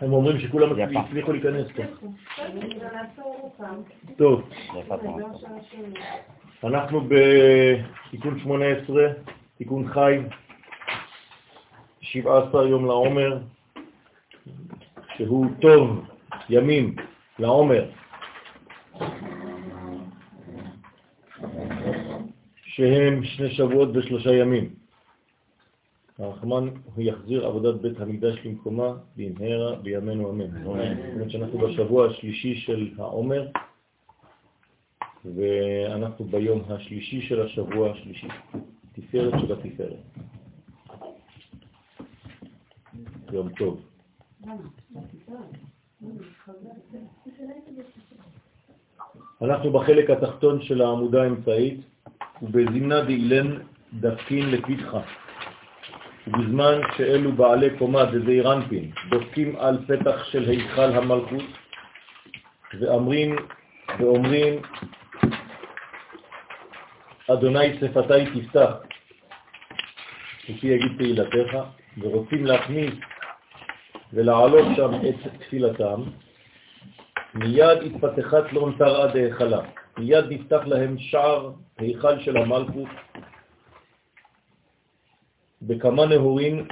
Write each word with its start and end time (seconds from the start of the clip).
הם 0.00 0.12
אומרים 0.12 0.38
שכולם 0.40 0.68
הצליחו 0.96 1.32
להיכנס 1.32 1.66
פה. 1.76 1.82
טוב, 4.16 4.50
אנחנו 6.64 7.00
בתיקון 7.08 8.38
18, 8.38 9.02
תיקון 9.58 9.88
חי, 9.88 10.18
17 12.00 12.68
יום 12.68 12.86
לעומר, 12.86 13.38
שהוא 15.16 15.46
טוב 15.60 16.04
ימים 16.48 16.96
לעומר, 17.38 17.84
שהם 22.74 23.24
שני 23.24 23.50
שבועות 23.50 23.88
ושלושה 23.96 24.34
ימים. 24.34 24.74
הרחמן 26.18 26.68
יחזיר 26.98 27.46
עבודת 27.46 27.80
בית 27.80 28.00
המקדש 28.00 28.38
למקומה 28.44 28.92
במהרה 29.16 29.76
בימינו 29.76 30.30
אמן. 30.30 30.50
זאת 30.50 30.66
אומרת 30.66 31.30
שאנחנו 31.30 31.58
בשבוע 31.58 32.06
השלישי 32.06 32.54
של 32.54 32.90
העומר 32.98 33.46
ואנחנו 35.24 36.24
ביום 36.24 36.62
השלישי 36.68 37.20
של 37.20 37.42
השבוע 37.42 37.90
השלישי, 37.90 38.28
תפארת 38.92 39.32
של 39.40 39.52
התפארת. 39.52 40.02
יום 43.32 43.48
טוב. 43.48 43.80
אנחנו 49.42 49.72
בחלק 49.72 50.10
התחתון 50.10 50.62
של 50.62 50.82
העמודה 50.82 51.22
האמצעית, 51.22 51.93
ובזמנה 52.42 53.00
דאילן 53.00 53.58
דפקין 53.92 54.50
לפתחה. 54.50 55.00
ובזמן 56.26 56.80
שאלו 56.96 57.32
בעלי 57.32 57.78
קומה 57.78 58.04
דזעיר 58.04 58.52
אנפין 58.52 58.90
דופקים 59.08 59.56
על 59.56 59.78
פתח 59.86 60.24
של 60.24 60.50
היכל 60.50 60.92
המלכות 60.92 61.44
ואומרים, 62.80 63.36
ואומרים 63.98 64.62
אדוני 67.30 67.78
שפתי 67.80 68.40
תפתח, 68.40 68.72
וכי 70.44 70.66
יגיד 70.66 70.92
תהילתך, 70.98 71.56
ורוצים 71.98 72.46
להכניס 72.46 72.94
ולעלות 74.12 74.66
שם 74.76 74.90
את 75.08 75.32
תפילתם, 75.40 76.02
מיד 77.34 77.78
התפתחת 77.84 78.52
לא 78.52 78.68
תרעה 78.78 79.06
דהיכלה, 79.06 79.60
מיד 79.98 80.24
נפתח 80.30 80.60
להם 80.66 80.98
שער 80.98 81.52
היכל 81.78 82.20
של 82.20 82.36
המלכות, 82.36 82.88
בכמה 85.62 86.06
נהורים 86.06 86.68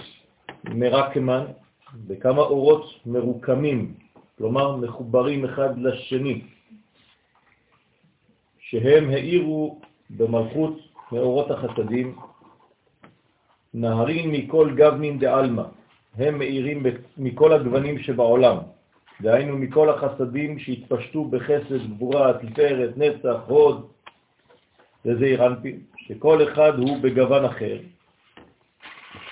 מרקמן, 0.64 1.44
בכמה 2.06 2.42
אורות 2.42 2.84
מרוקמים, 3.06 3.94
כלומר 4.38 4.76
מחוברים 4.76 5.44
אחד 5.44 5.78
לשני, 5.78 6.42
שהם 8.58 9.10
העירו 9.10 9.80
במלכות 10.10 10.78
מאורות 11.12 11.50
החסדים, 11.50 12.16
נהרים 13.74 14.32
מכל 14.32 14.74
גבנין 14.76 15.18
דעלמא, 15.18 15.62
הם 16.14 16.38
מאירים 16.38 16.82
מכל 17.16 17.52
הגוונים 17.52 17.98
שבעולם, 17.98 18.56
דהיינו 19.22 19.58
מכל 19.58 19.90
החסדים 19.90 20.58
שהתפשטו 20.58 21.24
בחסד, 21.24 21.86
גבורה, 21.94 22.32
תפארת, 22.38 22.96
נצח, 22.96 23.36
הוד, 23.46 23.90
וזה 25.04 25.24
אירנפין, 25.24 25.80
שכל 25.96 26.52
אחד 26.52 26.78
הוא 26.78 26.98
בגוון 27.02 27.44
אחר. 27.44 27.78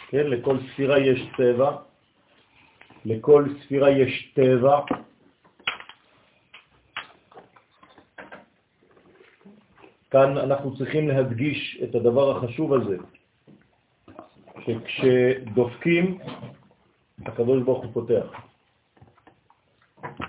כן, 0.08 0.26
לכל 0.26 0.56
ספירה 0.72 0.98
יש 0.98 1.28
צבע, 1.36 1.76
לכל 3.04 3.44
ספירה 3.62 3.90
יש 3.90 4.32
טבע, 4.34 4.80
כאן 10.10 10.38
אנחנו 10.38 10.76
צריכים 10.76 11.08
להדגיש 11.08 11.80
את 11.84 11.94
הדבר 11.94 12.36
החשוב 12.36 12.74
הזה, 12.74 12.96
שכשדופקים, 14.64 16.18
הקדוש 17.26 17.62
ברוך 17.62 17.84
הוא 17.84 17.92
פותח. 17.92 18.49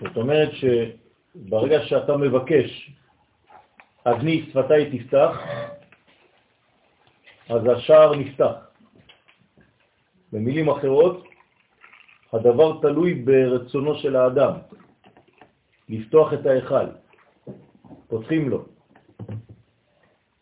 זאת 0.01 0.17
אומרת 0.17 0.49
שברגע 0.51 1.81
שאתה 1.85 2.17
מבקש, 2.17 2.91
אבני 4.05 4.45
שפתי 4.49 4.99
תפתח, 4.99 5.37
אז 7.49 7.61
השער 7.65 8.15
נפתח. 8.15 8.55
במילים 10.31 10.69
אחרות, 10.69 11.23
הדבר 12.33 12.81
תלוי 12.81 13.13
ברצונו 13.13 13.95
של 13.95 14.15
האדם, 14.15 14.53
לפתוח 15.89 16.33
את 16.33 16.45
ההיכל, 16.45 16.85
פותחים 18.07 18.49
לו. 18.49 18.65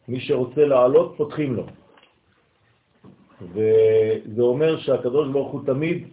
מי 0.08 0.20
שרוצה 0.20 0.66
לעלות, 0.66 1.14
פותחים 1.18 1.56
לו. 1.56 1.66
וזה 3.42 4.42
אומר 4.42 4.80
שהקדוש 4.80 5.30
ברוך 5.32 5.52
הוא 5.52 5.66
תמיד 5.66 6.08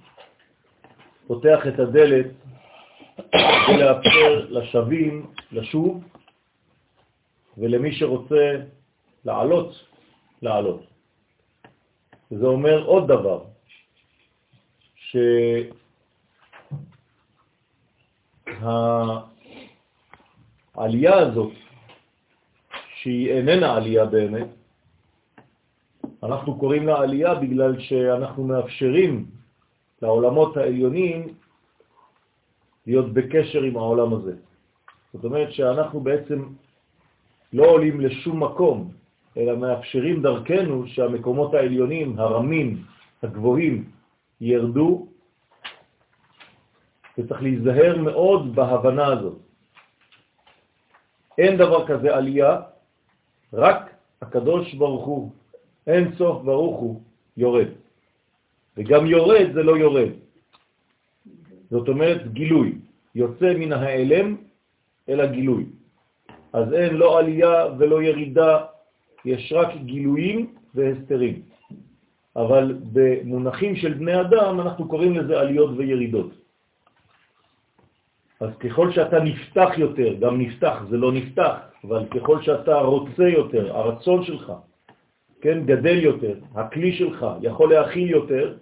פותח 1.27 1.67
את 1.69 1.79
הדלת 1.79 2.27
ולאפשר 3.69 4.47
לשווים 4.51 5.27
לשוב, 5.53 6.05
ולמי 7.59 7.93
שרוצה 7.93 8.57
לעלות, 9.25 9.85
לעלות. 10.43 10.83
זה 12.31 12.47
אומר 12.47 12.85
עוד 12.85 13.09
דבר, 13.09 13.45
שהעלייה 20.75 21.19
הזאת 21.19 21.53
שהיא 22.97 23.31
איננה 23.31 23.75
עלייה 23.77 24.05
באמת. 24.05 24.47
אנחנו 26.23 26.59
קוראים 26.59 26.87
לה 26.87 26.99
עלייה 26.99 27.35
בגלל 27.35 27.81
שאנחנו 27.81 28.45
מאפשרים 28.45 29.27
לעולמות 30.03 30.57
העליונים 30.57 31.35
להיות 32.87 33.13
בקשר 33.13 33.63
עם 33.63 33.77
העולם 33.77 34.15
הזה. 34.15 34.35
זאת 35.13 35.25
אומרת 35.25 35.53
שאנחנו 35.53 36.01
בעצם 36.01 36.45
לא 37.53 37.67
עולים 37.67 38.01
לשום 38.01 38.43
מקום, 38.43 38.91
אלא 39.37 39.57
מאפשרים 39.57 40.23
דרכנו 40.23 40.87
שהמקומות 40.87 41.55
העליונים, 41.55 42.19
הרמים, 42.19 42.83
הגבוהים, 43.23 43.91
ירדו, 44.41 45.07
וצריך 47.19 47.43
להיזהר 47.43 47.99
מאוד 47.99 48.55
בהבנה 48.55 49.07
הזאת. 49.07 49.39
אין 51.39 51.57
דבר 51.57 51.87
כזה 51.87 52.17
עלייה 52.17 52.61
רק 53.53 53.91
הקדוש 54.23 54.75
ברוך 54.75 55.05
הוא, 55.05 55.31
אין 55.87 56.15
סוף 56.17 56.43
ברוך 56.43 56.77
הוא, 56.81 57.01
יורד. 57.37 57.69
וגם 58.77 59.07
יורד 59.07 59.47
זה 59.55 59.63
לא 59.63 59.77
יורד. 59.77 60.26
זאת 61.71 61.89
אומרת 61.89 62.33
גילוי, 62.33 62.79
יוצא 63.15 63.55
מן 63.59 63.73
ההיעלם 63.73 64.37
אל 65.09 65.21
הגילוי. 65.21 65.65
אז 66.53 66.73
אין 66.73 66.95
לא 66.95 67.19
עלייה 67.19 67.67
ולא 67.79 68.03
ירידה, 68.03 68.59
יש 69.25 69.53
רק 69.57 69.69
גילויים 69.85 70.55
והסתרים. 70.75 71.43
אבל 72.37 72.79
במונחים 72.93 73.77
של 73.77 73.93
בני 73.95 74.21
אדם 74.21 74.61
אנחנו 74.61 74.89
קוראים 74.89 75.17
לזה 75.17 75.41
עליות 75.41 75.71
וירידות. 75.77 76.31
אז 78.41 78.51
ככל 78.61 78.93
שאתה 78.93 79.21
נפתח 79.21 79.71
יותר, 79.77 80.15
גם 80.21 80.41
נפתח 80.41 80.83
זה 80.91 80.97
לא 80.97 81.13
נפתח, 81.13 81.55
אבל 81.85 82.05
ככל 82.11 82.43
שאתה 82.43 82.81
רוצה 82.81 83.29
יותר, 83.29 83.77
הרצון 83.77 84.25
שלך, 84.25 84.53
כן, 85.41 85.65
גדל 85.65 85.99
יותר, 86.03 86.35
הכלי 86.55 86.93
שלך 86.93 87.27
יכול 87.43 87.75
להכיל 87.75 88.11
יותר, 88.11 88.57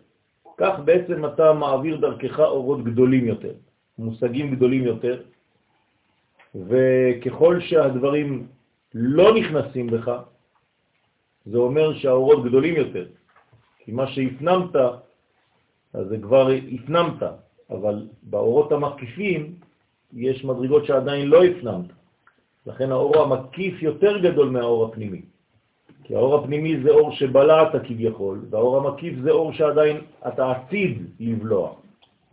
כך 0.56 0.79
בעצם 0.85 1.25
אתה 1.25 1.53
מעביר 1.53 1.97
דרכך 1.97 2.41
אורות 2.41 2.85
גדולים 2.85 3.25
יותר, 3.27 3.53
מושגים 3.99 4.55
גדולים 4.55 4.85
יותר, 4.85 5.23
וככל 6.55 7.61
שהדברים 7.61 8.47
לא 8.95 9.35
נכנסים 9.35 9.87
בך, 9.87 10.12
זה 11.47 11.59
אומר 11.59 11.95
שהאורות 11.95 12.45
גדולים 12.45 12.77
יותר, 12.77 13.06
כי 13.79 13.93
מה 13.93 14.06
שהפנמת, 14.06 14.77
אז 15.93 16.06
זה 16.09 16.19
כבר 16.23 16.49
הפנמת, 16.75 17.23
אבל 17.71 18.09
באורות 18.23 18.73
המקיפים 18.73 19.55
יש 20.12 20.45
מדרגות 20.45 20.87
שעדיין 20.87 21.29
לא 21.29 21.45
הפנמת. 21.45 21.91
לכן 22.67 22.93
האור 22.93 23.23
המקיף 23.23 23.83
יותר 23.83 24.19
גדול 24.19 24.49
מהאור 24.49 24.85
הפנימי. 24.85 25.23
כי 26.05 26.15
האור 26.15 26.35
הפנימי 26.35 26.83
זה 26.83 26.91
אור 26.91 27.12
שבלעת 27.12 27.73
כביכול, 27.85 28.45
והאור 28.51 28.77
המקיף 28.77 29.15
זה 29.23 29.31
אור 29.31 29.53
שעדיין 29.53 30.01
אתה 30.29 30.51
עתיד 30.51 31.03
לבלוע. 31.21 31.75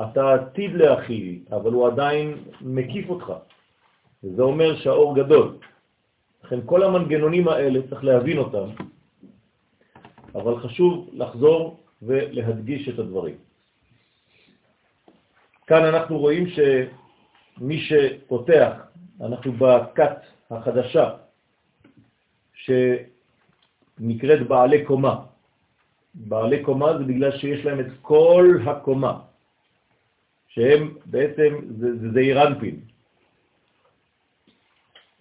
אתה 0.02 0.34
עתיד 0.34 0.72
להכיל, 0.74 1.40
אבל 1.52 1.72
הוא 1.72 1.88
עדיין 1.88 2.38
מקיף 2.62 3.10
אותך. 3.10 3.34
וזה 4.24 4.42
אומר 4.42 4.76
שהאור 4.76 5.16
גדול. 5.16 5.58
לכן 6.44 6.60
כל 6.66 6.84
המנגנונים 6.84 7.48
האלה 7.48 7.80
צריך 7.90 8.04
להבין 8.04 8.38
אותם, 8.38 8.68
אבל 10.36 10.60
חשוב 10.60 11.10
לחזור 11.14 11.80
ולהדגיש 12.02 12.90
את 12.90 13.00
הדברים. 13.00 13.36
כאן 15.68 15.86
אנחנו 15.86 16.20
רואים 16.20 16.46
שמי 16.48 17.80
שפותח, 17.80 18.74
אנחנו 19.22 19.52
בכת 19.52 20.18
החדשה, 20.52 21.10
שנקראת 24.02 24.48
בעלי 24.48 24.86
קומה. 24.86 25.16
בעלי 26.14 26.64
קומה 26.64 26.98
זה 26.98 27.04
בגלל 27.04 27.38
שיש 27.38 27.66
להם 27.66 27.80
את 27.80 27.86
כל 28.02 28.58
הקומה, 28.66 29.20
שהם 30.48 30.98
בעצם, 31.06 31.52
זה 31.78 32.10
זעירנפין. 32.14 32.80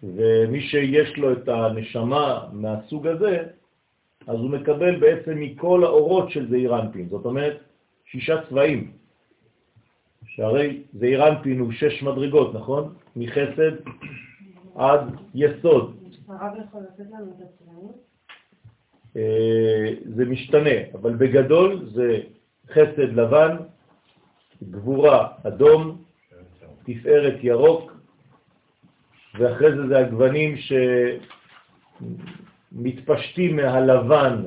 ומי 0.02 0.60
שיש 0.60 1.16
לו 1.16 1.32
את 1.32 1.48
הנשמה 1.48 2.48
מהסוג 2.52 3.06
הזה, 3.06 3.42
אז 4.26 4.36
הוא 4.36 4.50
מקבל 4.50 5.00
בעצם 5.00 5.40
מכל 5.40 5.84
האורות 5.84 6.30
של 6.30 6.50
זעירנפין, 6.50 7.08
זאת 7.08 7.24
אומרת 7.24 7.56
שישה 8.04 8.48
צבעים. 8.48 8.92
שהרי 10.24 10.82
זעירנפין 10.92 11.58
הוא 11.58 11.72
שש 11.72 12.02
מדרגות, 12.02 12.54
נכון? 12.54 12.94
מחסד 13.16 13.72
עד 14.74 15.00
יסוד. 15.34 15.96
הרב 16.28 16.52
יכול 16.68 16.80
לתת 16.80 17.10
לנו 17.10 17.32
את 17.36 17.42
הצבעים? 17.44 18.09
אה, 19.16 19.94
זה 20.16 20.24
משתנה, 20.24 20.94
אבל 20.94 21.14
בגדול 21.14 21.86
זה 21.92 22.20
חסד 22.70 23.12
לבן, 23.12 23.56
גבורה 24.70 25.28
אדום, 25.42 26.02
תפארת 26.84 27.34
ירוק, 27.42 27.92
ואחרי 29.38 29.76
זה 29.76 29.86
זה 29.88 29.98
הגוונים 29.98 30.56
שמתפשטים 32.72 33.56
מהלבן 33.56 34.42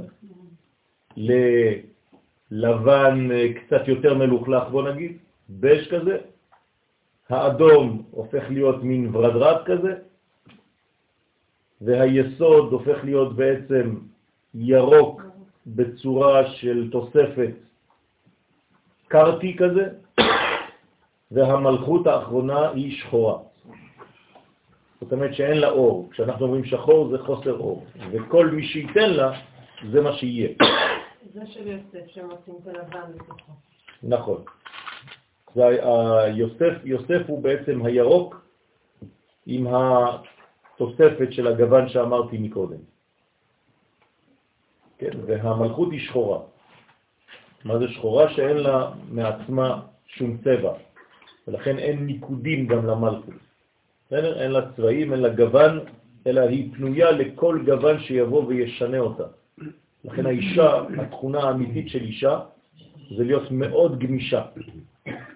ללבן 2.51 3.29
קצת 3.55 3.87
יותר 3.87 4.13
מלוכלך, 4.13 4.63
בוא 4.71 4.89
נגיד, 4.89 5.17
בש 5.49 5.87
כזה, 5.87 6.17
האדום 7.29 8.03
הופך 8.11 8.43
להיות 8.49 8.83
מין 8.83 9.15
ורדרד 9.15 9.65
כזה, 9.65 9.93
והיסוד 11.81 12.71
הופך 12.71 13.03
להיות 13.03 13.35
בעצם 13.35 13.95
ירוק 14.55 15.21
בצורה 15.67 16.51
של 16.51 16.89
תוספת 16.91 17.51
קרטי 19.07 19.57
כזה, 19.57 19.89
והמלכות 21.31 22.07
האחרונה 22.07 22.69
היא 22.69 22.97
שחורה. 22.97 23.37
זאת 25.01 25.13
אומרת 25.13 25.33
שאין 25.33 25.57
לה 25.57 25.69
אור. 25.69 26.09
כשאנחנו 26.11 26.45
אומרים 26.45 26.65
שחור 26.65 27.09
זה 27.09 27.17
חוסר 27.17 27.57
אור, 27.57 27.85
וכל 28.11 28.47
מי 28.47 28.63
שייתן 28.63 29.09
לה 29.09 29.31
זה 29.91 30.01
מה 30.01 30.13
שיהיה. 30.13 30.49
זה 31.33 31.41
של 31.45 31.67
יוסף 31.67 32.07
שמוצאים 32.07 32.55
את 32.61 32.67
הלבן 32.67 33.11
לתוכו. 33.15 33.51
נכון. 34.03 34.43
יוסף, 36.33 36.73
יוסף 36.83 37.21
הוא 37.27 37.43
בעצם 37.43 37.85
הירוק 37.85 38.45
עם 39.45 39.67
התוספת 39.67 41.27
של 41.31 41.47
הגוון 41.47 41.89
שאמרתי 41.89 42.37
מקודם. 42.37 42.92
כן? 44.97 45.11
והמלכות 45.25 45.91
היא 45.91 45.99
שחורה. 45.99 46.39
מה 47.65 47.79
זה 47.79 47.87
שחורה? 47.87 48.33
שאין 48.33 48.57
לה 48.57 48.91
מעצמה 49.09 49.81
שום 50.07 50.37
צבע, 50.37 50.73
ולכן 51.47 51.77
אין 51.79 52.05
ניקודים 52.05 52.67
גם 52.67 52.85
למלכות. 52.85 53.33
בסדר? 54.07 54.41
אין 54.41 54.51
לה 54.51 54.71
צבעים, 54.75 55.13
אין 55.13 55.21
לה 55.21 55.29
גוון, 55.29 55.79
אלא 56.27 56.41
היא 56.41 56.73
פנויה 56.73 57.11
לכל 57.11 57.59
גוון 57.65 57.99
שיבוא 57.99 58.43
וישנה 58.47 58.99
אותה. 58.99 59.23
לכן 60.03 60.25
האישה, 60.25 60.81
התכונה 60.97 61.39
האמיתית 61.39 61.89
של 61.89 62.01
אישה, 62.01 62.39
זה 63.17 63.23
להיות 63.23 63.51
מאוד 63.51 63.99
גמישה. 63.99 64.41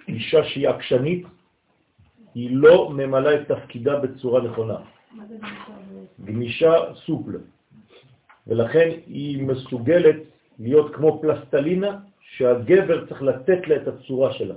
אישה 0.07 0.44
שהיא 0.44 0.69
עקשנית, 0.69 1.25
היא 2.36 2.50
לא 2.51 2.89
ממלאה 2.89 3.42
את 3.42 3.51
תפקידה 3.51 4.00
בצורה 4.00 4.42
נכונה. 4.42 4.77
גמישה 6.25 6.74
סופל. 7.06 7.38
ולכן 8.48 8.90
היא 9.08 9.44
מסוגלת 9.44 10.16
להיות 10.60 10.96
כמו 10.96 11.22
פלסטלינה 11.22 12.00
שהגבר 12.22 13.06
צריך 13.06 13.22
לתת 13.22 13.68
לה 13.68 13.76
את 13.76 13.88
הצורה 13.88 14.34
שלה. 14.34 14.56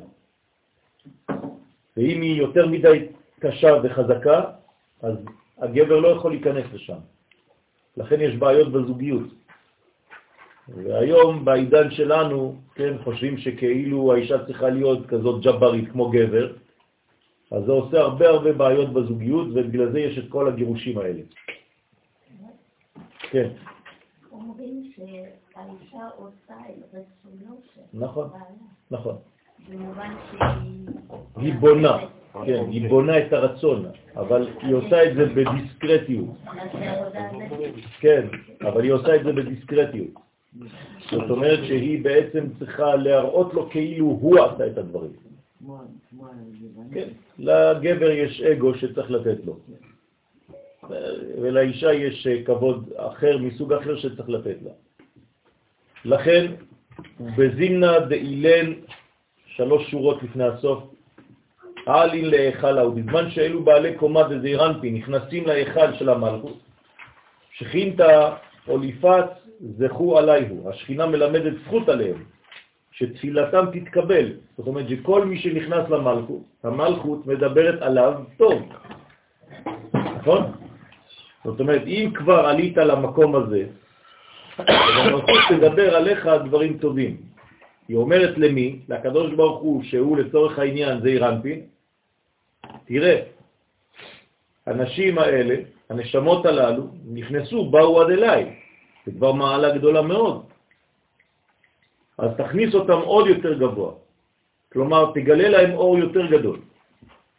ואם 1.97 2.21
היא 2.23 2.37
יותר 2.37 2.67
מדי 2.67 3.07
קשה 3.41 3.73
וחזקה, 3.83 4.45
אז 5.03 5.15
הגבר 5.59 6.01
לא 6.01 6.09
יכול 6.09 6.31
להיכנס 6.31 6.67
לשם. 6.73 6.99
לכן 7.97 8.21
יש 8.21 8.37
בעיות 8.37 8.73
בזוגיות. 8.73 9.29
והיום 10.69 11.45
בעידן 11.45 11.91
שלנו, 11.91 12.57
כן, 12.75 12.95
חושבים 13.05 13.39
שכאילו 13.39 14.13
האישה 14.13 14.47
צריכה 14.47 14.69
להיות 14.71 15.07
כזאת 15.07 15.43
ג'ברית 15.43 15.89
כמו 15.93 16.11
גבר, 16.11 16.53
אז 17.51 17.65
זה 17.65 17.73
עושה 17.73 18.01
הרבה 18.01 18.29
הרבה 18.29 18.53
בעיות 18.53 18.93
בזוגיות, 18.93 19.49
ובגלל 19.55 19.93
זה 19.93 20.01
יש 20.01 20.19
את 20.19 20.25
כל 20.29 20.49
הגירושים 20.49 20.99
האלה. 20.99 21.23
כן. 23.31 23.49
שהאישה 25.07 26.09
עושה 26.17 26.55
את 26.71 26.95
רצונו 26.95 27.57
של 27.75 27.81
נכון, 27.95 28.31
נכון. 28.91 29.17
במובן 29.69 30.15
שהיא... 30.31 30.87
היא 31.37 31.55
בונה, 31.55 31.99
כן, 32.47 32.65
היא 32.71 32.89
בונה 32.89 33.19
את 33.19 33.33
הרצון, 33.33 33.87
אבל 34.17 34.49
היא 34.63 34.75
עושה 34.75 35.11
את 35.11 35.17
זה 35.17 35.27
בדיסקרטיות. 35.27 36.29
כן, 38.01 38.27
אבל 38.61 38.83
היא 38.83 38.93
עושה 38.93 39.17
את 39.17 39.25
זה 39.25 39.33
בדיסקרטיות. 39.33 40.11
זאת 41.11 41.31
אומרת 41.31 41.59
שהיא 41.65 42.05
בעצם 42.05 42.45
צריכה 42.59 42.97
להראות 42.97 43.55
לו 43.55 43.71
כאילו 43.71 44.07
הוא 44.07 44.39
עשה 44.39 44.67
את 44.67 44.79
הדברים. 44.79 45.13
כן, 46.93 47.09
לגבר 47.39 48.11
יש 48.11 48.41
אגו 48.41 48.75
שצריך 48.75 49.11
לתת 49.11 49.45
לו. 49.45 49.57
ולאישה 51.41 51.93
יש 51.93 52.27
כבוד 52.45 52.93
אחר, 52.97 53.39
מסוג 53.39 53.73
אחר 53.73 53.97
שצריך 53.97 54.29
לתת 54.29 54.57
לה. 54.63 54.71
לכן, 56.05 56.47
בזימנה 57.21 58.01
דאילן, 58.01 58.73
שלוש 59.47 59.91
שורות 59.91 60.23
לפני 60.23 60.45
הסוף, 60.45 60.83
אלין 61.89 62.25
להיכלה, 62.25 62.87
ובזמן 62.87 63.31
שאלו 63.31 63.65
בעלי 63.65 63.95
קומה 63.95 64.21
וזעירנפי 64.31 64.91
נכנסים 64.91 65.47
להיכל 65.47 65.95
של 65.95 66.09
המלכות, 66.09 66.59
שכינתה 67.53 68.35
אוליפת 68.69 69.25
זכו 69.61 70.19
עלייהו, 70.19 70.71
השכינה 70.71 71.07
מלמדת 71.07 71.53
זכות 71.65 71.89
עליהם, 71.89 72.25
שתפילתם 72.93 73.65
תתקבל. 73.73 74.33
זאת 74.59 74.67
אומרת 74.67 74.89
שכל 74.89 75.25
מי 75.25 75.39
שנכנס 75.39 75.89
למלכות, 75.91 76.43
המלכות 76.65 77.27
מדברת 77.27 77.83
עליו 77.83 78.15
טוב. 78.37 78.63
נכון? 79.95 80.53
זאת 81.45 81.61
אומרת, 81.61 81.83
אם 81.87 82.11
כבר 82.15 82.47
עלית 82.47 82.77
למקום 82.77 83.37
הזה, 83.37 83.65
המלכות 84.69 85.41
תדבר 85.49 85.97
עליך 85.97 86.29
דברים 86.45 86.79
טובים. 86.79 87.17
היא 87.89 87.97
אומרת 87.97 88.39
למי? 88.39 88.79
לקדוש 88.89 89.33
ברוך 89.33 89.61
הוא, 89.61 89.83
שהוא 89.83 90.17
לצורך 90.17 90.59
העניין 90.59 91.01
זה 91.01 91.09
אירנפין. 91.09 91.61
תראה, 92.85 93.23
הנשים 94.67 95.19
האלה, 95.19 95.55
הנשמות 95.91 96.47
הללו, 96.47 96.87
נכנסו, 97.13 97.71
באו 97.71 98.01
עד 98.01 98.11
אליי. 98.11 98.55
זה 99.07 99.13
כבר 99.13 99.33
מעלה 99.33 99.77
גדולה 99.77 100.03
מאוד. 100.03 100.43
אז 102.19 102.31
תכניס 102.37 102.75
אותם 102.75 103.01
עוד 103.05 103.27
יותר 103.27 103.59
גבוה. 103.59 103.93
כלומר, 104.73 105.11
תגלה 105.15 105.49
להם 105.49 105.71
אור 105.75 105.99
יותר 105.99 106.27
גדול. 106.27 106.59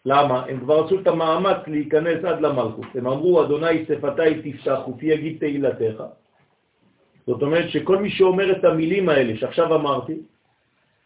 למה? 0.05 0.45
הם 0.49 0.59
כבר 0.59 0.85
עשו 0.85 0.99
את 0.99 1.07
המאמץ 1.07 1.57
להיכנס 1.67 2.23
עד 2.23 2.41
למלכות. 2.41 2.85
הם 2.95 3.07
אמרו, 3.07 3.43
אדוני 3.43 3.85
שפתי 3.85 4.51
תפתח 4.51 4.79
ופי 4.87 5.05
יגיד 5.05 5.39
תהילתך. 5.39 6.03
זאת 7.31 7.41
אומרת 7.41 7.69
שכל 7.69 7.97
מי 7.97 8.09
שאומר 8.09 8.51
את 8.51 8.63
המילים 8.63 9.09
האלה 9.09 9.38
שעכשיו 9.38 9.75
אמרתי, 9.75 10.19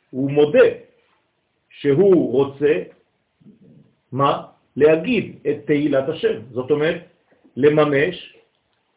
הוא 0.09 0.31
מודה 0.31 0.69
שהוא 1.69 2.31
רוצה, 2.31 2.73
מה? 4.11 4.41
להגיד 4.77 5.35
את 5.49 5.57
תהילת 5.65 6.09
השם. 6.09 6.49
זאת 6.51 6.71
אומרת, 6.71 7.01
לממש 7.55 8.15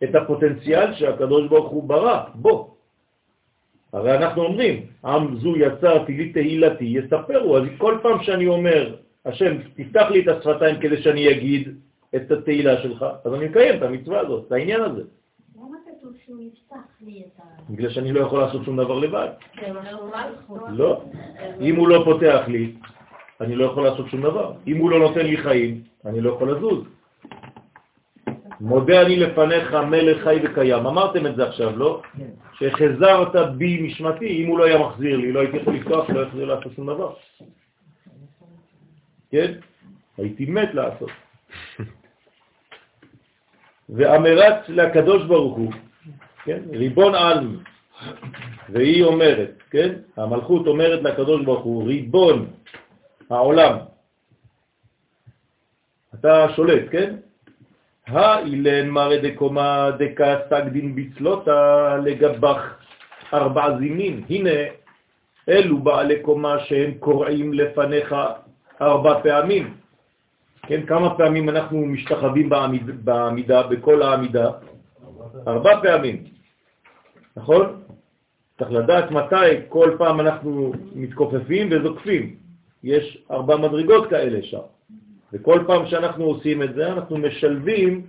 את 0.04 0.14
הפוטנציאל 0.14 0.94
שהקדוש 0.94 1.49
ברוך 1.49 1.70
הוא 1.70 1.88
ברא 1.88 2.25
בו. 2.35 2.75
הרי 3.92 4.16
אנחנו 4.16 4.42
אומרים, 4.42 4.87
עם 5.04 5.37
זו 5.37 5.56
יצרתי 5.56 6.12
לי 6.12 6.32
תהילתי, 6.32 6.85
יספרו, 6.85 7.56
אז 7.56 7.64
כל 7.78 7.99
פעם 8.02 8.23
שאני 8.23 8.47
אומר 8.47 8.97
השם, 9.25 9.56
תפתח 9.76 10.06
לי 10.11 10.20
את 10.20 10.28
השפתיים 10.28 10.80
כדי 10.80 11.02
שאני 11.02 11.30
אגיד 11.30 11.76
את 12.16 12.30
התהילה 12.30 12.82
שלך, 12.82 13.06
אז 13.25 13.35
אני 13.35 13.49
מקיים 13.49 13.76
את 13.76 13.82
המצווה 13.82 14.20
הזאת, 14.20 14.47
את 14.47 14.52
העניין 14.52 14.82
הזה. 14.82 15.17
כתוב 15.99 16.12
שהוא 16.25 16.40
יפתח 16.40 16.76
לי 17.00 17.23
את 17.26 17.40
ה... 17.40 17.43
בגלל 17.71 17.90
שאני 17.90 18.12
לא 18.12 18.21
יכול 18.21 18.40
לעשות 18.40 18.64
שום 18.64 18.76
דבר 18.76 18.99
לבד. 18.99 19.28
זה 19.61 19.73
מלכות. 19.73 20.61
לא. 20.71 21.05
אם 21.61 21.76
הוא 21.76 21.88
לא 21.88 22.02
פותח 22.05 22.40
לי, 22.49 22.75
אני 23.40 23.57
לא 23.57 23.64
יכול 23.64 23.85
לעשות 23.85 24.09
שום 24.09 24.23
דבר. 24.23 24.52
אם 24.67 24.76
הוא 24.76 24.90
לא 24.90 24.99
נותן 24.99 25.26
לי 25.26 25.37
חיים, 25.37 25.83
אני 26.05 26.21
לא 26.21 26.31
יכול 26.31 26.52
לזוז. 26.52 26.85
מודה 28.61 29.02
אני 29.02 29.17
לפניך 29.17 29.75
מלך 29.75 30.23
חי 30.25 30.38
וקיים. 30.45 30.87
אמרתם 30.87 31.26
את 31.26 31.37
זה 31.37 31.49
עכשיו, 31.49 31.78
לא? 31.78 32.02
כן. 32.19 32.31
שחזרת 32.59 33.57
בי 33.57 33.83
משמתי, 33.83 34.45
אם 34.45 34.49
הוא 34.49 34.59
לא 34.59 34.64
היה 34.64 34.78
מחזיר 34.78 35.17
לי, 35.17 35.33
לא 35.33 35.40
הייתי 35.40 35.57
יכול 35.57 35.75
לפתוח, 35.75 36.11
לא 36.11 36.21
יחזיר 36.21 36.45
לעשות 36.45 36.73
שום 36.76 36.87
דבר. 36.87 37.14
כן? 39.31 39.52
הייתי 40.19 40.47
מת 40.47 40.75
לעשות. 40.75 41.11
ואמרת 43.88 44.69
לקדוש 44.69 45.25
ברוך 45.25 45.57
הוא, 45.57 45.73
כן? 46.45 46.61
ריבון 46.73 47.14
עלמי, 47.14 47.57
והיא 48.68 49.04
אומרת, 49.04 49.62
כן? 49.71 49.95
המלכות 50.16 50.66
אומרת 50.66 51.02
לקדוש 51.02 51.45
ברוך 51.45 51.64
הוא, 51.64 51.87
ריבון 51.87 52.47
העולם, 53.30 53.76
אתה 56.14 56.47
שולט, 56.57 56.83
כן? 56.90 57.14
האילן 58.07 58.88
מרא 58.88 59.16
דקומה 59.16 59.90
דקה 59.99 60.37
סגדין 60.50 60.95
בצלותה 60.95 61.97
לגבך 62.04 62.75
ארבע 63.35 63.78
זימין. 63.78 64.25
הנה, 64.30 64.50
אלו 65.49 65.78
בעלי 65.78 66.23
קומה 66.23 66.59
שהם 66.59 66.95
קוראים 66.99 67.52
לפניך 67.52 68.14
ארבע 68.80 69.21
פעמים. 69.23 69.75
כן, 70.62 70.87
כמה 70.87 71.14
פעמים 71.14 71.49
אנחנו 71.49 71.87
משתחווים 71.87 72.49
בעמיד, 72.49 73.04
בעמידה, 73.04 73.62
בכל 73.62 74.02
העמידה? 74.02 74.50
ארבע 75.47 75.80
פעמים, 75.82 76.25
נכון? 77.37 77.82
צריך 78.58 78.70
לדעת 78.73 79.11
מתי 79.11 79.68
כל 79.68 79.97
פעם 79.99 80.20
אנחנו 80.20 80.73
מתכופפים 80.94 81.68
וזוקפים. 81.70 82.37
יש 82.85 83.25
ארבע 83.30 83.56
מדרגות 83.56 84.11
כאלה 84.11 84.42
שם. 84.42 84.66
וכל 85.32 85.64
פעם 85.66 85.87
שאנחנו 85.87 86.25
עושים 86.25 86.62
את 86.62 86.75
זה, 86.75 86.92
אנחנו 86.92 87.18
משלבים 87.18 88.06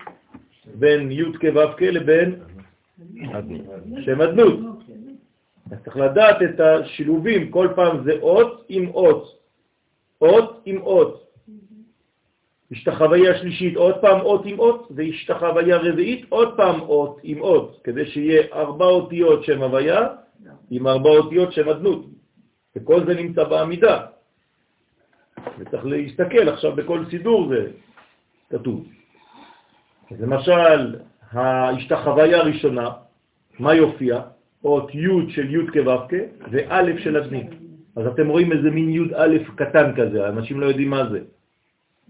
בין 0.76 1.12
י' 1.12 1.24
כו' 1.40 1.82
לבין 1.82 2.36
שם 4.06 4.22
אדנות. 4.22 4.60
אז 5.72 5.78
צריך 5.84 5.98
לדעת 5.98 6.38
את 6.42 6.60
השילובים, 6.60 7.52
כל 7.52 7.68
פעם 7.76 8.04
זה 8.04 8.12
אות 8.22 8.66
עם 8.70 8.88
אות, 8.90 9.40
אות 10.22 10.62
עם 10.66 10.82
אות. 10.82 11.29
השתחוויה 12.72 13.38
שלישית, 13.38 13.76
עוד 13.76 13.96
פעם 14.02 14.22
אות 14.22 14.46
עם 14.46 14.60
אות, 14.60 14.88
והשתחוויה 14.96 15.78
רביעית, 15.78 16.26
עוד 16.30 16.58
פעם 16.58 16.82
אות 16.82 17.20
עם 17.24 17.42
אות, 17.42 17.82
כדי 17.84 18.06
שיהיה 18.06 18.44
ארבע 18.54 18.86
אותיות 18.86 19.44
שם 19.44 19.62
הוויה 19.62 20.08
עם 20.72 20.88
ארבע 20.88 21.10
אותיות 21.10 21.54
שם 21.54 21.70
אדנות. 21.70 22.06
וכל 22.76 23.06
זה 23.06 23.14
נמצא 23.14 23.44
בעמידה. 23.44 24.06
וצריך 25.60 25.86
להסתכל 25.86 26.50
עכשיו 26.50 26.76
בכל 26.76 27.06
סידור 27.10 27.48
זה 27.50 27.68
כתוב. 28.50 28.88
אז 30.12 30.22
למשל, 30.22 30.96
ההשתחוויה 31.32 32.38
הראשונה, 32.38 32.90
מה 33.60 33.74
יופיע? 33.74 34.22
אות 34.64 34.96
י' 34.96 35.30
של 35.30 35.56
י' 35.56 35.68
כו' 35.68 35.92
וא' 36.52 37.00
של 37.00 37.18
אדנית. 37.18 37.50
אז 37.96 38.08
אתם 38.08 38.28
רואים 38.28 38.52
איזה 38.52 38.70
מין 38.72 38.90
י' 38.90 39.16
א' 39.16 39.38
קטן 39.56 39.96
כזה, 39.96 40.30
אנשים 40.30 40.60
לא 40.60 40.66
יודעים 40.66 40.90
מה 40.90 41.10
זה. 41.10 41.20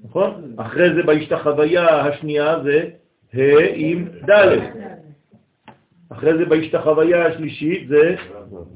נכון? 0.03 0.53
אחרי 0.57 0.93
זה 0.95 1.03
בהשתחוויה 1.03 2.01
השנייה 2.01 2.63
זה 2.63 2.89
ה' 3.33 3.73
עם 3.75 4.05
ד'. 4.29 4.57
אחרי 6.09 6.37
זה 6.37 6.45
בהשתחוויה 6.45 7.25
השלישית 7.25 7.87
זה 7.87 8.15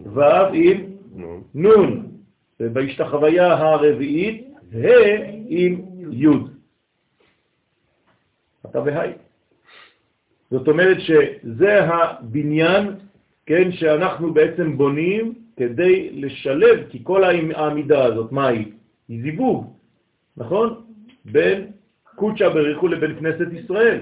ו' 0.05 0.21
עם 0.53 0.81
נ'. 1.55 1.67
ובהשתחוויה 2.59 3.53
הרביעית 3.53 4.47
ה' 4.73 4.87
עם 5.47 5.81
י'. 6.11 6.27
אתה 8.65 8.81
בהי. 8.81 9.11
זאת 10.51 10.67
אומרת 10.67 10.97
שזה 10.99 11.83
הבניין, 11.83 12.87
כן, 13.45 13.71
שאנחנו 13.71 14.33
בעצם 14.33 14.77
בונים 14.77 15.33
כדי 15.57 16.09
לשלב, 16.13 16.87
כי 16.89 16.99
כל 17.03 17.23
העמידה 17.23 18.03
הזאת, 18.03 18.31
מה 18.31 18.47
היא? 18.47 18.71
היא 19.09 19.21
זיווג, 19.21 19.73
נכון? 20.37 20.83
בין 21.25 21.71
קודשא 22.15 22.49
בריחו 22.49 22.87
לבין 22.87 23.19
כנסת 23.19 23.47
ישראל. 23.51 23.99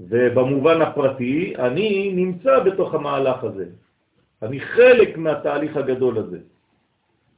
ובמובן 0.00 0.82
הפרטי, 0.82 1.56
אני 1.58 2.12
נמצא 2.14 2.58
בתוך 2.58 2.94
המהלך 2.94 3.44
הזה. 3.44 3.66
אני 4.42 4.60
חלק 4.60 5.16
מהתהליך 5.16 5.76
הגדול 5.76 6.18
הזה. 6.18 6.38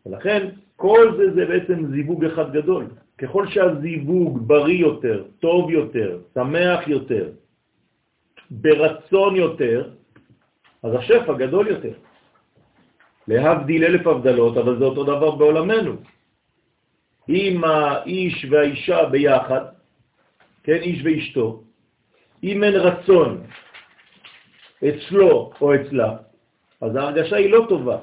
ולכן 0.07 0.49
כל 0.77 1.15
זה 1.17 1.35
זה 1.35 1.43
בעצם 1.47 1.87
זיווג 1.91 2.25
אחד 2.25 2.53
גדול. 2.53 2.87
ככל 3.19 3.47
שהזיווג 3.47 4.39
בריא 4.47 4.81
יותר, 4.81 5.25
טוב 5.41 5.71
יותר, 5.71 6.19
שמח 6.35 6.89
יותר, 6.89 7.31
ברצון 8.51 9.37
יותר, 9.37 9.91
אז 10.83 10.95
השפע 10.95 11.33
גדול 11.33 11.67
יותר. 11.69 11.95
להבדיל 13.29 13.85
אלף 13.85 14.07
הבדלות, 14.07 14.57
אבל 14.57 14.79
זה 14.79 14.85
אותו 14.85 15.05
דבר 15.05 15.31
בעולמנו. 15.31 15.95
אם 17.29 17.65
האיש 17.65 18.47
והאישה 18.51 19.05
ביחד, 19.05 19.61
כן, 20.63 20.79
איש 20.83 21.03
ואשתו, 21.05 21.63
אם 22.45 22.65
אין 22.65 22.75
רצון 22.75 23.43
אצלו 24.89 25.51
או 25.61 25.75
אצלה, 25.75 26.17
אז 26.81 26.97
ההרגשה 26.97 27.37
היא 27.37 27.51
לא 27.51 27.67
טובה. 27.69 27.99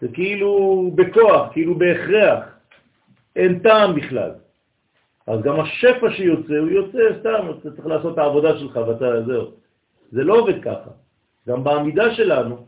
זה 0.00 0.08
כאילו 0.08 0.90
בכוח, 0.94 1.52
כאילו 1.52 1.74
בהכרח, 1.74 2.44
אין 3.36 3.58
טעם 3.58 3.94
בכלל. 3.94 4.30
אז 5.26 5.42
גם 5.42 5.60
השפע 5.60 6.10
שיוצא, 6.10 6.54
הוא 6.54 6.70
יוצא 6.70 6.98
סתם, 7.20 7.50
אתה 7.50 7.70
צריך 7.70 7.86
לעשות 7.86 8.12
את 8.12 8.18
העבודה 8.18 8.58
שלך 8.58 8.76
ואתה, 8.76 9.22
זהו. 9.26 9.50
זה 10.12 10.24
לא 10.24 10.34
עובד 10.38 10.62
ככה. 10.62 10.90
גם 11.48 11.64
בעמידה 11.64 12.14
שלנו, 12.14 12.66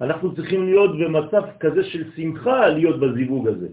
אנחנו 0.00 0.34
צריכים 0.34 0.64
להיות 0.64 0.90
במצב 0.98 1.42
כזה 1.60 1.84
של 1.84 2.04
שמחה 2.16 2.68
להיות 2.68 3.00
בזיווג 3.00 3.48
הזה. 3.48 3.68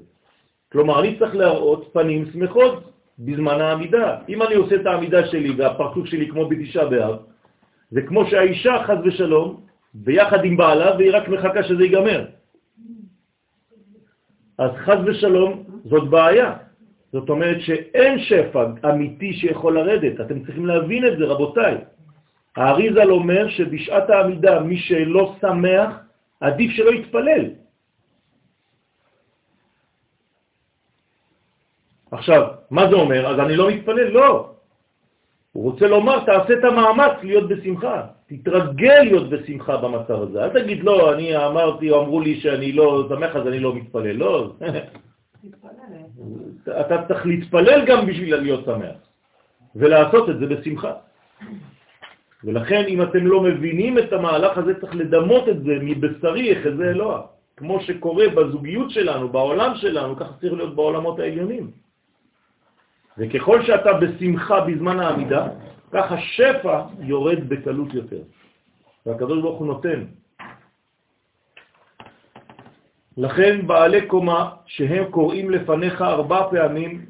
כלומר, 0.75 0.99
אני 0.99 1.15
צריך 1.19 1.35
להראות 1.35 1.89
פנים 1.93 2.25
שמחות 2.33 2.91
בזמן 3.19 3.61
העמידה. 3.61 4.27
אם 4.29 4.43
אני 4.43 4.55
עושה 4.55 4.75
את 4.75 4.85
העמידה 4.85 5.27
שלי 5.31 5.51
והפרצוף 5.55 6.05
שלי 6.05 6.27
כמו 6.27 6.49
בתשעה 6.49 6.85
באב, 6.85 7.15
זה 7.91 8.01
כמו 8.01 8.25
שהאישה, 8.27 8.83
חז 8.83 8.97
ושלום, 9.05 9.61
ביחד 9.93 10.45
עם 10.45 10.57
בעלה, 10.57 10.95
והיא 10.95 11.11
רק 11.15 11.27
מחכה 11.27 11.63
שזה 11.63 11.83
ייגמר. 11.83 12.25
אז 14.57 14.71
חז 14.75 14.99
ושלום 15.05 15.63
זאת 15.87 16.09
בעיה. 16.09 16.53
זאת 17.11 17.29
אומרת 17.29 17.61
שאין 17.61 18.19
שפע 18.19 18.65
אמיתי 18.83 19.33
שיכול 19.33 19.79
לרדת. 19.79 20.21
אתם 20.21 20.43
צריכים 20.43 20.65
להבין 20.65 21.07
את 21.07 21.17
זה, 21.17 21.25
רבותיי. 21.25 21.75
האריזל 22.55 23.11
אומר 23.11 23.47
שבשעת 23.49 24.09
העמידה 24.09 24.59
מי 24.59 24.77
שלא 24.77 25.35
שמח, 25.41 25.91
עדיף 26.39 26.71
שלא 26.71 26.91
יתפלל. 26.91 27.64
עכשיו, 32.15 32.41
מה 32.71 32.89
זה 32.89 32.95
אומר? 32.95 33.27
אז 33.27 33.39
אני 33.39 33.55
לא 33.55 33.69
מתפלל? 33.71 34.09
לא. 34.09 34.49
הוא 35.51 35.63
רוצה 35.63 35.87
לומר, 35.87 36.25
תעשה 36.25 36.53
את 36.53 36.63
המאמץ 36.63 37.23
להיות 37.23 37.47
בשמחה. 37.47 38.01
תתרגל 38.27 38.99
להיות 39.01 39.29
בשמחה 39.29 39.77
במצב 39.77 40.21
הזה. 40.21 40.43
אל 40.43 40.49
תגיד, 40.49 40.83
לא, 40.83 41.13
אני 41.13 41.37
אמרתי, 41.37 41.91
או 41.91 42.01
אמרו 42.01 42.19
לי 42.19 42.39
שאני 42.39 42.71
לא 42.71 43.07
שמח, 43.09 43.35
אז 43.35 43.47
אני 43.47 43.59
לא 43.59 43.75
מתפלל. 43.75 44.15
לא. 44.15 44.53
אתה 46.81 46.95
צריך 47.07 47.25
להתפלל 47.25 47.85
גם 47.85 48.05
בשביל 48.05 48.35
להיות 48.35 48.65
שמח, 48.65 48.97
ולעשות 49.75 50.29
את 50.29 50.39
זה 50.39 50.45
בשמחה. 50.45 50.93
ולכן, 52.43 52.83
אם 52.87 53.01
אתם 53.01 53.27
לא 53.27 53.41
מבינים 53.41 53.97
את 53.97 54.13
המהלך 54.13 54.57
הזה, 54.57 54.79
צריך 54.81 54.95
לדמות 54.95 55.49
את 55.49 55.63
זה 55.63 55.73
מבשרי, 55.81 56.49
איך 56.49 56.67
זה 56.77 56.83
אלוה. 56.83 57.21
כמו 57.57 57.79
שקורה 57.79 58.29
בזוגיות 58.29 58.91
שלנו, 58.91 59.29
בעולם 59.29 59.71
שלנו, 59.75 60.15
ככה 60.15 60.33
צריך 60.41 60.53
להיות 60.53 60.75
בעולמות 60.75 61.19
העליונים. 61.19 61.84
וככל 63.17 63.63
שאתה 63.63 63.93
בשמחה 63.93 64.61
בזמן 64.61 64.99
העמידה, 64.99 65.47
ככה 65.91 66.15
שפע 66.17 66.81
יורד 66.99 67.49
בקלות 67.49 67.93
יותר. 67.93 68.21
והקדוש 69.05 69.41
ברוך 69.41 69.59
הוא 69.59 69.67
נותן. 69.67 70.03
לכן 73.17 73.67
בעלי 73.67 74.07
קומה 74.07 74.49
שהם 74.65 75.11
קוראים 75.11 75.49
לפניך 75.49 76.01
ארבע 76.01 76.47
פעמים, 76.51 77.05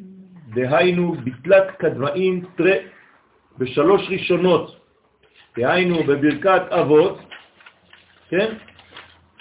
דהיינו 0.53 1.15
בתלת 1.24 1.71
קדמאים 1.77 2.45
תרא 2.55 2.75
בשלוש 3.57 4.01
ראשונות, 4.09 4.79
דהיינו 5.57 6.03
בברכת 6.03 6.62
אבות, 6.69 7.19
כן? 8.29 8.53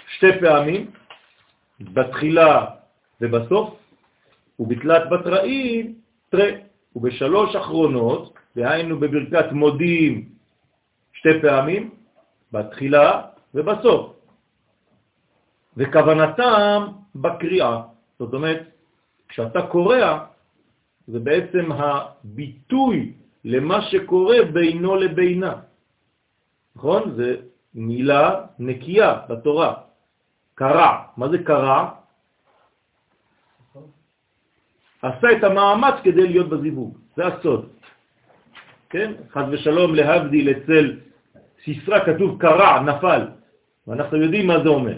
שתי 0.07 0.39
פעמים, 0.39 0.91
בתחילה 1.79 2.65
ובסוף, 3.21 3.69
ובתלת 4.59 5.09
בתראים 5.09 5.85
תרא, 5.85 6.04
ובשלוש 6.95 7.55
אחרונות, 7.55 8.33
דהיינו 8.55 8.99
בברכת 8.99 9.51
מודים 9.51 10.29
שתי 11.13 11.41
פעמים, 11.41 11.89
בתחילה 12.51 13.21
ובסוף. 13.53 14.15
וכוונתם 15.77 16.87
בקריאה. 17.15 17.81
זאת 18.19 18.33
אומרת, 18.33 18.61
כשאתה 19.29 19.61
קורא, 19.61 19.97
זה 21.07 21.19
בעצם 21.19 21.71
הביטוי 21.71 23.13
למה 23.45 23.81
שקורה 23.81 24.37
בינו 24.53 24.95
לבינה. 24.95 25.53
נכון? 26.75 27.15
זה 27.15 27.35
מילה 27.75 28.45
נקייה 28.59 29.19
בתורה. 29.29 29.73
קרע. 30.55 30.91
מה 31.17 31.29
זה 31.29 31.37
קרע? 31.43 31.89
עשה 35.05 35.27
את 35.37 35.43
המאמץ 35.43 35.93
כדי 36.03 36.27
להיות 36.27 36.49
בזיווג. 36.49 36.97
זה 37.17 37.27
הסוד. 37.27 37.69
כן? 38.89 39.11
חז 39.31 39.45
ושלום 39.51 39.95
להבדיל 39.95 40.49
אצל 40.49 40.97
סיסרה 41.63 42.05
כתוב 42.05 42.41
קרע, 42.41 42.81
נפל. 42.81 43.21
ואנחנו 43.87 44.17
יודעים 44.17 44.47
מה 44.47 44.63
זה 44.63 44.69
אומר. 44.69 44.97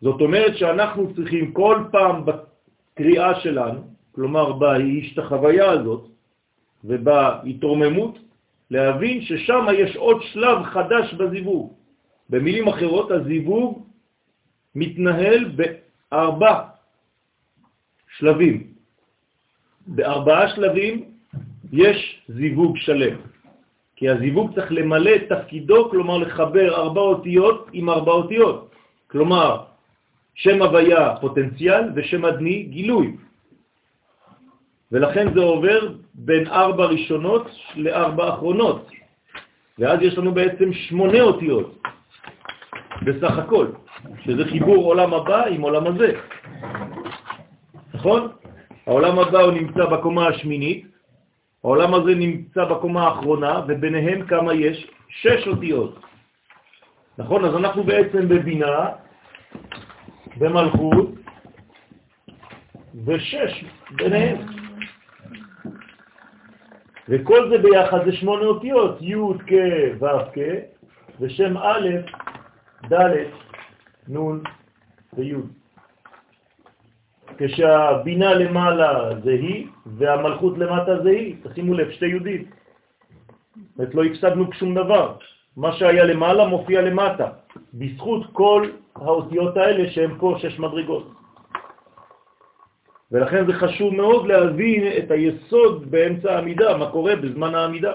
זאת 0.00 0.20
אומרת 0.20 0.56
שאנחנו 0.56 1.14
צריכים 1.14 1.52
כל 1.52 1.84
פעם 1.92 2.24
בקריאה 2.24 3.40
שלנו, 3.40 3.80
כלומר 4.12 4.52
בהשתחוויה 4.52 5.70
הזאת 5.70 6.08
ובהתרוממות, 6.84 8.18
להבין 8.70 9.22
ששם 9.22 9.66
יש 9.78 9.96
עוד 9.96 10.22
שלב 10.22 10.62
חדש 10.62 11.14
בזיווג. 11.14 11.72
במילים 12.30 12.68
אחרות, 12.68 13.10
הזיווג 13.10 13.84
מתנהל 14.74 15.44
בארבע 15.56 16.75
שלבים. 18.18 18.66
בארבעה 19.86 20.48
שלבים 20.48 21.04
יש 21.72 22.22
זיווג 22.28 22.76
שלם, 22.76 23.16
כי 23.96 24.08
הזיווג 24.08 24.54
צריך 24.54 24.72
למלא 24.72 25.10
את 25.16 25.32
תפקידו, 25.32 25.90
כלומר 25.90 26.18
לחבר 26.18 26.74
ארבע 26.74 27.00
אותיות 27.00 27.68
עם 27.72 27.90
ארבע 27.90 28.12
אותיות. 28.12 28.70
כלומר, 29.06 29.64
שם 30.34 30.62
הוויה 30.62 31.16
פוטנציאל 31.20 31.82
ושם 31.94 32.24
אדני 32.24 32.62
גילוי. 32.62 33.16
ולכן 34.92 35.34
זה 35.34 35.40
עובר 35.40 35.94
בין 36.14 36.46
ארבע 36.46 36.84
ראשונות 36.84 37.46
לארבע 37.76 38.28
אחרונות. 38.28 38.90
ואז 39.78 39.98
יש 40.02 40.18
לנו 40.18 40.34
בעצם 40.34 40.72
שמונה 40.72 41.20
אותיות 41.20 41.82
בסך 43.02 43.38
הכל, 43.38 43.66
שזה 44.24 44.44
חיבור 44.44 44.84
עולם 44.84 45.14
הבא 45.14 45.46
עם 45.46 45.60
עולם 45.60 45.86
הזה. 45.86 46.20
נכון? 48.06 48.28
העולם 48.86 49.18
הבא 49.18 49.40
הוא 49.40 49.52
נמצא 49.52 49.84
בקומה 49.86 50.28
השמינית, 50.28 50.86
העולם 51.64 51.94
הזה 51.94 52.14
נמצא 52.14 52.64
בקומה 52.64 53.08
האחרונה, 53.08 53.60
וביניהם 53.68 54.26
כמה 54.26 54.54
יש? 54.54 54.90
שש 55.08 55.48
אותיות. 55.48 55.98
נכון? 57.18 57.44
אז 57.44 57.54
אנחנו 57.56 57.82
בעצם 57.82 58.28
בבינה, 58.28 58.88
במלכות, 60.38 61.08
ושש 63.06 63.64
ביניהם. 63.90 64.36
וכל 67.08 67.50
זה 67.50 67.58
ביחד 67.58 68.04
זה 68.04 68.12
שמונה 68.12 68.44
אותיות, 68.44 69.02
י' 69.02 69.14
כ' 69.46 70.02
ו' 70.02 70.30
כ', 70.34 70.38
ושם 71.20 71.56
א', 71.58 71.88
ד', 72.92 73.14
נ' 74.08 74.38
וי'. 75.18 75.65
כשהבינה 77.38 78.34
למעלה 78.34 79.20
זה 79.24 79.30
היא, 79.30 79.66
והמלכות 79.86 80.58
למטה 80.58 81.02
זה 81.02 81.10
היא. 81.10 81.34
תשימו 81.42 81.74
לב, 81.74 81.90
שתי 81.90 82.06
יהודים. 82.06 82.44
זאת 83.76 83.94
לא 83.94 84.04
הפסדנו 84.04 84.52
שום 84.52 84.74
דבר. 84.74 85.16
מה 85.56 85.72
שהיה 85.72 86.04
למעלה 86.04 86.46
מופיע 86.46 86.82
למטה, 86.82 87.28
בזכות 87.74 88.22
כל 88.32 88.68
האותיות 88.94 89.56
האלה 89.56 89.90
שהן 89.90 90.10
פה 90.18 90.36
שש 90.38 90.58
מדרגות. 90.58 91.12
ולכן 93.12 93.46
זה 93.46 93.52
חשוב 93.52 93.94
מאוד 93.94 94.26
להבין 94.26 94.82
את 94.98 95.10
היסוד 95.10 95.90
באמצע 95.90 96.34
העמידה, 96.34 96.76
מה 96.76 96.90
קורה 96.90 97.16
בזמן 97.16 97.54
העמידה. 97.54 97.92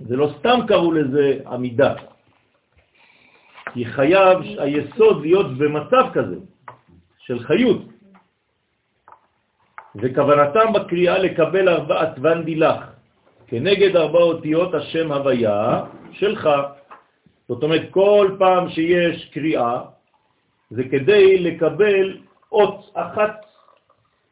זה 0.00 0.16
לא 0.16 0.30
סתם 0.38 0.58
קראו 0.68 0.92
לזה 0.92 1.38
עמידה, 1.46 1.94
כי 3.72 3.84
חייב 3.84 4.38
היסוד 4.58 5.20
להיות 5.20 5.58
במצב 5.58 6.04
כזה, 6.12 6.36
של 7.26 7.38
חיות. 7.38 7.82
וכוונתם 9.96 10.72
בקריאה 10.72 11.18
לקבל 11.18 11.68
ארבעת 11.68 12.18
ונדילך, 12.22 12.80
כנגד 13.46 13.96
ארבע 13.96 14.18
אותיות 14.18 14.74
השם 14.74 15.12
הוויה 15.12 15.84
שלך. 16.12 16.50
זאת 17.48 17.62
אומרת, 17.62 17.82
כל 17.90 18.36
פעם 18.38 18.68
שיש 18.68 19.30
קריאה, 19.32 19.80
זה 20.70 20.82
כדי 20.90 21.38
לקבל 21.38 22.18
אות 22.52 22.90
אחת 22.94 23.46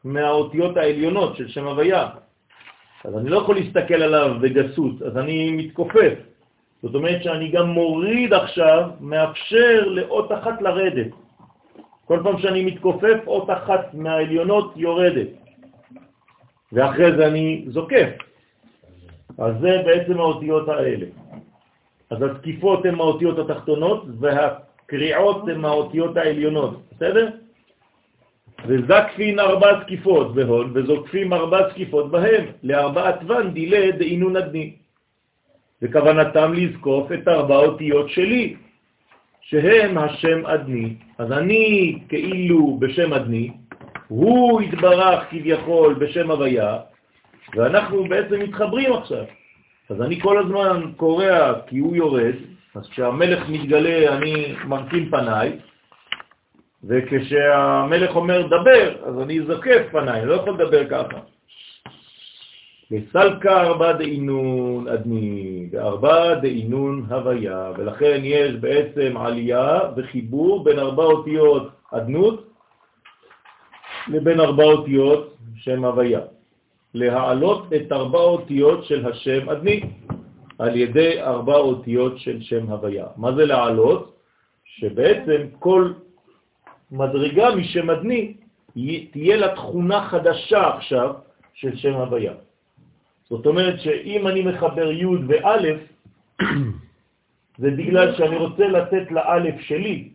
מהאותיות 0.05 0.76
העליונות 0.76 1.37
של 1.37 1.48
שם 1.48 1.64
הוויה. 1.64 2.09
אז 3.05 3.18
אני 3.18 3.28
לא 3.31 3.38
יכול 3.38 3.55
להסתכל 3.57 4.02
עליו 4.02 4.37
בגסות, 4.40 5.02
אז 5.02 5.16
אני 5.16 5.50
מתכופף. 5.50 6.14
זאת 6.83 6.94
אומרת 6.94 7.22
שאני 7.22 7.50
גם 7.50 7.66
מוריד 7.68 8.33
עכשיו, 8.33 8.90
מאפשר 9.00 9.87
לאות 9.87 10.33
אחת 10.33 10.62
לרדת. 10.62 11.22
כל 12.05 12.21
פעם 12.23 12.38
שאני 12.38 12.65
מתכופף, 12.65 13.19
אות 13.27 13.51
אחת 13.51 13.95
מהעליונות 13.95 14.73
יורדת. 14.77 15.29
ואחרי 16.73 17.17
זה 17.17 17.27
אני 17.27 17.65
זוקף. 17.69 18.09
אז 19.38 19.55
זה 19.61 19.83
בעצם 19.85 20.19
האותיות 20.21 20.69
האלה. 20.69 21.07
אז 22.11 22.23
התקיפות 22.23 22.87
הן 22.87 22.95
האותיות 22.95 23.38
התחתונות 23.38 24.05
והקריאות 24.21 25.49
הן 25.49 25.65
האותיות 25.65 26.17
העליונות, 26.17 26.83
בסדר? 26.93 27.29
וזקפין 28.67 29.38
ארבע 29.38 29.81
זקיפות 29.83 30.35
בהון, 30.35 30.71
וזוקפים 30.75 31.33
ארבע 31.33 31.71
זקיפות 31.71 32.11
בהם, 32.11 32.45
לארבעת 32.62 33.19
ון 33.27 33.51
דילה 33.51 33.91
דעינון 33.91 34.37
עדני. 34.37 34.77
וכוונתם 35.83 36.53
לזקוף 36.53 37.12
את 37.12 37.29
ארבע 37.29 37.57
אותיות 37.57 38.09
שלי, 38.09 38.57
שהם 39.41 39.99
השם 39.99 40.47
עדני. 40.47 40.95
אז 41.23 41.33
אני 41.33 41.99
כאילו 42.09 42.77
בשם 42.81 43.13
עדני, 43.13 43.51
הוא 44.09 44.61
התברך 44.61 45.31
כביכול 45.31 45.95
בשם 45.95 46.31
הוויה, 46.31 46.79
ואנחנו 47.55 48.05
בעצם 48.05 48.41
מתחברים 48.41 48.93
עכשיו. 48.93 49.25
אז 49.91 50.03
אני 50.03 50.21
כל 50.21 50.39
הזמן 50.39 50.93
קורא 50.97 51.53
כי 51.67 51.79
הוא 51.79 51.97
יורד, 51.97 52.35
אז 52.75 52.89
כשהמלך 52.89 53.49
מתגלה 53.49 54.17
אני 54.17 54.55
מרכין 54.67 55.11
פניי, 55.11 55.59
וכשהמלך 56.85 58.17
אומר 58.17 58.47
דבר, 58.47 58.95
אז 59.05 59.21
אני 59.23 59.41
זוקף 59.41 59.83
פניי, 59.93 60.27
לא 60.27 60.35
יכול 60.35 60.55
לדבר 60.55 60.89
ככה. 60.89 61.19
לסלקה 62.92 63.61
ארבע 63.61 63.92
דאינון 63.92 64.88
אדמי, 64.88 65.68
וארבע 65.72 66.35
דאינון 66.35 67.07
הוויה, 67.09 67.72
ולכן 67.76 68.20
יש 68.24 68.52
בעצם 68.52 69.16
עלייה 69.16 69.81
וחיבור 69.96 70.64
בין 70.64 70.78
ארבע 70.78 71.05
אותיות 71.05 71.68
אדנות 71.90 72.48
לבין 74.09 74.40
ארבע 74.40 74.64
אותיות 74.64 75.37
שם 75.57 75.85
הוויה. 75.85 76.20
להעלות 76.94 77.72
את 77.72 77.92
ארבע 77.92 78.18
אותיות 78.18 78.85
של 78.85 79.07
השם 79.07 79.48
אדמי 79.48 79.81
על 80.59 80.76
ידי 80.76 81.22
ארבע 81.22 81.57
אותיות 81.57 82.18
של 82.18 82.40
שם 82.40 82.68
הוויה. 82.68 83.07
מה 83.16 83.33
זה 83.33 83.44
להעלות? 83.44 84.16
שבעצם 84.64 85.40
כל 85.59 85.92
מדרגה 86.92 87.55
משם 87.55 87.90
אדני 87.90 88.35
תהיה 89.12 89.37
לה 89.37 89.55
תכונה 89.55 90.09
חדשה 90.09 90.76
עכשיו 90.76 91.14
של 91.55 91.76
שם 91.76 91.94
הוויה. 91.94 92.52
זאת 93.33 93.47
אומרת 93.47 93.81
שאם 93.81 94.27
אני 94.29 94.42
מחבר 94.42 94.90
י' 94.92 95.07
וא', 95.07 95.57
זה 97.59 97.71
בגלל 97.71 98.16
שאני 98.16 98.37
רוצה 98.37 98.68
לתת 98.68 99.11
לאלף 99.11 99.61
שלי 99.61 100.12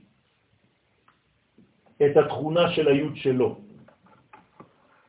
את 2.05 2.17
התכונה 2.17 2.71
של 2.77 2.87
הי' 2.87 3.15
שלו. 3.15 3.57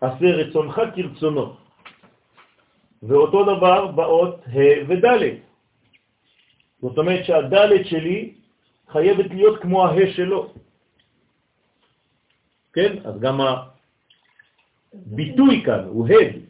עשה 0.01 0.25
רצונך 0.25 0.81
כרצונו. 0.97 1.57
ואותו 3.03 3.45
דבר 3.45 3.87
באות 3.93 4.41
ה' 4.47 4.89
וד'. 4.89 5.05
זאת 6.81 6.99
אומרת 6.99 7.25
שהד' 7.25 7.85
שלי 7.85 8.35
חייבת 8.89 9.31
להיות 9.31 9.61
כמו 9.61 9.87
ה' 9.87 10.13
שלו. 10.17 10.53
כן? 12.73 13.05
אז 13.05 13.21
גם 13.21 13.41
הביטוי 14.95 15.63
כאן 15.65 15.85
הוא 15.85 16.09
הד, 16.09 16.48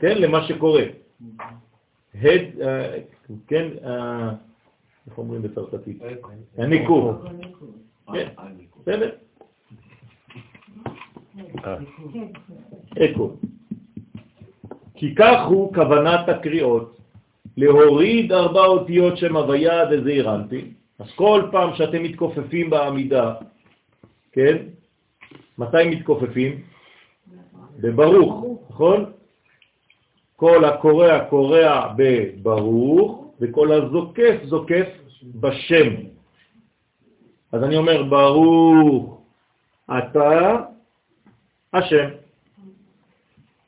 כן? 0.00 0.18
למה 0.18 0.46
שקורה. 0.48 0.82
הד, 2.14 2.60
אה, 2.60 2.98
כן, 3.46 3.68
אה, 3.84 4.30
איך 5.06 5.18
אומרים 5.18 5.42
בצרפתית? 5.42 6.02
הניקור. 6.58 7.12
כן, 8.12 8.28
בסדר. 8.80 9.10
אקו. 13.04 13.36
כי 14.94 15.14
כך 15.14 15.46
הוא 15.48 15.74
כוונת 15.74 16.28
הקריאות, 16.28 16.98
להוריד 17.56 18.32
ארבע 18.32 18.64
אותיות 18.64 19.16
שם 19.16 19.36
הוויה 19.36 19.82
וזעירנטי, 19.90 20.72
אז 20.98 21.06
כל 21.16 21.48
פעם 21.52 21.74
שאתם 21.74 22.02
מתכופפים 22.02 22.70
בעמידה, 22.70 23.34
כן? 24.32 24.56
מתי 25.58 25.84
מתכופפים? 25.90 26.62
בברוך, 27.80 28.44
נכון? 28.70 29.12
כל 30.40 30.64
הקורע 30.64 31.24
קורע 31.24 31.92
בברוך, 31.96 33.34
וכל 33.40 33.72
הזוקף 33.72 34.36
זוקף 34.44 34.88
בשם. 35.40 35.90
אז 37.52 37.62
אני 37.62 37.76
אומר, 37.76 38.02
ברוך 38.02 39.20
אתה 39.98 40.56
השם. 41.72 42.08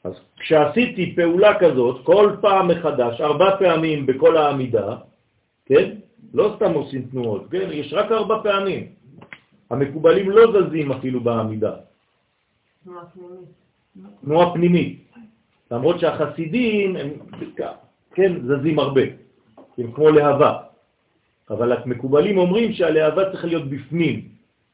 אז 0.05 0.13
כשעשיתי 0.37 1.15
פעולה 1.17 1.59
כזאת, 1.61 2.05
כל 2.05 2.37
פעם 2.41 2.69
מחדש, 2.69 3.21
ארבע 3.21 3.57
פעמים 3.59 4.07
בכל 4.07 4.37
העמידה, 4.37 4.97
כן? 5.67 5.95
לא 6.35 6.57
סתם 6.57 6.73
עושים 6.73 7.03
תנועות, 7.03 7.43
כן? 7.51 7.69
יש 7.73 7.93
רק 7.93 8.13
ארבע 8.13 8.43
פעמים. 8.43 8.87
המקובלים 9.71 10.31
לא 10.31 10.43
זזים 10.53 10.93
אפילו 10.93 11.21
בעמידה. 11.21 11.73
תנועה 12.85 13.05
פנימית. 13.07 13.49
תנועה 14.25 14.53
פנימית. 14.55 15.12
למרות 15.73 16.01
שהחסידים 16.01 16.97
הם, 16.97 17.09
כן, 18.15 18.33
זזים 18.47 18.79
הרבה, 18.79 19.03
הם 19.79 19.93
כמו 19.93 20.11
להבה. 20.11 20.53
אבל 21.51 21.73
המקובלים 21.73 22.39
אומרים 22.39 22.73
שהלהבה 22.73 23.31
צריך 23.33 23.45
להיות 23.45 23.71
בפנים. 23.71 24.29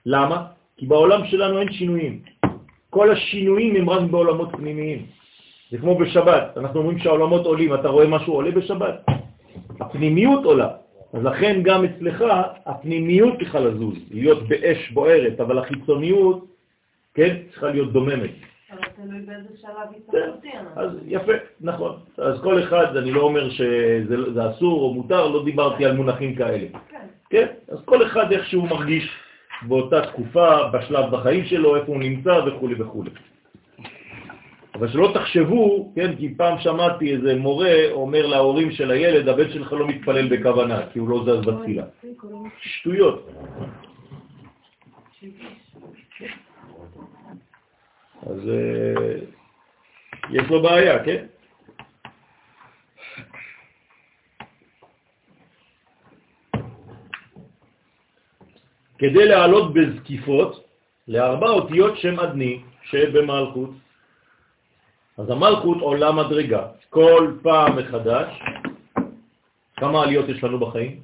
למה? 0.07 0.47
כי 0.77 0.87
בעולם 0.87 1.27
שלנו 1.27 1.61
אין 1.61 1.73
שינויים. 1.73 2.21
כל 2.91 3.11
השינויים 3.11 3.77
הם 3.77 3.91
רק 3.91 4.03
בעולמות 4.11 4.49
פנימיים. 4.53 5.07
זה 5.71 5.79
כמו 5.79 5.99
בשבת, 5.99 6.57
אנחנו 6.57 6.81
אומרים 6.81 6.99
שהעולמות 6.99 7.47
עולים, 7.47 7.75
אתה 7.75 7.89
רואה 7.89 8.07
משהו 8.07 8.33
עולה 8.35 8.51
בשבת? 8.51 9.07
הפנימיות 9.81 10.45
עולה. 10.45 10.69
אז 11.13 11.25
לכן 11.25 11.63
גם 11.63 11.85
אצלך 11.85 12.25
הפנימיות 12.67 13.35
צריכה 13.39 13.61
לזוז, 13.61 13.99
להיות 14.11 14.49
באש 14.49 14.91
בוערת, 14.91 15.41
אבל 15.41 15.59
החיצוניות, 15.59 16.45
כן, 17.15 17.37
צריכה 17.51 17.71
להיות 17.71 17.93
דוממת. 17.93 18.31
כן. 20.43 20.65
אז 20.77 20.91
יפה, 21.07 21.33
נכון. 21.61 21.97
אז 22.19 22.41
כל 22.43 22.63
אחד, 22.63 22.97
אני 22.97 23.11
לא 23.11 23.21
אומר 23.21 23.51
שזה 23.51 24.33
זה 24.33 24.51
אסור 24.51 24.83
או 24.83 24.95
מותר, 24.95 25.29
לא 25.29 25.45
דיברתי 25.45 25.85
על 25.85 25.97
מונחים 25.97 26.35
כאלה. 26.35 26.67
כן. 26.89 27.07
כן? 27.31 27.47
אז 27.69 27.79
כל 27.85 28.07
אחד 28.07 28.33
איך 28.33 28.47
שהוא 28.47 28.69
מרגיש 28.69 29.11
באותה 29.63 30.07
תקופה, 30.07 30.69
בשלב 30.69 31.11
בחיים 31.11 31.45
שלו, 31.45 31.77
איפה 31.77 31.93
הוא 31.93 31.99
נמצא 31.99 32.41
וכו' 32.47 32.69
וכו'. 32.79 33.05
אבל 34.75 34.89
שלא 34.89 35.11
תחשבו, 35.15 35.93
כן, 35.95 36.17
כי 36.17 36.35
פעם 36.35 36.59
שמעתי 36.59 37.15
איזה 37.15 37.37
מורה 37.37 37.91
אומר 37.93 38.27
להורים 38.27 38.71
של 38.71 38.91
הילד, 38.91 39.29
הבן 39.29 39.51
שלך 39.51 39.73
לא 39.73 39.89
מתפלל 39.89 40.29
בכוונה, 40.29 40.81
כי 40.93 40.99
הוא 40.99 41.09
לא 41.09 41.25
זז 41.25 41.47
בתפילה. 41.47 41.85
שטויות. 42.61 43.31
אז 48.27 48.49
אה, 48.49 49.15
יש 50.31 50.51
לו 50.51 50.63
בעיה, 50.63 51.05
כן? 51.05 51.27
כדי 58.99 59.29
לעלות 59.29 59.75
בזקיפות 59.75 60.65
לארבע 61.09 61.49
אותיות 61.49 61.97
שם 61.97 62.19
עדני 62.19 62.63
שבמלכות. 62.83 63.71
אז 65.19 65.31
המלכות 65.31 65.81
עולה 65.81 66.13
מדרגה, 66.13 66.67
כל 66.91 67.33
פעם 67.43 67.79
מחדש. 67.79 68.43
כמה 69.77 70.03
עליות 70.03 70.29
יש 70.29 70.45
לנו 70.45 70.59
בחיים? 70.59 71.01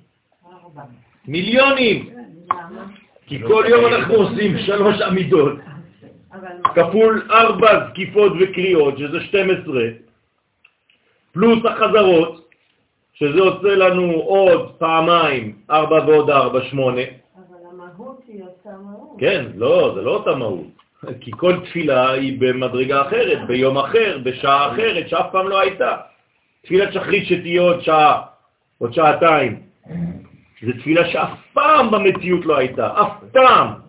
מיליונים! 1.28 2.10
למה? 2.50 2.84
כי 3.26 3.42
כל 3.42 3.64
יום 3.68 3.86
אנחנו 3.86 4.14
עושים 4.14 4.58
שלוש 4.58 5.00
עמידות? 5.00 5.73
כפול 6.74 7.28
ארבע 7.30 7.88
זקיפות 7.90 8.32
וקריאות, 8.40 8.98
שזה 8.98 9.20
12, 9.20 9.82
פלוס 11.32 11.58
החזרות, 11.64 12.50
שזה 13.14 13.40
עושה 13.40 13.74
לנו 13.74 14.12
עוד 14.12 14.72
פעמיים, 14.78 15.56
ארבע 15.70 16.04
ועוד 16.06 16.30
ארבע, 16.30 16.60
שמונה. 16.62 17.00
אבל 17.00 17.56
המהות 17.72 18.20
היא 18.28 18.42
אותה 18.42 18.78
מהות. 18.84 19.16
כן, 19.18 19.44
לא, 19.54 19.92
זה 19.94 20.02
לא 20.02 20.10
אותה 20.10 20.34
מהות. 20.34 20.66
כי 21.20 21.30
כל 21.36 21.60
תפילה 21.64 22.10
היא 22.10 22.40
במדרגה 22.40 23.02
אחרת, 23.02 23.46
ביום 23.46 23.78
אחר, 23.78 24.18
בשעה 24.22 24.72
אחרת, 24.72 25.08
שאף 25.08 25.26
פעם 25.32 25.48
לא 25.48 25.60
הייתה. 25.60 25.96
תפילת 26.62 26.92
שחרית 26.92 27.26
שתהיה 27.26 27.62
עוד 27.62 27.80
שעה, 27.80 28.22
עוד 28.78 28.92
שעתיים. 28.92 29.62
זו 30.62 30.72
תפילה 30.78 31.10
שאף 31.10 31.30
פעם 31.52 31.90
במציאות 31.90 32.46
לא 32.46 32.56
הייתה, 32.56 33.00
אף 33.00 33.12
פעם. 33.32 33.83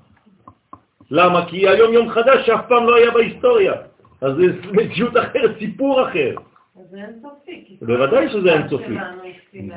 למה? 1.11 1.45
כי 1.45 1.69
היום 1.69 1.93
יום 1.93 2.09
חדש 2.09 2.45
שאף 2.45 2.67
פעם 2.67 2.85
לא 2.87 2.95
היה 2.95 3.11
בהיסטוריה. 3.11 3.73
אז 4.21 4.35
זה 4.35 4.43
מציאות 4.71 5.17
אחרת, 5.17 5.51
סיפור 5.59 6.03
אחר. 6.03 6.35
אז 6.79 6.85
זה 6.91 6.97
אינסופי. 6.97 7.77
בוודאי 7.81 8.29
שזה 8.29 8.53
אינסופי. 8.53 8.95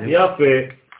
יפה. 0.07 0.53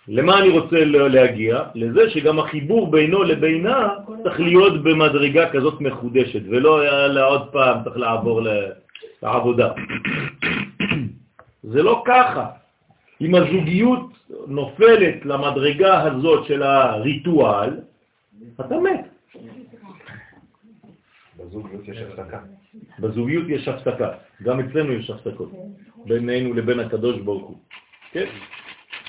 למה 0.07 0.39
אני 0.39 0.49
רוצה 0.49 0.85
להגיע? 0.85 1.63
לזה 1.75 2.09
שגם 2.09 2.39
החיבור 2.39 2.91
בינו 2.91 3.23
לבינה 3.23 3.89
צריך 4.23 4.39
להיות 4.39 4.83
במדרגה 4.83 5.49
כזאת 5.49 5.81
מחודשת, 5.81 6.41
ולא 6.49 7.25
עוד 7.25 7.51
פעם 7.51 7.83
צריך 7.83 7.97
לעבור 7.97 8.41
לעבודה. 9.23 9.69
זה 11.63 11.83
לא 11.83 12.03
ככה. 12.05 12.45
אם 13.21 13.35
הזוגיות 13.35 14.09
נופלת 14.47 15.25
למדרגה 15.25 16.03
הזאת 16.03 16.45
של 16.45 16.63
הריטואל, 16.63 17.69
אתה 18.59 18.79
מת. 18.79 19.18
בזוגיות 21.39 21.87
יש 21.87 21.97
הפסקה. 21.97 22.39
בזוגיות 22.99 23.49
יש 23.49 23.67
הפסקה, 23.67 24.11
גם 24.43 24.59
אצלנו 24.59 24.93
יש 24.93 25.09
הפסקות, 25.09 25.51
בינינו 26.05 26.53
לבין 26.53 26.79
הקדוש 26.79 27.21
ברוך 27.21 27.47
הוא. 27.47 27.57
כן? 28.11 28.25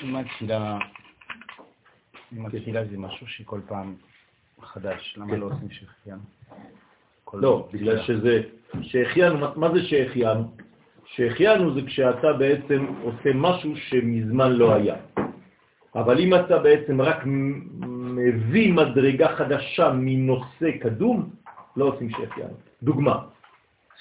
אם 0.03 0.15
התפילה, 0.15 0.77
אם 2.37 2.45
התפילה 2.45 2.85
זה 2.85 2.97
משהו 2.97 3.27
שכל 3.27 3.59
פעם 3.67 3.95
חדש, 4.61 5.15
למה 5.17 5.31
כן. 5.33 5.39
לא 5.39 5.45
עושים 5.45 5.69
שהחיינו? 5.69 6.21
לא, 7.33 7.67
בגלל. 7.73 8.01
שזה, 8.03 8.41
שהחיינו, 8.81 9.37
מה- 9.55 9.71
זה 9.73 9.83
שהחיינו? 9.83 10.55
שהחיינו 11.05 11.73
זה 11.73 11.81
כשאתה 11.87 12.33
בעצם 12.33 12.85
עושה 13.01 13.29
משהו 13.35 13.75
שמזמן 13.75 14.51
לא 14.51 14.73
היה. 14.73 14.95
אבל 15.95 16.19
אם 16.19 16.35
אתה 16.35 16.57
בעצם 16.59 17.01
רק 17.01 17.17
מביא 18.15 18.73
מדרגה 18.73 19.35
חדשה 19.35 19.91
מנושא 19.95 20.71
קדום, 20.81 21.29
לא 21.75 21.85
עושים 21.85 22.09
שהחיינו. 22.09 22.53
דוגמה, 22.83 23.19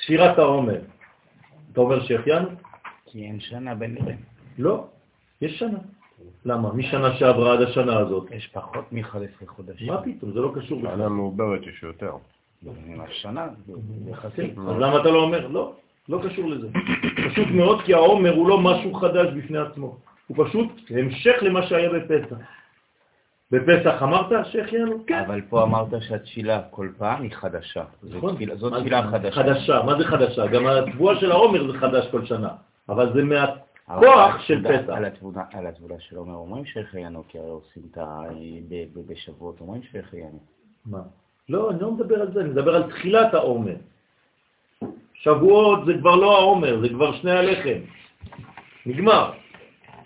ספירת 0.04 0.38
העומר. 0.38 0.80
אתה 1.72 1.80
אומר 1.80 2.04
שהחיינו? 2.04 2.48
כי 3.06 3.24
אין 3.24 3.40
שנה 3.40 3.74
בין 3.74 3.94
לבין. 3.94 4.16
לא, 4.58 4.84
יש 5.40 5.58
שנה. 5.58 5.78
למה? 6.44 6.72
משנה 6.72 7.16
שעברה 7.16 7.52
עד 7.52 7.62
השנה 7.62 7.98
הזאת. 7.98 8.30
יש 8.30 8.46
פחות 8.46 8.92
מ-11 8.92 9.46
חודשים. 9.46 9.86
מה 9.86 10.02
פתאום? 10.02 10.32
זה 10.32 10.40
לא 10.40 10.52
קשור 10.54 10.80
בכלל. 10.80 10.96
שנה 10.96 11.08
מעוברת 11.08 11.60
יש 11.66 11.82
יותר. 11.82 12.12
השנה, 13.00 13.48
זה 13.66 13.72
כן, 13.72 14.10
יחסית. 14.10 14.58
אז 14.58 14.76
למה 14.78 15.00
אתה 15.00 15.10
לא 15.10 15.22
אומר? 15.22 15.46
לא, 15.48 15.72
לא 16.08 16.20
קשור 16.24 16.48
לזה. 16.50 16.68
פשוט 17.30 17.48
מאוד 17.48 17.82
כי 17.82 17.94
העומר 17.94 18.34
הוא 18.34 18.48
לא 18.48 18.60
משהו 18.60 18.94
חדש 18.94 19.26
בפני 19.36 19.58
עצמו. 19.58 19.96
הוא 20.26 20.46
פשוט 20.46 20.68
המשך 20.90 21.34
למה 21.42 21.66
שהיה 21.66 21.90
בפסח. 21.90 22.36
בפסח 23.52 24.02
אמרת 24.02 24.46
שהחיינו? 24.46 25.06
כן. 25.06 25.22
אבל 25.26 25.40
פה 25.48 25.62
אמרת 25.62 25.88
שהתפילה 26.00 26.62
כל 26.70 26.88
פעם 26.98 27.22
היא 27.22 27.30
חדשה. 27.32 27.84
זו 28.02 28.16
נכון. 28.18 28.36
זה- 28.56 28.70
תפילה 28.80 29.02
חדשה. 29.10 29.30
חדשה, 29.30 29.82
מה 29.86 29.98
זה 29.98 30.04
חדשה? 30.04 30.46
גם 30.46 30.66
התבואה 30.66 31.16
של 31.20 31.30
העומר 31.32 31.72
זה 31.72 31.78
חדש 31.78 32.06
כל 32.10 32.24
שנה. 32.26 32.48
אבל 32.88 33.12
זה 33.12 33.22
מהכוח 33.24 34.40
של 34.40 34.64
פסח. 34.68 34.88
על 34.88 35.04
התבונה- 35.04 35.44
על 35.52 35.66
התבונה 35.66 35.94
של 35.98 36.16
עומר 36.16 36.34
אומרים 36.34 36.64
שהחיינו, 36.64 37.22
כי 37.28 37.38
הרי 37.38 37.48
עושים 37.48 37.82
את 37.92 37.98
ה... 37.98 38.20
בשבועות 39.08 39.60
אומרים 39.60 39.82
שהחיינו. 39.92 40.38
מה? 40.86 40.98
לא, 41.48 41.70
אני 41.70 41.80
לא 41.80 41.90
מדבר 41.90 42.20
על 42.20 42.32
זה, 42.32 42.40
אני 42.40 42.48
מדבר 42.48 42.76
על 42.76 42.82
תחילת 42.90 43.34
העומר. 43.34 43.74
שבועות 45.14 45.86
זה 45.86 45.92
כבר 46.00 46.16
לא 46.16 46.38
העומר, 46.38 46.80
זה 46.80 46.88
כבר 46.88 47.12
שני 47.12 47.30
הלחם. 47.30 47.78
נגמר. 48.86 49.30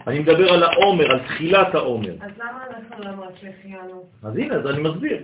אני 0.07 0.19
מדבר 0.19 0.53
על 0.53 0.62
העומר, 0.62 1.12
על 1.12 1.19
תחילת 1.19 1.75
העומר. 1.75 2.14
אז 2.21 2.31
למה 2.38 2.64
אנחנו 2.71 3.05
לא 3.05 3.29
שהחיינו? 3.40 4.05
אז 4.23 4.37
הנה, 4.37 4.55
אז 4.55 4.67
אני 4.67 4.83
מסביר. 4.83 5.23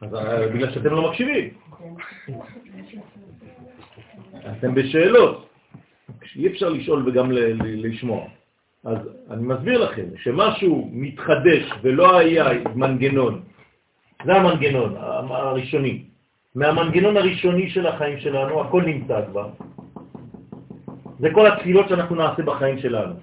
אז 0.00 0.14
אה, 0.14 0.48
בגלל 0.48 0.70
שאתם 0.70 0.90
לא 0.90 1.10
מקשיבים. 1.10 1.50
אתם 4.58 4.74
בשאלות. 4.74 5.48
אי 6.36 6.46
אפשר 6.46 6.68
לשאול 6.68 7.08
וגם 7.08 7.32
לשמוע. 7.60 8.24
אז 8.84 8.98
אני 9.30 9.42
מסביר 9.42 9.84
לכם 9.84 10.04
שמשהו 10.16 10.88
מתחדש 10.92 11.70
ולא 11.82 12.18
היה 12.18 12.44
מנגנון, 12.74 13.42
זה 14.24 14.32
המנגנון 14.32 14.94
הראשוני. 14.96 16.04
מהמנגנון 16.54 17.16
הראשוני 17.16 17.70
של 17.70 17.86
החיים 17.86 18.20
שלנו, 18.20 18.60
הכל 18.60 18.82
נמצא 18.82 19.20
כבר. 19.30 19.48
זה 21.18 21.28
כל 21.34 21.46
התפילות 21.46 21.88
שאנחנו 21.88 22.16
נעשה 22.16 22.42
בחיים 22.42 22.78
שלנו. 22.78 23.14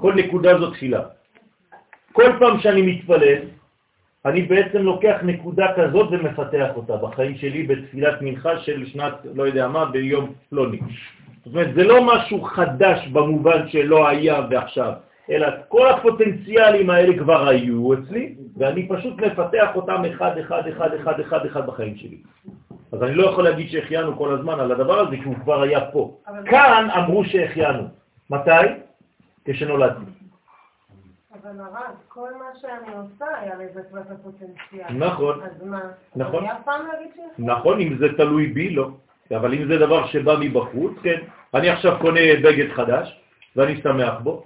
כל 0.00 0.14
נקודה 0.14 0.58
זו 0.58 0.70
תפילה. 0.70 1.00
כל 2.12 2.32
פעם 2.38 2.60
שאני 2.60 2.82
מתפלל, 2.82 3.38
אני 4.26 4.42
בעצם 4.42 4.78
לוקח 4.78 5.16
נקודה 5.22 5.66
כזאת 5.76 6.08
ומפתח 6.10 6.68
אותה 6.76 6.96
בחיים 6.96 7.36
שלי 7.36 7.62
בתפילת 7.62 8.22
מנחה 8.22 8.58
של 8.58 8.86
שנת, 8.86 9.12
לא 9.34 9.42
יודע 9.42 9.68
מה, 9.68 9.84
ביום 9.84 10.32
פלוני. 10.50 10.78
זאת 11.44 11.54
אומרת, 11.54 11.74
זה 11.74 11.84
לא 11.84 12.06
משהו 12.06 12.42
חדש 12.42 13.08
במובן 13.08 13.68
שלא 13.68 14.08
היה 14.08 14.46
ועכשיו, 14.50 14.92
אלא 15.30 15.48
כל 15.68 15.88
הפוטנציאלים 15.88 16.90
האלה 16.90 17.18
כבר 17.18 17.48
היו 17.48 17.94
אצלי, 17.94 18.34
ואני 18.56 18.88
פשוט 18.88 19.20
מפתח 19.20 19.68
אותם 19.74 20.04
אחד, 20.04 20.38
אחד, 20.38 20.62
אחד, 20.68 20.94
אחד, 20.94 21.20
אחד, 21.20 21.46
אחד 21.46 21.66
בחיים 21.66 21.96
שלי. 21.96 22.16
אז 22.92 23.02
אני 23.02 23.14
לא 23.14 23.30
יכול 23.30 23.44
להגיד 23.44 23.68
שהחיינו 23.68 24.16
כל 24.16 24.34
הזמן 24.34 24.60
על 24.60 24.72
הדבר 24.72 24.98
הזה, 24.98 25.16
כי 25.16 25.24
הוא 25.24 25.36
כבר 25.44 25.62
היה 25.62 25.80
פה. 25.80 26.16
כאן 26.46 26.88
אמרו 26.96 27.24
שהחיינו. 27.24 27.88
מתי? 28.30 28.87
כשנולדתי. 29.48 30.10
אבל 31.42 31.60
הרב, 31.60 31.94
כל 32.08 32.28
מה 32.38 32.44
שאני 32.60 32.96
עושה 32.96 33.38
היה 33.40 33.54
לזה 33.54 33.82
כבר 33.90 34.00
הפוטנציאל. 34.10 34.98
נכון. 34.98 35.42
אז 35.42 35.62
מה? 35.62 35.80
נכון. 36.16 36.44
אני 36.44 36.52
אף 36.52 36.62
פעם 36.64 36.86
לא 36.86 36.92
אגיד 37.00 37.10
שיש... 37.14 37.24
נכון, 37.38 37.80
אם 37.80 37.96
זה 37.98 38.06
תלוי 38.16 38.46
בי, 38.46 38.70
לא. 38.70 38.90
אבל 39.36 39.54
אם 39.54 39.68
זה 39.68 39.78
דבר 39.78 40.06
שבא 40.06 40.34
מבחוץ, 40.40 40.92
כן. 41.02 41.20
אני 41.54 41.68
עכשיו 41.70 41.96
קונה 42.00 42.20
בגד 42.44 42.72
חדש, 42.72 43.20
ואני 43.56 43.82
שמח 43.82 44.14
בו, 44.22 44.44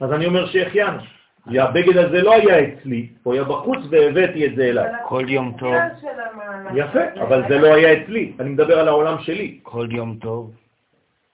אז 0.00 0.12
אני 0.12 0.26
אומר 0.26 0.46
שהחיינו. 0.46 0.98
הבגד 1.46 1.96
הזה 1.96 2.22
לא 2.22 2.32
היה 2.32 2.68
אצלי, 2.68 3.08
הוא 3.22 3.34
היה 3.34 3.44
בחוץ 3.44 3.78
והבאתי 3.90 4.46
את 4.46 4.56
זה 4.56 4.62
אליי. 4.62 4.92
כל 5.04 5.24
יום 5.28 5.56
טוב, 5.58 5.74
יפה. 6.74 7.22
אבל 7.22 7.42
זה 7.48 7.58
לא 7.58 7.74
היה 7.74 8.02
אצלי, 8.02 8.32
אני 8.40 8.50
מדבר 8.50 8.78
על 8.78 8.88
העולם 8.88 9.18
שלי. 9.18 9.60
כל 9.62 9.88
יום 9.90 10.16
טוב, 10.20 10.54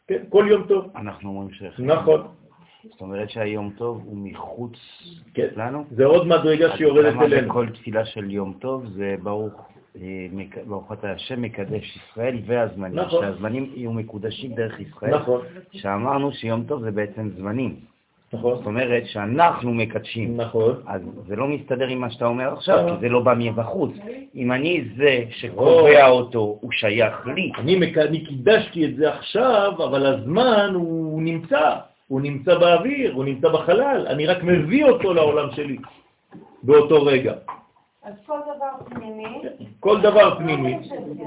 כן, 0.09 0.23
כל 0.29 0.47
יום 0.49 0.63
טוב. 0.63 0.93
אנחנו 0.97 1.29
אומרים 1.29 1.51
שהחיינו. 1.51 1.95
נכון, 1.95 2.29
זאת 2.91 3.01
אומרת 3.01 3.31
שהיום 3.31 3.71
טוב 3.79 4.03
הוא 4.05 4.17
מחוץ 4.17 4.77
כן. 5.35 5.49
לנו. 5.57 5.85
זה 5.91 6.05
עוד 6.05 6.27
מדרגה 6.27 6.77
שיורדת 6.77 7.13
למה 7.15 7.25
אלינו. 7.25 7.49
בכל 7.49 7.67
תפילה 7.75 8.05
של 8.05 8.31
יום 8.31 8.55
טוב 8.61 8.87
זה 8.87 9.15
ברוך, 9.23 9.69
אה, 9.97 10.27
ברוך 10.67 10.93
אתה 10.93 11.11
השם 11.13 11.43
מקדש 11.43 11.97
ישראל 11.97 12.39
והזמנים, 12.47 12.99
נכון. 12.99 13.25
שהזמנים 13.25 13.73
יהיו 13.75 13.93
מקודשים 13.93 14.55
דרך 14.55 14.81
ישראל, 14.81 15.15
נכון, 15.15 15.41
שאמרנו 15.73 16.33
שיום 16.33 16.65
טוב 16.65 16.83
זה 16.83 16.91
בעצם 16.91 17.31
זמנים, 17.37 17.77
זאת 18.33 18.41
נכון, 18.41 18.63
אומרת 18.65 19.07
שאנחנו 19.07 19.75
מקדשים, 19.75 20.37
נכון. 20.37 20.83
אז 20.87 21.01
זה 21.27 21.37
לא 21.37 21.49
מסתדר 21.49 21.87
עם 21.87 21.99
מה 21.99 22.11
שאתה 22.11 22.27
אומר 22.27 22.53
עכשיו, 22.53 22.79
אה. 22.79 22.95
כי 22.95 23.01
זה 23.01 23.09
לא 23.09 23.21
בא 23.21 23.35
מבחוץ. 23.39 23.91
אם 24.35 24.53
אני 24.53 24.85
זה 24.97 25.25
שקובע 25.31 26.09
אותו, 26.09 26.59
הוא 26.61 26.73
שייך 26.73 27.27
לי. 27.27 27.53
אני, 27.59 27.77
מק... 27.77 27.99
אני 27.99 28.25
קידשתי 28.25 28.87
את 28.87 28.97
זה 28.97 29.15
עכשיו, 29.15 29.73
אבל 29.77 30.07
הזמן 30.07 30.71
הוא 30.75 31.23
נמצא, 31.23 31.71
הוא 32.13 32.21
נמצא 32.21 32.59
באוויר, 32.59 33.15
הוא 33.15 33.25
נמצא 33.25 33.49
בחלל, 33.49 34.07
אני 34.07 34.27
רק 34.27 34.43
מביא 34.43 34.85
אותו 34.85 35.15
לעולם 35.15 35.49
שלי 35.53 35.77
באותו 36.63 37.05
רגע. 37.05 37.35
אז 38.03 38.15
כל 38.27 38.39
דבר 38.45 38.73
פנימי... 38.85 39.39
כל 39.81 40.01
דבר 40.01 40.39
פנימי, 40.39 40.77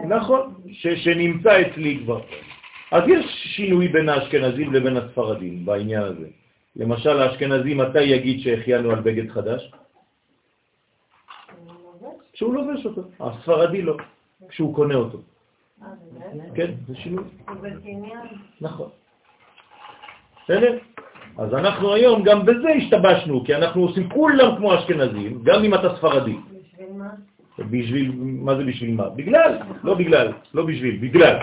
נכון, 0.07 0.53
ש... 0.71 0.87
שנמצא 0.87 1.61
אצלי 1.61 1.99
כבר. 2.03 2.21
אז 2.91 3.03
יש 3.07 3.25
שינוי 3.55 3.87
בין 3.87 4.09
האשכנזים 4.09 4.73
לבין 4.73 4.97
הספרדים 4.97 5.65
בעניין 5.65 6.03
הזה. 6.03 6.27
למשל, 6.75 7.21
האשכנזים, 7.21 7.77
מתי 7.77 8.03
יגיד 8.03 8.39
שהחיינו 8.39 8.91
על 8.91 8.99
בגד 9.01 9.29
חדש? 9.29 9.71
כשהוא 12.33 12.53
לובש 12.53 12.85
אותו. 12.85 13.01
הספרדי 13.19 13.81
לא, 13.81 13.97
כשהוא 14.49 14.75
קונה 14.75 14.95
אותו. 14.95 15.17
אה? 15.81 15.87
כן, 16.55 16.71
זה 16.87 16.95
שינוי. 16.95 17.23
נכון. 18.61 18.89
בסדר? 20.45 20.77
אז 21.37 21.53
אנחנו 21.53 21.93
היום 21.93 22.23
גם 22.23 22.45
בזה 22.45 22.69
השתבשנו, 22.69 23.43
כי 23.43 23.55
אנחנו 23.55 23.81
עושים 23.81 24.09
כולם 24.09 24.55
כמו 24.57 24.75
אשכנזים, 24.75 25.39
גם 25.43 25.63
אם 25.63 25.73
אתה 25.73 25.95
ספרדי. 25.95 26.35
בשביל 26.35 26.87
מה? 26.97 27.09
בשביל, 27.59 28.11
מה 28.17 28.55
זה 28.55 28.63
בשביל 28.63 28.93
מה? 28.95 29.09
בגלל, 29.09 29.57
לא 29.83 29.93
בגלל, 29.93 30.31
לא 30.53 30.65
בשביל, 30.65 30.97
בגלל. 31.01 31.35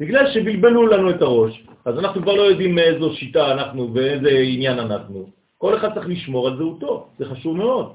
בגלל 0.00 0.30
שבלבלו 0.30 0.86
לנו 0.86 1.10
את 1.10 1.22
הראש, 1.22 1.64
אז 1.84 1.98
אנחנו 1.98 2.22
כבר 2.22 2.34
לא 2.34 2.42
יודעים 2.42 2.74
מאיזו 2.74 3.12
שיטה 3.12 3.52
אנחנו 3.52 3.94
ואיזה 3.94 4.30
עניין 4.30 4.78
אנחנו. 4.78 5.26
כל 5.58 5.76
אחד 5.76 5.94
צריך 5.94 6.08
לשמור 6.08 6.48
על 6.48 6.56
זהותו, 6.56 7.06
זה 7.18 7.24
חשוב 7.24 7.56
מאוד. 7.56 7.92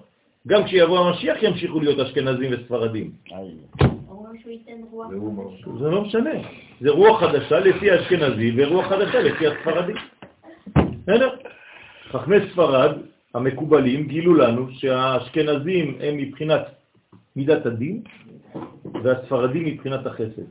גם 0.47 0.63
כשיבוא 0.63 0.99
המשיח 0.99 1.43
ימשיכו 1.43 1.79
להיות 1.79 1.99
אשכנזים 1.99 2.51
וספרדים. 2.53 3.11
זה 5.79 5.89
לא 5.89 6.01
משנה. 6.01 6.31
זה 6.81 6.89
רוח 6.89 7.19
חדשה 7.19 7.59
לפי 7.59 7.91
האשכנזי 7.91 8.51
ורוח 8.55 8.85
חדשה 8.85 9.19
לפי 9.19 9.47
הספרדי. 9.47 9.93
בסדר? 11.07 11.29
חכמי 12.11 12.35
ספרד 12.51 12.91
המקובלים 13.33 14.07
גילו 14.07 14.33
לנו 14.33 14.67
שהאשכנזים 14.71 15.97
הם 16.01 16.17
מבחינת 16.17 16.61
מידת 17.35 17.65
הדין 17.65 18.01
והספרדים 19.03 19.65
מבחינת 19.65 20.05
החסד. 20.05 20.41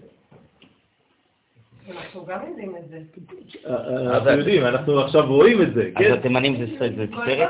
אנחנו 1.90 2.24
גם 2.26 2.38
יודעים 2.48 2.76
את 2.76 2.88
זה. 2.88 3.00
אנחנו 4.10 4.30
יודעים, 4.30 4.64
אנחנו 4.64 5.00
עכשיו 5.00 5.26
רואים 5.26 5.62
את 5.62 5.74
זה, 5.74 5.90
אז 5.96 6.02
כן? 6.04 6.12
התימנים 6.12 6.56
זה 6.56 6.78
סרט, 6.78 6.92
זה 6.96 7.06
כל 7.06 7.22
תפארת? 7.22 7.48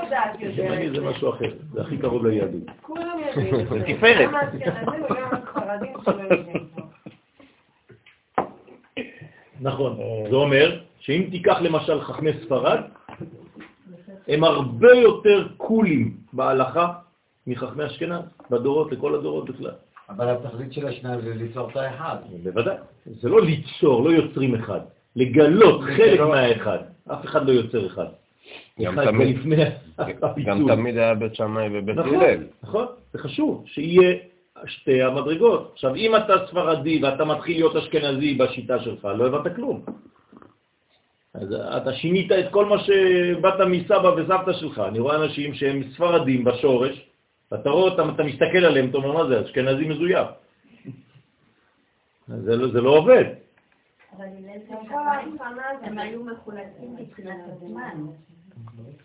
תימני 0.56 0.90
זה. 0.90 1.00
משהו 1.00 1.30
אחר, 1.30 1.50
זה 1.72 1.80
הכי 1.82 1.98
קרוב 1.98 2.26
ליהדות. 2.26 2.62
כולם 2.82 3.18
יודעים 3.28 3.54
את 3.60 3.68
זה. 3.86 3.94
תפארת. 3.94 4.28
גם 4.28 4.34
האשכנזים 4.34 5.04
וגם 5.04 5.28
הספרדים 5.32 5.94
שלא 6.04 6.22
יודעים. 6.34 6.66
נכון, 9.60 9.96
זה 10.30 10.36
אומר 10.36 10.80
שאם 11.06 11.26
תיקח 11.30 11.56
למשל 11.60 12.00
חכמי 12.00 12.30
ספרד, 12.44 12.80
הם 14.28 14.44
הרבה 14.44 14.92
יותר 14.92 15.48
קולים 15.56 16.16
בהלכה 16.32 16.92
מחכמי 17.46 17.86
אשכנז, 17.86 18.20
בדורות, 18.50 18.92
לכל 18.92 19.14
הדורות 19.14 19.50
בכלל. 19.50 19.70
אבל 20.10 20.28
התכלית 20.30 20.72
של 20.72 20.86
השניים 20.86 21.20
זה 21.20 21.34
ליצור 21.34 21.70
את 21.70 21.76
האחד. 21.76 22.16
בוודאי. 22.42 22.76
זה 23.06 23.28
לא 23.28 23.40
ליצור, 23.42 24.04
לא 24.04 24.10
יוצרים 24.10 24.54
אחד. 24.54 24.80
לגלות 25.16 25.80
חלק 25.82 25.98
לגלות. 26.00 26.30
מהאחד. 26.30 26.78
אף 27.12 27.24
אחד 27.24 27.46
לא 27.46 27.52
יוצר 27.52 27.86
אחד. 27.86 28.06
גם 28.80 28.94
תמיד- 29.04 29.36
גם. 30.46 30.66
תמיד 30.76 30.96
היה 30.98 31.14
בית 31.14 31.34
שמאי 31.34 31.68
ובית 31.72 31.96
נכון, 31.96 32.14
הלל. 32.14 32.42
נכון, 32.62 32.86
זה 33.12 33.18
חשוב, 33.18 33.64
שיהיה 33.66 34.16
שתי 34.66 35.02
המדרגות. 35.02 35.70
עכשיו, 35.72 35.94
אם 35.94 36.16
אתה 36.16 36.32
ספרדי 36.50 37.02
ואתה 37.02 37.24
מתחיל 37.24 37.56
להיות 37.56 37.76
אשכנזי 37.76 38.34
בשיטה 38.34 38.80
שלך, 38.80 39.04
לא 39.04 39.26
הבנת 39.26 39.56
כלום. 39.56 39.82
אז 41.40 41.52
אתה 41.52 41.92
שינית 41.92 42.32
את 42.32 42.52
כל 42.52 42.64
מה 42.64 42.78
שבאת 42.78 43.60
מסבא 43.60 44.08
וסבתא 44.16 44.52
שלך. 44.52 44.78
אני 44.78 44.98
רואה 44.98 45.24
אנשים 45.24 45.54
שהם 45.54 45.82
ספרדים 45.94 46.44
בשורש, 46.44 47.10
ואתה 47.52 47.70
רואה 47.70 47.90
אותם, 47.90 48.10
אתה 48.14 48.22
מסתכל 48.22 48.64
עליהם, 48.64 48.88
אתה 48.88 48.96
אומר, 48.96 49.12
מה 49.12 49.28
זה, 49.28 49.44
אשכנזי 49.44 49.88
מזויף. 49.88 50.28
זה 52.28 52.56
לא, 52.56 52.72
זה 52.72 52.80
לא 52.80 52.90
עובד. 52.90 53.24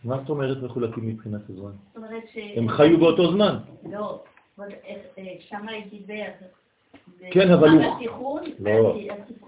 מה 0.04 0.18
זאת 0.18 0.30
אומרת 0.30 0.64
מחולקים 0.64 1.08
מבחינת 1.08 1.42
הזמן? 1.50 1.72
הם 2.56 2.70
חיו 2.70 2.98
באותו 2.98 3.32
זמן. 3.32 3.58
לא, 3.92 4.24
אבל 4.58 4.68
איך, 4.86 5.00
אה, 5.18 5.24
שמאי 5.40 5.84
דיבר. 5.90 6.26
כן, 7.32 7.52
אבל 7.52 7.68
לא, 7.68 8.40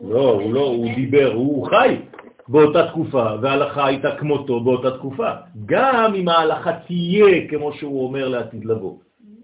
לא, 0.02 0.32
הוא 0.32 0.54
לא, 0.54 0.60
הוא 0.60 0.96
דיבר, 0.96 1.34
הוא 1.34 1.68
חי 1.68 1.98
באותה 2.48 2.88
תקופה, 2.88 3.26
וההלכה 3.42 3.86
הייתה 3.86 4.16
כמותו 4.16 4.60
באותה 4.60 4.98
תקופה. 4.98 5.30
גם 5.66 6.14
אם 6.16 6.30
ההלכה 6.30 6.72
תהיה 6.88 7.48
כמו 7.50 7.74
שהוא 7.74 8.08
אומר 8.08 8.28
לעתיד 8.28 8.66
לבוא. 8.66 8.98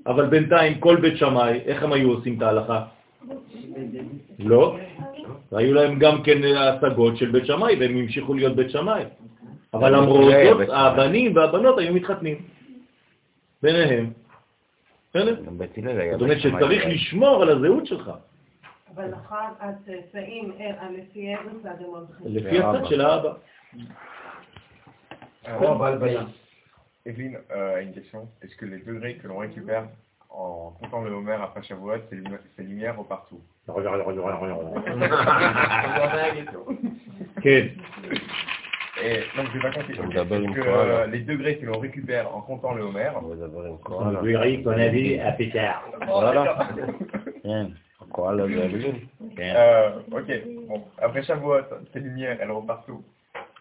אבל 0.07 0.25
בינתיים 0.25 0.79
כל 0.79 0.95
בית 0.95 1.17
שמאי, 1.17 1.59
איך 1.65 1.83
הם 1.83 1.93
היו 1.93 2.11
עושים 2.11 2.37
את 2.37 2.41
ההלכה? 2.41 2.85
לא. 4.39 4.77
והיו 5.51 5.73
להם 5.73 5.99
גם 5.99 6.23
כן 6.23 6.37
השגות 6.43 7.17
של 7.17 7.31
בית 7.31 7.45
שמאי, 7.45 7.75
והם 7.79 7.97
המשיכו 7.97 8.33
להיות 8.33 8.55
בית 8.55 8.69
שמאי. 8.69 9.03
אבל 9.73 9.95
למרות 9.95 10.33
זאת. 10.57 10.67
הבנים 10.71 11.35
והבנות 11.35 11.77
היו 11.77 11.93
מתחתנים 11.93 12.37
ביניהם. 13.63 14.09
זאת 15.13 15.25
אומרת. 16.21 16.39
שצריך 16.39 16.83
לשמור 16.85 17.41
על 17.41 17.49
הזהות 17.49 17.85
שלך. 17.85 18.11
אבל 18.98 19.08
נכון, 19.10 19.38
הצאצאים, 19.60 20.52
אה, 20.60 20.90
לפי 20.90 21.34
איזה 21.34 21.50
צד 21.62 21.68
הם 21.80 21.84
הולכים? 21.84 22.26
לפי 22.26 22.58
הצד 22.58 22.84
של 22.86 23.00
האבא. 23.00 23.32
או 25.54 25.78
בעל 25.78 25.98
בים. 25.98 26.20
Evelyne 27.06 27.36
euh, 27.50 27.76
a 27.76 27.80
une 27.82 27.92
question. 27.92 28.20
Est-ce 28.42 28.56
que 28.56 28.64
les 28.64 28.78
degrés 28.78 29.16
que 29.16 29.26
l'on 29.28 29.36
récupère 29.36 29.84
en 30.30 30.72
comptant 30.80 31.02
le 31.02 31.10
Homer 31.12 31.38
après 31.46 31.62
Shavuot, 31.62 31.98
c'est 32.08 32.16
lumi- 32.16 32.44
c'est 32.56 32.62
lumière 32.62 32.98
au 32.98 33.04
partout 33.04 33.40
כן. 37.42 37.64
Et 39.02 39.20
donc 39.36 39.46
j'ai 39.52 39.60
pas 39.60 39.70
compris. 39.72 39.96
Ça 39.96 40.02
me 40.02 40.08
Ok, 40.08 40.14
d'abord 40.14 40.38
Est-ce 40.38 40.46
une 40.48 40.54
que 40.54 40.62
fois, 40.62 40.84
là. 40.86 40.94
euh, 40.94 41.06
les 41.08 41.20
degrés 41.20 41.58
que 41.58 41.66
l'on 41.66 41.78
récupère 41.78 42.34
en 42.34 42.40
comptant 42.40 42.72
le 42.74 42.82
Homer 42.84 43.10
On 43.16 43.26
va 43.28 43.36
d'abord 43.36 43.66
une 43.66 43.78
qu'on 43.78 43.92
chorale. 43.92 44.80
a 44.80 44.88
vu 44.88 45.18
à 45.18 45.32
Pétard. 45.32 45.82
וואלה. 46.08 46.56
כן, 48.09 48.13
הקורל 48.13 48.41
הזה 48.41 48.63
הגלוי. 48.65 48.99
כן. 49.35 49.53
euh, 49.55 50.15
Ok, 50.15 50.29
bon. 50.69 50.79
Après 51.01 51.23
Shavuot, 51.23 51.65
ces 51.93 51.99
lumières, 51.99 52.37
elles 52.41 52.51
repartent 52.51 52.89
où 52.89 53.01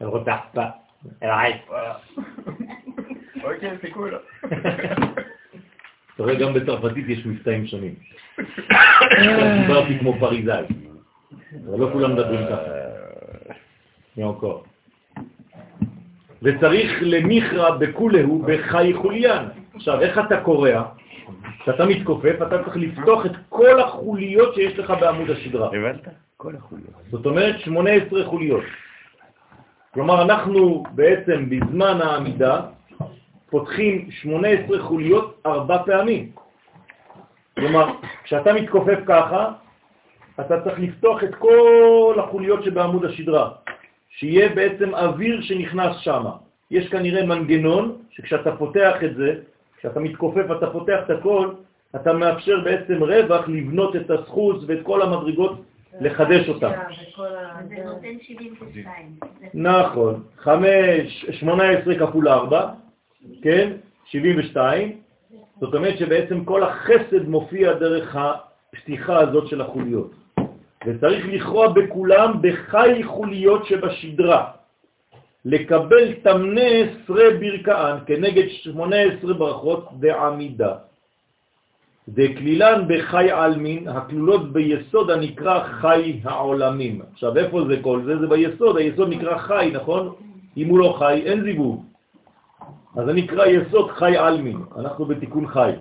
Elle 0.00 0.08
repart 0.08 0.46
pas. 0.54 0.70
Elle 1.20 1.30
reste. 1.30 1.64
Voilà. 1.68 1.94
ok, 3.50 3.62
c'est 3.82 3.90
cool. 3.96 4.14
אתה 6.14 6.22
רואה, 6.22 6.34
גם 6.34 6.52
בצרפתית 6.54 7.08
יש 7.08 7.26
מבטאים 7.26 7.66
שונים. 7.66 7.94
דיברתי 9.60 9.98
כמו 9.98 10.14
פריזאי, 10.20 10.64
אבל 11.68 11.78
לא 11.78 11.88
כולם 11.92 12.12
מדברים 12.12 12.40
ככה. 12.46 12.70
מאוקו. 14.16 14.62
וצריך 16.42 16.98
למיכרה 17.00 17.78
בכולהו 17.78 18.42
בחי 18.46 18.92
חוליין. 18.94 19.44
עכשיו, 19.74 20.00
איך 20.00 20.18
אתה 20.18 20.40
קורא? 20.40 20.70
כשאתה 21.62 21.86
מתכופף, 21.86 22.34
אתה 22.42 22.64
צריך 22.64 22.76
לפתוח 22.76 23.26
את 23.26 23.32
כל 23.48 23.80
החוליות 23.80 24.54
שיש 24.54 24.78
לך 24.78 24.92
בעמוד 25.00 25.30
השדרה. 25.30 25.66
הבנת? 25.66 26.08
כל 26.36 26.56
החוליות. 26.56 26.90
זאת 27.10 27.26
אומרת 27.26 27.60
18 27.60 28.24
חוליות. 28.24 28.64
כלומר, 29.94 30.22
אנחנו 30.22 30.84
בעצם 30.94 31.48
בזמן 31.48 32.00
העמידה 32.00 32.60
פותחים 33.50 34.10
18 34.10 34.82
חוליות 34.82 35.40
ארבע 35.46 35.82
פעמים. 35.86 36.30
כלומר, 37.54 37.86
כשאתה 38.24 38.52
מתכופף 38.52 38.98
ככה, 39.06 39.52
אתה 40.40 40.60
צריך 40.60 40.78
לפתוח 40.78 41.24
את 41.24 41.34
כל 41.34 42.16
החוליות 42.18 42.64
שבעמוד 42.64 43.04
השדרה, 43.04 43.50
שיהיה 44.10 44.48
בעצם 44.48 44.94
אוויר 44.94 45.42
שנכנס 45.42 45.96
שם. 45.96 46.24
יש 46.70 46.88
כנראה 46.88 47.26
מנגנון 47.26 47.96
שכשאתה 48.10 48.56
פותח 48.56 48.94
את 49.04 49.14
זה, 49.16 49.34
כשאתה 49.78 50.00
מתכופף 50.00 50.42
ואתה 50.48 50.70
פותח 50.70 50.98
את 51.06 51.10
הכל, 51.10 51.48
אתה 51.96 52.12
מאפשר 52.12 52.60
בעצם 52.64 53.02
רווח 53.02 53.48
לבנות 53.48 53.96
את 53.96 54.10
הסחוס 54.10 54.64
ואת 54.66 54.78
כל 54.82 55.02
המדרגות, 55.02 55.60
לחדש 56.00 56.48
אותם. 56.48 56.66
ה- 56.66 57.60
זה 57.68 57.84
נותן 57.84 58.18
72. 58.20 59.06
זה- 59.40 59.46
נכון, 59.54 60.22
5, 60.38 61.26
18 61.30 61.94
כפול 61.98 62.28
4, 62.28 62.70
כן, 63.42 63.72
72, 64.04 64.92
זאת 65.60 65.74
אומרת 65.74 65.98
שבעצם 65.98 66.44
כל 66.44 66.62
החסד 66.62 67.28
מופיע 67.28 67.72
דרך 67.72 68.16
הפתיחה 68.16 69.18
הזאת 69.18 69.46
של 69.48 69.60
החוליות. 69.60 70.10
וצריך 70.86 71.26
לכרוע 71.28 71.68
בכולם 71.68 72.32
בחי 72.42 73.02
חוליות 73.04 73.66
שבשדרה, 73.66 74.50
לקבל 75.48 76.12
תמנה 76.22 76.60
עשרה 76.60 77.24
ברכאן 77.40 77.98
כנגד 78.06 78.48
18 78.48 79.34
ברכות 79.34 79.88
בעמידה. 79.92 80.74
דקלילן 82.08 82.84
בחי 82.88 83.30
עלמין, 83.30 83.88
הכלולות 83.88 84.52
ביסוד 84.52 85.10
הנקרא 85.10 85.64
חי 85.64 86.20
העולמים. 86.24 87.02
עכשיו, 87.12 87.36
איפה 87.36 87.64
זה 87.68 87.76
כל 87.82 88.02
זה? 88.04 88.18
זה 88.18 88.26
ביסוד, 88.26 88.76
היסוד 88.76 89.08
נקרא 89.08 89.38
חי, 89.38 89.70
נכון? 89.74 90.14
אם 90.56 90.68
הוא 90.68 90.78
לא 90.78 90.96
חי, 90.98 91.22
אין 91.24 91.42
זיווג. 91.42 91.84
אז 92.96 93.06
זה 93.06 93.12
נקרא 93.12 93.46
יסוד 93.46 93.90
חי 93.90 94.16
עלמין, 94.16 94.58
אנחנו 94.76 95.04
בתיקון 95.04 95.46
חי. 95.46 95.72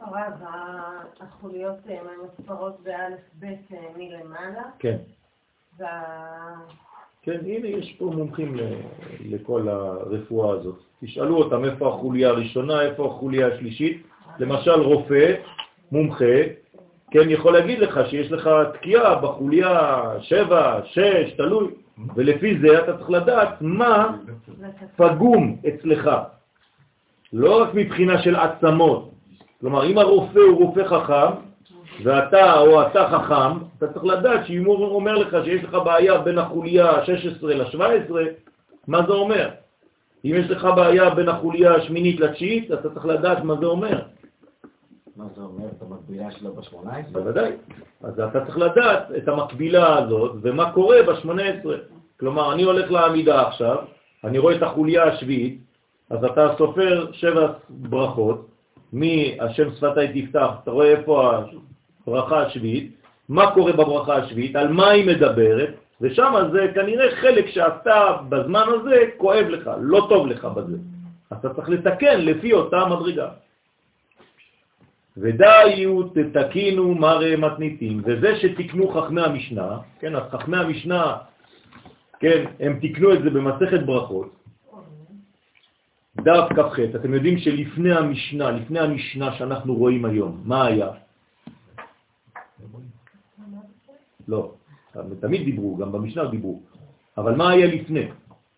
הרב, 0.00 0.32
החוליות 1.20 1.78
אה, 1.90 2.00
הן 2.00 2.06
מספרות 2.26 2.80
באלף 2.82 3.20
בית 3.34 3.72
אה, 3.72 3.78
מלמעלה, 3.96 4.62
כן. 4.78 4.96
כן, 7.24 7.38
הנה 7.46 7.68
יש 7.68 7.92
פה 7.98 8.04
מומחים 8.04 8.56
לכל 9.24 9.68
הרפואה 9.68 10.52
הזאת. 10.52 10.78
תשאלו 11.04 11.36
אותם 11.36 11.64
איפה 11.64 11.88
החוליה 11.88 12.28
הראשונה, 12.28 12.82
איפה 12.82 13.06
החוליה 13.06 13.46
השלישית. 13.46 14.02
למשל 14.38 14.80
רופא, 14.80 15.34
מומחה, 15.92 16.34
כן, 17.10 17.30
יכול 17.30 17.52
להגיד 17.52 17.78
לך 17.78 18.00
שיש 18.10 18.32
לך 18.32 18.50
תקיעה 18.74 19.14
בחוליה 19.14 20.02
7, 20.20 20.80
6, 20.84 21.00
תלוי, 21.36 21.68
ולפי 22.16 22.58
זה 22.58 22.78
אתה 22.78 22.96
צריך 22.96 23.10
לדעת 23.10 23.54
מה 23.60 24.16
פגום 24.96 25.56
אצלך. 25.68 26.10
לא 27.32 27.62
רק 27.62 27.68
מבחינה 27.74 28.22
של 28.22 28.36
עצמות. 28.36 29.10
כלומר, 29.60 29.86
אם 29.86 29.98
הרופא 29.98 30.38
הוא 30.38 30.64
רופא 30.64 30.84
חכם, 30.84 31.43
ואתה 32.02 32.60
או 32.60 32.82
אתה 32.82 33.08
חכם, 33.08 33.58
אתה 33.78 33.92
צריך 33.92 34.04
לדעת 34.04 34.46
שאם 34.46 34.64
הוא 34.64 34.86
אומר 34.86 35.14
לך 35.14 35.36
שיש 35.44 35.64
לך 35.64 35.74
בעיה 35.84 36.18
בין 36.18 36.38
החוליה 36.38 36.90
ה-16 36.90 37.46
ל-17, 37.46 38.12
מה 38.86 39.06
זה 39.06 39.12
אומר? 39.12 39.48
אם 40.24 40.32
יש 40.34 40.50
לך 40.50 40.68
בעיה 40.76 41.10
בין 41.10 41.28
החוליה 41.28 41.74
השמינית 41.74 42.20
לתשיעית, 42.20 42.72
אתה 42.72 42.90
צריך 42.90 43.06
לדעת 43.06 43.44
מה 43.44 43.54
זה 43.60 43.66
אומר. 43.66 44.00
מה 45.16 45.24
זה 45.36 45.42
אומר? 45.42 45.64
את 45.76 45.82
המקבילה 45.82 46.30
שלו 46.30 46.52
ב-18? 46.52 47.12
בוודאי. 47.12 47.52
אז 48.02 48.20
אתה 48.20 48.44
צריך 48.44 48.58
לדעת 48.58 49.02
את 49.16 49.28
המקבילה 49.28 49.98
הזאת 49.98 50.36
ומה 50.42 50.72
קורה 50.72 50.96
ב-18. 51.02 51.68
כלומר, 52.20 52.52
אני 52.52 52.62
הולך 52.62 52.90
לעמידה 52.90 53.48
עכשיו, 53.48 53.76
אני 54.24 54.38
רואה 54.38 54.56
את 54.56 54.62
החוליה 54.62 55.04
השביעית, 55.04 55.60
אז 56.10 56.24
אתה 56.24 56.54
סופר 56.58 57.12
שבע 57.12 57.52
ברכות, 57.68 58.46
מהשם 58.92 59.74
שפתי 59.74 60.22
תפתח, 60.22 60.48
אתה 60.62 60.70
רואה 60.70 60.90
איפה 60.90 61.32
הברכה 62.06 62.42
השביעית, 62.42 62.96
מה 63.28 63.50
קורה 63.50 63.72
בברכה 63.72 64.16
השביעית, 64.16 64.56
על 64.56 64.68
מה 64.68 64.88
היא 64.88 65.06
מדברת, 65.06 65.74
ושם 66.00 66.32
זה 66.52 66.72
כנראה 66.74 67.16
חלק 67.16 67.46
שאתה 67.48 68.16
בזמן 68.28 68.64
הזה 68.68 68.96
כואב 69.16 69.46
לך, 69.48 69.70
לא 69.80 70.06
טוב 70.08 70.26
לך 70.26 70.44
בזה. 70.44 70.76
אתה 71.32 71.54
צריך 71.54 71.68
לתקן 71.68 72.20
לפי 72.20 72.52
אותה 72.52 72.86
מדרגה. 72.86 73.28
ודאיו 75.16 76.02
תתקינו 76.02 76.94
מראה 76.94 77.36
מתניתים, 77.36 78.02
וזה 78.04 78.36
שתקנו 78.36 78.88
חכמי 78.88 79.22
המשנה, 79.22 79.78
כן, 80.00 80.16
אז 80.16 80.22
חכמי 80.30 80.56
המשנה, 80.56 81.16
כן, 82.20 82.44
הם 82.60 82.78
תקנו 82.82 83.12
את 83.14 83.22
זה 83.22 83.30
במסכת 83.30 83.80
ברכות, 83.80 84.32
דף 86.16 86.48
כ"ח, 86.56 86.78
אתם 86.94 87.14
יודעים 87.14 87.38
שלפני 87.38 87.94
המשנה, 87.94 88.50
לפני 88.50 88.80
המשנה 88.80 89.32
שאנחנו 89.32 89.74
רואים 89.74 90.04
היום, 90.04 90.40
מה 90.44 90.66
היה? 90.66 90.88
לא, 94.28 94.52
תמיד 95.20 95.44
דיברו, 95.44 95.76
גם 95.76 95.92
במשנה 95.92 96.24
דיברו, 96.24 96.60
אבל 97.18 97.34
מה 97.34 97.50
היה 97.50 97.66
לפני? 97.66 98.06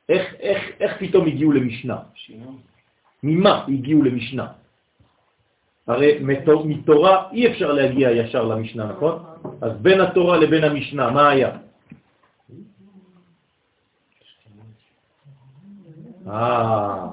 איך, 0.09 0.35
איך, 0.40 0.62
איך 0.81 0.92
פתאום 0.98 1.26
הגיעו 1.26 1.52
למשנה? 1.52 1.98
ממה 3.22 3.64
הגיעו 3.68 4.02
למשנה? 4.02 4.46
הרי 5.87 6.18
מתור, 6.20 6.66
מתורה 6.66 7.31
אי 7.33 7.46
אפשר 7.46 7.72
להגיע 7.72 8.11
ישר 8.11 8.44
למשנה, 8.44 8.87
נכון? 8.87 9.18
אז 9.61 9.72
בין 9.83 10.00
התורה 10.00 10.37
לבין 10.37 10.64
המשנה, 10.64 11.11
מה 11.11 11.29
היה? 11.29 11.50
אה, 16.26 17.09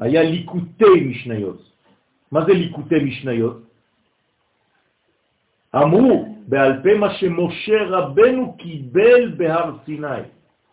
היה 0.00 0.22
ליקוטי 0.22 1.00
משניות. 1.08 1.62
מה 2.32 2.44
זה 2.44 2.52
ליקוטי 2.52 2.98
משניות? 3.04 3.71
אמרו 5.76 6.36
בעל 6.48 6.82
פה 6.82 6.94
מה 6.94 7.14
שמשה 7.14 7.82
רבנו 7.88 8.56
קיבל 8.58 9.32
בהר 9.36 9.70
סיני. 9.84 10.06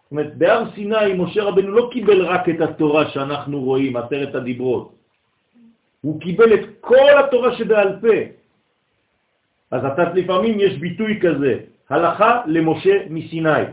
זאת 0.04 0.12
אומרת, 0.12 0.38
בהר 0.38 0.64
סיני 0.76 1.14
משה 1.18 1.44
רבנו 1.44 1.72
לא 1.72 1.90
קיבל 1.92 2.26
רק 2.26 2.50
את 2.50 2.62
התורה 2.62 3.10
שאנחנו 3.10 3.62
רואים, 3.62 3.98
עשרת 3.98 4.36
הדיברות. 4.36 4.94
הוא 6.02 6.22
קיבל 6.22 6.54
את 6.54 6.66
כל 6.82 7.14
התורה 7.20 7.56
שבעל 7.56 8.00
פה. 8.02 8.18
אז 9.72 9.86
אתה 9.86 10.04
לפעמים 10.14 10.60
יש 10.60 10.78
ביטוי 10.78 11.20
כזה, 11.22 11.54
הלכה 11.90 12.42
למשה 12.46 12.96
מסיני. 13.10 13.64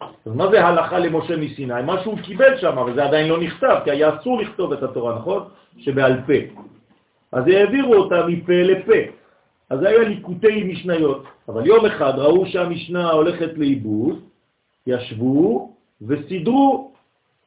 אז 0.00 0.32
מה 0.34 0.50
זה 0.50 0.66
הלכה 0.66 0.98
למשה 0.98 1.36
מסיני? 1.36 1.82
מה 1.86 2.02
שהוא 2.02 2.18
קיבל 2.18 2.58
שם, 2.58 2.78
אבל 2.78 2.94
זה 2.94 3.04
עדיין 3.04 3.28
לא 3.28 3.40
נכתב, 3.40 3.76
כי 3.84 3.90
היה 3.90 4.16
אסור 4.16 4.40
לכתוב 4.40 4.72
את 4.72 4.82
התורה, 4.82 5.18
נכון? 5.18 5.42
שבעל 5.78 6.20
פה. 6.26 6.60
אז 7.32 7.44
העבירו 7.46 7.94
אותה 7.94 8.26
מפה 8.26 8.52
לפה. 8.62 9.17
אז 9.70 9.82
היה 9.82 9.98
ליקוטי 9.98 10.64
משניות. 10.64 11.24
אבל 11.48 11.66
יום 11.66 11.86
אחד 11.86 12.12
ראו 12.16 12.46
שהמשנה 12.46 13.10
הולכת 13.10 13.50
לאיבוד, 13.56 14.20
ישבו 14.86 15.72
וסידרו 16.06 16.92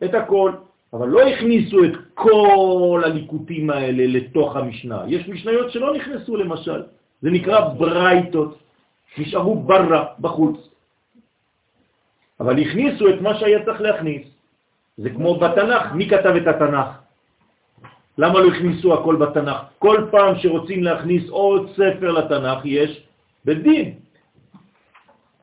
את 0.03 0.13
הכל. 0.13 0.51
אבל 0.93 1.07
לא 1.07 1.21
הכניסו 1.27 1.83
את 1.83 1.91
כל 2.13 3.01
הליקוטים 3.05 3.69
האלה 3.69 4.03
לתוך 4.07 4.55
המשנה. 4.55 5.03
יש 5.07 5.27
משניות 5.27 5.71
שלא 5.71 5.93
נכנסו 5.95 6.37
למשל, 6.37 6.83
זה 7.21 7.29
נקרא 7.29 7.69
ברייתות, 7.69 8.57
נשארו 9.17 9.63
ברra, 9.67 10.03
בחוץ. 10.19 10.69
אבל 12.39 12.59
הכניסו 12.59 13.09
את 13.09 13.21
מה 13.21 13.39
שהיה 13.39 13.65
צריך 13.65 13.81
להכניס. 13.81 14.27
זה 14.97 15.09
כמו 15.09 15.39
בתנ"ך, 15.39 15.93
מי 15.93 16.09
כתב 16.09 16.33
את 16.41 16.47
התנ"ך? 16.47 17.00
למה 18.17 18.39
לא 18.39 18.47
הכניסו 18.47 18.93
הכל 18.93 19.15
בתנ"ך? 19.15 19.61
כל 19.79 20.07
פעם 20.11 20.37
שרוצים 20.37 20.83
להכניס 20.83 21.29
עוד 21.29 21.69
ספר 21.71 22.11
לתנ"ך 22.11 22.59
יש 22.65 23.03
בית 23.45 23.63
דין. 23.63 23.93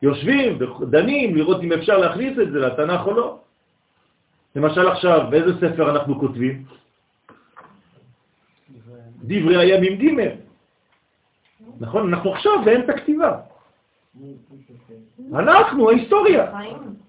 יושבים 0.02 0.58
ודנים 0.60 1.36
לראות 1.36 1.62
אם 1.62 1.72
אפשר 1.72 1.98
להכניס 1.98 2.38
את 2.38 2.50
זה 2.52 2.58
לתנ"ך 2.58 3.06
או 3.06 3.12
לא. 3.12 3.38
למשל 4.56 4.88
עכשיו, 4.88 5.26
באיזה 5.30 5.52
ספר 5.60 5.90
אנחנו 5.90 6.20
כותבים? 6.20 6.64
דברי 9.22 9.56
הימים 9.56 9.94
ג' 9.98 10.34
נכון? 11.80 12.14
אנחנו 12.14 12.32
עכשיו 12.34 12.64
באמצע 12.64 12.92
כתיבה. 12.92 13.40
אנחנו, 15.34 15.90
ההיסטוריה, 15.90 16.52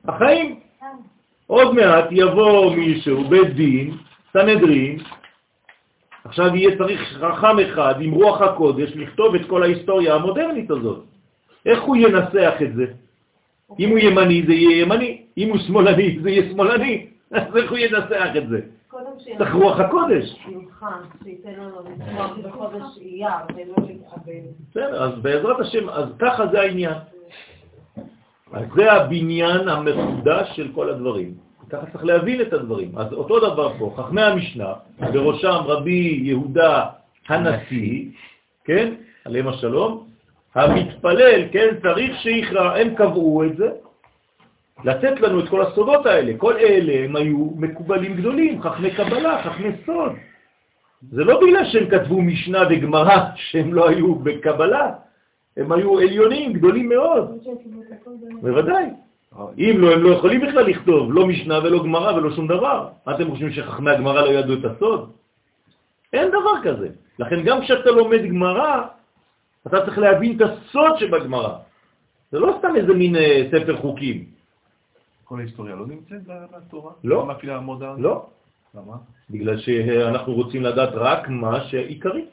החיים. 0.07 0.59
עוד 1.47 1.75
מעט 1.75 2.05
יבוא 2.11 2.75
מישהו, 2.75 3.23
בית 3.29 3.55
דין, 3.55 3.97
סנהדרין, 4.33 4.97
עכשיו 6.29 6.55
יהיה 6.55 6.77
צריך 6.77 7.01
חכם 7.21 7.59
אחד 7.59 7.95
עם 8.01 8.11
רוח 8.11 8.41
הקודש 8.41 8.91
לכתוב 8.95 9.35
את 9.35 9.41
כל 9.47 9.63
ההיסטוריה 9.63 10.15
המודרנית 10.15 10.71
הזאת. 10.71 11.03
איך 11.65 11.81
הוא 11.81 11.95
ינסח 11.95 12.53
את 12.61 12.75
זה? 12.75 12.85
אם 13.79 13.89
הוא 13.89 13.97
ימני 13.97 14.43
זה 14.47 14.53
יהיה 14.53 14.81
ימני, 14.81 15.21
אם 15.37 15.49
הוא 15.49 15.57
שמאלני 15.57 16.19
זה 16.21 16.29
יהיה 16.29 16.51
שמאלני, 16.51 17.05
אז 17.31 17.57
איך 17.57 17.71
הוא 17.71 17.77
ינסח 17.77 18.31
את 18.37 18.49
זה? 18.49 18.59
צריך 19.37 19.53
רוח 19.53 19.79
הקודש. 19.79 20.45
להתאבד. 23.87 24.43
בסדר, 24.69 25.03
אז 25.03 25.19
בעזרת 25.21 25.59
השם, 25.59 25.89
אז 25.89 26.05
ככה 26.19 26.47
זה 26.47 26.61
העניין. 26.61 26.97
אז 28.53 28.65
זה 28.75 28.91
הבניין 28.91 29.69
המחודש 29.69 30.47
של 30.55 30.71
כל 30.75 30.89
הדברים. 30.89 31.48
ככה 31.69 31.85
צריך 31.91 32.05
להבין 32.05 32.41
את 32.41 32.53
הדברים. 32.53 32.97
אז 32.97 33.13
אותו 33.13 33.39
דבר 33.39 33.73
פה, 33.77 33.93
חכמי 33.97 34.21
המשנה, 34.21 34.73
בראשם 34.99 35.57
רבי 35.65 36.19
יהודה 36.23 36.85
הנשיא, 37.27 38.05
כן, 38.65 38.93
עליהם 39.25 39.47
השלום, 39.47 40.07
המתפלל, 40.55 41.41
כן, 41.51 41.67
צריך 41.81 42.21
שיכרע, 42.21 42.75
הם 42.75 42.95
קבעו 42.95 43.43
את 43.43 43.57
זה, 43.57 43.69
לתת 44.83 45.21
לנו 45.21 45.39
את 45.39 45.49
כל 45.49 45.61
הסודות 45.61 46.05
האלה. 46.05 46.37
כל 46.37 46.57
אלה 46.57 47.05
הם 47.05 47.15
היו 47.15 47.49
מקובלים 47.55 48.13
גדולים, 48.13 48.61
חכמי 48.61 48.91
קבלה, 48.91 49.43
חכמי 49.43 49.69
סוד. 49.85 50.11
זה 51.11 51.23
לא 51.23 51.41
בגלל 51.41 51.65
שהם 51.65 51.89
כתבו 51.89 52.21
משנה 52.21 52.63
וגמרא 52.69 53.17
שהם 53.35 53.73
לא 53.73 53.89
היו 53.89 54.15
בקבלה, 54.15 54.91
הם 55.57 55.71
היו 55.71 55.99
עליונים, 55.99 56.53
גדולים 56.53 56.89
מאוד. 56.89 57.39
בוודאי. 58.41 58.85
אם 59.37 59.75
לא, 59.77 59.93
הם 59.93 60.03
לא 60.03 60.09
יכולים 60.15 60.41
בכלל 60.41 60.65
לכתוב, 60.65 61.13
לא 61.13 61.27
משנה 61.27 61.59
ולא 61.59 61.83
גמרא 61.83 62.13
ולא 62.13 62.35
שום 62.35 62.47
דבר. 62.47 62.89
מה 63.05 63.15
אתם 63.15 63.29
חושבים 63.31 63.51
שחכמי 63.51 63.91
הגמרא 63.91 64.21
לא 64.21 64.29
ידעו 64.29 64.53
את 64.53 64.65
הסוד? 64.65 65.11
אין 66.13 66.27
דבר 66.29 66.55
כזה. 66.63 66.89
לכן 67.19 67.43
גם 67.43 67.61
כשאתה 67.61 67.91
לומד 67.91 68.21
גמרא, 68.25 68.81
אתה 69.67 69.85
צריך 69.85 69.97
להבין 69.97 70.37
את 70.37 70.41
הסוד 70.41 70.97
שבגמרא. 70.99 71.55
זה 72.31 72.39
לא 72.39 72.55
סתם 72.59 72.75
איזה 72.75 72.93
מין 72.93 73.15
אה, 73.15 73.47
ספר 73.51 73.77
חוקים. 73.77 74.25
כל 75.23 75.39
ההיסטוריה 75.39 75.75
לא 75.75 75.85
נמצאת 75.87 76.21
בתורה? 76.25 76.91
לא. 77.03 77.31
אפילו 77.31 77.53
המודרנית? 77.53 78.03
לא, 78.03 78.25
למה? 78.75 78.95
בגלל 79.29 79.57
שאנחנו 79.57 80.33
רוצים 80.33 80.63
לדעת 80.63 80.89
רק 80.93 81.29
מה 81.29 81.63
שעיקרי, 81.63 82.25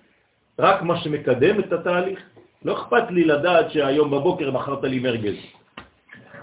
רק 0.59 0.83
מה 0.83 1.01
שמקדם 1.01 1.61
את 1.61 1.73
התהליך. 1.73 2.21
לא 2.65 2.73
אכפת 2.73 3.11
לי 3.11 3.25
לדעת 3.25 3.71
שהיום 3.71 4.11
בבוקר 4.11 4.51
מכרת 4.51 4.85
לי 4.85 4.99
מרגז. 4.99 5.37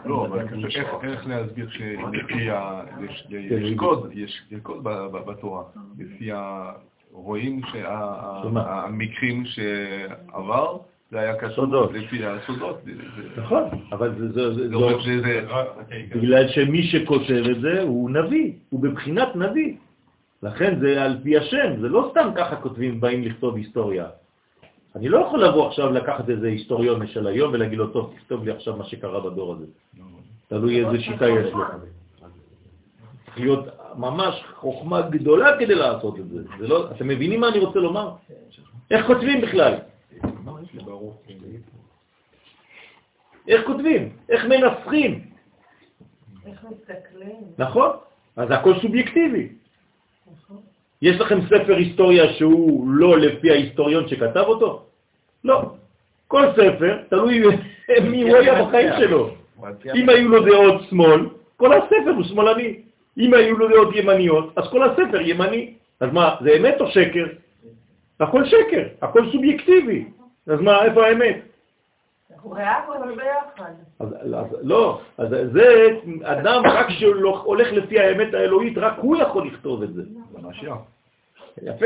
לא, 0.05 0.25
אבל 0.25 0.39
איך- 0.39 1.27
להסביר 1.27 1.69
שלפי 1.69 2.49
ה... 2.49 2.81
יש- 3.01 3.27
כן, 4.49 4.59
קוד, 4.61 4.83
בתורה, 5.27 5.63
לפי. 5.99 6.29
רואים? 7.11 7.61
שהמקרים 7.71 9.43
שעבר, 9.45 10.77
זה 11.11 11.19
היה 11.19 11.35
קשור. 11.35 11.65
לפי 11.93 12.25
הסודות. 12.25 12.81
נכון, 13.37 13.63
אבל 13.91 14.15
זה, 14.33 14.53
שזה... 15.01 15.45
בגלל 16.15 16.47
שמי 16.47 16.83
שכותב 16.83 17.43
את 17.51 17.61
זה 17.61 17.81
הוא 17.81 18.09
נביא, 18.09 18.51
הוא 18.69 18.79
בבחינת 18.79 19.35
נביא. 19.35 19.73
לכן 20.43 20.79
זה 20.79 21.03
על 21.03 21.17
פי 21.23 21.37
השם, 21.37 21.81
זה 21.81 21.89
לא 21.89 22.07
סתם 22.11 22.29
ככה 22.35 22.55
כותבים, 22.55 22.99
באים 23.01 23.23
לכתוב 23.23 23.55
היסטוריה. 23.55 24.05
אני 24.95 25.09
לא 25.09 25.17
יכול 25.17 25.43
לבוא 25.43 25.67
עכשיו 25.67 25.91
לקחת 25.91 26.29
איזה 26.29 26.47
היסטוריון 26.47 27.07
של 27.07 27.27
היום 27.27 27.53
ולהגיד 27.53 27.77
לו, 27.77 27.87
טוב, 27.87 28.13
תכתוב 28.15 28.43
לי 28.43 28.51
עכשיו 28.51 28.77
מה 28.77 28.83
שקרה 28.83 29.19
בדור 29.19 29.53
הזה. 29.53 29.65
תלוי 30.47 30.85
איזה 30.85 30.99
שיטה 30.99 31.29
יש 31.29 31.53
לו. 31.53 31.63
צריך 33.25 33.37
להיות 33.37 33.65
ממש 33.97 34.43
חוכמה 34.55 35.01
גדולה 35.01 35.59
כדי 35.59 35.75
לעשות 35.75 36.19
את 36.19 36.29
זה. 36.29 36.43
זה 36.59 36.67
לא, 36.67 36.91
אתם 36.91 37.07
מבינים 37.07 37.39
מה 37.39 37.49
אני 37.49 37.59
רוצה 37.59 37.79
לומר? 37.79 38.11
איך 38.91 39.07
כותבים 39.07 39.41
בכלל? 39.41 39.73
איך 43.47 43.65
כותבים? 43.65 44.09
איך 44.29 44.45
מנסחים? 44.45 45.29
איך 46.45 46.65
מסתכלים? 46.71 47.41
נכון? 47.57 47.89
אז 48.35 48.51
הכל 48.51 48.73
סובייקטיבי. 48.81 49.49
יש 51.03 51.19
לכם 51.19 51.39
ספר 51.41 51.75
היסטוריה 51.75 52.33
שהוא 52.33 52.87
לא 52.87 53.19
לפי 53.19 53.51
ההיסטוריון 53.51 54.07
שכתב 54.07 54.43
אותו? 54.47 54.81
לא. 55.43 55.61
כל 56.27 56.43
ספר, 56.51 56.97
תלוי 57.09 57.43
מי 58.11 58.21
הוא 58.21 58.37
היה 58.37 58.63
בחיים 58.63 58.89
שלו. 58.97 59.29
אם 59.97 60.09
היו 60.09 60.29
לו 60.29 60.43
דעות 60.45 60.81
שמאל, 60.89 61.29
כל 61.57 61.73
הספר 61.73 62.11
הוא 62.15 62.23
שמאלני. 62.23 62.79
אם 63.17 63.33
היו 63.33 63.57
לו 63.57 63.67
דעות 63.67 63.95
ימניות, 63.95 64.53
אז 64.55 64.63
כל 64.71 64.83
הספר 64.83 65.21
ימני. 65.21 65.73
אז 65.99 66.13
מה, 66.13 66.35
זה 66.41 66.49
אמת 66.59 66.81
או 66.81 66.87
שקר? 66.87 67.25
הכל 68.19 68.45
שקר, 68.45 68.83
הכל 69.01 69.31
סובייקטיבי. 69.31 70.05
אז 70.47 70.59
מה, 70.61 70.85
איפה 70.85 71.05
האמת? 71.05 71.37
ביחד. 73.15 73.71
אז, 73.99 74.07
אז 74.33 74.47
לא, 74.61 75.01
אז 75.17 75.29
זה 75.29 75.99
אדם 76.23 76.61
רק 76.65 76.89
שהולך 76.89 77.71
לפי 77.71 77.99
האמת 77.99 78.33
האלוהית, 78.33 78.77
רק 78.77 78.93
הוא 78.97 79.17
יכול 79.17 79.47
לכתוב 79.47 79.83
את 79.83 79.93
זה. 79.93 80.01
יפה. 81.61 81.85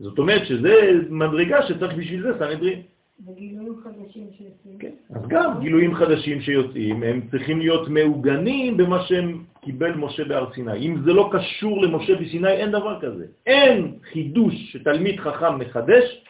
זאת 0.00 0.18
אומרת 0.18 0.46
שזה 0.46 0.72
מדרגה 1.10 1.62
שצריך 1.62 1.94
בשביל 1.94 2.22
זה 2.22 2.38
סנהדרין. 2.38 2.82
וגילויים 3.26 3.76
חדשים 3.84 4.26
שיוצאים. 4.38 4.78
כן. 4.78 4.90
אז 5.14 5.22
גם 5.28 5.60
גילויים 5.60 5.94
חדשים 5.94 6.40
שיוצאים, 6.40 7.02
הם 7.02 7.20
צריכים 7.30 7.58
להיות 7.58 7.88
מעוגנים 7.88 8.76
במה 8.76 9.02
שהם 9.02 9.44
קיבל 9.60 9.94
משה 9.94 10.24
בהר 10.24 10.52
סיני. 10.54 10.86
אם 10.86 10.96
זה 11.04 11.12
לא 11.12 11.30
קשור 11.32 11.82
למשה 11.82 12.14
בסיני, 12.14 12.50
אין 12.50 12.70
דבר 12.70 13.00
כזה. 13.00 13.26
אין 13.46 13.94
חידוש 14.12 14.54
שתלמיד 14.72 15.20
חכם 15.20 15.58
מחדש 15.58 16.24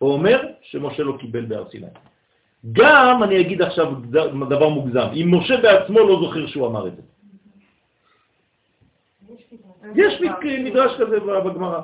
או 0.00 0.12
אומר 0.12 0.40
שמשה 0.62 1.02
לא 1.02 1.16
קיבל 1.20 1.44
בהר 1.44 1.70
סיני. 1.70 1.86
גם, 2.72 3.22
אני 3.22 3.40
אגיד 3.40 3.62
עכשיו 3.62 3.94
דבר 4.48 4.68
מוגזם, 4.68 5.06
אם 5.14 5.34
משה 5.34 5.56
בעצמו 5.56 5.98
לא 5.98 6.20
זוכר 6.20 6.46
שהוא 6.46 6.66
אמר 6.66 6.86
את 6.86 6.96
זה. 6.96 7.02
יש 9.94 10.20
מדרש 10.64 11.00
כזה 11.00 11.20
בגמרא, 11.20 11.80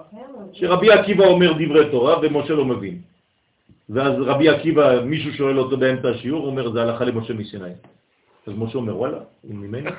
שרבי 0.52 0.90
עקיבא 0.90 1.24
אומר 1.24 1.52
דברי 1.52 1.90
תורה 1.90 2.16
ומשה 2.22 2.54
לא 2.54 2.64
מבין. 2.64 2.98
ואז 3.90 4.12
רבי 4.18 4.48
עקיבא, 4.48 5.00
מישהו 5.04 5.32
שואל 5.32 5.58
אותו 5.58 5.76
באמצע 5.76 6.08
השיעור, 6.08 6.46
אומר, 6.46 6.70
זה 6.70 6.82
הלכה 6.82 7.04
למשה 7.04 7.34
מסיני. 7.34 7.70
אז 8.46 8.52
משה 8.56 8.78
אומר, 8.78 8.96
וואלה, 8.98 9.18
הוא 9.42 9.54
ממני. 9.54 9.90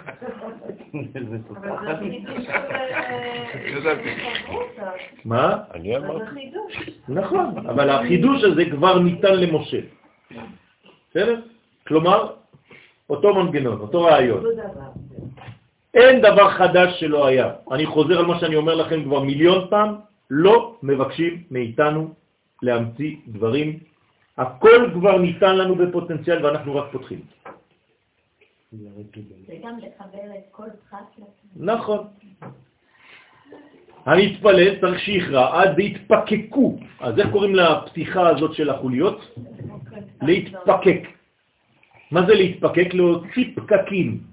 חברותא. 4.43 4.85
מה? 5.25 5.57
אני 5.73 5.97
אבל 5.97 6.05
אמרתי. 6.05 6.51
נכון, 7.09 7.57
אבל 7.57 7.89
החידוש 7.89 8.43
הזה 8.43 8.65
כבר 8.65 8.99
ניתן 8.99 9.35
למשה. 9.35 9.79
בסדר? 11.09 11.41
כלומר, 11.87 12.31
אותו 13.09 13.35
מנגנון, 13.35 13.79
אותו 13.79 14.01
רעיון. 14.01 14.43
אין 15.93 16.21
דבר 16.21 16.49
חדש 16.49 16.99
שלא 16.99 17.27
היה. 17.27 17.53
אני 17.71 17.85
חוזר 17.85 18.19
על 18.19 18.25
מה 18.25 18.39
שאני 18.39 18.55
אומר 18.55 18.75
לכם 18.75 19.03
כבר 19.03 19.19
מיליון 19.23 19.67
פעם, 19.69 19.95
לא 20.29 20.75
מבקשים 20.83 21.43
מאיתנו 21.51 22.13
להמציא 22.61 23.15
דברים. 23.27 23.79
הכל 24.37 24.89
כבר 24.93 25.17
ניתן 25.17 25.57
לנו 25.57 25.75
בפוטנציאל 25.75 26.45
ואנחנו 26.45 26.75
רק 26.75 26.91
פותחים. 26.91 27.21
זה 28.71 29.55
גם 29.63 29.77
לקבל 29.77 30.29
את 30.37 30.47
כל. 30.51 30.67
נכון. 31.55 32.07
המתפלל 34.05 34.79
צריך 34.81 34.99
שיכרע 34.99 35.61
עד 35.61 35.69
והתפקקו. 35.77 36.79
אז 36.99 37.19
איך 37.19 37.29
קוראים 37.31 37.55
לפתיחה 37.55 38.29
הזאת 38.29 38.53
של 38.53 38.69
החוליות? 38.69 39.35
להתפקק. 40.21 41.01
מה 42.11 42.25
זה 42.25 42.33
להתפקק? 42.33 42.93
להוציא 42.93 43.45
פקקים. 43.55 44.30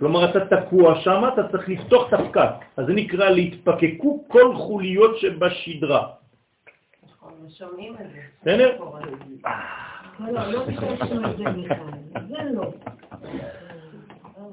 כלומר, 0.00 0.30
אתה 0.30 0.56
תקוע 0.56 1.00
שם, 1.00 1.22
אתה 1.34 1.48
צריך 1.48 1.68
לפתוח 1.68 2.08
את 2.08 2.12
הפקק. 2.12 2.64
אז 2.76 2.86
זה 2.86 2.92
נקרא 2.92 3.30
להתפקקו 3.30 4.24
כל 4.28 4.54
חוליות 4.56 5.18
שבשדרה. 5.18 6.06
נכון, 7.04 7.32
ושומעים 7.46 7.94
את 7.94 8.06
זה. 8.12 8.20
בסדר? 8.40 8.76
לא, 10.20 10.32
לא, 10.32 10.52
לא 10.52 10.64
ביקשנו 10.64 11.30
את 11.30 11.36
זה 11.36 11.44
בכלל. 11.44 11.76
זה 12.28 12.36
לא. 12.52 12.72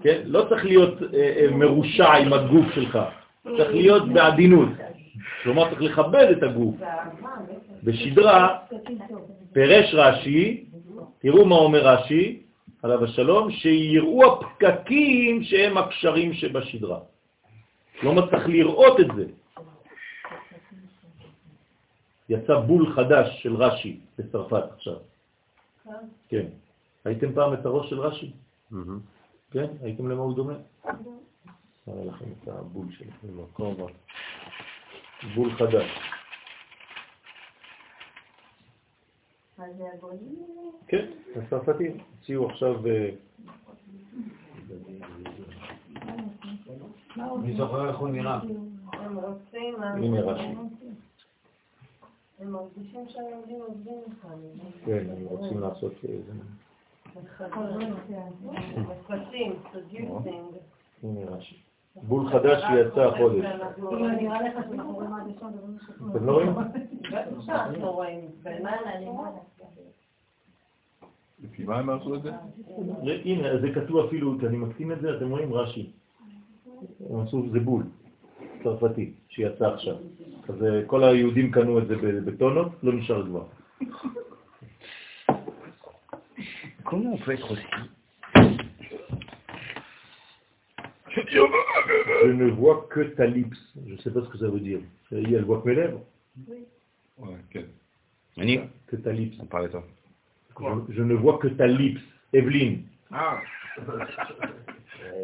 כן? 0.02 0.22
לא 0.26 0.45
צריך 0.50 0.66
להיות 0.66 1.02
אה, 1.14 1.34
אה, 1.38 1.48
מרושע 1.52 2.14
עם 2.14 2.34
הגוף 2.34 2.66
שלך, 2.76 3.00
צריך 3.43 3.72
להיות 3.72 4.10
בעדינות. 4.10 4.70
כלומר, 5.43 5.70
צריך 5.70 5.82
לכבד 5.82 6.28
את 6.38 6.43
הגוף. 6.43 6.76
בשדרה 7.84 8.58
פירש 9.54 9.93
רש"י, 9.93 10.66
תראו 11.20 11.45
מה 11.45 11.56
אומר 11.56 11.88
רש"י, 11.88 12.47
עליו 12.84 13.04
השלום, 13.04 13.52
שיראו 13.52 14.34
הפקקים 14.34 15.44
שהם 15.44 15.78
הקשרים 15.78 16.34
שבשדרה. 16.34 17.00
כלומר, 18.02 18.30
צריך 18.30 18.48
לראות 18.48 19.00
את 19.00 19.08
זה. 19.16 19.26
יצא 22.30 22.60
בול 22.60 22.94
חדש 22.94 23.44
של 23.44 23.56
רש"י 23.56 24.00
בצרפת 24.20 24.64
עכשיו. 24.76 24.96
כן. 26.30 26.46
הייתם 27.06 27.34
פעם 27.34 27.54
את 27.54 27.66
הראש 27.66 27.90
של 27.90 28.00
רש"י? 28.00 28.32
מהמם. 28.72 29.00
כן? 29.52 29.68
הייתם 29.82 30.10
למה 30.10 30.22
הוא 30.22 30.36
דומה? 30.36 30.54
נראה 31.88 32.06
לכם 32.06 32.26
את 32.26 32.48
הבול 32.48 32.86
שלו. 32.92 33.88
בול 35.36 35.56
חדש. 35.56 35.90
כן, 40.88 41.05
הצרפתים 41.36 41.97
הציעו 42.20 42.49
עכשיו... 42.49 42.88
אה, 42.88 43.10
מי 47.38 47.58
זוכר 47.58 47.89
איך 47.89 47.97
הוא 47.97 48.10
נראה? 48.10 48.39
הם 48.93 49.18
רוצים... 49.20 49.84
הנה 49.84 50.22
רש"י. 50.22 50.55
הם 52.39 52.51
מרגישים 52.51 53.08
שהיהודים 53.08 53.62
עובדים 53.68 53.99
לפעמים. 54.08 54.51
כן, 54.86 55.05
הם 55.18 55.26
רוצים 55.26 55.60
לעשות... 55.60 55.93
אה, 56.10 56.16
זה. 56.28 56.34
מפצים, 58.82 59.53
סודיוסינג. 59.74 60.55
הנה 61.03 61.26
רש"י. 61.26 61.66
בול 62.04 62.30
חדש 62.30 62.64
שיצא 62.64 63.02
החודש. 63.02 63.45
אתם 66.16 66.26
לא 66.26 66.32
רואים? 66.32 66.54
לפי 71.43 71.64
מה 71.64 71.80
הם 71.80 71.89
עשו 71.89 72.16
את 72.16 72.22
זה? 72.24 72.32
הנה, 73.26 73.58
זה 73.62 73.72
כתוב 73.74 74.06
אפילו, 74.06 74.38
כשאני 74.38 74.58
מקטין 74.58 74.91
את 74.91 75.02
זה, 75.02 75.18
אתם 75.18 75.30
רואים 75.30 75.54
רש"י. 75.54 75.89
הם 77.10 77.20
עשו, 77.20 77.50
זה 77.52 77.60
בול, 77.60 77.84
צרפתי, 78.64 79.14
שיצא 79.30 79.66
עכשיו. 79.74 79.95
אז 80.50 80.64
אה, 80.64 80.82
כל 80.88 81.04
היהודים 81.04 81.52
קנו 81.52 81.80
את 81.80 81.88
זה 81.88 81.95
בטונות, 82.26 82.68
לא 82.84 82.93
נשאר 82.93 83.26
כבר. 83.26 83.43
Comment 86.89 87.12
on 87.14 87.18
peut 87.18 87.34
être 87.34 87.52
aussi 87.52 87.68
Je 91.32 92.32
ne 92.32 92.49
vois 92.51 92.88
que 92.89 93.01
ta 93.01 93.26
lips. 93.26 93.57
Je 93.88 93.93
ne 93.93 93.97
sais 93.97 94.11
pas 94.11 94.22
ce 94.22 94.30
que 94.30 94.38
ça 94.38 94.47
veut 94.47 94.59
dire. 94.59 94.80
Elle 95.11 95.43
voit 95.43 95.61
que 95.61 95.70
mes 95.70 95.76
lèvres. 95.76 96.01
Oui. 96.47 96.57
Ouais, 97.18 97.36
que... 97.49 97.59
Que 98.88 98.95
ta 98.97 99.11
lips. 99.11 99.38
On 99.39 99.45
parlait 99.45 99.70
toi. 99.70 99.84
Je, 100.89 101.03
ne 101.03 101.15
vois 101.15 101.38
que 101.39 101.47
ta 101.47 101.68
lips. 101.68 102.01
Evelyne. 102.34 102.84
Ah 103.11 103.39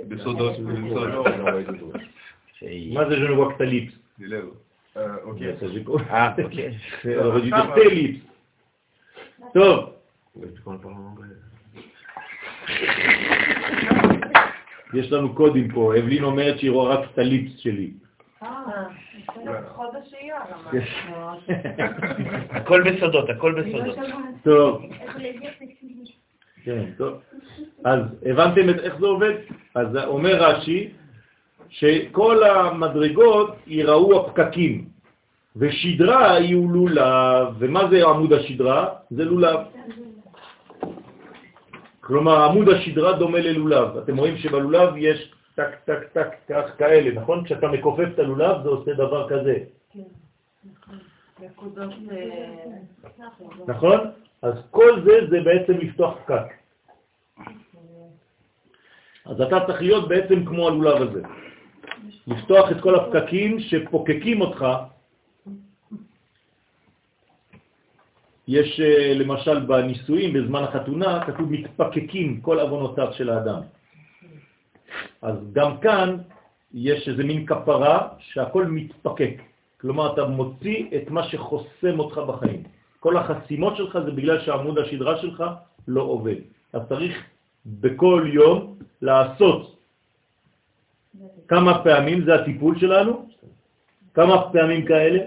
Le 0.09 0.17
sodos. 0.19 0.57
Moi, 0.59 1.09
je 2.61 3.25
ne 3.25 3.33
vois 3.33 3.53
que 3.53 3.57
ta 3.57 3.65
lips. 3.65 3.93
Les 4.19 4.27
lèvres. 4.27 4.55
Ok. 5.25 5.41
Ah, 6.09 6.35
ok. 6.37 6.59
Elle 7.03 7.19
aurait 7.19 7.41
dû 7.41 7.49
dire 7.49 7.73
tes 7.73 7.89
lips. 7.89 8.23
Stop. 9.49 10.01
יש 14.93 15.11
לנו 15.11 15.35
קודים 15.35 15.71
פה, 15.71 15.93
אבלין 15.99 16.23
אומרת 16.23 16.59
שהיא 16.59 16.71
רואה 16.71 16.95
רק 16.95 17.09
את 17.13 17.19
הליפס 17.19 17.57
שלי. 17.57 17.91
אה. 18.43 18.49
הכל 22.49 22.91
בסודות, 22.91 23.29
הכל 23.29 23.61
בסודות. 23.61 23.97
טוב. 24.43 24.81
כן, 26.63 26.83
טוב. 26.97 27.13
אז 27.85 27.99
הבנתם 28.25 28.69
את 28.69 28.79
איך 28.79 28.99
זה 28.99 29.05
עובד? 29.05 29.33
אז 29.75 29.95
אומר 29.95 30.43
רש"י 30.43 30.89
שכל 31.69 32.43
המדרגות 32.43 33.55
ייראו 33.67 34.19
הפקקים, 34.19 34.85
ושדרה 35.55 36.39
יהיו 36.39 36.67
לולב, 36.71 37.47
ומה 37.59 37.89
זה 37.89 38.03
עמוד 38.05 38.33
השדרה? 38.33 38.87
זה 39.09 39.25
לולב. 39.25 39.59
כלומר, 42.03 42.43
עמוד 42.43 42.69
השדרה 42.69 43.13
דומה 43.13 43.39
ללולב. 43.39 43.97
אתם 43.97 44.17
רואים 44.17 44.37
שבלולב 44.37 44.93
יש 44.97 45.31
טק, 45.55 45.75
טק, 45.85 46.03
טק, 46.13 46.27
כך 46.49 46.77
כאלה, 46.77 47.21
נכון? 47.21 47.45
כשאתה 47.45 47.67
מכופף 47.67 48.07
את 48.13 48.19
הלולב 48.19 48.63
זה 48.63 48.69
עושה 48.69 48.93
דבר 48.93 49.29
כזה, 49.29 49.57
נכון? 53.67 53.99
אז 54.41 54.53
כל 54.71 55.01
זה 55.05 55.13
זה 55.29 55.41
בעצם 55.41 55.73
לפתוח 55.73 56.17
פקק. 56.23 56.53
אז 59.25 59.41
אתה 59.41 59.65
צריך 59.67 59.81
להיות 59.81 60.07
בעצם 60.07 60.45
כמו 60.45 60.67
הלולב 60.67 61.01
הזה. 61.01 61.21
לפתוח 62.27 62.71
את 62.71 62.81
כל 62.81 62.95
הפקקים 62.95 63.59
שפוקקים 63.59 64.41
אותך. 64.41 64.65
יש 68.47 68.79
אה, 68.79 69.13
למשל 69.13 69.59
בנישואים, 69.59 70.33
בזמן 70.33 70.63
החתונה, 70.63 71.25
כתוב 71.25 71.51
מתפקקים 71.51 72.41
כל 72.41 72.59
אבונותיו 72.59 73.07
של 73.13 73.29
האדם. 73.29 73.61
אז 75.21 75.35
גם 75.53 75.77
כאן 75.77 76.17
יש 76.73 77.07
איזה 77.07 77.23
מין 77.23 77.45
כפרה 77.45 78.07
שהכל 78.19 78.65
מתפקק. 78.65 79.41
כלומר, 79.81 80.13
אתה 80.13 80.25
מוציא 80.25 80.85
את 80.95 81.09
מה 81.09 81.23
שחוסם 81.23 81.99
אותך 81.99 82.17
בחיים. 82.17 82.63
כל 82.99 83.17
החסימות 83.17 83.77
שלך 83.77 83.99
זה 84.05 84.11
בגלל 84.11 84.39
שעמוד 84.41 84.79
השדרה 84.79 85.21
שלך 85.21 85.43
לא 85.87 86.01
עובד. 86.01 86.35
אז 86.73 86.81
צריך 86.89 87.23
בכל 87.65 88.29
יום 88.33 88.75
לעשות 89.01 89.75
כמה 91.47 91.83
פעמים, 91.83 92.25
זה 92.25 92.35
הטיפול 92.35 92.79
שלנו, 92.79 93.27
כמה 94.13 94.51
פעמים 94.51 94.85
כאלה? 94.85 95.19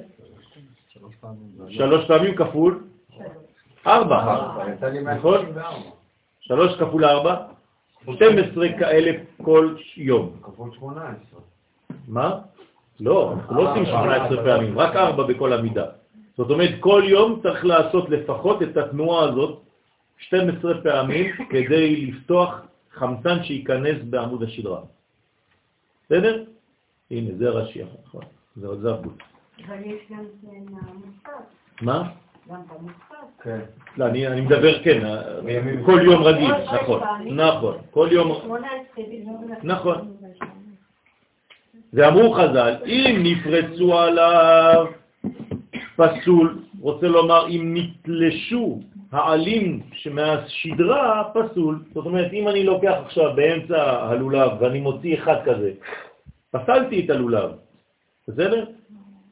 שלוש 1.68 2.04
פעמים 2.08 2.34
כפול 2.34 2.86
ארבע, 3.87 4.16
נכון? 5.16 5.45
134. 5.45 5.91
שלוש 6.41 6.76
כפול 6.76 7.05
ארבע, 7.05 7.37
12 8.14 8.68
כאלה 8.78 9.12
כל 9.43 9.74
יום. 9.97 10.37
כפול 10.43 10.70
18. 10.78 11.41
מה? 12.09 12.39
לא, 13.01 13.32
אנחנו 13.32 13.57
לא 13.57 13.70
עושים 13.70 13.87
18 13.87 14.45
פעמים, 14.45 14.78
רק 14.78 14.97
4 14.97 15.24
בכל 15.24 15.53
עמידה. 15.53 15.87
זאת 16.37 16.51
אומרת, 16.51 16.70
כל 16.80 17.03
יום 17.07 17.41
צריך 17.43 17.64
לעשות 17.64 18.11
לפחות 18.11 18.62
את 18.62 18.76
התנועה 18.76 19.24
הזאת 19.24 19.62
12 20.18 20.82
פעמים 20.82 21.32
כדי 21.51 22.07
לפתוח 22.07 22.61
חמצן 22.93 23.45
שייכנס 23.45 23.97
בעמוד 24.11 24.43
השדרה. 24.43 24.80
בסדר? 26.07 26.45
הנה, 27.11 27.30
זה 27.39 27.49
רש"י, 27.49 27.82
נכון. 28.05 28.22
זה 28.57 28.76
זה 28.80 28.95
הגבול. 28.95 29.12
אבל 29.66 29.76
יש 29.84 30.01
גם 30.11 30.24
כן 30.43 30.74
המוסף, 30.80 31.47
מה? 31.82 32.11
כן. 33.42 33.61
לא, 33.97 34.07
אני 34.07 34.26
אני 34.26 34.40
מדבר, 34.40 34.82
כן, 34.82 35.01
כל 35.84 36.01
יום 36.05 36.22
רגיל, 36.22 36.55
נכון, 36.82 37.01
נכון, 37.26 37.76
כל 37.90 38.09
יום, 38.11 38.38
18 38.42 38.70
בדיוק. 38.99 39.30
נכון. 39.62 40.16
ואמרו 41.92 42.32
חז"ל, 42.32 42.74
אם 42.86 43.20
נפרצו 43.22 43.99
עליו 43.99 44.86
פסול, 45.97 46.59
רוצה 46.80 47.09
לומר 47.09 47.49
אם 47.49 47.74
נתלשו 47.76 48.80
העלים 49.12 49.80
שמהשדרה 49.92 51.22
פסול. 51.34 51.84
זאת 51.94 52.07
אומרת, 52.07 52.32
אם 52.32 52.49
אני 52.49 52.64
לוקח 52.64 52.94
עכשיו 53.05 53.34
באמצע 53.36 53.82
הלולב 54.09 54.51
ואני 54.61 54.80
מוציא 54.80 55.14
אחד 55.14 55.36
כזה, 55.44 55.72
פסלתי 56.51 57.05
את 57.05 57.11
הלולב, 57.11 57.51
בסדר? 58.28 58.64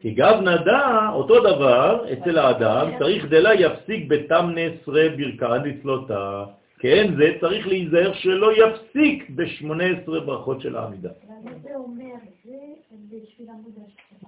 כי 0.04 0.10
גב 0.10 0.40
נדע, 0.40 1.08
אותו 1.12 1.40
דבר, 1.40 2.04
אצל 2.12 2.38
האדם, 2.38 2.90
צריך 2.98 3.24
דלה 3.24 3.54
יפסיק 3.54 4.08
בתם 4.08 4.50
נסרה 4.54 5.04
ברכן 5.16 5.62
לצלותה. 5.64 6.44
כן, 6.78 7.14
זה 7.16 7.36
צריך 7.40 7.66
להיזהר 7.66 8.12
שלא 8.12 8.50
יפסיק 8.52 9.30
ב-18 9.30 10.20
ברכות 10.26 10.60
של 10.60 10.76
העמידה. 10.76 11.08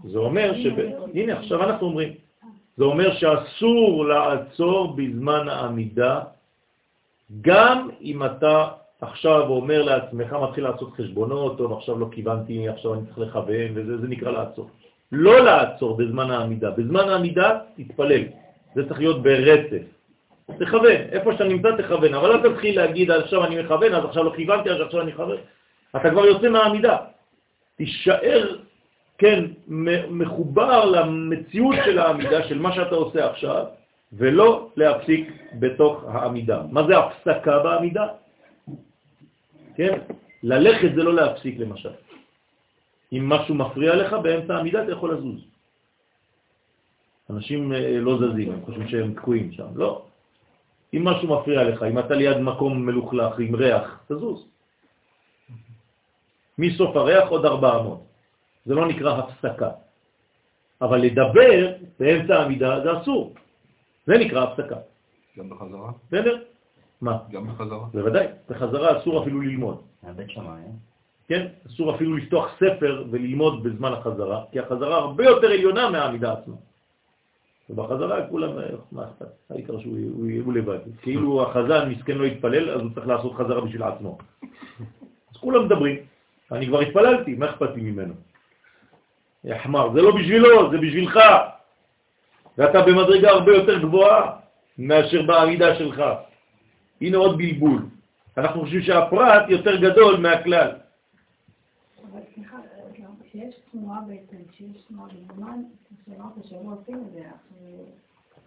זה 0.04 0.18
אומר, 0.18 0.52
ש... 0.54 0.66
הנה, 1.14 1.38
עכשיו 1.38 1.64
אנחנו 1.64 1.86
אומרים. 1.86 2.12
זה 2.76 2.84
אומר 2.84 3.14
שאסור 3.14 4.06
לעצור 4.06 4.96
בזמן 4.96 5.48
העמידה, 5.48 6.20
גם 7.40 7.90
אם 8.00 8.24
אתה 8.24 8.68
עכשיו 9.00 9.48
אומר 9.48 9.82
לעצמך, 9.82 10.36
מתחיל 10.42 10.64
לעשות 10.64 10.92
חשבונות, 10.92 11.58
טוב, 11.58 11.72
עכשיו 11.72 11.98
לא 11.98 12.08
כיוונתי, 12.12 12.68
עכשיו 12.68 12.94
אני 12.94 13.02
צריך 13.06 13.18
לכוון, 13.18 13.70
וזה 13.74 13.98
זה 13.98 14.08
נקרא 14.08 14.30
לעצור. 14.30 14.68
לא 15.12 15.44
לעצור 15.44 15.96
בזמן 15.96 16.30
העמידה. 16.30 16.70
בזמן 16.70 17.08
העמידה, 17.08 17.58
תתפלל. 17.76 18.22
זה 18.74 18.88
צריך 18.88 18.98
להיות 18.98 19.22
ברצף. 19.22 19.82
תכוון, 20.58 21.00
איפה 21.12 21.32
שאתה 21.32 21.44
נמצא 21.44 21.68
תכוון, 21.78 22.14
אבל 22.14 22.32
אל 22.32 22.50
תתחיל 22.50 22.76
להגיד 22.76 23.10
עכשיו 23.10 23.44
אני 23.44 23.62
מכוון, 23.62 23.94
אז 23.94 24.04
עכשיו 24.04 24.24
לא 24.24 24.32
כיוונתי, 24.36 24.70
אז 24.70 24.80
עכשיו 24.80 25.00
אני 25.00 25.12
מכוון. 25.12 25.36
אתה 25.96 26.10
כבר 26.10 26.26
יוצא 26.26 26.48
מהעמידה. 26.48 26.96
תישאר, 27.76 28.56
כן, 29.18 29.44
מחובר 30.08 30.84
למציאות 30.84 31.76
של 31.84 31.98
העמידה, 31.98 32.48
של 32.48 32.58
מה 32.58 32.72
שאתה 32.72 32.94
עושה 32.94 33.30
עכשיו, 33.30 33.64
ולא 34.12 34.68
להפסיק 34.76 35.32
בתוך 35.58 36.04
העמידה. 36.08 36.62
מה 36.70 36.86
זה 36.86 36.98
הפסקה 36.98 37.58
בעמידה? 37.58 38.06
כן? 39.76 39.98
ללכת 40.42 40.94
זה 40.94 41.02
לא 41.02 41.14
להפסיק 41.14 41.58
למשל. 41.58 42.05
אם 43.12 43.28
משהו 43.28 43.54
מפריע 43.54 43.96
לך 43.96 44.12
באמצע 44.12 44.56
העמידה, 44.56 44.82
אתה 44.82 44.92
יכול 44.92 45.14
לזוז. 45.14 45.40
אנשים 47.30 47.72
אה, 47.72 47.98
לא 48.00 48.18
זזים, 48.18 48.52
הם 48.52 48.60
חושבים 48.64 48.88
שהם 48.88 49.14
תקועים 49.14 49.52
שם. 49.52 49.66
לא. 49.74 50.02
אם 50.94 51.04
משהו 51.04 51.40
מפריע 51.40 51.64
לך, 51.64 51.82
אם 51.82 51.98
אתה 51.98 52.14
ליד 52.14 52.36
מקום 52.36 52.86
מלוכלך 52.86 53.38
עם 53.38 53.54
ריח, 53.54 54.04
תזוז. 54.08 54.46
מסוף 56.58 56.96
הריח 56.96 57.28
עוד 57.28 57.44
400. 57.44 58.02
זה 58.66 58.74
לא 58.74 58.88
נקרא 58.88 59.18
הפסקה. 59.18 59.70
אבל 60.82 60.98
לדבר 60.98 61.72
באמצע 62.00 62.34
העמידה 62.36 62.80
זה 62.84 63.00
אסור. 63.00 63.34
זה 64.06 64.14
נקרא 64.18 64.42
הפסקה. 64.42 64.76
גם 65.38 65.50
בחזרה? 65.50 65.90
בסדר? 66.06 66.42
מה? 67.00 67.18
גם 67.30 67.46
בחזרה? 67.46 67.86
בוודאי, 67.92 68.26
בחזרה 68.48 68.98
אסור 68.98 69.22
אפילו 69.22 69.40
ללמוד. 69.40 69.82
מהבית 70.02 70.30
שמאי, 70.30 70.46
אה? 70.46 70.95
כן? 71.28 71.46
אסור 71.66 71.94
אפילו 71.94 72.16
לפתוח 72.16 72.50
ספר 72.56 73.04
וללמוד 73.10 73.62
בזמן 73.62 73.92
החזרה, 73.92 74.44
כי 74.52 74.60
החזרה 74.60 74.96
הרבה 74.96 75.24
יותר 75.24 75.46
עליונה 75.46 75.90
מהעמידה 75.90 76.32
עצמה. 76.32 76.54
ובחזרה 77.70 78.26
כולם, 78.26 78.58
אה, 78.58 78.64
מה 78.92 79.04
אכפת? 79.04 79.26
העיקר 79.50 79.80
שהוא 79.80 79.98
הוא, 80.14 80.26
הוא 80.44 80.54
לבד. 80.54 80.78
כאילו 81.02 81.42
החזן 81.42 81.88
מסכן 81.88 82.18
לא 82.18 82.24
יתפלל, 82.24 82.70
אז 82.70 82.80
הוא 82.80 82.90
צריך 82.94 83.06
לעשות 83.06 83.34
חזרה 83.34 83.60
בשביל 83.60 83.82
עצמו. 83.82 84.18
אז 85.30 85.36
כולם 85.40 85.64
מדברים. 85.64 85.96
אני 86.52 86.66
כבר 86.66 86.80
התפללתי, 86.80 87.34
מה 87.34 87.50
אכפת 87.50 87.70
לי 87.74 87.82
ממנו? 87.82 88.14
יחמר, 89.44 89.92
זה 89.92 90.02
לא 90.02 90.16
בשבילו, 90.16 90.70
זה 90.70 90.78
בשבילך. 90.78 91.18
ואתה 92.58 92.82
במדרגה 92.82 93.30
הרבה 93.30 93.52
יותר 93.52 93.78
גבוהה 93.78 94.32
מאשר 94.78 95.22
בעמידה 95.22 95.74
שלך. 95.74 96.02
הנה 97.00 97.16
עוד 97.16 97.38
בלבול. 97.38 97.82
אנחנו 98.36 98.60
חושבים 98.60 98.82
שהפרט 98.82 99.44
יותר 99.48 99.76
גדול 99.76 100.16
מהכלל. 100.16 100.70
סליחה, 102.36 102.56
כשיש 103.24 103.54
תנועה 103.72 104.00
בעצם, 104.00 104.36
כשיש 104.48 104.82
תנועה 104.88 105.08
בזמן, 105.08 105.62
שאמרת 106.06 106.32
שלא 106.44 106.58
עושים 106.80 106.96
את 107.06 107.12
זה, 107.12 107.18
אנחנו- 107.20 107.84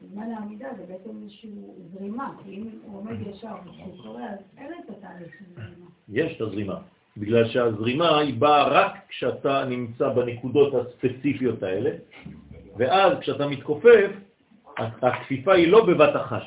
בזמן 0.02 0.32
העמידה 0.32 0.68
זה 0.78 0.84
בעצם 0.88 1.10
איזושהי 1.24 1.50
זרימה, 1.94 2.34
כי 2.44 2.56
אם 2.56 2.70
הוא 2.84 2.98
עומד 2.98 3.16
ישר 3.28 3.56
וכשהוא 3.66 4.04
קורא, 4.04 4.22
אז 4.22 4.40
אין 4.58 4.72
את 4.74 4.90
התהליך 4.90 5.34
של 5.40 5.46
זרימה. 5.56 5.86
יש 6.10 6.36
את 6.36 6.42
הזרימה, 6.42 6.80
בגלל 7.18 7.48
שהזרימה 7.50 8.20
היא 8.20 8.40
באה 8.40 8.68
רק 8.68 8.92
כשאתה 9.10 9.66
נמצא 9.66 10.10
בנקודות 10.14 10.74
הספציפיות 10.76 11.64
האלה, 11.64 11.92
ואז 12.78 13.18
כשאתה 13.22 13.48
מתכופף, 13.48 14.12
הכפיפה 14.78 15.54
היא 15.54 15.68
לא 15.68 15.86
בבת 15.86 16.16
אחת. 16.16 16.44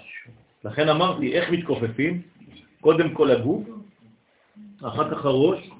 לכן 0.65 0.89
אמרתי, 0.89 1.33
איך 1.35 1.51
מתכופפים? 1.51 2.23
קודם 2.81 3.15
כל 3.15 3.31
הגוף, 3.31 3.63
אחר 4.83 5.11
כך 5.11 5.25
הראש, 5.25 5.71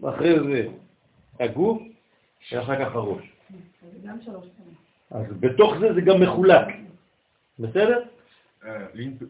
ואחרי 0.00 0.40
זה 0.40 0.66
הגוף, 1.40 1.82
ואחר 2.52 2.84
כך 2.84 2.94
הראש. 2.94 3.22
אז 3.22 3.56
זה 3.92 4.08
גם 4.08 4.20
שלוש 4.20 4.46
פעמים. 4.56 4.74
אז 5.10 5.26
בתוך 5.40 5.74
זה 5.80 5.92
זה 5.94 6.00
גם 6.00 6.20
מחולק, 6.20 6.66
בסדר? 7.58 8.00
Euh, 8.62 8.66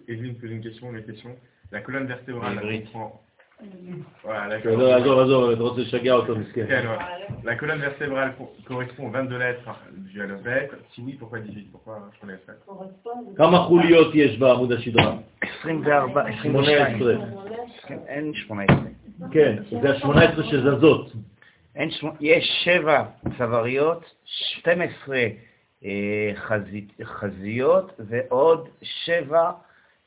Evelyne 0.08 0.36
pose 0.40 0.50
une 0.50 0.62
question, 0.62 0.92
la 0.92 1.02
question. 1.02 1.30
La 1.72 1.80
colonne 1.80 2.06
vertébrale, 2.06 2.58
elle 2.62 2.82
comprend... 2.84 3.20
Voilà, 4.24 4.46
la 4.48 4.58
לא, 4.58 4.62
colonne 7.56 7.80
vertébrale 7.80 8.34
co- 8.38 8.52
correspond 8.66 9.06
aux 9.06 9.10
22 9.10 9.38
lettres 9.38 9.70
du 9.92 10.20
alphabet. 10.22 10.70
Si 10.94 11.00
oui, 11.02 11.14
pourquoi 11.18 11.40
18 11.40 11.70
Pourquoi 11.72 12.10
je 12.14 12.20
connais 12.20 12.38
ça 12.46 12.52
כמה 13.36 13.58
חוליות 13.58 14.14
יש 14.14 14.38
בעמוד 14.38 14.72
השדרה? 14.72 15.16
24, 15.60 16.26
22. 16.26 16.88
18. 16.98 17.16
אין 18.06 18.34
18. 18.34 18.76
כן, 19.30 19.56
זה 19.82 19.90
ה-18 19.90 20.42
שזזות. 20.42 21.12
יש 22.20 22.60
שבע 22.64 23.04
צוואריות, 23.38 24.14
12 24.24 25.16
אה, 25.84 26.32
חזיות 27.04 27.92
ועוד 27.98 28.68
שבע 28.82 29.50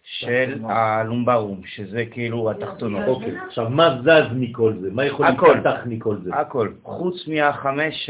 של 0.03 0.61
הלומברום, 0.69 1.61
שזה 1.65 2.05
כאילו 2.11 2.51
התחתונות. 2.51 3.07
אוקיי, 3.07 3.37
עכשיו 3.47 3.69
מה 3.69 3.97
זז 4.01 4.33
מכל 4.35 4.73
זה? 4.81 4.89
מה 4.91 5.05
יכול. 5.05 5.27
להתפתח 5.27 5.79
מכל 5.85 6.15
זה? 6.23 6.35
הכל, 6.35 6.69
חוץ 6.83 7.27
מהחמש 7.27 8.05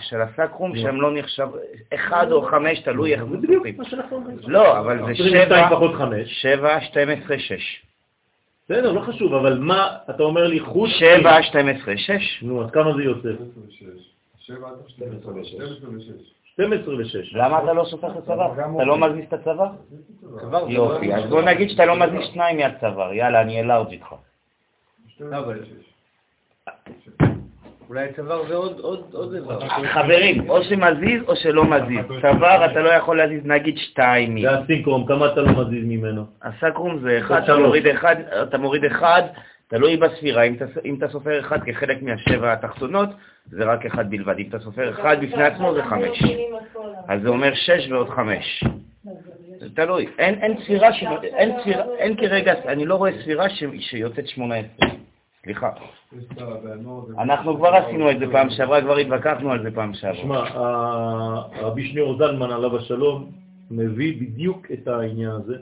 של, 0.00 0.20
הסקרום, 0.20 0.76
שהם 0.76 1.00
לא 1.00 1.14
נחשב, 1.14 1.48
אחד 1.94 2.32
או 2.32 2.42
חמש, 2.42 2.78
תלוי 2.80 3.14
איך 3.14 3.24
זה 3.24 3.36
בדיוק. 3.36 3.66
מה 3.76 3.84
שאנחנו 3.84 4.16
אומרים. 4.16 4.36
לא, 4.46 4.78
אבל 4.78 4.98
זה 5.06 5.12
22 5.12 5.66
שבע, 5.66 5.76
פחות 5.76 5.94
5. 5.94 6.42
שבע, 6.42 6.80
12, 6.80 7.38
6. 7.38 7.82
בסדר, 8.64 8.92
לא 8.92 9.00
חשוב, 9.00 9.34
אבל 9.34 9.58
מה, 9.58 9.96
אתה 10.10 10.22
אומר 10.22 10.46
לי 10.46 10.60
חוץ... 10.60 10.90
שבע, 10.90 11.42
12, 11.42 11.96
6. 11.96 12.42
נו, 12.42 12.64
אז 12.64 12.70
כמה 12.70 12.94
זה 12.96 13.02
יוצא? 13.02 13.28
7 14.38 14.68
עד 14.68 14.74
12 14.86 15.32
ו-6. 15.34 15.44
12 16.44 16.94
ו-6. 16.94 17.04
למה 17.32 17.64
אתה 17.64 17.72
לא 17.72 17.84
סופר 17.84 18.10
את 18.10 18.16
הצוואר? 18.16 18.52
אתה 18.52 18.84
לא 18.84 18.98
מזיז 18.98 19.24
את 19.28 19.32
הצוואר? 19.32 19.70
יופי, 20.68 21.14
אז 21.14 21.30
בוא 21.30 21.42
נגיד 21.42 21.70
שאתה 21.70 21.84
לא 21.86 21.96
מזיז 21.96 22.26
שניים 22.32 22.56
מהצוואר, 22.56 23.12
יאללה, 23.12 23.40
אני 23.40 23.52
אהיה 23.52 23.64
לארג' 23.64 23.90
איתך. 23.90 24.14
אולי 27.88 28.12
צוואר 28.16 28.48
זה 28.48 28.54
עוד- 28.54 29.34
איבר. 29.34 29.60
חברים, 29.68 30.50
או 30.50 30.62
שמזיז 30.64 31.22
או 31.28 31.36
שלא 31.36 31.64
מזיז. 31.64 32.04
צוואר 32.22 32.64
אתה 32.64 32.80
לא 32.82 32.88
יכול 32.88 33.16
להזיז 33.18 33.40
נגיד 33.44 33.78
שתיים. 33.78 34.40
זה 34.40 34.50
הסינקרום, 34.50 35.06
כמה 35.06 35.26
אתה 35.32 35.40
לא 35.40 35.48
מזיז 35.48 35.84
ממנו? 35.84 36.24
הסקרום 36.42 36.98
זה 36.98 37.18
אחד, 37.18 37.40
אתה. 37.42 38.58
מוריד 38.58 38.84
אחד, 38.84 39.22
תלוי 39.68 39.96
בספירה, 39.96 40.42
אם 40.42 40.54
אתה, 40.54 40.64
אם 40.84 40.94
אתה 40.98 41.08
סופר 41.08 41.40
אחד 41.40 41.58
כחלק 41.66 42.02
מהשבע 42.02 42.52
התחתונות, 42.52 43.08
זה 43.46 43.64
רק 43.64 43.86
אחד 43.86 44.10
בלבד, 44.10 44.38
אם 44.38 44.44
אתה 44.48 44.58
סופר 44.58 44.90
אחד 44.90 45.16
בפני 45.20 45.42
עצמו 45.44 45.74
זה 45.74 45.82
חמש. 45.82 46.22
אז 47.08 47.22
זה 47.22 47.28
אומר 47.28 47.54
שש 47.54 47.88
ועוד 47.90 48.08
חמש. 48.08 48.64
זה 49.60 49.66
תלוי, 49.74 50.06
אין, 50.18 50.34
אין 50.42 50.56
ספירה, 50.64 50.92
ש... 50.92 51.04
אין, 51.22 51.52
ספירה, 51.60 51.84
אין 51.98 52.16
כרגע, 52.16 52.54
אני 52.68 52.86
לא 52.86 52.94
רואה 52.94 53.10
ספירה 53.22 53.48
ש... 53.50 53.64
שיוצאת 53.78 54.28
שמונה 54.28 54.54
עשרה. 54.54 54.88
סליחה. 55.44 55.70
אנחנו 57.18 57.56
כבר 57.56 57.68
עשינו 57.68 58.10
את 58.10 58.18
זה 58.18 58.26
פעם 58.32 58.50
שעברה, 58.50 58.80
כבר 58.80 58.96
התווכחנו 58.96 59.52
על 59.52 59.62
זה 59.62 59.70
פעם 59.74 59.94
שעברה. 59.94 60.22
שמע, 60.22 60.44
רבי 61.60 61.86
שניאור 61.86 62.16
זלמן 62.18 62.50
עליו 62.50 62.76
השלום 62.76 63.30
מביא 63.70 64.20
בדיוק 64.20 64.66
את 64.72 64.88
העניין 64.88 65.30
הזה, 65.30 65.56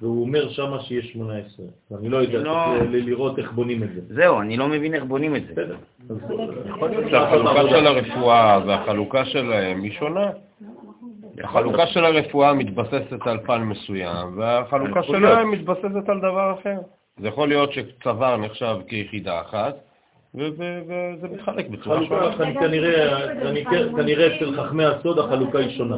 והוא 0.00 0.22
אומר 0.22 0.48
שמה 0.48 0.80
שיש 0.80 1.12
18. 1.12 1.66
ואני 1.90 2.08
לא 2.08 2.16
יודע, 2.16 2.38
לא- 2.38 2.74
לראות 2.90 3.38
איך 3.38 3.52
בונים 3.52 3.82
את 3.82 3.88
זה. 3.94 4.00
זהו, 4.14 4.40
אני 4.40 4.56
לא 4.56 4.68
מבין 4.68 4.94
איך 4.94 5.04
בונים 5.04 5.36
את 5.36 5.42
זה. 5.46 5.52
בסדר. 5.52 5.76
שהחלוקה 7.10 7.68
של 7.70 7.86
הרפואה 7.86 8.58
והחלוקה 8.66 9.24
שלהם 9.24 9.82
היא 9.82 9.92
שונה. 9.92 10.30
החלוקה 11.44 11.86
של 11.86 12.04
הרפואה 12.04 12.52
מתבססת 12.54 13.26
על 13.26 13.38
פן 13.46 13.62
מסוים, 13.62 14.38
והחלוקה 14.38 15.02
שלהם 15.02 15.50
מתבססת 15.50 16.08
על 16.08 16.18
דבר 16.18 16.54
אחר. 16.60 16.78
זה 17.18 17.28
יכול 17.28 17.48
להיות 17.48 17.72
שצוואר 17.72 18.36
נחשב 18.36 18.76
כיחידה 18.88 19.40
אחת, 19.40 19.76
וזה 20.34 21.28
מתחלק 21.30 21.68
בצורה 21.68 22.06
שונה. 22.06 22.36
אני 22.40 22.54
כנראה, 23.96 24.36
אצל 24.36 24.56
חכמי 24.56 24.84
הסוד 24.84 25.18
החלוקה 25.18 25.58
היא 25.58 25.76
שונה. 25.76 25.96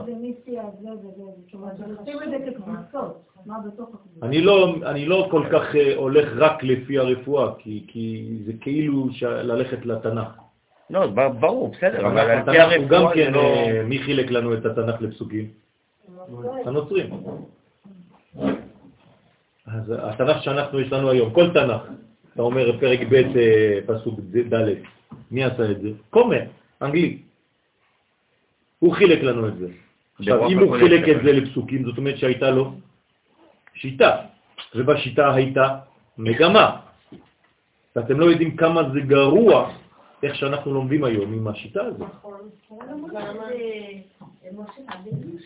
אני 4.22 4.40
לא, 4.40 4.74
אני 4.86 5.06
לא 5.06 5.28
כל 5.30 5.42
כך 5.52 5.76
אה, 5.76 5.94
הולך 5.96 6.28
רק 6.36 6.62
לפי 6.62 6.98
הרפואה, 6.98 7.54
כי, 7.58 7.84
כי 7.88 8.36
זה 8.46 8.52
כאילו 8.60 9.08
ללכת 9.22 9.86
לתנ"ך. 9.86 10.28
לא, 10.90 11.06
ברור, 11.40 11.68
בסדר, 11.68 12.06
אבל 12.06 12.18
על 12.18 12.44
פי 12.44 12.58
התנ"ך 12.60 12.80
הוא 12.80 12.88
גם 12.88 13.02
הרפואה 13.02 13.08
זה 13.08 13.14
כן, 13.14 13.32
לא... 13.32 13.40
אה, 13.40 13.82
מי 13.84 13.98
חילק 13.98 14.30
לנו 14.30 14.54
את 14.54 14.66
התנ"ך 14.66 15.00
לפסוקים? 15.00 15.48
הנוצרים. 16.66 17.10
אז 19.66 19.94
התנ"ך 19.98 20.42
שאנחנו 20.42 20.80
יש 20.80 20.92
לנו 20.92 21.10
היום, 21.10 21.30
כל 21.30 21.50
תנ"ך, 21.50 21.82
אתה 22.34 22.42
אומר 22.42 22.80
פרק 22.80 23.00
ב' 23.08 23.14
אה, 23.14 23.78
פסוק 23.86 24.20
ד', 24.20 24.74
מי 25.30 25.44
עשה 25.44 25.70
את 25.70 25.80
זה? 25.80 25.88
כומר, 26.10 26.40
אנגלי. 26.82 27.18
הוא 28.78 28.94
חילק 28.94 29.22
לנו 29.22 29.48
את 29.48 29.56
זה. 29.58 29.66
עכשיו, 30.18 30.48
אם 30.48 30.58
הוא 30.58 30.76
חילק 30.76 31.02
את 31.02 31.06
שלך. 31.06 31.24
זה 31.24 31.32
לפסוקים, 31.32 31.84
זאת 31.84 31.98
אומרת 31.98 32.18
שהייתה 32.18 32.50
לו 32.50 32.74
שיטה, 33.74 34.16
ובשיטה 34.74 35.34
הייתה 35.34 35.78
מגמה. 36.18 36.76
ואתם 37.96 38.20
לא 38.20 38.24
יודעים 38.24 38.56
כמה 38.56 38.90
זה 38.92 39.00
גרוע 39.00 39.70
איך 40.24 40.34
שאנחנו 40.34 40.74
לומדים 40.74 41.04
היום 41.04 41.32
עם 41.32 41.48
השיטה 41.48 41.82
הזאת. 41.82 42.08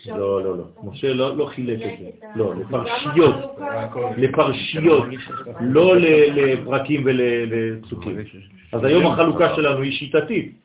לא, 0.06 0.44
לא, 0.44 0.58
לא. 0.58 0.64
משה 0.84 1.12
לא, 1.14 1.36
לא 1.36 1.46
חילק 1.46 1.80
את 1.82 1.98
זה. 1.98 2.10
לא, 2.34 2.54
לפרשיות. 2.54 3.34
לפרשיות, 4.16 5.04
לא 5.60 5.96
לפרקים 5.96 7.02
ולפסוקים. 7.04 8.16
אז 8.72 8.84
היום 8.84 9.06
החלוקה 9.06 9.54
שלנו 9.54 9.82
היא 9.82 9.92
שיטתית. 9.92 10.58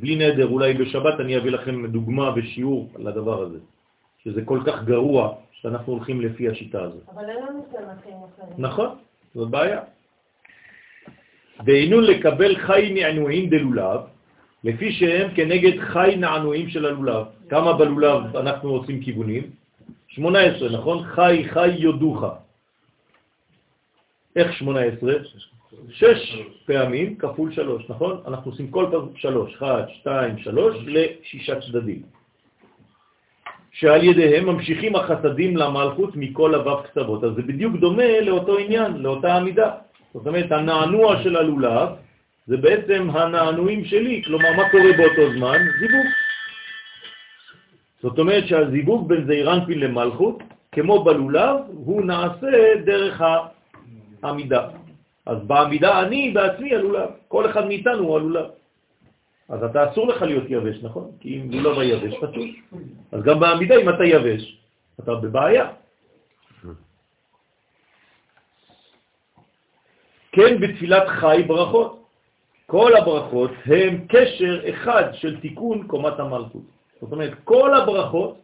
בלי 0.00 0.16
נדר, 0.16 0.48
אולי 0.48 0.74
בשבת 0.74 1.20
אני 1.20 1.36
אביא 1.38 1.50
לכם 1.50 1.86
דוגמה 1.86 2.32
ושיעור 2.36 2.90
לדבר 2.98 3.42
הזה, 3.42 3.58
שזה 4.24 4.42
כל 4.44 4.60
כך 4.66 4.84
גרוע 4.84 5.34
שאנחנו 5.52 5.92
הולכים 5.92 6.20
לפי 6.20 6.48
השיטה 6.48 6.82
הזאת. 6.82 7.02
אבל 7.14 7.30
אין 7.30 7.36
לנו 7.36 7.62
תנ"כים 7.72 8.14
אחרים. 8.34 8.54
נכון, 8.58 8.88
זאת 9.34 9.50
בעיה. 9.50 9.80
דהיינו 11.62 12.00
לקבל 12.00 12.56
חי 12.56 12.90
נענועים 12.94 13.50
דלולב, 13.50 14.00
לפי 14.64 14.92
שהם 14.92 15.34
כנגד 15.34 15.80
חי 15.80 16.14
נענועים 16.18 16.68
של 16.68 16.86
הלולב. 16.86 17.26
כמה 17.48 17.72
בלולב 17.72 18.36
אנחנו 18.36 18.70
עושים 18.70 19.00
כיוונים? 19.00 19.42
18, 20.08 20.68
נכון? 20.68 21.04
חי 21.04 21.44
חי 21.48 21.68
יודוך. 21.68 22.24
איך 24.36 24.52
18? 24.52 25.12
שש 25.90 26.36
פעמים 26.66 27.16
כפול 27.16 27.52
שלוש, 27.52 27.82
נכון? 27.88 28.20
אנחנו 28.26 28.50
עושים 28.50 28.70
כל 28.70 28.86
פעם 28.90 29.08
שלוש, 29.16 29.54
אחד, 29.54 29.82
שתיים, 29.88 30.38
שלוש, 30.38 30.76
לשישה 30.86 31.60
צדדים. 31.60 32.02
שעל 33.72 34.04
ידיהם 34.04 34.46
ממשיכים 34.46 34.96
החסדים 34.96 35.56
למלכות 35.56 36.16
מכל 36.16 36.52
לבב 36.54 36.82
קצוות. 36.82 37.24
אז 37.24 37.34
זה 37.34 37.42
בדיוק 37.42 37.76
דומה 37.76 38.20
לאותו 38.20 38.58
עניין, 38.58 38.92
לאותה 38.96 39.36
עמידה. 39.36 39.70
זאת 40.14 40.26
אומרת, 40.26 40.52
הנענוע 40.52 41.22
של 41.22 41.36
הלולב 41.36 41.88
זה 42.46 42.56
בעצם 42.56 43.10
הנענועים 43.10 43.84
שלי, 43.84 44.22
כלומר, 44.24 44.52
מה 44.56 44.70
קורה 44.70 44.92
באותו 44.96 45.32
זמן? 45.36 45.58
זיווג. 45.80 46.06
זאת 48.02 48.18
אומרת 48.18 48.46
שהזיווג 48.46 49.08
בין 49.08 49.26
זעירנפין 49.26 49.80
למלכות, 49.80 50.42
כמו 50.72 51.04
בלולב, 51.04 51.56
הוא 51.68 52.04
נעשה 52.04 52.50
דרך 52.84 53.22
העמידה. 54.22 54.68
אז 55.26 55.38
בעמידה 55.46 56.02
אני 56.02 56.30
בעצמי 56.30 56.74
הלולב, 56.74 57.08
כל 57.28 57.50
אחד 57.50 57.66
מאיתנו 57.66 57.98
הוא 57.98 58.16
הלולב. 58.16 58.46
אז 59.48 59.62
אתה 59.64 59.90
אסור 59.90 60.08
לך 60.08 60.22
להיות 60.22 60.44
יבש, 60.48 60.76
נכון? 60.82 61.10
כי 61.20 61.40
אם 61.40 61.50
לולב 61.50 61.78
היבש, 61.78 62.14
פשוט. 62.14 62.44
אז 63.12 63.22
גם 63.22 63.40
בעמידה, 63.40 63.74
אם 63.76 63.88
אתה 63.88 64.04
יבש, 64.04 64.58
אתה 65.00 65.14
בבעיה. 65.14 65.66
כן 70.34 70.60
בתפילת 70.60 71.08
חי 71.08 71.42
ברכות. 71.46 72.04
כל 72.66 72.96
הברכות 72.96 73.50
הם 73.66 74.06
קשר 74.08 74.60
אחד 74.70 75.04
של 75.12 75.40
תיקון 75.40 75.86
קומת 75.86 76.18
המלכות. 76.18 76.62
זאת 77.00 77.12
אומרת, 77.12 77.32
כל 77.44 77.74
הברכות 77.74 78.38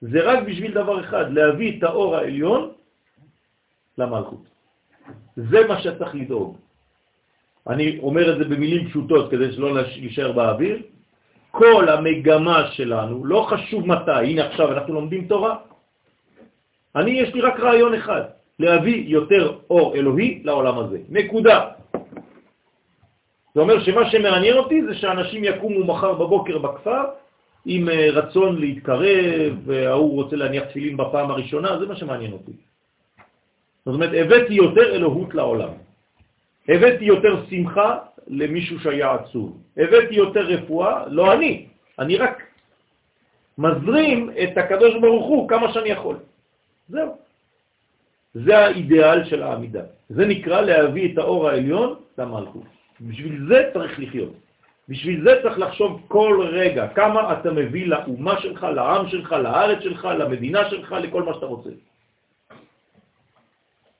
זה 0.00 0.18
רק 0.22 0.38
בשביל 0.46 0.72
דבר 0.72 1.00
אחד, 1.00 1.32
להביא 1.32 1.78
את 1.78 1.82
האור 1.82 2.16
העליון 2.16 2.70
למלכות. 3.98 4.44
זה 5.36 5.66
מה 5.68 5.82
שצריך 5.82 6.14
לדאוג. 6.14 6.56
אני 7.66 7.98
אומר 7.98 8.32
את 8.32 8.38
זה 8.38 8.44
במילים 8.44 8.88
פשוטות 8.88 9.30
כדי 9.30 9.52
שלא 9.52 9.74
להישאר 9.74 10.32
באוויר. 10.32 10.82
כל 11.50 11.88
המגמה 11.88 12.70
שלנו, 12.72 13.24
לא 13.24 13.46
חשוב 13.50 13.86
מתי, 13.86 14.12
הנה 14.12 14.46
עכשיו 14.46 14.72
אנחנו 14.72 14.94
לומדים 14.94 15.26
תורה, 15.26 15.56
אני 16.96 17.10
יש 17.10 17.34
לי 17.34 17.40
רק 17.40 17.60
רעיון 17.60 17.94
אחד, 17.94 18.22
להביא 18.58 19.04
יותר 19.06 19.56
אור 19.70 19.94
אלוהי 19.94 20.40
לעולם 20.44 20.78
הזה. 20.78 20.98
נקודה. 21.08 21.70
זה 23.54 23.60
אומר 23.60 23.84
שמה 23.84 24.10
שמעניין 24.10 24.56
אותי 24.56 24.82
זה 24.84 24.94
שאנשים 24.94 25.44
יקומו 25.44 25.84
מחר 25.84 26.12
בבוקר 26.12 26.58
בכפר 26.58 27.04
עם 27.66 27.88
אה, 27.88 28.10
רצון 28.10 28.60
להתקרב, 28.60 29.52
וההוא 29.64 30.14
רוצה 30.14 30.36
להניח 30.36 30.64
תפילין 30.64 30.96
בפעם 30.96 31.30
הראשונה, 31.30 31.78
זה 31.78 31.86
מה 31.86 31.96
שמעניין 31.96 32.32
אותי. 32.32 32.52
זאת 33.86 33.94
אומרת, 33.94 34.10
הבאתי 34.14 34.54
יותר 34.54 34.94
אלוהות 34.94 35.34
לעולם. 35.34 35.70
הבאתי 36.68 37.04
יותר 37.04 37.44
שמחה 37.50 37.98
למישהו 38.26 38.80
שהיה 38.80 39.14
עצוב. 39.14 39.58
הבאתי 39.76 40.14
יותר 40.14 40.40
רפואה, 40.40 41.04
לא 41.08 41.32
אני, 41.32 41.66
אני 41.98 42.16
רק 42.16 42.42
מזרים 43.58 44.30
את 44.42 44.58
הקדוש 44.58 44.94
ברוך 45.00 45.26
הוא 45.26 45.48
כמה 45.48 45.72
שאני 45.72 45.88
יכול. 45.88 46.16
זהו. 46.88 47.25
זה 48.44 48.58
האידיאל 48.58 49.24
של 49.24 49.42
העמידה. 49.42 49.82
זה 50.08 50.26
נקרא 50.26 50.60
להביא 50.60 51.12
את 51.12 51.18
האור 51.18 51.48
העליון 51.48 51.94
למלכות. 52.18 52.64
בשביל 53.00 53.46
זה 53.48 53.70
צריך 53.72 54.00
לחיות. 54.00 54.32
בשביל 54.88 55.24
זה 55.24 55.32
צריך 55.42 55.58
לחשוב 55.58 56.02
כל 56.08 56.46
רגע 56.52 56.88
כמה 56.88 57.32
אתה 57.32 57.52
מביא 57.52 57.86
לאומה 57.86 58.40
שלך, 58.40 58.62
לעם 58.62 59.08
שלך, 59.08 59.32
לארץ 59.32 59.82
שלך, 59.82 60.04
למדינה 60.18 60.70
שלך, 60.70 60.92
לכל 60.92 61.22
מה 61.22 61.34
שאתה 61.34 61.46
רוצה. 61.46 61.70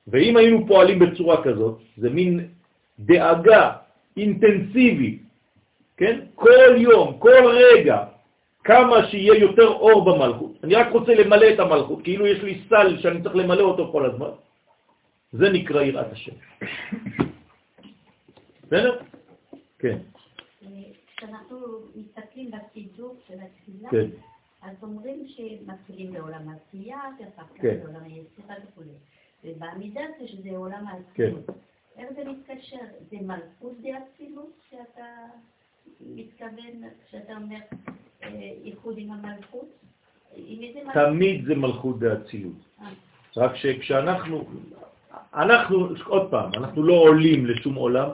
ואם 0.09 0.37
היינו 0.37 0.67
פועלים 0.67 0.99
בצורה 0.99 1.43
כזאת, 1.43 1.79
זה 1.97 2.11
מין 2.11 2.49
דאגה 2.99 3.73
אינטנסיבית, 4.17 5.23
כן? 5.97 6.21
כל 6.35 6.77
יום, 6.77 7.19
כל 7.19 7.45
רגע, 7.53 8.05
כמה 8.67 9.07
שיהיה 9.11 9.35
יותר 9.35 9.69
אור 9.69 10.05
במלכות. 10.05 10.53
אני 10.65 10.75
רק 10.75 10.93
רוצה 10.93 11.15
למלא 11.15 11.47
את 11.55 11.59
המלכות, 11.59 12.03
כאילו 12.03 12.27
יש 12.27 12.43
לי 12.43 12.63
סל 12.69 12.99
שאני 12.99 13.23
צריך 13.23 13.37
למלא 13.37 13.63
אותו 13.63 13.93
כל 13.93 14.07
הזמן. 14.07 14.31
זה 15.33 15.51
נקרא 15.53 15.83
יראת 15.83 16.13
השם. 16.13 16.33
בסדר? 18.63 19.01
כן. 19.79 19.99
כשאנחנו 21.17 21.57
מסתכלים 21.97 22.51
בסידור 22.51 23.17
של 23.29 23.35
התפילה, 23.35 23.91
כן. 23.91 24.07
אז 24.63 24.77
אומרים 24.83 25.27
שמתחילים 25.29 26.13
בעולם 26.13 26.49
העשייה, 26.49 27.01
ואחר 27.19 27.43
כך 27.55 27.63
כן. 27.63 27.77
בעולם 27.83 28.05
היצירה 28.05 28.55
וכו'. 28.65 28.83
ובעמידה 29.45 30.01
זה 30.21 30.29
שזה 30.29 30.51
עולם 30.57 30.85
כן. 31.15 31.23
האצילות. 31.23 31.51
איך 31.99 32.09
זה 32.17 32.25
מתקשר? 32.25 32.77
זה 33.11 33.17
מלכות 33.21 33.77
דאצילות 33.81 34.53
שאתה 34.71 35.07
מתכוון, 36.01 36.83
כשאתה 37.07 37.33
אומר 37.37 37.59
איחוד 38.65 38.95
עם 38.99 39.09
המלכות? 39.11 39.69
תמיד 40.95 41.45
זה 41.45 41.55
מלכות 41.55 41.99
דאצילות. 41.99 42.53
אה, 42.81 42.87
רק 43.37 43.57
שכשאנחנו, 43.57 44.45
אנחנו, 45.35 45.89
עוד 46.07 46.31
פעם, 46.31 46.51
אנחנו 46.55 46.83
לא 46.83 46.93
עולים 46.95 47.47
לשום 47.47 47.75
עולם, 47.75 48.09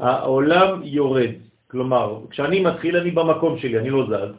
העולם 0.00 0.80
יורד. 0.84 1.30
כלומר, 1.70 2.20
כשאני 2.30 2.60
מתחיל 2.60 2.96
אני 2.96 3.10
במקום 3.10 3.58
שלי, 3.58 3.78
אני 3.78 3.90
לא 3.90 4.06
זז. 4.06 4.32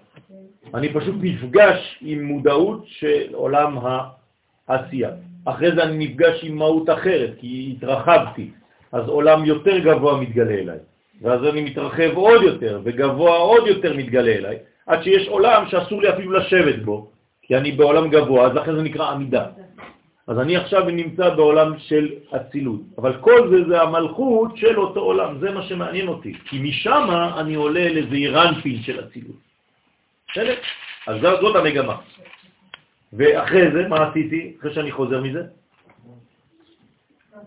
אני 0.73 0.93
פשוט 0.93 1.15
נפגש 1.21 1.97
עם 2.01 2.23
מודעות 2.23 2.83
של 2.85 3.33
עולם 3.33 3.77
העשייה. 4.67 5.11
אחרי 5.45 5.75
זה 5.75 5.83
אני 5.83 6.07
נפגש 6.07 6.43
עם 6.43 6.55
מהות 6.55 6.89
אחרת, 6.89 7.33
כי 7.39 7.75
התרחבתי, 7.77 8.49
אז 8.91 9.07
עולם 9.07 9.45
יותר 9.45 9.79
גבוה 9.79 10.21
מתגלה 10.21 10.53
אליי. 10.53 10.79
ואז 11.21 11.45
אני 11.45 11.61
מתרחב 11.61 12.11
עוד 12.15 12.41
יותר, 12.41 12.81
וגבוה 12.83 13.37
עוד 13.37 13.67
יותר 13.67 13.93
מתגלה 13.93 14.31
אליי, 14.31 14.57
עד 14.87 15.03
שיש 15.03 15.27
עולם 15.27 15.67
שאסור 15.67 16.01
לי 16.01 16.09
אפילו 16.09 16.31
לשבת 16.31 16.79
בו, 16.79 17.11
כי 17.41 17.57
אני 17.57 17.71
בעולם 17.71 18.09
גבוה, 18.09 18.45
אז 18.45 18.53
לכן 18.55 18.75
זה 18.75 18.81
נקרא 18.81 19.11
עמידה. 19.11 19.45
אז 20.27 20.39
אני 20.39 20.57
עכשיו 20.57 20.85
נמצא 20.85 21.29
בעולם 21.29 21.73
של 21.77 22.09
אצילות, 22.35 22.81
אבל 22.97 23.17
כל 23.21 23.49
זה 23.49 23.57
זה 23.67 23.81
המלכות 23.81 24.57
של 24.57 24.79
אותו 24.79 24.99
עולם, 24.99 25.39
זה 25.39 25.51
מה 25.51 25.63
שמעניין 25.63 26.07
אותי, 26.07 26.33
כי 26.45 26.59
משם 26.59 27.07
אני 27.37 27.55
עולה 27.55 27.89
לזעירנפין 27.89 28.81
של 28.81 28.99
אצילות. 28.99 29.35
בסדר? 30.31 30.55
אז 31.07 31.21
זאת 31.21 31.55
המגמה. 31.55 31.95
ואחרי 33.13 33.71
זה, 33.71 33.87
מה 33.87 34.09
עשיתי? 34.09 34.53
אחרי 34.59 34.73
שאני 34.73 34.91
חוזר 34.91 35.21
מזה? 35.21 35.43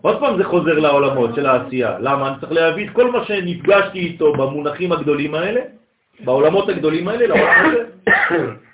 עוד 0.03 0.19
פעם 0.19 0.37
זה 0.37 0.43
חוזר 0.43 0.79
לעולמות 0.79 1.35
של 1.35 1.45
העשייה. 1.45 1.99
למה? 1.99 2.27
אני 2.27 2.35
צריך 2.39 2.51
להביא 2.51 2.87
את 2.87 2.93
כל 2.93 3.11
מה 3.11 3.25
שנפגשתי 3.25 3.99
איתו 3.99 4.33
במונחים 4.33 4.91
הגדולים 4.91 5.35
האלה, 5.35 5.61
בעולמות 6.23 6.69
הגדולים 6.69 7.07
האלה, 7.07 7.27
לעולם 7.27 7.65
הזה. 7.65 7.83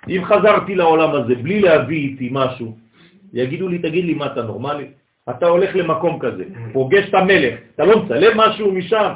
אם 0.09 0.21
חזרתי 0.25 0.75
לעולם 0.75 1.11
הזה 1.11 1.35
בלי 1.35 1.59
להביא 1.59 1.97
איתי 1.97 2.29
משהו, 2.31 2.77
יגידו 3.33 3.67
לי, 3.67 3.77
תגיד 3.77 4.05
לי, 4.05 4.13
מה 4.13 4.25
אתה 4.25 4.41
נורמלי? 4.41 4.87
אתה 5.29 5.45
הולך 5.47 5.75
למקום 5.75 6.19
כזה, 6.19 6.43
פוגש 6.73 7.09
את 7.09 7.13
המלך, 7.13 7.53
אתה 7.75 7.85
לא 7.85 8.03
מצלם 8.03 8.37
משהו 8.37 8.71
משם? 8.71 9.11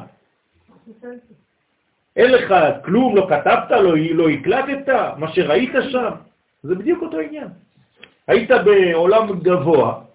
אין 2.15 2.31
לך 2.31 2.53
כלום, 2.85 3.15
לא 3.15 3.27
כתבת, 3.29 3.71
לא, 3.71 3.97
לא 3.97 4.29
הקלטת, 4.29 4.93
מה 5.17 5.33
שראית 5.33 5.73
שם, 5.89 6.11
זה 6.63 6.75
בדיוק 6.75 7.01
אותו 7.01 7.19
עניין. 7.19 7.47
היית 8.27 8.51
בעולם 8.65 9.39
גבוה, 9.39 10.12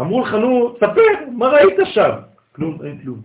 אמרו 0.00 0.20
לך, 0.20 0.34
נו, 0.34 0.74
ספר, 0.76 1.02
מה 1.36 1.48
ראית 1.48 1.76
שם? 1.84 2.10
כלום, 2.52 2.78
אין 2.84 2.98
כלום. 3.02 3.22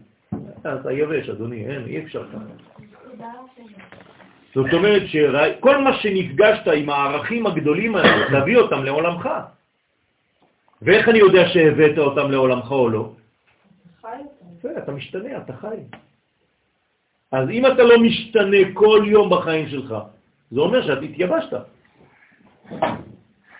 אתה 0.62 0.92
יבש, 0.92 1.30
אדוני, 1.30 1.66
אין, 1.66 1.86
אי 1.86 2.04
אפשר 2.04 2.28
ככה. 2.28 2.38
זאת 4.56 4.74
אומרת 4.74 5.02
שכל 5.08 5.78
מה 5.78 5.94
שנפגשת 5.98 6.68
עם 6.68 6.90
הערכים 6.90 7.48
הגדולים 7.48 7.96
האלה, 7.96 8.26
תביא 8.42 8.58
אותם 8.58 8.84
לעולמך. 8.84 9.30
ואיך 10.82 11.10
אני 11.10 11.20
יודע 11.20 11.50
שהבאת 11.50 11.98
אותם 11.98 12.32
לעולמך 12.32 12.72
או 12.72 12.90
לא? 12.90 13.12
אתה 14.78 14.92
משתנה, 14.92 15.38
אתה 15.38 15.54
חי. 15.54 15.78
אז 17.32 17.50
אם 17.50 17.66
אתה 17.66 17.84
לא 17.84 18.00
משתנה 18.00 18.58
כל 18.74 19.04
יום 19.08 19.30
בחיים 19.30 19.70
שלך, 19.70 19.96
זה 20.52 20.60
אומר 20.60 20.88
שאת 20.88 21.04
התייבשת. 21.04 21.54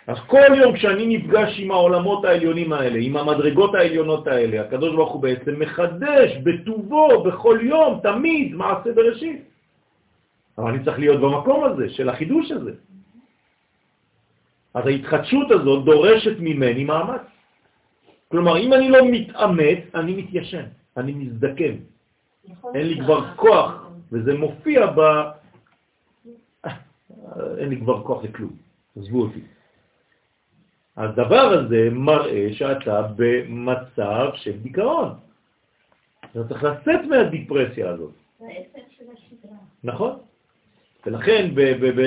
אז 0.08 0.18
כל 0.28 0.56
יום 0.58 0.74
כשאני 0.74 1.18
נפגש 1.18 1.60
עם 1.60 1.72
העולמות 1.72 2.26
העליונים 2.26 2.74
האלה, 2.74 3.00
עם 3.02 3.18
המדרגות 3.18 3.76
העליונות 3.76 4.28
האלה, 4.28 4.62
הקדוש 4.62 4.96
ברוך 4.96 5.12
הוא 5.14 5.22
בעצם 5.22 5.60
מחדש 5.60 6.38
בטובו 6.44 7.24
בכל 7.24 7.60
יום, 7.62 8.00
תמיד, 8.04 8.56
מעשה 8.56 8.94
בראשית. 8.94 9.42
אבל 10.58 10.70
אני 10.70 10.84
צריך 10.84 11.00
להיות 11.00 11.22
במקום 11.22 11.64
הזה, 11.64 11.90
של 11.90 12.10
החידוש 12.10 12.52
הזה. 12.52 12.72
אז 14.74 14.88
ההתחדשות 14.88 15.52
הזאת 15.52 15.86
דורשת 15.86 16.36
ממני 16.40 16.84
מאמץ. 16.84 17.22
כלומר, 18.32 18.58
אם 18.58 18.74
אני 18.74 18.90
לא 18.90 19.00
מתאמץ, 19.12 19.80
אני 19.96 20.16
מתיישן, 20.16 20.66
אני 20.98 21.12
מזדקן. 21.12 21.76
אין 22.74 22.88
לי 22.88 23.00
כבר 23.00 23.36
כוח, 23.36 23.90
וזה 24.12 24.34
מופיע 24.34 24.86
ב... 24.86 25.00
אין 27.58 27.70
לי 27.70 27.78
כבר 27.80 28.04
כוח 28.04 28.24
לכלום, 28.24 28.52
עזבו 28.98 29.22
אותי. 29.22 29.42
הדבר 30.98 31.46
הזה 31.54 31.90
מראה 31.92 32.48
שאתה 32.54 33.02
במצב 33.16 34.30
של 34.36 34.58
דיכאון. 34.58 35.14
אתה 36.32 36.48
צריך 36.48 36.64
לצאת 36.64 37.06
מהדיפרסיה 37.10 37.90
הזאת. 37.90 38.12
נכון? 39.84 40.14
ולכן 41.06 41.52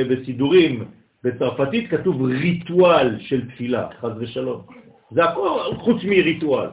בסידורים 0.09 0.85
בצרפתית 1.25 1.91
כתוב 1.91 2.23
ריטואל 2.23 3.21
של 3.21 3.49
תפילה, 3.51 3.89
חז 4.01 4.13
ושלום. 4.19 4.63
זה 5.11 5.25
הכל 5.25 5.61
חוץ 5.79 6.03
מריטואל. 6.05 6.69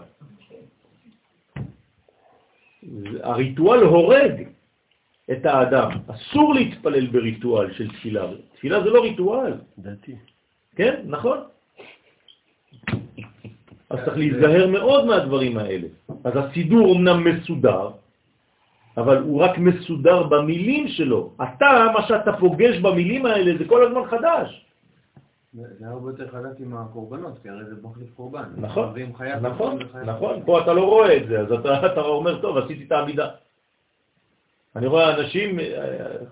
הריטואל 3.24 3.80
הורג 3.84 4.48
את 5.32 5.46
האדם. 5.46 5.90
אסור 6.08 6.54
להתפלל 6.54 7.08
בריטואל 7.08 7.74
של 7.74 7.92
תפילה. 7.92 8.28
תפילה 8.56 8.84
זה 8.84 8.90
לא 8.90 9.02
ריטואל. 9.04 9.54
דתי. 9.78 10.16
כן, 10.76 11.02
נכון. 11.06 11.38
אז 13.92 14.00
צריך 14.06 14.18
להיזהר 14.18 14.68
מאוד 14.68 15.06
מהדברים 15.06 15.58
האלה. 15.58 15.88
אז 16.24 16.34
הסידור 16.36 16.96
אמנם 16.96 17.24
מסודר, 17.24 17.90
אבל 18.98 19.18
הוא 19.18 19.42
רק 19.42 19.58
מסודר 19.58 20.24
במילים 20.24 20.88
שלו. 20.88 21.30
אתה, 21.44 21.88
מה 21.94 22.08
שאתה 22.08 22.34
פוגש 22.34 22.78
במילים 22.78 23.26
האלה 23.26 23.58
זה 23.58 23.64
כל 23.68 23.88
הזמן 23.88 24.02
חדש. 24.10 24.66
זה 25.54 25.88
הרבה 25.88 26.10
יותר 26.10 26.28
חזק 26.28 26.60
עם 26.60 26.78
הקורבנות, 26.78 27.34
כי 27.42 27.50
הרי 27.50 27.66
זה 27.66 27.76
מחליף 27.84 28.10
קורבן. 28.16 28.44
נכון, 28.58 28.94
נכון, 29.42 29.80
נכון. 30.06 30.40
פה 30.46 30.62
אתה 30.62 30.74
לא 30.74 30.86
רואה 30.86 31.18
את 31.18 31.28
זה, 31.28 31.40
אז 31.40 31.52
אתה, 31.52 31.86
אתה 31.86 32.02
אומר, 32.02 32.42
טוב, 32.42 32.58
עשיתי 32.58 32.84
את 32.88 32.92
העמידה. 32.92 33.28
אני 34.76 34.88
רואה 34.88 35.20
אנשים, 35.20 35.60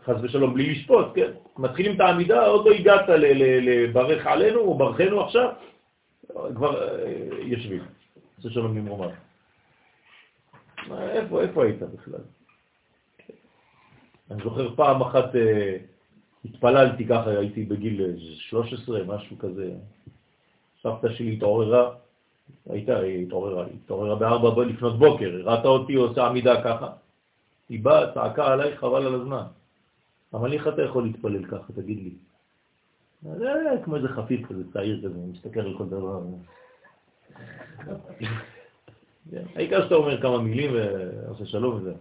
חס 0.05 0.15
ושלום, 0.21 0.53
בלי 0.53 0.71
לשפוט, 0.71 1.07
כן? 1.15 1.31
מתחילים 1.57 1.95
את 1.95 2.01
העמידה, 2.01 2.45
עוד 2.45 2.65
לא 2.65 2.71
הגעת 2.71 3.09
לברך 3.61 4.27
עלינו 4.27 4.59
או 4.59 4.77
ברכנו 4.77 5.21
עכשיו, 5.21 5.49
כבר 6.55 6.99
אה, 6.99 7.39
יושבים. 7.41 7.83
חס 8.39 8.45
ושלום 8.45 8.75
ממרומיו. 8.75 9.09
מה, 10.87 11.11
איפה, 11.11 11.41
איפה 11.41 11.63
היית 11.63 11.81
בכלל? 11.81 12.21
אני 14.31 14.43
זוכר 14.43 14.75
פעם 14.75 15.01
אחת 15.01 15.35
אה, 15.35 15.77
התפללתי 16.45 17.07
ככה, 17.07 17.29
הייתי 17.29 17.63
בגיל 17.63 18.01
אה, 18.01 18.11
13, 18.35 19.03
משהו 19.03 19.37
כזה. 19.37 19.73
סבתא 20.83 21.09
שלי 21.09 21.33
התעוררה, 21.33 21.91
הייתה, 22.69 22.97
היא 22.97 23.25
התעוררה, 23.25 23.65
היא 23.65 23.73
התעוררה 23.83 24.15
בארבע 24.15 24.65
לפנות 24.65 24.99
בוקר, 24.99 25.41
ראתה 25.43 25.67
אותי 25.67 25.93
עושה 25.93 26.27
עמידה 26.27 26.63
ככה. 26.63 26.91
היא 27.69 27.83
באה, 27.83 28.13
צעקה 28.13 28.53
עליי, 28.53 28.77
חבל 28.77 29.05
על 29.05 29.15
הזמן. 29.15 29.43
לי, 30.33 30.57
איך 30.57 30.67
אתה 30.67 30.81
יכול 30.81 31.03
להתפלל 31.03 31.45
ככה, 31.45 31.73
תגיד 31.73 31.97
לי? 31.97 32.11
זה 33.21 33.81
כמו 33.83 33.95
איזה 33.95 34.07
חפיף 34.07 34.47
כזה, 34.47 34.63
צעיר 34.73 35.01
כזה, 35.03 35.19
מסתכל 35.33 35.59
על 35.59 35.77
כל 35.77 35.85
דבר. 35.85 36.21
כן, 39.31 39.43
העיקר 39.55 39.83
שאתה 39.83 39.95
אומר 39.95 40.21
כמה 40.21 40.41
מילים 40.41 40.71
ועושה 40.73 41.45
שלום 41.45 41.75
וזה. 41.75 41.93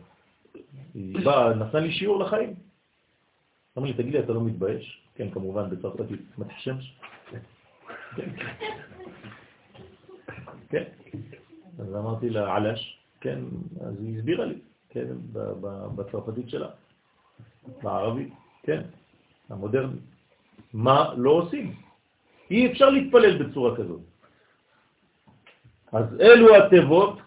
היא 0.94 1.24
באה, 1.24 1.54
נתנה 1.54 1.80
לי 1.80 1.92
שיעור 1.92 2.20
לחיים. 2.20 2.54
אמר 3.78 3.86
לי, 3.86 3.92
תגיד 3.92 4.12
לי, 4.12 4.18
אתה 4.18 4.32
לא 4.32 4.40
מתבייש? 4.40 5.02
כן, 5.14 5.30
כמובן, 5.30 5.70
בצרפתית, 5.70 6.20
מתחשמש. 6.38 6.98
כן. 8.16 8.30
כן. 10.68 10.84
אז 11.78 11.94
אמרתי 11.96 12.30
לה, 12.30 12.56
עלש, 12.56 12.98
כן, 13.20 13.38
אז 13.80 14.00
היא 14.00 14.18
הסבירה 14.18 14.44
לי, 14.44 14.58
כן, 14.88 15.06
בצרפתית 15.96 16.50
שלה, 16.50 16.68
בערבית, 17.82 18.32
כן, 18.62 18.82
המודרני. 19.48 19.96
מה 20.74 21.14
לא 21.16 21.30
עושים? 21.30 21.74
אי 22.50 22.72
אפשר 22.72 22.90
להתפלל 22.90 23.42
בצורה 23.42 23.76
כזאת. 23.76 24.00
אז 25.92 26.20
אלו 26.20 26.56
התיבות, 26.56 27.20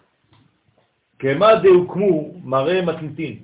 כמה 1.18 1.54
דהוקמו 1.54 2.40
מראה 2.44 2.82
מתניתין. 2.82 3.38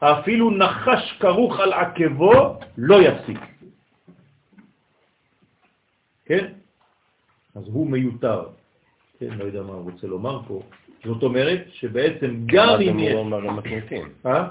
אפילו 0.00 0.50
נחש 0.50 1.18
כרוך 1.20 1.60
על 1.60 1.72
עקבו 1.72 2.58
לא 2.78 3.02
יפסיק. 3.02 3.38
כן? 6.24 6.52
אז 7.54 7.64
הוא 7.66 7.90
מיותר. 7.90 8.48
כן, 9.18 9.30
לא 9.38 9.44
יודע 9.44 9.62
מה 9.62 9.72
הוא 9.72 9.90
רוצה 9.90 10.06
לומר 10.06 10.42
פה. 10.48 10.62
זאת 11.04 11.22
אומרת 11.22 11.60
שבעצם 11.72 12.46
גם 12.46 12.80
אם 12.80 12.98
יש... 12.98 13.14
אמרו 13.14 13.52
מתמיתים. 13.52 14.08
אה? 14.26 14.48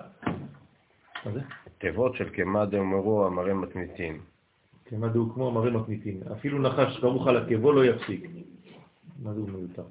מה 1.26 1.32
זה? 1.32 1.42
תיבות 1.78 2.16
של 2.16 2.30
כמה 2.34 2.66
דאמרו 2.66 3.28
אמרי 3.28 3.54
מתמיתים. 3.54 4.22
כמה 4.90 5.08
דהו 5.08 5.34
כמו 5.34 5.50
אמרי 5.50 5.72
מתניתין. 5.72 6.22
אפילו 6.32 6.60
נחש 6.60 6.98
כרוך 6.98 7.28
על 7.28 7.38
עקבו 7.38 7.72
לא 7.72 7.86
יפסיק. 7.86 8.30
מה 9.24 9.34
זה 9.34 9.40
הוא 9.40 9.50
מיותר? 9.50 9.84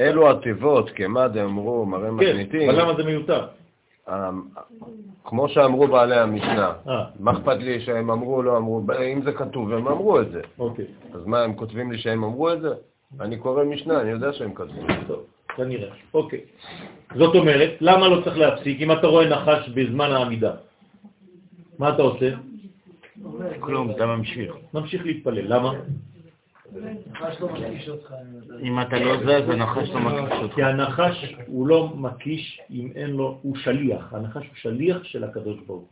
אלו 0.00 0.30
התיבות, 0.30 0.90
כמה 0.90 1.28
דאמרו 1.28 1.82
אמרי 1.82 2.08
כן, 2.26 2.36
מתמיתים. 2.36 2.70
אבל 2.70 2.80
למה 2.82 2.94
זה 2.96 3.04
מיותר? 3.04 3.46
אה, 4.08 4.30
כמו 5.24 5.48
שאמרו 5.48 5.88
בעלי 5.88 6.16
המשנה, 6.16 6.72
אה, 6.88 7.04
מה 7.20 7.32
אכפת 7.32 7.56
לי 7.56 7.80
שהם 7.80 8.10
אמרו 8.10 8.36
או 8.36 8.42
לא 8.42 8.56
אמרו, 8.56 8.82
אם 9.12 9.22
זה 9.22 9.32
כתוב 9.32 9.72
הם 9.72 9.88
אמרו 9.88 10.20
את 10.20 10.30
זה. 10.32 10.40
אוקיי. 10.58 10.84
אז 11.14 11.26
מה, 11.26 11.40
הם 11.40 11.54
כותבים 11.54 11.92
לי 11.92 11.98
שהם 11.98 12.24
אמרו 12.24 12.52
את 12.52 12.60
זה? 12.60 12.74
אני 13.20 13.36
קורא 13.36 13.64
משנה, 13.64 14.00
אני 14.00 14.10
יודע 14.10 14.32
שהם 14.32 14.54
כתבו. 14.54 14.82
טוב, 15.06 15.24
כנראה. 15.56 15.90
אוקיי. 16.14 16.40
זאת 17.14 17.34
אומרת, 17.34 17.70
למה 17.80 18.08
לא 18.08 18.20
צריך 18.24 18.38
להפסיק? 18.38 18.80
אם 18.80 18.92
אתה 18.92 19.06
רואה 19.06 19.28
נחש 19.28 19.68
בזמן 19.68 20.10
העמידה, 20.10 20.52
מה 21.80 21.94
אתה 21.94 22.02
עושה? 22.02 22.34
כלום, 23.60 23.90
אתה 23.90 24.06
ממשיך. 24.06 24.52
ממשיך 24.74 25.04
להתפלל. 25.04 25.54
למה? 25.54 25.72
אם 28.62 28.80
אתה 28.80 28.98
לא 28.98 29.16
זז, 29.16 29.48
הנחש 29.48 29.90
לא 29.90 30.00
מקיש 30.00 30.38
אותך. 30.42 30.54
כי 30.54 30.62
הנחש 30.62 31.34
הוא 31.46 31.66
לא 31.66 31.92
מקיש 31.96 32.60
אם 32.70 32.92
אין 32.94 33.10
לו, 33.10 33.38
הוא 33.42 33.56
שליח. 33.56 34.14
הנחש 34.14 34.46
הוא 34.46 34.56
שליח 34.56 35.04
של 35.04 35.24
הקדוש 35.24 35.60
ברוך 35.66 35.80
הוא. 35.80 35.88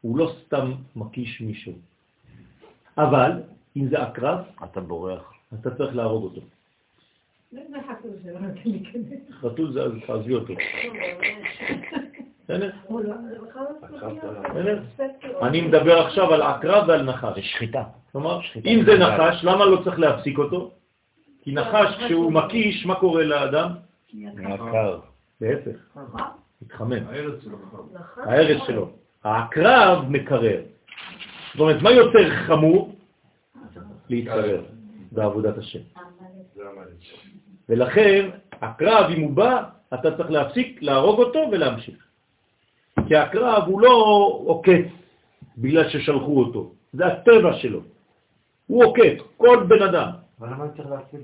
הוא 0.00 0.18
לא 0.18 0.32
סתם 0.44 0.72
מקיש 0.96 1.40
מישהו. 1.40 1.72
אבל, 2.98 3.32
אם 3.76 3.88
זה 3.88 4.02
עקרב, 4.02 4.38
אתה 4.64 4.80
בורח. 4.80 5.32
אתה 5.60 5.74
צריך 5.74 5.96
להרוג 5.96 6.24
אותו. 6.24 6.40
זה 7.52 7.58
חתול 7.88 8.10
שלא 8.22 8.40
נותן 8.40 8.60
להיכנס. 8.64 9.20
חתול 9.30 9.72
זה, 9.72 9.82
אז 9.82 9.92
תעזבי 10.06 10.34
אותו. 10.34 10.54
לא- 12.50 12.66
בסדר? 14.50 14.82
אני 15.42 15.60
מדבר 15.60 15.98
עכשיו 16.06 16.34
על 16.34 16.42
עקרב 16.42 16.88
ועל 16.88 17.02
נחש. 17.02 17.34
זה 17.34 17.42
שחיטה. 17.42 17.82
כלומר, 18.12 18.40
אם 18.66 18.82
זה 18.86 18.98
נחש, 18.98 19.44
למה 19.44 19.64
לא 19.64 19.80
צריך 19.84 19.98
להפסיק 19.98 20.38
אותו? 20.38 20.70
כי 21.42 21.52
נחש, 21.52 21.96
כשהוא 22.04 22.32
מקיש, 22.32 22.86
מה 22.86 22.94
קורה 22.94 23.24
לאדם? 23.24 23.68
נהיה 24.14 24.56
קר. 24.58 25.00
להפך, 25.40 25.96
מתחמם. 26.62 27.02
הארץ 28.16 28.60
שלו. 28.66 28.90
העקרב 29.24 30.04
מקרר. 30.08 30.62
זאת 31.52 31.60
אומרת, 31.60 31.82
מה 31.82 31.90
יותר 31.90 32.30
חמור? 32.46 32.96
להתקרר 34.08 34.62
בעבודת 35.12 35.58
השם. 35.58 35.78
זה 36.54 36.62
המעלה. 36.62 36.90
ולכן, 37.68 38.30
הקרב, 38.52 39.10
אם 39.10 39.20
הוא 39.22 39.30
בא, 39.30 39.62
אתה 39.94 40.16
צריך 40.16 40.30
להפסיק, 40.30 40.78
להרוג 40.82 41.18
אותו 41.18 41.48
ולהמשיך. 41.52 42.09
כי 43.08 43.16
הקרב 43.16 43.62
הוא 43.66 43.80
לא 43.80 43.94
עוקץ 44.46 44.86
בגלל 45.58 45.88
ששלחו 45.88 46.38
אותו, 46.38 46.72
זה 46.92 47.06
הטבע 47.06 47.52
שלו. 47.52 47.80
הוא 48.66 48.84
עוקץ, 48.84 49.18
כל 49.36 49.64
בן 49.68 49.82
אדם. 49.82 50.08
אבל 50.40 50.48
למה 50.48 50.68
צריך 50.68 50.90
להפסיק 50.90 51.20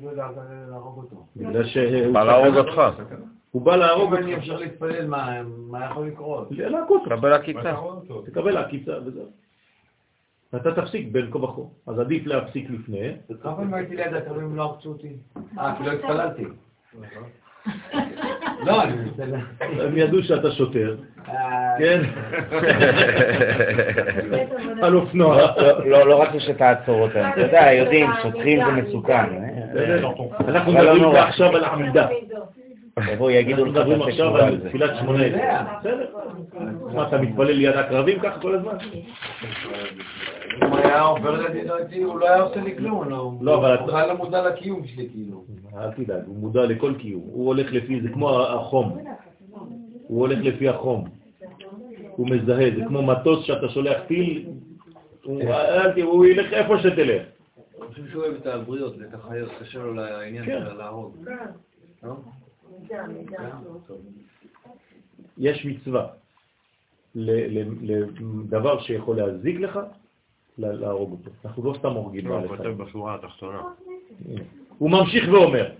להרוג 0.68 0.96
אותו? 0.96 1.26
בגלל 1.36 1.66
שהוא 1.66 2.12
בא 2.12 2.24
להרוג 2.24 2.56
אותך. 2.56 2.82
הוא 3.50 3.62
בא 3.62 3.76
להרוג 3.76 4.14
אם 4.14 4.22
אני 4.22 4.34
אותך. 4.34 4.42
אפשר 4.42 4.56
להתפלל, 4.56 5.06
מה 5.06 5.42
מה 5.44 5.84
יכול 5.84 6.06
לקרות? 6.06 6.48
להכות 6.50 7.02
אותך. 7.02 7.12
קבל 7.12 7.32
עקיצה. 7.32 7.74
תקבל 8.26 8.56
עקיצה 8.56 8.92
וזהו. 9.04 9.30
אתה 10.56 10.74
תפסיק 10.74 11.08
בין 11.12 11.30
כה 11.30 11.38
וכה. 11.38 11.62
אז 11.86 11.98
עדיף 11.98 12.26
להפסיק 12.26 12.70
לפני. 12.70 13.12
כמה 13.42 13.56
פעמים 13.56 13.74
הייתי 13.74 13.96
ליד 13.96 14.14
הקרבים 14.14 14.56
לא 14.56 14.72
עקצו 14.74 14.88
אותי? 14.88 15.12
אה, 15.58 15.74
כי 15.78 15.84
לא 15.84 15.92
התפללתי. 15.92 16.44
לא, 18.64 18.82
אני 18.82 18.92
מנסה 18.92 19.24
ל... 19.24 19.34
הם 19.80 19.96
ידעו 19.98 20.22
שאתה 20.22 20.50
שוטר, 20.50 20.96
אה, 21.28 21.34
כן? 21.78 22.00
על 24.82 24.94
אופנוע. 24.96 25.46
לא- 25.84 26.06
לא 26.08 26.22
רצו 26.22 26.40
שתעצור 26.40 27.00
אותם. 27.02 27.22
אתה 27.32 27.40
יודע, 27.40 27.72
יודעים, 27.72 28.10
שוטרים 28.22 28.60
זה 28.66 28.72
מסוכן. 28.72 29.24
בסדר? 29.74 30.08
אנחנו 30.48 30.72
לא 30.72 30.94
מדברים. 30.94 31.16
עכשיו 31.16 31.56
על 31.56 31.64
עמידה. 31.64 32.06
יבואו, 33.12 33.30
יגידו 33.30 33.64
לך 33.64 33.74
תעשה 33.76 34.04
עכשיו 34.08 34.36
על. 34.36 34.68
תפילת 34.68 34.90
שמונה. 35.00 35.24
בסדר. 35.80 36.06
מה, 36.94 37.08
אתה 37.08 37.18
מתפלל 37.18 37.50
ליד 37.52 37.76
הקרבים 37.76 38.20
ככה 38.20 38.40
כל 38.40 38.54
הזמן? 38.54 38.76
אם 40.62 40.72
היה 40.74 41.00
עובר 41.02 41.40
לידי 41.42 41.64
דעתי, 41.64 42.02
הוא 42.02 42.18
לא 42.18 42.28
היה 42.28 42.42
עושה 42.42 42.60
לי 42.60 42.76
כלום. 42.76 43.08
לא- 43.08 43.32
לא, 43.40 43.54
אבל- 43.58 43.78
הוא 43.78 43.86
בכלל 43.86 44.08
לא 44.08 44.16
מודע 44.16 44.48
לקיום 44.48 44.86
שלי, 44.86 45.08
כאילו. 45.12 45.44
אל 45.78 45.90
תדאג, 45.90 46.22
הוא 46.26 46.36
מודע 46.36 46.64
לכל 46.64 46.92
קיום. 46.98 47.22
הוא 47.26 47.46
הולך 47.46 47.72
לפי, 47.72 48.00
זה 48.00 48.08
כמו 48.08 48.40
החום. 48.40 48.98
הוא 50.06 50.20
הולך 50.20 50.38
לפי 50.42 50.68
החום. 50.68 51.04
הוא 52.10 52.26
מזהה, 52.30 52.70
זה 52.76 52.82
כמו 52.88 53.02
מטוס 53.02 53.44
שאתה 53.44 53.68
שולח 53.68 53.96
טיל, 54.06 54.46
הוא 55.24 55.42
הוא 56.02 56.26
ילך 56.26 56.52
איפה 56.52 56.78
שתלך. 56.78 57.22
אני 57.82 57.88
חושב 57.90 58.02
שהוא 58.10 58.22
אוהב 58.22 58.34
את 58.34 58.46
הבריות 58.46 58.94
ואת 59.00 59.14
החיות, 59.14 59.50
קשה 59.60 59.78
לו 59.78 59.94
לעניין 59.94 60.44
כן. 60.44 60.60
של 60.68 60.76
להרוג. 60.78 61.16
לא? 62.90 63.94
יש 65.38 65.64
מצווה 65.66 66.06
לדבר 67.14 68.80
שיכול 68.80 69.16
להזיק 69.16 69.60
לך, 69.60 69.78
לה- 70.58 70.72
להרוג 70.72 71.10
אותו. 71.12 71.30
אנחנו 71.44 71.64
לא 71.64 71.74
סתם 71.78 71.92
הורגים 71.92 72.26
לא, 72.26 72.34
הוא 72.34 72.40
חיים. 72.48 72.56
כותב 72.56 72.82
בשורה 72.82 73.14
התחתונה. 73.14 73.60
הוא 74.78 74.90
ממשיך 74.90 75.28
ואומר, 75.32 75.70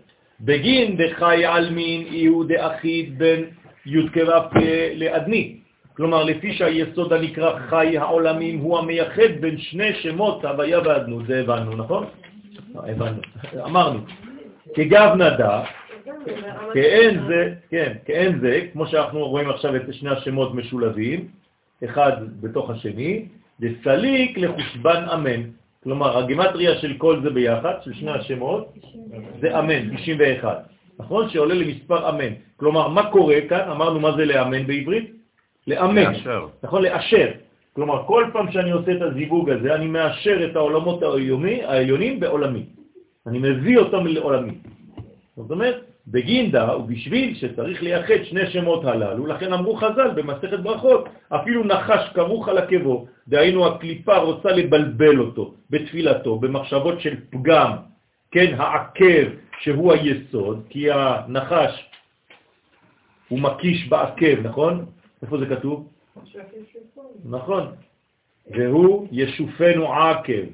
בגין 0.41 0.97
דחי 0.97 1.45
עלמין 1.45 2.07
יהיו 2.07 2.43
דאחיד 2.45 3.19
בין 3.19 3.45
י"ק 3.87 4.17
ו"ק 4.17 4.53
לאדני. 4.97 5.57
כלומר, 5.97 6.25
לפי 6.25 6.55
שהיסוד 6.55 7.13
הנקרא 7.13 7.59
חי 7.59 7.99
העולמים 7.99 8.59
הוא 8.59 8.79
המייחד 8.79 9.31
בין 9.41 9.59
שני 9.59 9.95
שמות 9.95 10.45
הוויה 10.45 10.79
ואדנות, 10.85 11.27
זה 11.27 11.41
הבנו, 11.41 11.77
נכון? 11.77 12.05
הבנו, 12.75 13.21
אמרנו. 13.65 14.01
כגב 14.75 15.15
נדע, 15.15 15.63
כאין 16.75 17.27
זה, 17.29 17.55
כן, 17.71 17.93
כאין 18.05 18.39
זה, 18.41 18.61
כמו 18.73 18.87
שאנחנו 18.87 19.29
רואים 19.29 19.51
עכשיו 19.51 19.77
את 19.77 19.83
שני 19.95 20.11
השמות 20.11 20.55
משולבים, 20.55 21.29
אחד 21.85 22.13
בתוך 22.41 22.71
השני, 22.71 23.25
דסליק 23.61 24.39
לחושבן 24.39 25.05
אמן. 25.15 25.43
כלומר, 25.85 26.19
הגימטריה 26.19 26.75
של 26.79 26.95
כל 26.99 27.21
זה 27.23 27.31
ביחד, 27.31 27.75
של 27.85 27.93
שני 27.93 28.11
השמות, 28.11 28.75
זה 29.41 29.59
אמן, 29.59 29.97
91. 29.97 30.63
נכון? 30.99 31.29
שעולה 31.29 31.55
למספר 31.55 32.09
אמן. 32.09 32.33
כלומר, 32.57 32.89
מה 32.89 33.11
קורה 33.11 33.37
כאן? 33.49 33.71
אמרנו 33.71 34.01
מה 34.01 34.17
זה 34.17 34.25
לאמן 34.25 34.67
בעברית? 34.67 35.13
לאמן. 35.67 36.03
לאשר. 36.03 36.47
נכון? 36.63 36.83
לאשר. 36.83 37.29
כלומר, 37.73 38.03
כל 38.07 38.25
פעם 38.33 38.53
שאני 38.53 38.71
עושה 38.71 38.93
את 38.93 39.03
הזיווג 39.03 39.51
הזה, 39.51 39.75
אני 39.75 39.87
מאשר 39.87 40.51
את 40.51 40.57
העולמות 40.57 41.03
העליוני- 41.03 41.65
העליונים 41.65 42.21
בעולמי. 42.21 42.63
אני 43.27 43.39
מביא 43.39 43.79
אותם 43.79 44.07
לעולמי. 44.07 44.53
זאת 45.37 45.51
אומרת, 45.51 45.85
בגינדה 46.09 46.77
ובשביל 46.77 47.35
שצריך 47.35 47.83
לייחד 47.83 48.25
שני 48.25 48.51
שמות 48.51 48.85
הללו, 48.85 49.27
לכן 49.27 49.53
אמרו 49.53 49.77
חז"ל 49.77 50.11
במסכת 50.15 50.59
ברכות, 50.59 51.09
אפילו 51.29 51.65
נחש 51.65 52.09
כרוך 52.15 52.49
על 52.49 52.59
עקבו, 52.59 53.07
דהיינו 53.29 53.67
הקליפה 53.67 54.17
רוצה 54.17 54.49
לבלבל 54.53 55.21
אותו 55.21 55.55
בתפילתו, 55.71 56.39
במחשבות 56.39 57.01
של 57.01 57.15
פגם, 57.31 57.71
כן, 58.31 58.55
העקב 58.59 59.27
שהוא 59.61 59.93
היסוד, 59.93 60.63
כי 60.69 60.91
הנחש 60.91 61.91
הוא 63.29 63.41
מקיש 63.41 63.89
בעקב, 63.89 64.47
נכון? 64.47 64.87
איפה 65.23 65.39
זה 65.39 65.47
כתוב? 65.47 65.89
נכון. 67.25 67.73
והוא 68.51 69.09
ישופנו 69.13 69.93
עקב, 69.93 70.45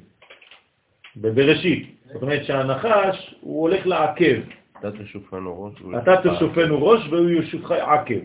בבראשית. 1.17 1.97
זאת 2.13 2.23
אומרת 2.23 2.45
שהנחש 2.45 3.35
הוא 3.41 3.63
הולך 3.63 3.87
לעקב. 3.87 4.41
אתה 4.89 5.05
תשופנו 5.05 5.63
ראש. 5.63 5.81
והוא 5.81 5.99
אתה. 5.99 6.35
תשופנו 6.37 6.87
ראש 6.87 7.09
והוא 7.09 7.31
ישופך 7.31 7.71
עקב. 7.71 8.21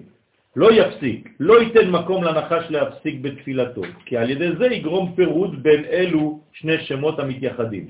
לא 0.55 0.73
יפסיק, 0.73 1.29
לא 1.39 1.61
ייתן 1.61 1.89
מקום 1.91 2.23
לנחש 2.23 2.71
להפסיק 2.71 3.15
בתפילתו, 3.21 3.81
כי 4.05 4.17
על 4.17 4.29
ידי 4.29 4.55
זה 4.57 4.65
יגרום 4.65 5.13
פירוד 5.15 5.63
בין 5.63 5.85
אלו 5.85 6.39
שני 6.51 6.77
שמות 6.77 7.19
המתייחדים. 7.19 7.85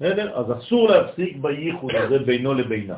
בסדר? 0.00 0.38
אז 0.38 0.58
אסור 0.58 0.88
להפסיק 0.88 1.36
בייחוד 1.36 1.94
הזה 1.94 2.18
בינו 2.18 2.54
לבינה. 2.54 2.96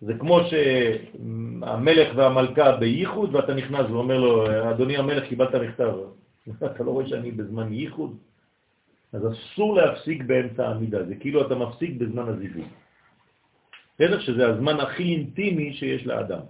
זה 0.00 0.14
כמו 0.14 0.40
שהמלך 0.50 2.08
והמלכה 2.16 2.76
בייחוד 2.76 3.34
ואתה 3.34 3.54
נכנס 3.54 3.86
ואומר 3.90 4.18
לו, 4.18 4.46
אדוני 4.70 4.96
המלך, 4.96 5.24
קיבלת 5.28 5.54
מכתב. 5.54 5.94
אתה 6.66 6.84
לא 6.84 6.90
רואה 6.90 7.08
שאני 7.08 7.30
בזמן 7.30 7.72
ייחוד? 7.72 8.16
אז 9.12 9.22
אסור 9.32 9.76
להפסיק 9.76 10.22
באמצע 10.22 10.68
העמידה, 10.68 11.04
זה 11.04 11.14
כאילו 11.14 11.46
אתה 11.46 11.54
מפסיק 11.54 11.90
בזמן 11.98 12.28
הזיווג. 12.28 12.66
בסדר? 14.02 14.20
שזה 14.20 14.46
הזמן 14.46 14.80
הכי 14.80 15.02
אינטימי 15.02 15.72
שיש 15.72 16.06
לאדם. 16.06 16.40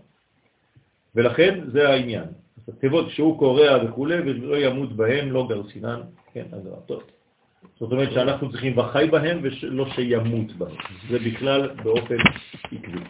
ולכן 1.14 1.61
זה 1.66 1.88
העניין. 1.88 2.24
אז 2.68 2.74
התיבות 2.74 3.11
שהוא 3.11 3.38
קורא 3.38 3.62
וכו' 3.84 4.07
ולא 4.09 4.57
ימות 4.57 4.92
בהם, 4.92 5.32
לא 5.32 5.46
גרסינן, 5.48 6.00
כן, 6.32 6.44
הגרע, 6.53 6.80
טוב. 6.86 7.03
זאת 7.80 7.92
אומרת 7.92 8.12
שאנחנו 8.12 8.50
צריכים 8.50 8.78
וחי 8.78 9.07
בהם 9.11 9.40
ולא 9.42 9.86
שימות 9.94 10.53
בהם. 10.53 10.76
זה 11.11 11.18
בכלל 11.18 11.70
באופן 11.82 12.16
עקבי. 12.72 13.00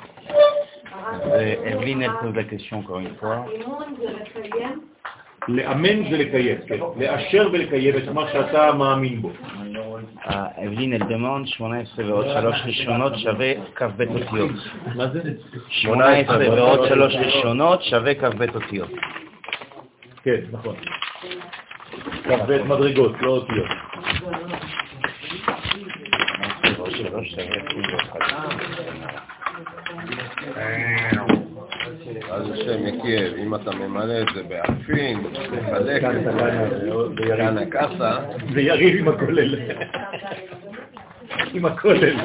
Question 2.50 2.78
encore 2.78 3.00
une 3.00 3.16
fois. 3.20 3.36
האימון 3.46 3.94
זה 3.98 4.06
לקיים, 4.10 4.80
לאמן 5.48 6.10
זה 6.10 6.16
לקיים, 6.18 6.58
כן. 6.66 6.78
לאשר 6.96 7.48
ולקיים 7.52 7.96
את 7.96 8.08
מה 8.08 8.32
שאתה 8.32 8.72
מאמין 8.72 9.22
בו. 9.22 9.30
Elle 10.24 10.98
demande 11.08 11.46
18 11.46 12.04
ועוד 12.06 12.26
שלוש 12.34 12.56
ראשונות 12.64 13.12
שווה 13.18 13.52
כ"ב 13.74 14.00
אותיות. 14.00 14.50
מה 14.96 15.08
זה? 15.08 15.20
18 15.68 16.50
ועוד 16.50 16.88
שלוש 16.88 17.14
ראשונות 17.14 17.82
שווה 17.82 18.14
כ"ב 18.14 18.42
אותיות. 18.54 18.90
כן, 20.24 20.40
נכון. 20.52 20.76
כ"ב 22.24 22.62
מדרגות, 22.62 23.12
לא 23.20 23.30
אותיות. 23.30 23.68
ועוד 26.76 26.90
שלוש 26.90 27.34
שווה 27.34 27.62
אז 32.30 32.50
השם 32.50 32.86
יקייב, 32.86 33.34
אם 33.38 33.54
אתה 33.54 33.70
ממלא 33.70 34.20
את 34.20 34.26
זה 34.34 34.42
באלפין, 34.42 35.18
מחלק 35.52 36.04
את 36.04 36.24
זה 36.24 37.36
כאן 37.36 37.58
הקאסה, 37.58 38.18
זה 38.54 38.60
יריב 38.60 38.96
עם 38.98 39.08
הכולל. 39.08 39.54
עם 41.54 41.64
הכולל. 41.64 42.16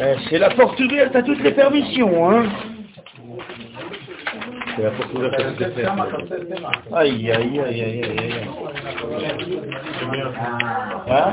Euh, 0.00 0.16
C'est 0.28 0.38
la 0.38 0.50
Portugaise, 0.50 1.10
t'as 1.12 1.22
toutes 1.22 1.42
les 1.42 1.52
permissions, 1.52 2.30
hein 2.30 2.44
זה 4.76 4.82
יהפוך 4.82 5.14
להיות 5.14 5.34
הספר. 5.34 5.92
Aïe, 6.92 7.32
aïe, 7.32 7.60
aïe, 7.60 7.82
aïe, 7.82 8.02
aïe, 8.04 8.18
aïe. 8.18 8.48
Hein 11.06 11.32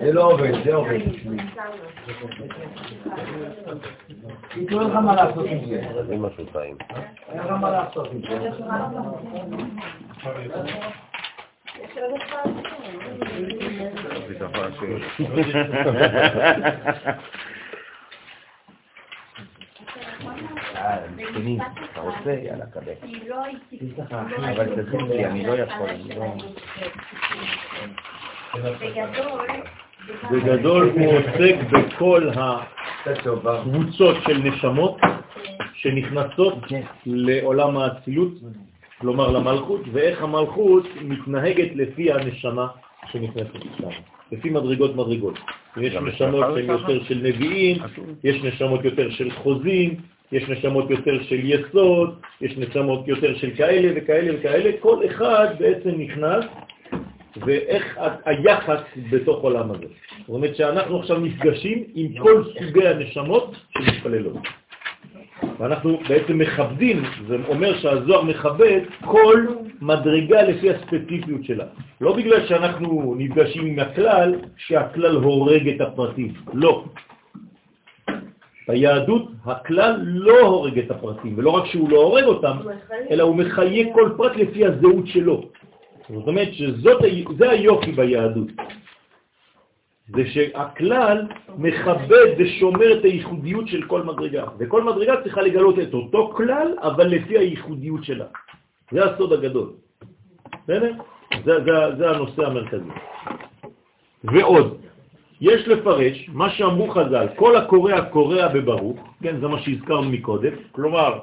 זה 0.00 0.12
לא 0.12 0.32
עובד, 0.32 0.64
זה 0.64 0.74
עובד. 0.74 0.98
ייתנו 4.56 4.80
לך 4.80 4.94
מה 4.94 5.14
לעשות 5.14 5.46
עם 5.46 5.66
זה. 5.68 6.02
זה 6.06 6.16
משהו 6.16 6.44
טעים. 6.44 6.76
אין 7.28 7.38
לך 7.38 7.50
מה 7.50 7.70
לעשות 7.70 8.08
עם 8.12 8.20
זה. 8.20 8.50
ביטחון 14.28 14.72
של... 14.80 15.02
אה, 17.06 17.12
מסכנים, 21.16 21.58
אתה 21.92 22.00
רוצה? 22.00 22.32
יאללה, 22.42 22.66
קבל. 22.66 22.92
לא. 23.28 23.36
אבל 24.52 24.82
תזין 24.82 25.06
לי, 25.06 25.24
אני 25.24 25.46
לא 25.46 25.52
יכול, 25.52 25.88
אני 25.88 26.14
לא... 26.16 26.34
בגדול, 30.30 30.90
הוא 30.90 31.12
עוסק 31.12 31.56
בכל 31.72 32.28
הקבוצות 33.44 34.16
של 34.26 34.38
נשמות 34.38 35.00
שנכנסות 35.74 36.58
לעולם 37.06 37.76
האצילות, 37.76 38.32
כלומר 38.98 39.30
למלכות, 39.30 39.80
ואיך 39.92 40.22
המלכות 40.22 40.84
מתנהגת 41.02 41.68
לפי 41.74 42.12
הנשמה 42.12 42.66
שנכנסת 43.10 43.62
שם, 43.78 43.88
לפי 44.32 44.50
מדרגות 44.50 44.96
מדרגות. 44.96 45.38
יש 45.76 45.94
נשמות 45.94 46.44
שהן? 46.54 46.70
יותר 46.70 47.04
של 47.04 47.18
נביאים, 47.22 47.76
יש 48.24 48.44
נשמות 48.44 48.84
יותר 48.84 49.10
של 49.10 49.30
חוזים, 49.30 49.94
יש 50.32 50.48
נשמות 50.48 50.90
יותר 50.90 51.22
של 51.22 51.40
יסוד, 51.42 52.20
יש 52.40 52.58
נשמות 52.58 53.08
יותר 53.08 53.36
של 53.36 53.50
כאלה 53.56 53.92
וכאלה 53.96 54.38
וכאלה, 54.38 54.70
כל 54.80 55.06
אחד 55.06 55.46
בעצם 55.58 55.90
נכנס 55.90 56.44
ואיך 57.36 57.98
היחס 58.24 58.80
בתוך 59.10 59.42
עולם 59.42 59.70
הזה. 59.70 59.86
זאת 60.18 60.28
אומרת 60.28 60.56
שאנחנו 60.56 60.98
עכשיו 60.98 61.20
נפגשים 61.20 61.84
עם 61.94 62.18
כל 62.18 62.44
סוגי 62.58 62.88
הנשמות 62.88 63.56
שמתפללות. 63.78 64.36
ואנחנו 65.58 66.00
בעצם 66.08 66.38
מכבדים, 66.38 67.02
זה 67.28 67.36
אומר 67.48 67.78
שהזוהר 67.78 68.22
מכבד 68.22 68.80
כל 69.04 69.46
מדרגה 69.80 70.42
לפי 70.42 70.70
הספציפיות 70.70 71.44
שלה. 71.44 71.64
לא 72.00 72.16
בגלל 72.16 72.46
שאנחנו 72.46 73.14
נפגשים 73.18 73.66
עם 73.66 73.78
הכלל, 73.78 74.34
שהכלל 74.56 75.16
הורג 75.16 75.68
את 75.68 75.80
הפרטים. 75.80 76.32
לא. 76.52 76.84
ביהדות 78.70 79.22
הכלל 79.44 80.00
לא 80.04 80.40
הורג 80.40 80.78
את 80.78 80.90
הפרטים, 80.90 81.34
ולא 81.38 81.50
רק 81.50 81.66
שהוא 81.66 81.90
לא 81.90 81.96
הורג 81.96 82.24
אותם, 82.24 82.56
אלא 83.10 83.22
הוא 83.22 83.36
מחיה 83.36 83.94
כל 83.94 84.10
פרט 84.16 84.36
לפי 84.36 84.66
הזהות 84.66 85.06
שלו. 85.06 85.42
זאת 86.08 86.26
אומרת 86.26 86.54
שזה 86.54 86.90
היופי 87.50 87.92
ביהדות. 87.92 88.48
זה 90.16 90.22
שהכלל 90.26 91.26
מכבד 91.58 92.26
ושומר 92.38 92.98
את 92.98 93.04
הייחודיות 93.04 93.68
של 93.68 93.82
כל 93.82 94.02
מדרגה, 94.02 94.44
וכל 94.58 94.82
מדרגה 94.84 95.22
צריכה 95.22 95.42
לגלות 95.42 95.78
את 95.78 95.94
אותו 95.94 96.32
כלל, 96.36 96.74
אבל 96.82 97.06
לפי 97.06 97.38
הייחודיות 97.38 98.04
שלה. 98.04 98.26
זה 98.92 99.04
הסוד 99.04 99.32
הגדול. 99.32 99.68
בסדר? 100.64 100.92
זה, 101.44 101.52
זה, 101.64 101.72
זה 101.98 102.10
הנושא 102.10 102.42
המרכזי. 102.46 102.90
ועוד, 104.24 104.78
יש 105.40 105.68
לפרש 105.68 106.28
מה 106.32 106.50
שאמרו 106.50 106.90
חז"ל, 106.90 107.26
כל 107.36 107.56
הקורא 107.56 107.92
הקורא 107.92 108.48
בברוך, 108.48 108.98
כן, 109.22 109.40
זה 109.40 109.48
מה 109.48 109.62
שהזכרנו 109.62 110.10
מקודם, 110.10 110.52
כלומר, 110.72 111.18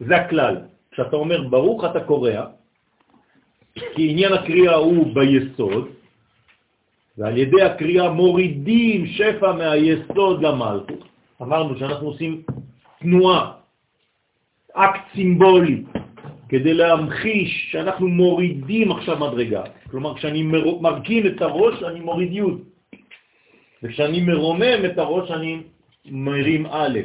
זה 0.00 0.16
הכלל. 0.16 0.56
כשאתה 0.92 1.16
אומר 1.16 1.48
ברוך 1.48 1.84
אתה 1.84 2.00
קורא, 2.00 2.30
כי 3.94 4.10
עניין 4.10 4.32
הקריאה 4.32 4.74
הוא 4.74 5.14
ביסוד, 5.14 5.88
ועל 7.18 7.36
ידי 7.36 7.62
הקריאה 7.62 8.10
מורידים 8.10 9.06
שפע 9.06 9.52
מהיסוד 9.52 10.42
למלכות. 10.42 11.04
אמרנו 11.42 11.78
שאנחנו 11.78 12.06
עושים 12.06 12.42
תנועה, 13.00 13.52
אקט 14.72 15.00
סימבולי, 15.14 15.82
כדי 16.48 16.74
להמחיש 16.74 17.68
שאנחנו 17.72 18.08
מורידים 18.08 18.92
עכשיו 18.92 19.18
מדרגה. 19.18 19.62
כלומר, 19.90 20.14
כשאני 20.14 20.42
מרכין 20.80 21.26
את 21.26 21.42
הראש, 21.42 21.82
אני 21.82 22.00
מוריד 22.00 22.32
י', 22.32 22.69
וכשאני 23.82 24.20
מרומם 24.20 24.84
את 24.84 24.98
הראש, 24.98 25.30
אני 25.30 25.62
מרים 26.10 26.66
א', 26.66 26.98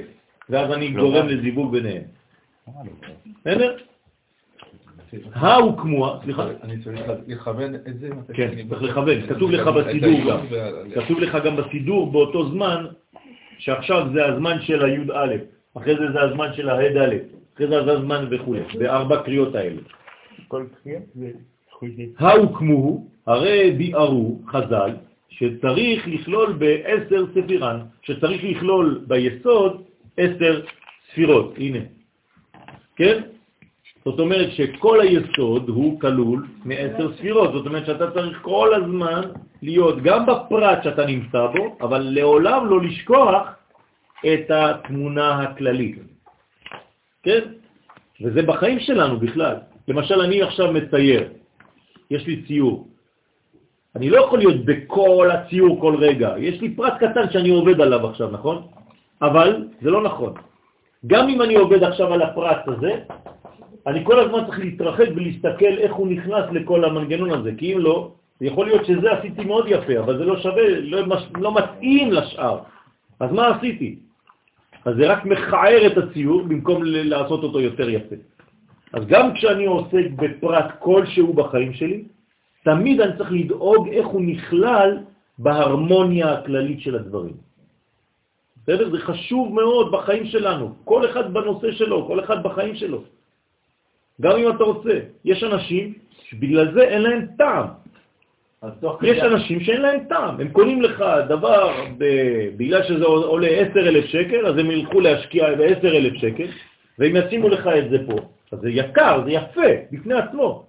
ואז 0.49 0.71
אני 0.71 0.91
גורם 0.91 1.27
לזיווג 1.27 1.71
ביניהם. 1.71 2.01
בסדר? 3.41 3.77
ההוקמוה, 5.33 6.19
סליחה? 6.23 6.47
אני 6.63 6.83
צריך 6.83 7.01
לכוון 7.27 7.75
את 7.75 7.99
זה? 7.99 8.09
כן, 8.33 8.67
צריך 8.69 8.81
לכוון, 8.81 9.27
כתוב 9.27 9.51
לך 9.51 9.67
בסידור 9.67 10.19
גם. 10.29 10.39
כתוב 10.95 11.19
לך 11.19 11.37
גם 11.45 11.55
בסידור 11.55 12.11
באותו 12.11 12.49
זמן, 12.49 12.85
שעכשיו 13.57 14.07
זה 14.13 14.25
הזמן 14.25 14.61
של 14.61 14.85
הי"א, 14.85 15.35
אחרי 15.77 15.95
זה 15.95 16.11
זה 16.13 16.21
הזמן 16.21 16.53
של 16.53 16.69
הה"א, 16.69 17.15
אחרי 17.55 17.67
זה 17.67 17.83
זה 17.85 17.91
הזמן 17.91 18.27
וכו', 18.31 18.55
בארבע 18.79 19.23
קריאות 19.23 19.55
האלה. 19.55 19.81
כל 20.47 20.65
קריאה 20.83 20.99
זה... 21.15 21.31
ההוקמו, 22.17 23.07
הרי 23.27 23.71
ביארו 23.77 24.41
חז"ל, 24.47 24.91
שצריך 25.37 26.07
לכלול 26.07 26.53
בעשר 26.53 27.25
ספירן, 27.33 27.79
שצריך 28.01 28.43
לכלול 28.43 29.03
ביסוד 29.07 29.83
עשר 30.17 30.61
ספירות, 31.11 31.53
הנה, 31.57 31.79
כן? 32.95 33.21
זאת 34.05 34.19
אומרת 34.19 34.51
שכל 34.51 35.01
היסוד 35.01 35.69
הוא 35.69 35.99
כלול 35.99 36.47
מעשר 36.65 37.13
ספירות, 37.17 37.53
זאת 37.53 37.65
אומרת 37.65 37.85
שאתה 37.85 38.11
צריך 38.11 38.37
כל 38.41 38.73
הזמן 38.73 39.21
להיות 39.61 40.01
גם 40.03 40.25
בפרט 40.25 40.83
שאתה 40.83 41.05
נמצא 41.05 41.47
בו, 41.55 41.77
אבל 41.81 42.01
לעולם 42.01 42.69
לא 42.69 42.81
לשכוח 42.81 43.47
את 44.25 44.51
התמונה 44.51 45.41
הכללית. 45.41 45.95
כן? 47.23 47.41
וזה 48.21 48.41
בחיים 48.41 48.79
שלנו 48.79 49.19
בכלל. 49.19 49.55
למשל, 49.87 50.21
אני 50.21 50.41
עכשיו 50.41 50.71
מצייר, 50.71 51.29
יש 52.11 52.27
לי 52.27 52.41
ציור. 52.47 52.87
אני 53.95 54.09
לא 54.09 54.17
יכול 54.17 54.39
להיות 54.39 54.65
בכל 54.65 55.29
הציור 55.31 55.81
כל 55.81 55.95
רגע. 55.95 56.33
יש 56.37 56.61
לי 56.61 56.75
פרט 56.75 56.93
קטן 56.99 57.31
שאני 57.31 57.49
עובד 57.49 57.81
עליו 57.81 58.07
עכשיו, 58.07 58.31
נכון? 58.31 58.61
אבל 59.21 59.67
זה 59.81 59.89
לא 59.89 60.03
נכון. 60.03 60.33
גם 61.07 61.29
אם 61.29 61.41
אני 61.41 61.55
עובד 61.55 61.83
עכשיו 61.83 62.13
על 62.13 62.21
הפרט 62.21 62.67
הזה, 62.67 62.91
אני 63.87 64.05
כל 64.05 64.19
הזמן 64.19 64.45
צריך 64.45 64.59
להתרחק 64.59 65.07
ולהסתכל 65.15 65.73
איך 65.77 65.93
הוא 65.93 66.07
נכנס 66.07 66.45
לכל 66.51 66.85
המנגנון 66.85 67.31
הזה, 67.31 67.51
כי 67.57 67.73
אם 67.73 67.79
לא, 67.79 68.11
יכול 68.41 68.65
להיות 68.65 68.85
שזה 68.85 69.11
עשיתי 69.11 69.45
מאוד 69.45 69.65
יפה, 69.67 69.99
אבל 69.99 70.17
זה 70.17 70.25
לא 70.25 70.37
שווה, 70.37 70.69
לא, 70.69 70.99
לא 71.37 71.55
מתאים 71.55 72.11
לשאר. 72.11 72.59
אז 73.19 73.31
מה 73.31 73.47
עשיתי? 73.47 73.95
אז 74.85 74.95
זה 74.95 75.07
רק 75.07 75.25
מכער 75.25 75.87
את 75.87 75.97
הציור 75.97 76.41
במקום 76.41 76.81
לעשות 76.85 77.43
אותו 77.43 77.59
יותר 77.61 77.89
יפה. 77.89 78.15
אז 78.93 79.05
גם 79.07 79.33
כשאני 79.33 79.65
עוסק 79.65 80.05
בפרט 80.15 80.65
כלשהו 80.79 81.33
בחיים 81.33 81.73
שלי, 81.73 82.03
תמיד 82.65 83.01
אני 83.01 83.17
צריך 83.17 83.31
לדאוג 83.31 83.89
איך 83.89 84.07
הוא 84.07 84.21
נכלל 84.21 84.97
בהרמוניה 85.37 86.33
הכללית 86.33 86.81
של 86.81 86.95
הדברים. 86.95 87.37
בסדר? 88.63 88.89
זה 88.89 88.97
חשוב 88.97 89.53
מאוד 89.53 89.91
בחיים 89.91 90.25
שלנו, 90.25 90.73
כל 90.83 91.05
אחד 91.05 91.33
בנושא 91.33 91.71
שלו, 91.71 92.07
כל 92.07 92.19
אחד 92.19 92.43
בחיים 92.43 92.75
שלו. 92.75 93.03
גם 94.21 94.33
אם 94.37 94.49
אתה 94.49 94.63
רוצה. 94.63 94.95
יש 95.25 95.43
אנשים 95.43 95.93
שבגלל 96.25 96.73
זה 96.73 96.81
אין 96.81 97.01
להם 97.01 97.21
טעם. 97.37 97.67
יש 99.01 99.19
אנשים 99.19 99.59
שאין 99.59 99.81
להם 99.81 99.99
טעם, 100.09 100.41
הם 100.41 100.49
קונים 100.49 100.81
לך 100.81 101.03
דבר 101.29 101.73
ב... 101.97 102.03
בגלל 102.57 102.83
שזה 102.83 103.05
עולה 103.05 103.47
10,000 103.47 104.05
שקל, 104.05 104.45
אז 104.45 104.57
הם 104.57 104.71
ילכו 104.71 104.99
להשקיע 104.99 105.55
ב-10,000 105.55 106.17
שקל, 106.17 106.47
והם 106.99 107.13
ישימו 107.15 107.49
לך 107.49 107.67
את 107.67 107.89
זה 107.89 107.97
פה. 108.07 108.17
אז 108.51 108.59
זה 108.59 108.69
יקר, 108.69 109.21
זה 109.25 109.31
יפה, 109.31 109.69
בפני 109.91 110.13
עצמו. 110.13 110.65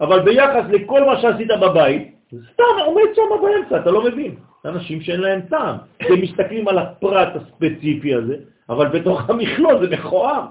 אבל 0.00 0.20
ביחס 0.20 0.64
לכל 0.70 1.04
מה 1.04 1.20
שעשית 1.20 1.48
בבית, 1.62 2.14
סתם 2.52 2.64
עומד 2.86 3.08
שם 3.14 3.22
באמצע, 3.42 3.80
אתה 3.80 3.90
לא 3.90 4.04
מבין. 4.04 4.34
אנשים 4.64 5.00
שאין 5.00 5.20
להם 5.20 5.40
טעם. 5.40 5.76
הם 6.00 6.20
מסתכלים 6.20 6.68
על 6.68 6.78
הפרט 6.78 7.28
הספציפי 7.36 8.14
הזה, 8.14 8.36
אבל 8.68 8.88
בתוך 8.88 9.30
המכלול 9.30 9.86
זה 9.86 9.96
מכוער. 9.96 10.46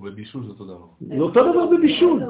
בבישול 0.00 0.42
זה 0.42 0.48
אותו 0.48 0.64
דבר. 0.64 0.86
זה 1.00 1.20
אותו 1.20 1.52
דבר 1.52 1.66
בבישול. 1.66 2.22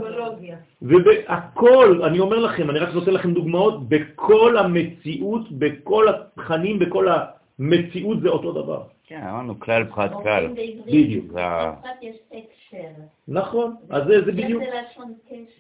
ובהכל, 0.83 2.01
אני 2.05 2.19
אומר 2.19 2.39
לכם, 2.39 2.71
אני 2.71 2.79
רק 2.79 2.95
נותן 2.95 3.13
לכם 3.13 3.35
דוגמאות, 3.35 3.89
בכל 3.89 4.57
המציאות, 4.57 5.53
בכל 5.53 6.09
התכנים, 6.09 6.79
בכל 6.79 7.07
המציאות 7.09 8.21
זה 8.21 8.29
אותו 8.29 8.53
דבר. 8.53 8.83
כן, 9.09 9.23
אמרנו 9.23 9.61
כלל 9.61 9.85
פחת 9.85 10.13
כלל. 10.23 10.49
בדיוק. 10.87 11.25
בפרט 11.25 12.03
יש 12.03 12.17
הקשר. 12.33 13.03
נכון, 13.29 13.75
אז 13.91 14.03
זה 14.07 14.33
בדיוק. 14.33 14.63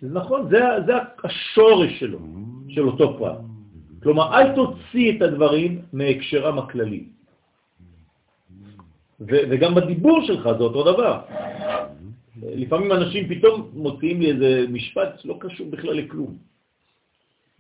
נכון, 0.03 0.49
זה 0.51 0.95
השורש 1.25 2.01
שלו, 2.01 2.19
של 2.69 2.87
אותו 2.87 3.19
פרט. 3.19 3.39
כלומר, 4.03 4.35
אל 4.35 4.55
תוציא 4.55 5.17
את 5.17 5.23
הדברים 5.23 5.83
מהקשרם 5.93 6.59
הכללי. 6.59 7.05
וגם 9.21 9.75
בדיבור 9.75 10.21
שלך 10.23 10.43
זה 10.59 10.65
אותו 10.65 10.93
דבר. 10.93 11.21
לפעמים 12.43 12.93
אנשים 12.93 13.29
פתאום 13.29 13.71
מוציאים 13.75 14.21
לי 14.21 14.31
איזה 14.31 14.65
משפט 14.69 15.25
לא 15.25 15.37
קשור 15.41 15.67
בכלל 15.71 15.93
לכלום. 15.95 16.37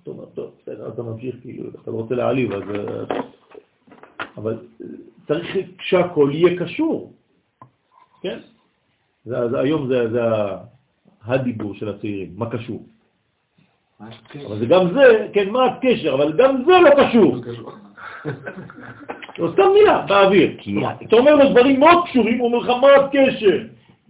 אתה 0.02 0.10
אומר, 0.10 0.24
טוב, 0.24 0.54
בסדר, 0.62 0.88
אתה 0.88 1.02
ממשיך, 1.02 1.36
כאילו, 1.42 1.70
אתה 1.82 1.90
לא 1.90 1.96
רוצה 1.96 2.14
להעליב, 2.14 2.52
אז... 2.52 2.62
אה, 2.62 3.20
אבל 4.36 4.58
צריך 5.28 5.56
שהכל 5.80 6.30
יהיה 6.32 6.58
קשור, 6.58 7.12
כן? 8.22 8.38
זה, 9.24 9.48
זה, 9.48 9.60
היום 9.60 9.88
זה, 9.88 10.10
זה 10.10 10.20
הדיבור 11.24 11.74
של 11.74 11.88
הצעירים, 11.88 12.32
מה 12.36 12.50
קשור. 12.50 12.86
אבל 14.46 14.58
זה 14.58 14.66
גם 14.66 14.94
זה, 14.94 15.28
כן, 15.32 15.50
מה 15.50 15.64
הקשר, 15.64 16.14
אבל 16.14 16.32
גם 16.32 16.62
זה 16.66 16.72
לא 16.72 16.90
קשור. 17.04 17.36
לא 19.38 19.50
סתם 19.52 19.68
מילה, 19.74 20.06
באוויר. 20.08 20.56
אתה 21.02 21.16
אומר 21.16 21.34
לו 21.34 21.50
דברים 21.50 21.80
מאוד 21.80 22.04
קשורים, 22.04 22.38
הוא 22.38 22.46
אומר 22.46 22.58
לך, 22.58 22.68
מה 22.80 22.94
הקשר? 22.94 23.58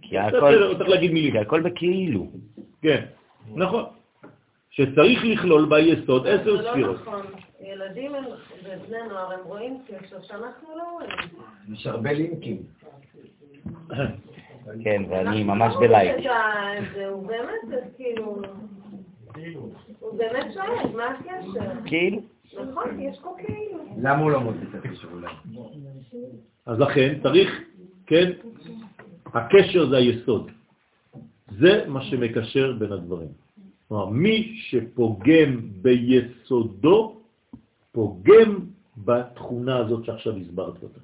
כי 0.01 0.17
הכל... 0.17 0.75
צריך 0.77 0.89
להגיד 0.89 1.11
מילים. 1.11 1.31
כי 1.31 1.37
הכל 1.37 1.61
בכאילו. 1.61 2.27
כן, 2.81 3.05
נכון. 3.55 3.83
שצריך 4.71 5.25
לכלול 5.25 5.65
ביסוד 5.69 6.27
עשר 6.27 6.71
ספירות. 6.71 6.97
לא. 7.61 7.67
ילדים 7.67 8.11
ובני 8.63 8.97
נוער, 9.09 9.31
הם 9.31 9.39
רואים 9.43 9.77
קשר 9.87 10.21
שאנחנו 10.21 10.77
לא 10.77 10.83
רואים. 10.91 11.09
יש 11.73 11.87
הרבה 11.87 12.11
לינקים. 12.11 12.57
כן, 14.83 15.03
ואני 15.09 15.43
ממש 15.43 15.75
בלייק. 15.79 16.25
הוא 17.09 17.27
באמת, 17.27 17.83
כאילו... 17.97 18.41
הוא 19.99 20.17
באמת 20.17 20.53
שואל, 20.53 20.95
מה 20.95 21.05
הקשר? 21.05 21.71
כאילו. 21.85 22.21
נכון, 22.71 22.99
יש 22.99 23.19
פה 23.19 23.35
כאילו. 23.37 23.79
למה 24.01 24.21
הוא 24.21 24.31
לא 24.31 24.39
מוצא 24.39 24.57
את 24.69 24.85
הקשר 24.85 25.07
אולי? 25.11 25.27
אז 26.65 26.79
לכן 26.79 27.19
צריך, 27.23 27.61
כן, 28.05 28.31
הקשר 29.33 29.89
זה 29.89 29.97
היסוד. 29.97 30.51
זה 31.59 31.85
מה 31.87 32.03
שמקשר 32.03 32.75
בין 32.79 32.91
הדברים. 32.91 33.27
כלומר, 33.87 34.05
מי 34.05 34.57
שפוגם 34.61 35.61
ביסודו, 35.81 37.18
פוגם 37.91 38.59
בתכונה 38.97 39.77
הזאת 39.77 40.05
שעכשיו 40.05 40.37
הסברת 40.37 40.83
אותה. 40.83 40.99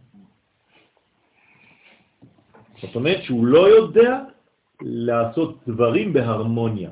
זאת 2.81 2.95
אומרת 2.95 3.23
שהוא 3.23 3.45
לא 3.45 3.69
יודע 3.69 4.19
לעשות 4.81 5.57
דברים 5.67 6.13
בהרמוניה. 6.13 6.89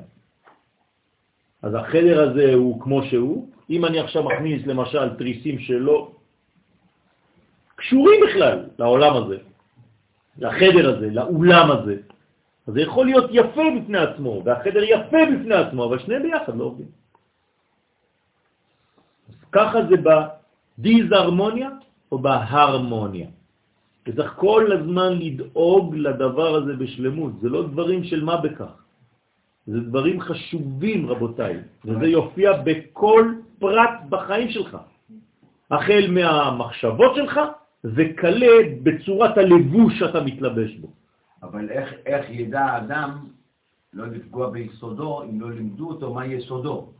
אז 1.62 1.74
החדר 1.74 2.30
הזה 2.30 2.54
הוא 2.54 2.80
כמו 2.80 3.02
שהוא. 3.02 3.48
אם 3.70 3.84
אני 3.84 3.98
עכשיו 3.98 4.22
מכניס 4.22 4.66
למשל 4.66 5.16
תריסים 5.16 5.58
שלא 5.58 6.12
קשורים 7.76 8.20
בכלל 8.28 8.68
לעולם 8.78 9.16
הזה, 9.16 9.38
לחדר 10.38 10.96
הזה, 10.96 11.10
לאולם 11.10 11.70
הזה, 11.70 11.96
אז 12.66 12.74
זה 12.74 12.80
יכול 12.80 13.06
להיות 13.06 13.30
יפה 13.30 13.62
בפני 13.80 13.98
עצמו, 13.98 14.42
והחדר 14.44 14.82
יפה 14.82 15.18
בפני 15.34 15.54
עצמו, 15.54 15.84
אבל 15.84 15.98
שניהם 15.98 16.22
ביחד 16.22 16.56
לא 16.56 16.64
עובדים. 16.64 17.03
ככה 19.54 19.78
זה 19.88 19.96
בדיזהרמוניה 20.78 21.70
או 22.12 22.18
בהרמוניה. 22.18 23.28
וצריך 24.06 24.32
כל 24.36 24.72
הזמן 24.72 25.12
לדאוג 25.18 25.96
לדבר 25.96 26.54
הזה 26.54 26.72
בשלמות, 26.76 27.32
זה 27.40 27.48
לא 27.48 27.62
דברים 27.68 28.04
של 28.04 28.24
מה 28.24 28.36
בכך. 28.36 28.74
זה 29.66 29.80
דברים 29.80 30.20
חשובים, 30.20 31.06
רבותיי, 31.06 31.56
וזה 31.84 32.06
יופיע 32.06 32.52
בכל 32.64 33.34
פרט 33.58 33.90
בחיים 34.08 34.50
שלך. 34.50 34.76
החל 35.70 36.04
מהמחשבות 36.10 37.14
שלך, 37.14 37.40
וכלה 37.84 38.56
בצורת 38.82 39.38
הלבוש 39.38 39.98
שאתה 39.98 40.20
מתלבש 40.20 40.70
בו. 40.74 40.88
אבל 41.42 41.70
איך, 41.70 41.94
איך 42.06 42.30
ידע 42.30 42.60
האדם 42.60 43.10
לא 43.92 44.06
לפגוע 44.06 44.50
ביסודו 44.50 45.22
אם 45.22 45.40
לא 45.40 45.50
לימדו 45.50 45.88
אותו 45.88 46.14
מה 46.14 46.26
יסודו? 46.26 46.92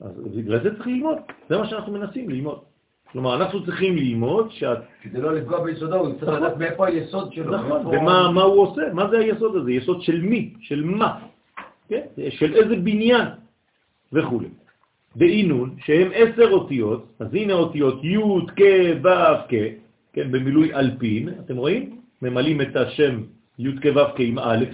אז 0.00 0.12
בגלל 0.36 0.62
זה 0.62 0.76
צריך 0.76 0.86
ללמוד, 0.86 1.18
זה 1.48 1.58
מה 1.58 1.66
שאנחנו 1.66 1.92
מנסים 1.92 2.30
ללמוד. 2.30 2.58
כלומר, 3.12 3.36
אנחנו 3.36 3.64
צריכים 3.64 3.96
ללמוד 3.96 4.50
שאת... 4.50 4.78
כדי 5.02 5.20
לא 5.20 5.34
לפגוע 5.34 5.64
ביסודו, 5.64 5.96
הוא 5.96 6.14
צריך 6.20 6.32
לדעת 6.32 6.56
מאיפה 6.56 6.86
היסוד 6.86 7.32
שלו. 7.32 7.56
נכון, 7.56 7.86
ומה 7.86 8.30
מה 8.30 8.42
הוא 8.42 8.62
עושה, 8.62 8.82
מה 8.92 9.10
זה 9.10 9.18
היסוד 9.18 9.56
הזה? 9.56 9.72
יסוד 9.72 10.02
של 10.02 10.20
מי? 10.20 10.54
של 10.60 10.84
מה? 10.84 11.18
כן? 11.88 12.00
של 12.30 12.54
איזה 12.54 12.76
בניין 12.76 13.26
וכו'. 14.12 14.40
באינון, 15.16 15.76
שהם 15.84 16.10
עשר 16.14 16.50
אותיות, 16.50 17.06
אז 17.18 17.34
הנה 17.34 17.52
אותיות 17.52 18.04
י' 18.04 18.16
כ' 18.56 18.62
ו' 19.02 19.48
כ', 19.48 19.54
כן, 20.12 20.32
במילוי 20.32 20.74
אלפין, 20.74 21.28
אתם 21.44 21.56
רואים? 21.56 22.00
ממלאים 22.22 22.60
את 22.60 22.76
השם 22.76 23.22
י' 23.58 23.76
כ' 23.82 23.96
ו' 23.96 24.16
כ' 24.16 24.20
עם 24.20 24.38
א', 24.38 24.64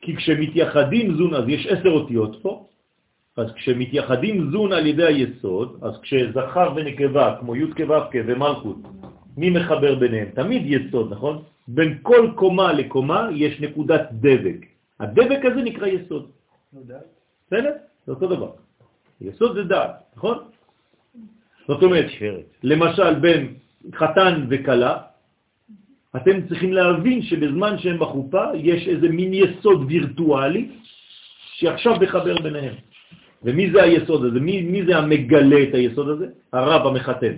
כי 0.00 0.16
כשמתייחדים 0.16 1.14
זון, 1.14 1.34
אז 1.34 1.44
יש 1.48 1.66
עשר 1.66 1.88
אותיות 1.88 2.42
פה, 2.42 2.66
אז 3.36 3.52
כשמתייחדים 3.52 4.50
זון 4.50 4.72
על 4.72 4.86
ידי 4.86 5.04
היסוד, 5.04 5.78
אז 5.82 6.00
כשזכר 6.02 6.72
ונקבה, 6.76 7.36
כמו 7.40 7.56
י' 7.56 7.72
כ' 7.72 7.80
ו' 7.88 8.10
כ' 8.10 8.16
ומלכות, 8.26 8.76
מי 9.36 9.50
מחבר 9.50 9.94
ביניהם? 9.94 10.28
תמיד 10.34 10.62
יסוד, 10.66 11.12
נכון? 11.12 11.42
בין 11.68 11.98
כל 12.02 12.30
קומה 12.34 12.72
לקומה 12.72 13.28
יש 13.32 13.60
נקודת 13.60 14.08
דבק. 14.12 14.66
הדבק 15.00 15.40
הזה 15.44 15.62
נקרא 15.62 15.86
יסוד. 15.86 16.30
בסדר? 17.46 17.72
זה 18.06 18.12
אותו 18.12 18.26
דבר. 18.26 18.50
יסוד 19.20 19.54
זה 19.54 19.62
דעת, 19.64 19.90
נכון? 20.16 20.38
זאת 21.68 21.82
אומרת, 21.82 22.06
למשל 22.62 23.14
בין 23.14 23.54
חתן 23.94 24.46
וקלה, 24.50 24.98
אתם 26.16 26.46
צריכים 26.48 26.72
להבין 26.72 27.22
שבזמן 27.22 27.78
שהם 27.78 27.98
בחופה 27.98 28.44
יש 28.54 28.88
איזה 28.88 29.08
מין 29.08 29.34
יסוד 29.34 29.84
וירטואלי 29.88 30.68
שעכשיו 31.56 31.96
מחבר 32.00 32.42
ביניהם. 32.42 32.74
ומי 33.44 33.70
זה 33.70 33.82
היסוד 33.82 34.24
הזה? 34.24 34.40
מי, 34.40 34.62
מי 34.62 34.86
זה 34.86 34.96
המגלה 34.98 35.62
את 35.62 35.74
היסוד 35.74 36.08
הזה? 36.08 36.26
הרב 36.52 36.86
המחתן. 36.86 37.34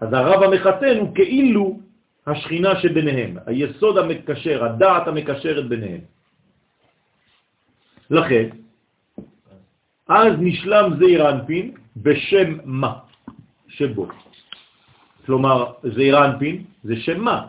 אז 0.00 0.08
הרב 0.12 0.42
המחתן 0.42 0.96
הוא 1.00 1.14
כאילו 1.14 1.80
השכינה 2.26 2.80
שביניהם, 2.80 3.36
היסוד 3.46 3.98
המקשר, 3.98 4.64
הדעת 4.64 5.08
המקשרת 5.08 5.68
ביניהם. 5.68 6.00
לכן, 8.10 8.48
אז 10.08 10.32
נשלם 10.38 10.86
זעיר 10.98 11.30
אנפין 11.30 11.74
בשם 11.96 12.58
מה 12.64 12.92
שבו. 13.68 14.08
כלומר, 15.26 15.72
זעיר 15.94 16.24
אנפין 16.24 16.64
זה 16.84 16.96
שם 16.96 17.20
מה, 17.20 17.46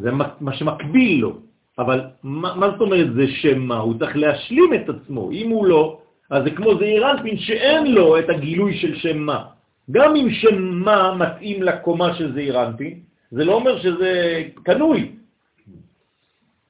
זה 0.00 0.10
מה 0.40 0.52
שמקביל 0.56 1.20
לו. 1.20 1.45
אבל 1.78 2.00
מה, 2.22 2.54
מה 2.54 2.70
זאת 2.70 2.80
אומרת 2.80 3.14
זה 3.14 3.26
שם 3.28 3.60
מה? 3.60 3.78
הוא 3.78 3.94
צריך 3.98 4.16
להשלים 4.16 4.74
את 4.74 4.88
עצמו. 4.88 5.30
אם 5.30 5.50
הוא 5.50 5.66
לא, 5.66 5.98
אז 6.30 6.44
זה 6.44 6.50
כמו 6.50 6.78
זעיר 6.78 7.10
אנפין 7.10 7.36
שאין 7.38 7.92
לו 7.92 8.18
את 8.18 8.28
הגילוי 8.30 8.76
של 8.76 8.94
שם 8.94 9.18
מה. 9.18 9.44
גם 9.90 10.16
אם 10.16 10.30
שם 10.30 10.62
מה 10.62 11.14
מתאים 11.14 11.62
לקומה 11.62 12.14
של 12.14 12.32
זעיר 12.32 12.66
אנפין, 12.66 12.94
זה 13.30 13.44
לא 13.44 13.52
אומר 13.52 13.78
שזה 13.78 14.42
קנוי. 14.62 15.12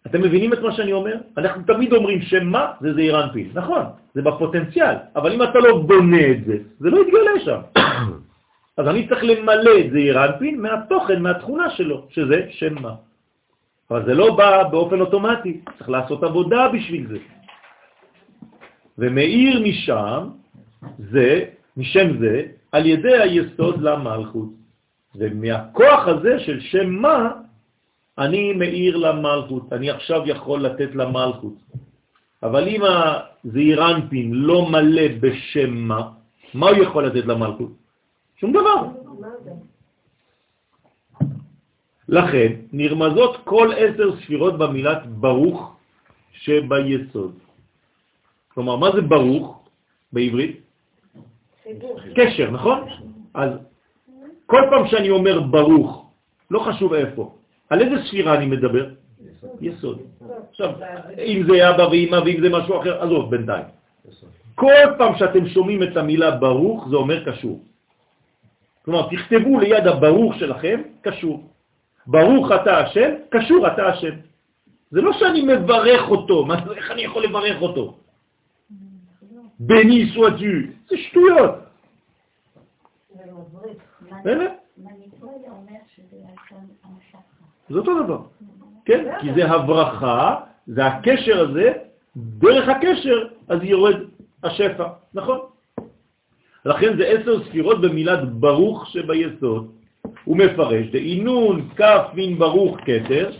אתם 0.07 0.23
מבינים 0.23 0.53
את 0.53 0.59
מה 0.59 0.73
שאני 0.73 0.93
אומר? 0.93 1.17
אנחנו 1.37 1.63
תמיד 1.67 1.93
אומרים 1.93 2.21
שמה 2.23 2.73
זה 2.81 2.95
זעיר 2.95 3.25
אנפין. 3.25 3.51
נכון, 3.55 3.83
זה 4.15 4.23
בפוטנציאל, 4.23 4.95
אבל 5.17 5.33
אם 5.33 5.43
אתה 5.43 5.59
לא 5.59 5.79
בונה 5.79 6.31
את 6.31 6.45
זה, 6.45 6.57
זה 6.79 6.91
לא 6.91 6.99
יתגלה 7.01 7.35
שם. 7.45 7.61
אז 8.79 8.89
אני 8.89 9.09
צריך 9.09 9.25
למלא 9.25 9.71
את 9.81 9.91
זעיר 9.91 10.25
אנפין 10.25 10.61
מהתוכן, 10.61 11.23
מהתכונה 11.23 11.71
שלו, 11.71 12.07
שזה 12.11 12.47
שם 12.51 12.75
מה. 12.83 12.95
אבל 13.91 14.05
זה 14.07 14.15
לא 14.15 14.37
בא 14.37 14.63
באופן 14.71 15.01
אוטומטי, 15.01 15.61
צריך 15.79 15.89
לעשות 15.91 16.23
עבודה 16.23 16.69
בשביל 16.69 17.09
זה. 17.09 17.19
ומאיר 18.99 19.61
משם, 19.63 20.29
זה, 20.99 21.45
משם 21.77 22.19
זה, 22.19 22.43
על 22.73 22.87
ידי 22.87 23.17
היסוד 23.19 23.83
למלכות. 23.83 24.49
ומהכוח 25.15 26.09
הזה 26.09 26.39
של 26.39 26.61
שם 26.61 26.91
מה, 26.91 27.31
אני 28.19 28.53
מאיר 28.53 28.97
למלכות, 28.97 29.73
אני 29.73 29.91
עכשיו 29.91 30.23
יכול 30.27 30.61
לתת 30.61 30.95
למלכות. 30.95 31.55
אבל 32.43 32.69
אם 32.69 32.81
הזעירנפין 32.83 34.35
לא 34.35 34.69
מלא 34.71 35.09
בשם 35.21 35.71
מה, 35.75 36.01
מה 36.55 36.69
הוא 36.69 36.83
יכול 36.83 37.07
לתת 37.07 37.27
למלכות? 37.27 37.71
שום 38.37 38.53
דבר. 38.53 38.81
לכן 42.09 42.53
נרמזות 42.73 43.37
כל 43.45 43.73
עשר 43.77 44.17
ספירות 44.17 44.59
במילת 44.59 45.07
ברוך 45.07 45.77
שביסוד. 46.33 47.33
כלומר, 48.55 48.77
מה 48.77 48.89
זה 48.95 49.03
ברוך 49.03 49.65
בעברית? 50.13 50.61
קשר, 52.17 52.51
נכון? 52.51 52.79
אז 53.35 53.51
כל 54.47 54.63
פעם 54.71 54.87
שאני 54.87 55.11
אומר 55.11 55.41
ברוך, 55.41 56.11
לא 56.51 56.59
חשוב 56.59 56.95
איפה, 56.95 57.35
על 57.71 57.79
איזה 57.83 57.97
ספירה 58.09 58.35
אני 58.35 58.47
מדבר? 58.47 58.87
יסוד. 59.61 59.99
עכשיו, 60.51 60.71
אם 61.19 61.43
זה 61.49 61.71
אבא 61.71 61.83
ואמא 61.83 62.17
ואם 62.25 62.39
זה 62.43 62.49
משהו 62.49 62.81
אחר, 62.81 63.03
עזוב 63.03 63.31
בינתיים. 63.31 63.65
כל 64.55 64.97
פעם 64.99 65.13
שאתם 65.19 65.49
שומעים 65.49 65.83
את 65.83 65.97
המילה 65.97 66.31
ברוך, 66.31 66.89
זה 66.89 66.97
אומר 66.97 67.25
קשור. 67.33 67.61
כלומר, 68.85 69.09
תכתבו 69.11 69.61
ליד 69.61 69.87
הברוך 69.87 70.35
שלכם, 70.35 70.83
קשור. 71.03 71.56
ברוך 72.07 72.53
אתה 72.53 72.79
השם, 72.79 73.11
קשור 73.31 73.67
אתה 73.67 73.87
השם. 73.89 74.15
זה 74.91 75.01
לא 75.01 75.13
שאני 75.13 75.43
מברך 75.43 76.09
אותו, 76.09 76.45
מה, 76.45 76.55
איך 76.77 76.91
אני 76.91 77.03
יכול 77.03 77.25
לברך 77.25 77.63
אותו? 77.63 77.97
בני 79.61 80.11
סוואג'ו, 80.15 80.57
זה 80.89 80.97
שטויות. 80.97 81.55
זה 87.69 87.79
אותו 87.79 88.03
דבר, 88.03 88.21
כן? 88.85 89.05
כי 89.21 89.35
זה 89.35 89.51
הברכה, 89.51 90.37
זה 90.67 90.87
הקשר 90.87 91.41
הזה, 91.41 91.73
דרך 92.17 92.69
הקשר, 92.69 93.29
אז 93.49 93.59
יורד 93.63 93.97
השפע, 94.43 94.89
נכון? 95.15 95.39
לכן 96.65 96.97
זה 96.97 97.05
עשר 97.07 97.45
ספירות 97.45 97.81
במילת 97.81 98.29
ברוך 98.29 98.87
שביסוד. 98.87 99.73
הוא 100.27 100.37
מפרש, 100.37 100.87
דאינון 100.87 101.69
כף 101.77 102.03
מין 102.15 102.39
ברוך 102.39 102.77
כתר, 102.81 103.31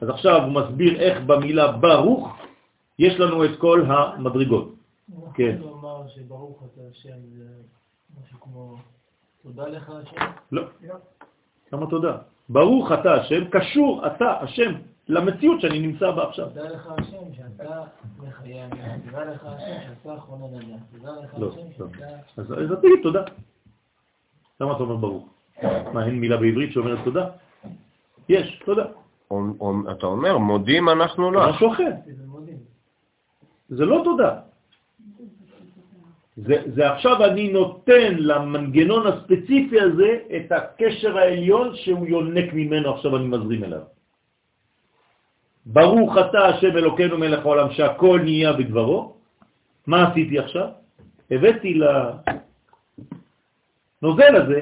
אז 0.00 0.08
עכשיו 0.08 0.44
הוא 0.44 0.52
מסביר 0.52 1.00
איך 1.00 1.22
במילה 1.26 1.72
ברוך 1.72 2.36
יש 2.98 3.20
לנו 3.20 3.44
את 3.44 3.50
כל 3.58 3.84
המדרגות. 3.86 4.74
כן. 5.34 5.56
אנחנו 5.56 5.70
לומר 5.70 6.08
שברוך 6.08 6.62
אתה 6.72 6.80
השם 6.90 7.18
זה 7.36 7.44
משהו 8.22 8.40
כמו 8.40 8.76
תודה 9.42 9.68
לך 9.68 9.90
השם? 9.90 10.16
לא. 10.52 10.62
למה 11.72 11.86
תודה? 11.90 12.16
ברוך 12.48 12.92
אתה 12.92 13.14
השם, 13.14 13.44
קשור 13.50 14.06
אתה 14.06 14.40
השם 14.40 14.72
למציאות 15.08 15.60
שאני 15.60 15.78
נמצא 15.78 16.10
בה 16.10 16.28
עכשיו. 16.28 16.48
תודה 16.48 16.68
לך 16.70 16.88
השם 16.98 17.34
שאתה 17.36 17.82
מחיה 18.18 18.68
תודה 19.04 19.24
לך 19.24 19.44
השם 19.44 19.76
שאתה 19.86 20.14
אחרון 20.14 20.40
הנהגה. 20.42 20.76
תודה 20.92 21.12
לך 21.22 21.34
לא, 21.38 21.48
השם 21.48 21.60
לא. 21.78 21.86
שאתה... 22.36 22.60
אז 22.60 22.78
תגיד 22.82 22.98
תודה. 23.02 23.22
למה 24.60 24.72
אתה 24.72 24.82
אומר 24.82 24.96
ברוך? 24.96 25.39
מה, 25.92 26.06
אין 26.06 26.20
מילה 26.20 26.36
בעברית 26.36 26.72
שאומרת 26.72 26.98
תודה? 27.04 27.26
יש, 28.28 28.62
תודה. 28.64 28.84
אתה 29.90 30.06
אומר, 30.06 30.38
מודים 30.38 30.88
אנחנו 30.88 31.30
לך. 31.30 31.48
משהו 31.48 31.72
אחר. 31.72 31.90
זה 33.68 33.84
לא 33.84 34.00
תודה. 34.04 34.36
זה, 36.36 36.62
זה 36.74 36.90
עכשיו 36.90 37.24
אני 37.24 37.52
נותן 37.52 38.14
למנגנון 38.18 39.06
הספציפי 39.06 39.80
הזה 39.80 40.18
את 40.36 40.52
הקשר 40.52 41.18
העליון 41.18 41.76
שהוא 41.76 42.06
יונק 42.06 42.52
ממנו, 42.52 42.94
עכשיו 42.94 43.16
אני 43.16 43.26
מזרים 43.26 43.64
אליו. 43.64 43.82
ברוך 45.66 46.14
אתה 46.18 46.46
השם 46.46 46.76
אלוקינו 46.76 47.18
מלך 47.18 47.46
העולם 47.46 47.70
שהכל 47.70 48.20
נהיה 48.24 48.52
בדברו. 48.52 49.16
מה 49.86 50.08
עשיתי 50.08 50.38
עכשיו? 50.38 50.68
הבאתי 51.30 51.74
לנוזל 54.02 54.36
הזה 54.36 54.60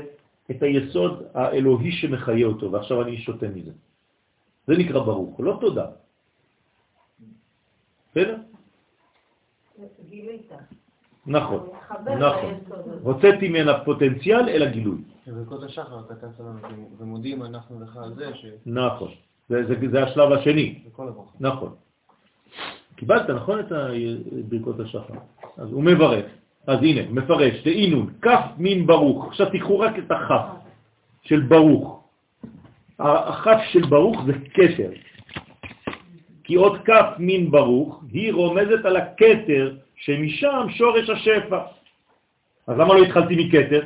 את 0.51 0.63
היסוד 0.63 1.23
האלוהי 1.35 1.93
שמחיה 1.93 2.47
אותו, 2.47 2.73
ועכשיו 2.73 3.03
אני 3.03 3.19
שותה 3.19 3.49
מזה. 3.49 3.73
זה 4.67 4.75
נקרא 4.79 5.01
ברוך, 5.01 5.41
לא 5.41 5.59
תודה. 5.61 5.87
בסדר? 8.11 8.37
גילית. 10.09 10.53
נכון, 11.27 11.69
נכון. 12.19 12.61
הוצאתי 13.03 13.49
ממנה 13.49 13.85
פוטנציאל 13.85 14.49
אל 14.49 14.63
הגילוי. 14.63 14.99
בברכות 15.27 15.63
השחר 15.63 16.03
כתבת 16.09 16.41
לנו, 16.41 16.91
ומודים 16.99 17.43
אנחנו 17.43 17.81
לך 17.81 17.97
על 17.97 18.15
זה, 18.15 18.35
שבכל 18.35 18.71
נכון. 18.71 19.11
זה, 19.49 20.03
השלב 20.03 20.33
השני. 20.33 20.85
נכון. 21.41 21.75
קיבלת, 22.97 23.31
נכון, 23.31 23.61
את 23.61 23.73
ברכות 24.49 24.81
השחר? 24.81 25.15
אז 25.57 25.73
הוא 25.73 25.83
מברך. 25.83 26.25
אז 26.67 26.79
הנה, 26.83 27.01
מפרש, 27.11 27.65
דאינון, 27.65 28.13
כף 28.23 28.45
מין 28.59 28.87
ברוך. 28.87 29.27
עכשיו 29.27 29.51
תיקחו 29.51 29.81
רק 29.81 29.99
את 29.99 30.11
הכף 30.11 30.45
של 31.23 31.41
ברוך. 31.41 32.05
הכף 32.99 33.61
של 33.73 33.87
ברוך 33.87 34.23
זה 34.27 34.33
קשר. 34.55 34.91
כי 36.45 36.55
עוד 36.55 36.79
כף 36.85 37.07
מין 37.19 37.51
ברוך 37.51 38.05
היא 38.13 38.33
רומזת 38.33 38.85
על 38.85 38.97
הכתר 38.97 39.77
שמשם 39.97 40.67
שורש 40.71 41.11
השפע. 41.11 41.61
אז 42.67 42.79
למה 42.79 42.95
לא 42.95 43.03
התחלתי 43.03 43.35
מכתר? 43.37 43.83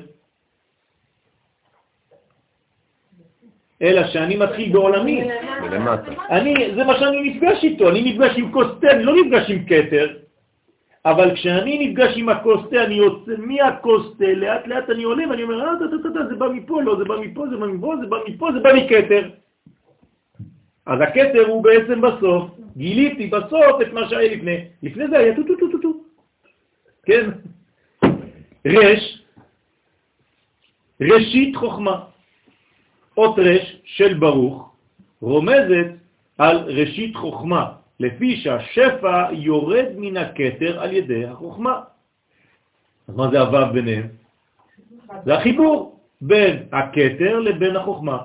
אלא 3.83 4.07
שאני 4.07 4.37
מתחיל 4.37 4.73
בעולמי. 4.73 5.29
אני, 6.31 6.55
זה 6.75 6.85
מה 6.85 6.99
שאני 6.99 7.31
נפגש 7.31 7.65
איתו, 7.65 7.91
אני 7.91 8.13
נפגש 8.13 8.39
עם 8.39 8.53
כוס 8.53 8.67
תה, 8.81 8.91
אני 8.91 9.05
לא 9.05 9.15
נפגש 9.17 9.51
עם 9.51 9.65
כתר, 9.65 10.22
אבל 11.05 11.35
כשאני 11.35 11.89
נפגש 11.89 12.13
עם 12.17 12.29
הכוס 12.29 12.61
תה, 12.71 12.85
אני 12.85 12.95
יוצא 12.95 13.33
מהכוס 13.39 14.07
לאט 14.21 14.67
לאט 14.67 14.91
אני 14.91 15.03
עולה 15.03 15.31
ואני 15.31 15.43
אומר, 15.43 15.61
אה, 15.61 15.73
תה, 16.15 16.27
זה 16.29 16.35
בא 16.35 16.49
מפה, 16.49 16.83
לא, 16.83 16.97
זה 16.99 17.05
בא 17.05 17.17
מפה, 17.21 17.45
זה 17.51 17.57
בא 17.57 17.67
מפה, 17.67 17.95
זה 18.01 18.07
בא 18.07 18.17
מפה, 18.29 18.53
זה 18.53 18.61
בא 18.61 18.71
מכתר. 18.73 19.31
אז 20.87 21.01
הכתר 21.01 21.47
הוא 21.49 21.65
בעצם 21.65 22.01
בסוף, 22.01 22.51
גיליתי 22.77 23.27
בסוף 23.27 23.83
את 23.83 23.93
מה 23.93 24.09
שהיה 24.09 24.37
לפני. 24.37 24.57
לפני 24.83 25.09
זה 25.09 25.19
היה 25.19 25.37
טו 25.37 25.43
טו 25.43 25.55
טו 25.57 25.79
טו. 25.79 25.93
כן? 27.05 27.31
רש, 28.67 29.23
ראשית 31.01 31.57
חוכמה. 31.57 32.05
אות 33.17 33.39
רש 33.39 33.77
של 33.85 34.15
ברוך 34.15 34.75
רומזת 35.23 35.87
על 36.39 36.57
ראשית 36.57 37.17
חוכמה, 37.17 37.73
לפי 38.01 38.37
שהשפע 38.37 39.33
יורד 39.33 39.87
מן 39.97 40.17
הכתר 40.17 40.81
על 40.81 40.93
ידי 40.93 41.27
החוכמה. 41.27 41.81
אז 43.09 43.17
מה 43.17 43.31
זה 43.31 43.41
הוו 43.41 43.73
ביניהם? 43.73 44.07
זה 45.25 45.35
החיבור 45.35 46.01
בין 46.21 46.67
הכתר 46.73 47.39
לבין 47.39 47.77
החוכמה. 47.77 48.19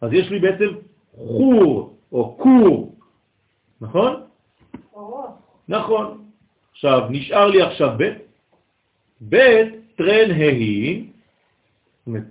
אז 0.00 0.12
יש 0.12 0.30
לי 0.30 0.38
בעצם 0.38 0.68
חור 1.16 1.96
או 2.12 2.36
קור, 2.36 2.94
נכון? 3.80 4.22
נכון. 5.68 6.24
עכשיו, 6.72 7.08
נשאר 7.10 7.46
לי 7.46 7.62
עכשיו 7.62 7.90
ב', 7.98 8.12
ב' 9.28 9.62
טרן 9.96 10.30
אומרת, 12.06 12.22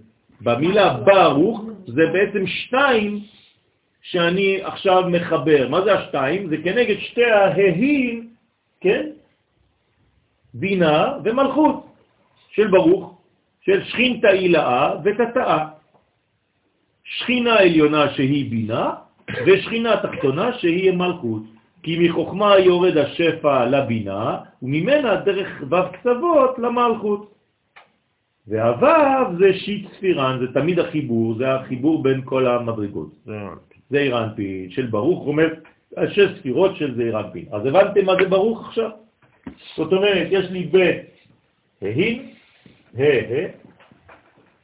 במילה 0.42 0.98
ברוך 0.98 1.62
זה 1.88 2.04
בעצם 2.14 2.48
שתיים 2.48 3.20
שאני 4.06 4.64
עכשיו 4.64 5.04
מחבר. 5.10 5.68
מה 5.70 5.82
זה 5.82 5.94
השתיים? 5.94 6.50
זה 6.50 6.58
כנגד 6.64 6.96
שתי 7.00 7.26
ההין, 7.26 8.28
כן? 8.82 9.10
בינה 10.54 11.14
ומלכות 11.24 11.86
של 12.50 12.68
ברוך, 12.68 13.18
של 13.62 13.84
שכינתה 13.84 14.28
הילאה 14.28 14.94
ותתאה. 15.04 15.68
שכינה 17.04 17.60
עליונה 17.60 18.14
שהיא 18.14 18.50
בינה 18.50 18.94
ושכינה 19.46 19.98
תחתונה 19.98 20.54
שהיא 20.54 20.92
מלכות. 20.92 21.44
כי 21.84 22.10
מחוכמה 22.10 22.60
יורד 22.60 22.98
השפע 22.98 23.66
לבינה 23.66 24.38
וממנה 24.62 25.16
דרך 25.16 25.64
ו' 25.70 25.92
קצוות 25.94 26.60
למלכות. 26.60 27.34
והוו 28.48 29.38
זה 29.38 29.54
שיט 29.54 29.94
ספירן, 29.98 30.38
זה 30.40 30.54
תמיד 30.54 30.80
החיבור, 30.80 31.36
זה 31.38 31.54
החיבור 31.54 32.04
בין 32.04 32.22
כל 32.26 32.48
המדרגות. 32.48 33.12
זה 33.90 33.98
אירנפין 33.98 34.70
של 34.70 34.86
ברוך, 34.86 35.28
אומר, 35.28 35.54
שש 36.10 36.40
ספירות 36.40 36.76
של 36.76 36.96
זה 36.96 37.02
אירנפין. 37.02 37.46
אז 37.52 37.66
הבנתם 37.66 38.06
מה 38.06 38.14
זה 38.22 38.30
ברוך 38.30 38.68
עכשיו? 38.68 38.90
זאת 39.76 39.94
אומרת, 39.94 40.28
יש 40.32 40.46
לי 40.52 40.70
ב' 40.72 40.78
ה', 41.82 41.88
ה', 42.98 43.04
ה', 43.04 43.48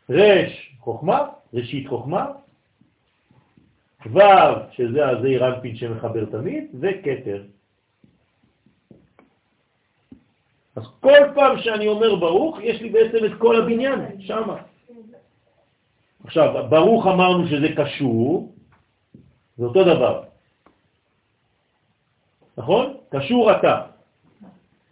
רש 0.10 0.76
חוכמה, 0.80 1.27
ראשית 1.53 1.88
חוכמה, 1.88 2.26
ו' 4.11 4.19
שזה 4.72 5.10
הזעיר 5.10 5.48
אנפין 5.48 5.76
שמחבר 5.76 6.26
תמיד, 6.26 6.64
וכתר. 6.80 7.43
אז 10.76 10.84
כל 10.99 11.19
פעם 11.35 11.57
שאני 11.60 11.88
אומר 11.88 12.15
ברוך, 12.15 12.60
יש 12.61 12.81
לי 12.81 12.89
בעצם 12.89 13.26
את 13.26 13.31
כל 13.38 13.61
הבניין, 13.61 13.99
שם. 14.19 14.49
עכשיו, 16.23 16.65
ברוך 16.69 17.07
אמרנו 17.07 17.48
שזה 17.48 17.68
קשור, 17.76 18.53
זה 19.57 19.65
אותו 19.65 19.83
דבר. 19.83 20.23
נכון? 22.57 22.93
קשור 23.09 23.51
אתה. 23.51 23.81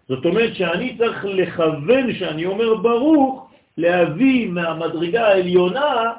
זאת 0.07 0.26
אומרת 0.26 0.56
שאני 0.56 0.98
צריך 0.98 1.26
לכוון 1.26 2.14
שאני 2.14 2.45
אומר 2.45 2.76
ברוך, 2.76 3.49
להביא 3.77 4.49
מהמדרגה 4.49 5.27
העליונה, 5.27 6.14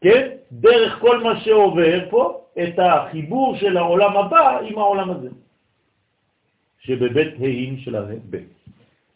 כן, 0.00 0.28
דרך 0.52 0.98
כל 1.00 1.22
מה 1.22 1.40
שעובר 1.40 2.10
פה, 2.10 2.40
את 2.62 2.78
החיבור 2.78 3.56
של 3.56 3.76
העולם 3.76 4.16
הבא 4.16 4.58
עם 4.60 4.78
העולם 4.78 5.10
הזה. 5.10 5.28
שבבית 6.78 7.34
ה' 7.34 7.80
של 7.84 7.96
הבית. 7.96 8.22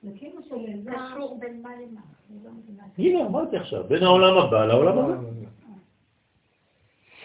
זה 0.03 0.11
כאילו 0.19 0.43
קשור 0.43 1.39
בין 1.41 1.63
מה 1.63 1.71
למה. 1.71 2.01
לא. 2.45 2.51
הנה, 2.99 3.27
אמרתי 3.27 3.57
עכשיו, 3.57 3.85
בין 3.85 4.03
העולם 4.03 4.39
הבא 4.39 4.67
לעולם 4.67 4.99
הזה. 4.99 5.50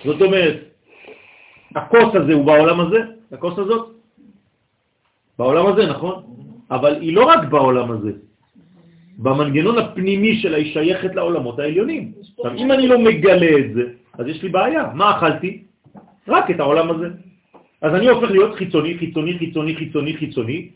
זאת 0.06 0.22
אומרת, 0.22 0.57
הכוס 1.76 2.15
הזה 2.15 2.34
הוא 2.34 2.45
בעולם 2.45 2.80
הזה, 2.80 2.99
הכוס 3.32 3.60
הזאת, 3.60 3.90
בעולם 5.40 5.65
הזה, 5.65 5.86
נכון? 5.86 6.23
אבל 6.72 7.02
היא 7.02 7.14
לא 7.15 7.26
רק 7.26 7.44
בעולם 7.49 7.91
הזה. 7.91 8.11
במנגנון 9.18 9.77
הפנימי 9.77 10.36
שלה 10.36 10.57
היא 10.57 10.73
שייכת 10.73 11.15
לעולמות 11.15 11.60
העליונים. 11.60 12.11
עכשיו, 12.22 12.53
אם 12.57 12.72
אני 12.72 12.88
לא 12.88 12.99
מגלה 12.99 13.49
את 13.60 13.73
זה, 13.73 13.84
אז 14.19 14.27
יש 14.27 14.44
לי 14.44 14.49
בעיה. 14.49 14.90
מה 14.94 15.18
אכלתי? 15.18 15.64
רק 16.27 16.52
את 16.52 16.60
העולם 16.60 16.90
הזה. 16.90 17.07
אז 17.82 17.94
אני 17.95 18.07
הופך 18.10 18.32
להיות 18.32 18.56
חיצוני, 18.56 18.98
חיצוני, 18.98 19.38
חיצוני, 19.38 19.76
חיצוני, 19.76 20.14
חיצוני, 20.18 20.69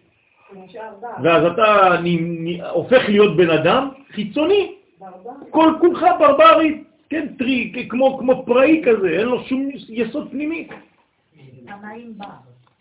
ואז 1.23 1.43
אתה 1.45 1.65
נ- 2.03 2.47
נ- 2.47 2.61
הופך 2.61 3.09
להיות 3.09 3.37
בן 3.37 3.49
אדם 3.49 3.89
חיצוני. 4.11 4.71
כל 5.49 5.73
כולך 5.81 6.05
ברברי, 6.19 6.83
כן, 7.09 7.27
טרי, 7.37 7.87
כמו, 7.89 8.17
כמו 8.17 8.45
פראי 8.45 8.81
כזה, 8.85 9.09
אין 9.09 9.25
לו 9.25 9.43
שום 9.43 9.69
יסוד 9.89 10.31
פנימי. 10.31 10.67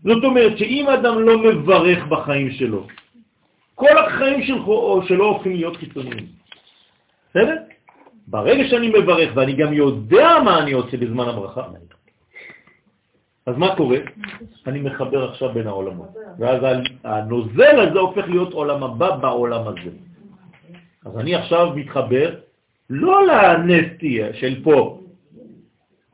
זאת 0.05 0.25
אומרת 0.25 0.59
שאם 0.59 0.87
אדם 0.89 1.19
לא 1.19 1.39
מברך 1.39 2.07
בחיים 2.07 2.51
שלו, 2.51 2.87
כל 3.75 3.99
החיים 3.99 4.43
שלו, 4.43 5.03
שלו 5.09 5.25
הופכים 5.25 5.53
להיות 5.53 5.77
חיצוניים. 5.77 6.27
בסדר? 7.31 7.57
ברגע 8.27 8.69
שאני 8.69 8.89
מברך 8.89 9.31
ואני 9.35 9.53
גם 9.53 9.73
יודע 9.73 10.29
מה 10.45 10.59
אני 10.59 10.73
עושה 10.73 10.97
בזמן 10.97 11.29
הברכה, 11.29 11.63
אז 13.47 13.57
מה 13.57 13.77
קורה? 13.77 13.99
אני 14.67 14.81
מחבר 14.81 15.31
עכשיו 15.31 15.53
בין 15.53 15.67
העולמות. 15.67 16.09
ואז 16.39 16.63
הנוזל 17.05 17.81
הזה 17.81 17.99
הופך 17.99 18.25
להיות 18.29 18.53
עולם 18.53 18.83
הבא 18.83 19.17
בעולם 19.17 19.69
הזה. 19.69 19.91
אז 21.05 21.19
אני 21.19 21.35
עכשיו 21.35 21.73
מתחבר 21.77 22.35
לא 22.91 23.27
לנסטי 23.27 24.21
של 24.33 24.65
פה, 24.65 25.01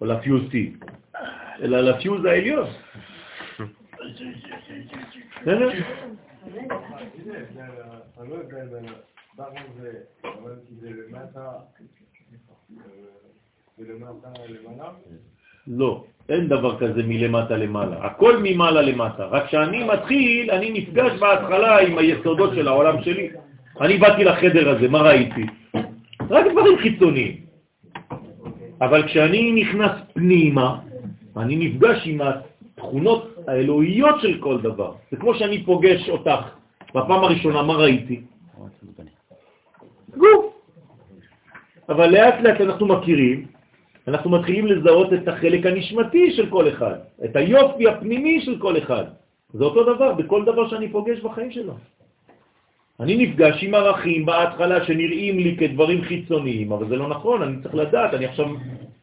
או 0.00 0.06
לפיוז 0.06 0.42
T, 0.42 0.86
אלא 1.62 1.80
לפיוז 1.80 2.24
העליון. 2.24 2.68
לא, 15.66 16.04
אין 16.28 16.48
דבר 16.48 16.78
כזה 16.78 17.02
מלמטה 17.02 17.56
למעלה, 17.56 18.06
הכל 18.06 18.36
ממעלה 18.42 18.82
למטה. 18.82 19.24
רק 19.24 19.46
כשאני 19.46 19.84
מתחיל, 19.84 20.50
אני 20.50 20.70
נפגש 20.70 21.12
בהתחלה 21.20 21.78
עם 21.78 21.98
היסודות 21.98 22.54
של 22.54 22.68
העולם 22.68 23.02
שלי. 23.02 23.30
אני 23.80 23.98
באתי 23.98 24.24
לחדר 24.24 24.68
הזה, 24.68 24.88
מה 24.88 25.02
ראיתי? 25.02 25.46
רק 26.30 26.44
דברים 26.52 26.78
חיצוניים. 26.78 27.36
אבל 28.80 29.06
כשאני 29.06 29.52
נכנס 29.52 29.90
פנימה, 30.12 30.78
אני 31.36 31.56
נפגש 31.56 32.02
עם 32.06 32.20
התכונות 32.20 33.34
האלוהיות 33.46 34.20
של 34.20 34.38
כל 34.40 34.60
דבר. 34.60 34.92
זה 35.10 35.16
כמו 35.16 35.34
שאני 35.34 35.64
פוגש 35.64 36.08
אותך 36.08 36.40
בפעם 36.94 37.24
הראשונה, 37.24 37.62
מה 37.62 37.74
ראיתי? 37.74 38.20
גוף. 40.16 40.54
אבל 41.88 42.10
לאט 42.10 42.34
לאט 42.40 42.60
אנחנו 42.60 42.86
מכירים, 42.86 43.46
אנחנו 44.08 44.30
מתחילים 44.30 44.66
לזהות 44.66 45.12
את 45.12 45.28
החלק 45.28 45.66
הנשמתי 45.66 46.32
של 46.32 46.50
כל 46.50 46.68
אחד, 46.68 46.94
את 47.24 47.36
היופי 47.36 47.88
הפנימי 47.88 48.40
של 48.40 48.58
כל 48.58 48.78
אחד. 48.78 49.04
זה 49.52 49.64
אותו 49.64 49.94
דבר 49.94 50.12
בכל 50.12 50.44
דבר 50.44 50.68
שאני 50.68 50.88
פוגש 50.88 51.20
בחיים 51.20 51.50
שלו. 51.50 51.74
אני 53.00 53.16
נפגש 53.16 53.62
עם 53.62 53.74
ערכים 53.74 54.26
בהתחלה 54.26 54.84
שנראים 54.84 55.38
לי 55.38 55.56
כדברים 55.56 56.02
חיצוניים, 56.02 56.72
אבל 56.72 56.88
זה 56.88 56.96
לא 56.96 57.08
נכון, 57.08 57.42
אני 57.42 57.62
צריך 57.62 57.74
לדעת, 57.74 58.14
אני 58.14 58.26
עכשיו 58.26 58.46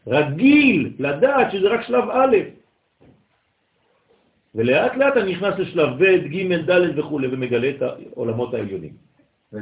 רגיל 0.08 0.94
לדעת 1.00 1.52
שזה 1.52 1.68
רק 1.68 1.82
שלב 1.82 2.04
א', 2.12 2.38
ולאט 4.56 4.96
לאט 4.98 5.18
אני 5.18 5.32
נכנס 5.32 5.60
לשלב 5.60 5.90
ב', 6.04 6.16
ג', 6.28 6.72
ד' 6.72 7.00
וכו', 7.00 7.20
ומגלה 7.32 7.70
את 7.70 7.82
העולמות 7.82 8.54
העליונים. 8.54 8.92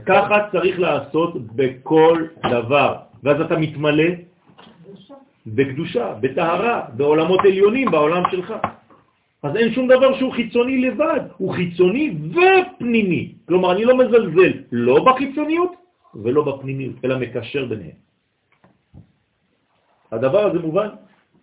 ככה 0.05 0.37
צריך 0.51 0.79
לעשות 0.79 1.33
בכל 1.55 2.25
דבר, 2.49 2.95
ואז 3.23 3.41
אתה 3.41 3.57
מתמלא 3.57 4.09
בקדושה, 5.47 6.13
בטהרה, 6.21 6.81
בעולמות 6.93 7.39
עליונים, 7.39 7.91
בעולם 7.91 8.23
שלך. 8.31 8.53
אז 9.43 9.55
אין 9.55 9.73
שום 9.73 9.87
דבר 9.87 10.17
שהוא 10.17 10.33
חיצוני 10.33 10.81
לבד, 10.81 11.19
הוא 11.37 11.53
חיצוני 11.53 12.17
ופנימי. 12.31 13.33
כלומר, 13.47 13.71
אני 13.71 13.85
לא 13.85 13.97
מזלזל 13.97 14.53
לא 14.71 15.05
בחיצוניות 15.05 15.71
ולא 16.15 16.41
בפנימיות, 16.43 16.95
אלא 17.05 17.19
מקשר 17.19 17.65
ביניהם. 17.65 17.97
הדבר 20.11 20.39
הזה 20.39 20.59
מובן? 20.59 20.87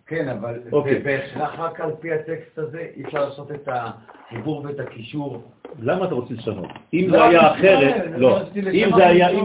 כן, 0.07 0.27
אבל 0.27 0.59
אוקיי. 0.71 0.93
זה 0.93 0.99
בהכרח 1.03 1.59
רק 1.59 1.81
על 1.81 1.91
פי 1.99 2.13
הטקסט 2.13 2.59
הזה, 2.59 2.87
אי 2.95 3.03
אפשר 3.03 3.25
לעשות 3.25 3.51
את 3.51 3.69
החיבור 3.71 4.65
ואת 4.65 4.79
הקישור. 4.79 5.43
למה 5.79 6.05
אתה 6.05 6.15
רוצה 6.15 6.33
לשנות? 6.33 6.69
אם 6.93 7.05
לא, 7.07 7.17
זה 7.17 7.23
היה 7.23 7.51
אחרת, 7.51 8.03
לא. 8.17 8.39
אם. 8.73 8.89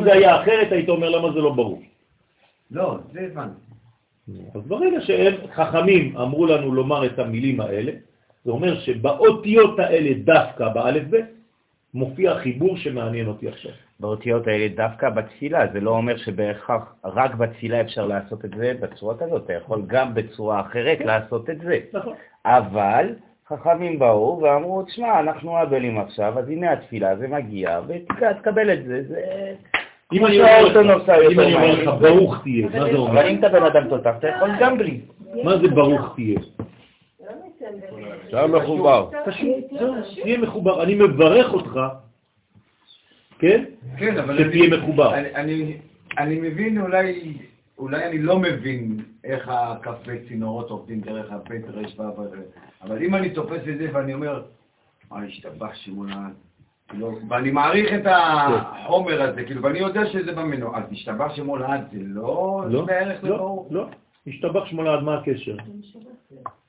זה 0.04 0.12
היה 0.12 0.42
אחרת, 0.42 0.72
היית 0.72 0.88
אומר 0.88 1.10
למה 1.10 1.32
זה 1.32 1.38
לא 1.38 1.52
ברור. 1.52 1.82
לא, 2.70 2.98
זה 3.12 3.20
הבנתי. 3.20 3.60
אז 4.54 4.62
ברגע 4.66 5.00
שהם 5.00 5.34
חכמים 5.54 6.16
אמרו 6.16 6.46
לנו 6.46 6.74
לומר 6.74 7.06
את 7.06 7.18
המילים 7.18 7.60
האלה, 7.60 7.92
זה 8.44 8.50
אומר 8.50 8.80
שבאותיות 8.80 9.78
האלה 9.78 10.10
דווקא, 10.24 10.68
באלף 10.68 11.02
ב', 11.10 11.16
מופיע 11.94 12.34
חיבור 12.34 12.76
שמעניין 12.76 13.26
אותי 13.26 13.48
עכשיו. 13.48 13.72
באותיות 14.00 14.46
האלה 14.46 14.68
דווקא 14.68 15.10
בתפילה, 15.10 15.66
זה 15.72 15.80
לא 15.80 15.90
אומר 15.90 16.16
שבהכרח 16.16 16.94
רק 17.04 17.34
בתפילה 17.34 17.80
אפשר 17.80 18.06
לעשות 18.06 18.44
את 18.44 18.50
זה 18.56 18.72
בצורה 18.80 19.14
כזאת, 19.18 19.44
אתה 19.44 19.52
יכול 19.52 19.82
גם 19.86 20.14
בצורה 20.14 20.60
אחרת 20.60 21.00
לעשות 21.00 21.50
את 21.50 21.60
זה. 21.60 21.78
נכון. 21.92 22.14
אבל 22.44 23.06
חכמים 23.48 23.98
באו 23.98 24.40
ואמרו, 24.42 24.82
תשמע, 24.82 25.20
אנחנו 25.20 25.62
אבלים 25.62 25.98
עכשיו, 25.98 26.38
אז 26.38 26.48
הנה 26.48 26.72
התפילה, 26.72 27.16
זה 27.16 27.28
מגיע, 27.28 27.80
ותקבל 27.88 28.72
את 28.72 28.84
זה, 28.84 29.02
זה... 29.08 29.20
אם 30.12 30.26
אני 30.26 30.40
אומר 30.40 31.72
לך-. 31.82 32.00
ברוך 32.00 32.42
תהיה, 32.42 32.66
מה 32.66 32.84
זה 32.84 32.96
אומר? 32.96 33.20
אבל 33.20 33.28
אם 33.28 33.38
אתה 33.38 33.48
בן 33.48 33.62
אדם 33.62 33.88
תותח, 33.88 34.14
אתה 34.18 34.28
יכול 34.28 34.50
גם 34.60 34.78
בלי. 34.78 35.00
מה 35.44 35.58
זה 35.58 35.68
ברוך 35.68 36.12
תהיה? 36.14 36.38
אתה 38.28 38.46
מחובר. 38.46 39.10
תהיה 40.22 40.38
מחובר. 40.38 40.82
אני 40.82 40.94
מברך 40.94 41.52
אותך, 41.52 41.80
כן? 43.38 43.64
כן, 43.98 44.18
אבל 44.18 44.38
שתהיה 44.48 44.64
אני- 44.64 44.76
מחובר. 44.76 45.14
אני- 45.14 46.40
מבין 46.40 46.80
אולי, 46.80 47.38
אולי 47.78 48.06
אני 48.06 48.18
לא 48.18 48.38
מבין 48.38 49.00
איך 49.24 49.48
הכ"ב 49.48 50.16
צינורות 50.28 50.70
עובדים 50.70 51.00
דרך 51.00 51.32
הבית 51.32 51.64
רש 51.68 51.98
ו' 51.98 52.20
וזה, 52.20 52.36
אבל 52.82 53.02
אם 53.02 53.14
אני 53.14 53.30
תופס 53.30 53.60
את 53.72 53.78
זה 53.78 53.88
ואני 53.92 54.14
אומר, 54.14 54.42
מה 55.10 55.22
השתבח 55.24 55.74
שמונה, 55.74 56.28
כאילו, 56.88 57.18
ואני 57.28 57.50
מעריך 57.50 57.92
את 57.92 58.06
החומר 58.06 59.22
הזה, 59.22 59.44
כאילו, 59.44 59.62
ואני 59.62 59.78
יודע 59.78 60.06
שזה 60.06 60.32
במנוע, 60.32 60.78
אז 60.78 60.84
השתבח 60.92 61.34
שמונה 61.34 61.76
זה 61.92 61.98
לא 62.02 62.62
לא, 62.70 62.86
לא, 62.86 62.86
לברור? 63.00 63.68
לא. 63.70 63.86
השתבח 64.26 64.64
שמונה 64.66 64.92
עד 64.94 65.02
מה 65.02 65.18
הקשר? 65.18 65.56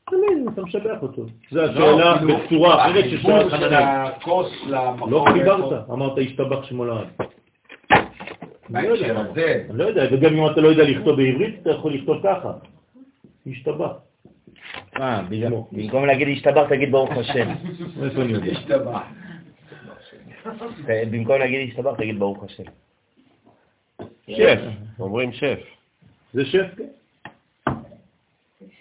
תמיד 0.09 0.47
אתה 0.53 0.61
משבח 0.61 1.01
אותו. 1.01 1.25
זו 1.51 1.61
לא, 1.61 1.63
השאלה 1.71 2.17
כאילו, 2.19 2.37
בצורה 2.37 2.85
אחרת 2.85 3.05
ששאל 3.09 3.49
חננאל. 3.49 4.11
לא 5.09 5.25
חיברת, 5.33 5.89
אמרת 5.89 6.17
השתבח 6.17 6.63
שמונה 6.63 6.99
עד. 6.99 7.07
אני 8.75 8.87
לא 8.87 8.93
יודע. 8.93 9.21
אני 9.69 9.77
לא 9.77 9.83
יודע, 9.83 10.03
וגם 10.11 10.35
אם 10.37 10.51
אתה 10.51 10.61
לא 10.61 10.67
יודע 10.67 10.83
לכתוב 10.83 11.15
בעברית, 11.17 11.55
אתה 11.61 11.69
יכול 11.69 11.93
לכתוב 11.93 12.17
ככה. 12.23 12.51
השתבח. 13.47 13.91
אה, 14.99 15.21
בגלל- 15.29 15.51
במקום 15.71 16.05
להגיד 16.05 16.27
השתבח, 16.37 16.69
תגיד 16.69 16.91
ברוך 16.91 17.11
השם. 17.11 17.49
איפה 18.03 18.21
אני 18.21 18.33
יודע? 18.33 18.51
השתבח. 18.51 19.01
ת- 20.85 21.07
במקום 21.11 21.39
להגיד 21.39 21.69
השתבח, 21.69 21.95
תגיד 21.97 22.19
ברוך 22.19 22.43
השם. 22.43 22.63
שף, 24.29 24.59
אומרים 24.99 25.31
שף. 25.33 25.59
זה 26.33 26.45
שף, 26.45 26.65
כן. 26.77 26.83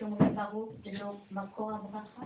כשאומרים 0.02 0.34
ברוך 0.34 0.68
זה 0.84 0.90
לא 1.00 1.12
מקור 1.32 1.72
הברכה? 1.72 2.22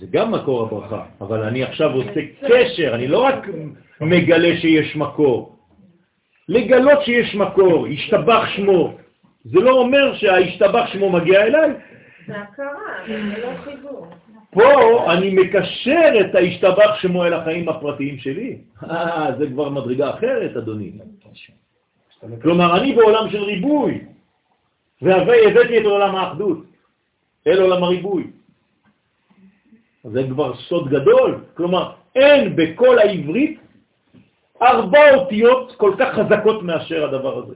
זה 0.00 0.06
גם 0.10 0.32
מקור 0.32 0.62
הברכה, 0.62 1.04
אבל 1.20 1.42
אני 1.42 1.62
עכשיו 1.62 1.90
עושה 1.92 2.20
קשר, 2.48 2.94
אני 2.94 3.08
לא 3.08 3.24
רק 3.24 3.46
מגלה 4.00 4.60
שיש 4.60 4.96
מקור. 4.96 5.56
לגלות 6.48 7.02
שיש 7.04 7.34
מקור, 7.34 7.86
השתבח 7.86 8.44
שמו, 8.56 8.94
זה 9.44 9.60
לא 9.60 9.70
אומר 9.70 10.14
שההשתבח 10.14 10.86
שמו 10.92 11.10
מגיע 11.10 11.42
אליי. 11.42 11.70
זה 12.26 12.38
הכרה, 12.38 12.74
זה 13.08 13.42
לא 13.42 13.56
חיבור. 13.64 14.06
פה 14.50 15.12
אני 15.12 15.34
מקשר 15.34 16.12
את 16.20 16.34
ההשתבח 16.34 16.94
שמו 17.00 17.24
אל 17.24 17.34
החיים 17.34 17.68
הפרטיים 17.68 18.18
שלי. 18.18 18.58
אה, 18.90 19.26
זה 19.38 19.46
כבר 19.46 19.68
מדרגה 19.68 20.10
אחרת, 20.10 20.56
אדוני. 20.56 20.92
כלומר, 22.42 22.80
אני 22.80 22.94
בעולם 22.94 23.30
של 23.30 23.42
ריבוי, 23.42 24.00
והבאתי 25.02 25.78
את 25.78 25.84
עולם 25.84 26.16
האחדות, 26.16 26.71
אל 27.46 27.60
עולם 27.60 27.82
הריבוי. 27.84 28.30
זה 30.04 30.22
כבר 30.30 30.56
סוד 30.56 30.88
גדול. 30.88 31.44
כלומר, 31.54 31.92
אין 32.14 32.56
בכל 32.56 32.98
העברית 32.98 33.60
ארבע 34.62 35.14
אותיות 35.14 35.74
כל 35.76 35.94
כך 35.98 36.14
חזקות 36.14 36.62
מאשר 36.62 37.04
הדבר 37.04 37.38
הזה. 37.38 37.54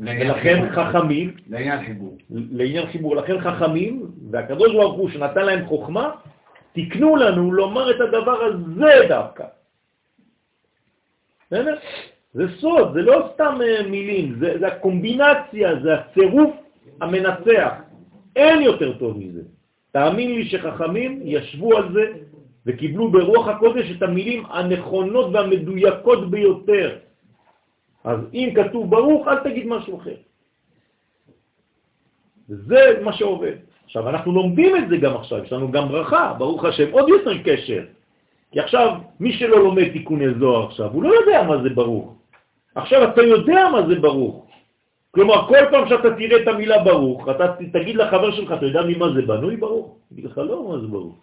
ולכן 0.00 0.68
חכמים, 0.72 1.36
לעניין 1.48 1.86
חיבור. 1.86 2.16
לעניין 2.30 2.86
חיבור, 2.86 3.16
לכן 3.16 3.40
חכמים, 3.40 4.06
והקדוש 4.30 4.72
ברוך 4.72 4.94
הוא 4.94 5.10
שנתן 5.10 5.46
להם 5.46 5.66
חוכמה, 5.66 6.10
תקנו 6.72 7.16
לנו 7.16 7.52
לומר 7.52 7.90
את 7.90 8.00
הדבר 8.00 8.38
הזה 8.44 9.06
דווקא. 9.08 9.44
בסדר? 11.46 11.76
זה 12.32 12.44
סוד, 12.60 12.92
זה 12.94 13.02
לא 13.02 13.30
סתם 13.34 13.58
אה, 13.62 13.88
מילים, 13.88 14.36
זה, 14.40 14.58
זה 14.60 14.66
הקומבינציה, 14.66 15.80
זה 15.82 15.94
הצירוף 15.94 16.50
המנצח. 17.00 17.72
אין 18.38 18.62
יותר 18.62 18.98
טוב 18.98 19.18
מזה. 19.18 19.42
תאמין 19.92 20.34
לי 20.34 20.44
שחכמים 20.48 21.20
ישבו 21.24 21.76
על 21.76 21.92
זה 21.92 22.04
וקיבלו 22.66 23.10
ברוח 23.10 23.48
הקודש 23.48 23.90
את 23.96 24.02
המילים 24.02 24.46
הנכונות 24.46 25.26
והמדויקות 25.32 26.30
ביותר. 26.30 26.88
אז 28.04 28.18
אם 28.34 28.48
כתוב 28.54 28.90
ברוך, 28.90 29.28
אל 29.28 29.38
תגיד 29.44 29.66
משהו 29.66 29.98
אחר. 29.98 30.18
זה 32.48 33.00
מה 33.02 33.12
שעובד. 33.12 33.56
עכשיו, 33.84 34.08
אנחנו 34.08 34.32
לומדים 34.32 34.76
את 34.76 34.88
זה 34.88 34.96
גם 34.96 35.14
עכשיו, 35.16 35.44
יש 35.44 35.52
לנו 35.52 35.72
גם 35.72 35.88
ברכה, 35.88 36.34
ברוך 36.38 36.64
השם, 36.64 36.92
עוד 36.92 37.08
יותר 37.08 37.42
קשר. 37.42 37.82
כי 38.52 38.60
עכשיו, 38.60 38.98
מי 39.20 39.32
שלא 39.32 39.64
לומד 39.64 39.88
תיקוני 39.92 40.34
זוהר 40.38 40.66
עכשיו, 40.66 40.90
הוא 40.92 41.02
לא 41.02 41.08
יודע 41.08 41.42
מה 41.42 41.62
זה 41.62 41.68
ברוך. 41.68 42.14
עכשיו 42.74 43.04
אתה 43.04 43.22
יודע 43.22 43.68
מה 43.72 43.86
זה 43.88 43.94
ברוך. 43.94 44.47
כלומר, 45.10 45.48
כל 45.48 45.56
פעם 45.70 45.88
שאתה 45.88 46.10
תראה 46.14 46.42
את 46.42 46.48
המילה 46.48 46.84
ברוך, 46.84 47.28
אתה 47.28 47.48
ת- 47.48 47.62
תגיד 47.72 47.96
לחבר 47.96 48.30
שלך, 48.30 48.52
אתה 48.52 48.66
יודע 48.66 48.80
ממה 48.88 49.06
זה 49.14 49.22
בנוי 49.22 49.56
ברוך? 49.56 49.96
יגיד 50.12 50.24
לך, 50.24 50.38
לא, 50.38 50.68
מה 50.68 50.78
זה 50.78 50.86
ברוך. 50.86 51.14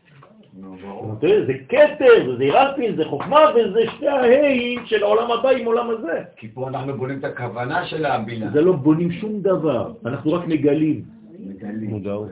זה 1.48 1.54
כתר, 1.70 2.36
זה 2.38 2.44
אירפין, 2.44 2.96
זה 2.96 3.06
חוכמה, 3.06 3.40
וזה 3.56 3.80
שתי 3.96 4.08
ההיים 4.08 4.86
של 4.86 5.04
העולם 5.04 5.32
הבא 5.32 5.50
עם 5.50 5.66
עולם 5.66 5.90
הזה. 5.90 6.22
כי 6.38 6.48
פה 6.54 6.68
אנחנו 6.68 6.94
בונים 6.98 7.20
את 7.20 7.24
הכוונה 7.24 7.86
של 7.86 8.06
הבינה. 8.06 8.50
זה 8.54 8.62
לא 8.62 8.72
בונים 8.72 9.12
שום 9.12 9.42
דבר, 9.42 9.92
אנחנו 10.06 10.34
רק 10.34 10.48
מגלים. 10.48 11.02
מגלים. 11.40 11.90
מודעות. 11.90 12.30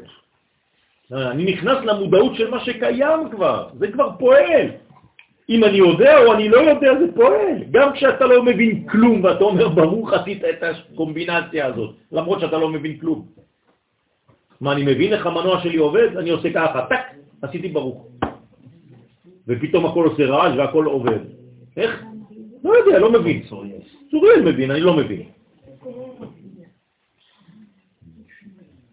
אני 1.11 1.45
נכנס 1.45 1.77
למודעות 1.84 2.35
של 2.35 2.49
מה 2.51 2.59
שקיים 2.59 3.30
כבר, 3.31 3.67
זה 3.80 3.91
כבר 3.91 4.09
פועל. 4.19 4.67
אם 5.49 5.64
אני 5.64 5.78
יודע 5.78 6.24
או 6.24 6.34
אני 6.34 6.49
לא 6.49 6.57
יודע, 6.57 6.99
זה 6.99 7.06
פועל. 7.15 7.64
גם 7.72 7.94
כשאתה 7.94 8.26
לא 8.26 8.44
מבין 8.44 8.88
כלום 8.88 9.24
ואתה 9.24 9.44
אומר, 9.44 9.70
ברוך 9.70 10.14
עשית 10.14 10.44
את 10.44 10.64
הקומבינציה 10.64 11.65
הזאת, 11.65 11.95
למרות 12.11 12.40
שאתה 12.40 12.57
לא 12.57 12.70
מבין 12.70 12.98
כלום. 12.98 13.28
מה, 14.61 14.72
אני 14.72 14.84
מבין 14.84 15.14
איך 15.14 15.26
המנוע 15.26 15.61
שלי 15.61 15.78
עובד? 15.78 16.18
אני 16.18 16.30
עושה 16.30 16.53
ככה, 16.53 16.86
טק, 16.90 17.06
עשיתי 17.41 17.68
ברוך. 17.68 18.07
ופתאום 19.48 19.86
הכל 19.86 20.03
עושה 20.07 20.26
רעש 20.26 20.57
והכל 20.57 20.86
עובד. 20.86 21.20
איך? 21.78 22.03
לא 22.64 22.72
יודע, 22.78 22.99
לא 22.99 23.11
מבין. 23.11 23.44
צוריאל 24.11 24.41
מבין, 24.41 24.72
אני 24.72 24.82
לא 24.82 24.94
מבין. 24.94 25.24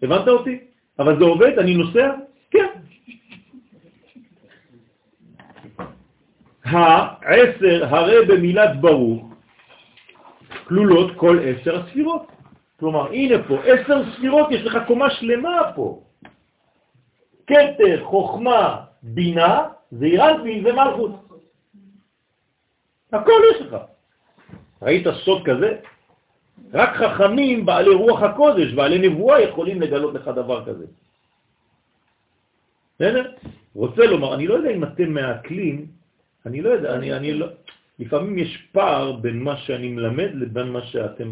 הבנת 0.02 0.28
אותי? 0.28 0.59
אבל 0.98 1.18
זה 1.18 1.24
עובד? 1.24 1.59
אני 1.59 1.74
נוסע? 1.74 2.10
כן. 2.51 2.80
העשר 6.70 7.94
הרי 7.94 8.26
במילת 8.26 8.80
ברוך 8.80 9.30
כלולות 10.70 11.16
כל 11.16 11.38
עשר 11.44 11.82
הספירות. 11.82 12.26
כלומר, 12.78 13.12
הנה 13.12 13.42
פה, 13.48 13.59
עשר 13.64 14.02
ספירות, 14.12 14.51
יש 14.51 14.62
לך 14.62 14.78
קומה 14.86 15.10
שלמה 15.10 15.72
פה. 15.74 16.02
קטר, 17.44 18.05
חוכמה, 18.05 18.84
בינה, 19.02 19.68
זה 19.90 20.05
אירנפין 20.06 20.66
ומלכות. 20.66 21.10
הכל 23.12 23.40
יש 23.55 23.60
לך. 23.60 23.76
ראית 24.82 25.06
סוד 25.24 25.42
כזה? 25.44 25.70
רק 26.72 26.90
חכמים, 26.97 27.66
בעלי 27.66 27.94
רוח 27.94 28.22
הקודש, 28.22 28.72
בעלי 28.72 29.09
נבואה, 29.09 29.40
יכולים 29.40 29.80
לגלות 29.80 30.14
לך 30.14 30.28
דבר 30.28 30.66
כזה. 30.66 30.86
בסדר? 32.94 33.32
רוצה 33.74 34.06
לומר, 34.06 34.34
אני 34.34 34.47
לא 34.47 34.55
יודע 34.55 34.70
אם 34.70 34.84
אתם 34.84 35.09
מעכלים, 35.12 35.86
אני 36.46 36.60
לא 36.60 36.70
יודע, 36.70 36.94
אני, 36.94 37.12
אני 37.12 37.34
לא... 37.34 37.46
לפעמים 37.98 38.38
יש 38.38 38.68
פער 38.72 39.12
בין 39.12 39.42
מה 39.42 39.56
שאני 39.56 39.88
מלמד 39.88 40.30
לבין 40.34 40.68
מה 40.68 40.82
שאתם, 40.82 41.30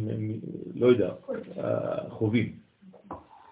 לא 0.74 0.86
יודע, 0.86 1.10
חווים. 2.09 2.52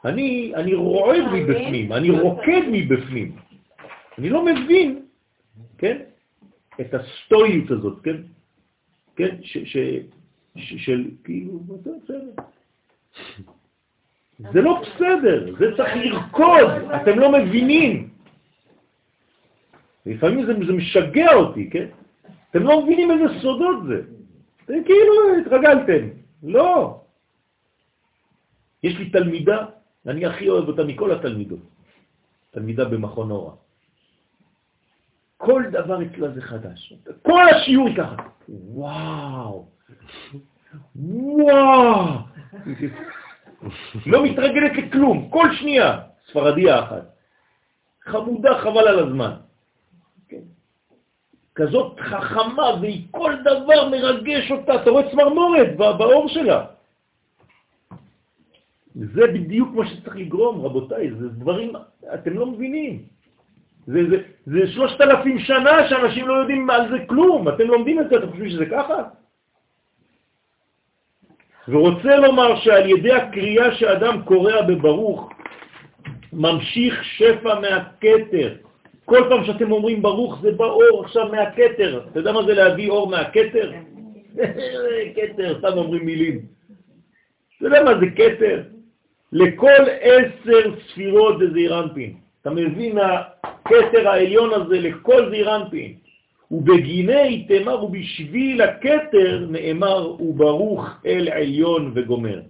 אני, 0.05 0.53
אני 0.55 0.75
רועד 0.75 1.25
מבפנים, 1.33 1.93
אני 1.93 2.11
רוקד 2.11 2.63
מבפנים. 2.73 3.37
אני 4.19 4.31
לא 4.31 4.45
מבין, 4.45 5.03
כן, 5.79 5.99
את 6.81 6.95
הסטואיות 6.95 7.71
הזאת, 7.71 7.99
כן, 8.03 8.17
כן, 9.17 9.37
ש, 9.43 9.59
ש, 9.59 9.77
ש, 10.57 10.75
של, 10.85 11.11
כאילו, 11.25 11.61
זה 11.67 11.91
בסדר. 12.05 12.43
זה 14.53 14.61
לא 14.61 14.83
בסדר, 14.83 15.55
זה 15.59 15.77
צריך 15.77 15.97
לרקוד, 15.97 16.69
אתם 17.03 17.19
לא 17.19 17.33
מבינים. 17.33 18.16
לפעמים 20.07 20.47
זה, 20.47 20.53
זה 20.67 20.73
משגע 20.73 21.35
אותי, 21.35 21.71
כן? 21.71 21.87
אתם 22.51 22.63
לא 22.63 22.83
מבינים 22.83 23.11
איזה 23.11 23.41
סודות 23.41 23.87
זה. 23.87 24.03
אתם 24.65 24.85
כאילו 24.85 25.13
התרגלתם. 25.41 26.09
לא. 26.43 27.01
יש 28.83 28.99
לי 28.99 29.11
תלמידה, 29.11 29.67
אני 30.07 30.27
הכי 30.27 30.49
אוהב 30.49 30.69
אותה 30.69 30.85
מכל 30.85 31.13
התלמידות. 31.13 31.61
תלמידה 32.51 32.85
במכון 32.85 33.31
אורה. 33.31 33.55
כל 35.37 35.63
דבר 35.71 36.03
אצלה 36.03 36.31
זה 36.31 36.43
חדש. 36.43 36.93
כל 37.23 37.49
השיעור 37.49 37.89
ככה. 37.97 38.17
וואו, 38.49 39.69
וואו. 40.97 42.09
לא 44.07 44.25
מתרגלת 44.25 44.73
לכלום, 44.77 45.29
כל 45.31 45.49
שנייה. 45.61 46.01
ספרדיה 46.31 46.83
אחת. 46.83 47.05
חמודה 48.05 48.59
חבל 48.59 48.89
על 48.89 48.99
הזמן. 48.99 49.46
כזאת 51.57 52.01
חכמה, 52.01 52.67
והיא 52.81 53.03
כל 53.11 53.33
דבר 53.45 53.89
מרגש 53.89 54.51
אותה, 54.51 54.75
אתה 54.75 54.91
רואה 54.91 55.11
צמרמורת 55.11 55.77
באור 55.77 56.29
שלה. 56.29 56.65
זה 58.95 59.27
בדיוק 59.27 59.69
מה 59.75 59.87
שצריך 59.87 60.17
לגרום, 60.17 60.65
רבותיי, 60.65 61.11
זה 61.11 61.29
דברים, 61.29 61.73
אתם 62.15 62.33
לא 62.33 62.47
מבינים. 62.47 63.03
זה, 63.87 64.01
זה, 64.11 64.17
זה 64.47 64.73
שלושת 64.73 65.01
אלפים 65.01 65.39
שנה 65.39 65.89
שאנשים 65.89 66.29
לא 66.29 66.35
יודעים 66.35 66.71
על 66.71 66.91
זה 66.91 66.99
כלום, 67.07 67.49
אתם 67.49 67.67
לומדים 67.67 68.01
את 68.01 68.09
זה, 68.09 68.17
אתם 68.17 68.31
חושבים 68.31 68.51
שזה 68.51 68.67
ככה? 68.67 69.03
ורוצה 71.69 72.17
לומר 72.17 72.57
שעל 72.57 72.91
ידי 72.91 73.13
הקריאה 73.13 73.75
שאדם 73.75 74.23
קורא 74.23 74.61
בברוך, 74.69 75.33
ממשיך 76.33 77.05
שפע 77.05 77.61
מהכתר, 77.61 78.66
כל 79.07 79.27
פעם 79.29 79.45
שאתם 79.45 79.73
אומרים 79.73 80.03
ברוך 80.03 80.39
זה 80.43 80.53
באור 80.53 81.05
עכשיו 81.05 81.29
מהכתר. 81.29 82.01
אתה 82.11 82.19
יודע 82.19 82.33
מה 82.33 82.43
זה 82.47 82.55
להביא 82.55 82.91
אור 82.91 83.09
מהכתר? 83.09 83.73
כתר, 85.17 85.59
סתם 85.59 85.79
אומרים 85.79 86.07
מילים. 86.07 86.41
אתה 87.57 87.65
יודע 87.65 87.83
מה 87.85 87.99
זה 88.01 88.07
כתר? 88.17 88.63
לכל 89.33 89.83
עשר 90.01 90.75
ספירות 90.89 91.39
זה 91.39 91.51
זעירנפין. 91.51 92.15
אתה 92.43 92.51
מבין 92.51 92.99
הכתר 92.99 94.09
העליון 94.09 94.51
הזה 94.53 94.81
לכל 94.81 95.31
זעירנפין. 95.31 95.95
ובגיני 96.51 97.47
תמר 97.49 97.85
ובשביל 97.85 98.63
הכתר 98.63 99.47
נאמר 99.51 100.23
וברוך 100.23 100.89
אל 101.07 101.29
עליון 101.29 101.93
וגומר. 101.95 102.41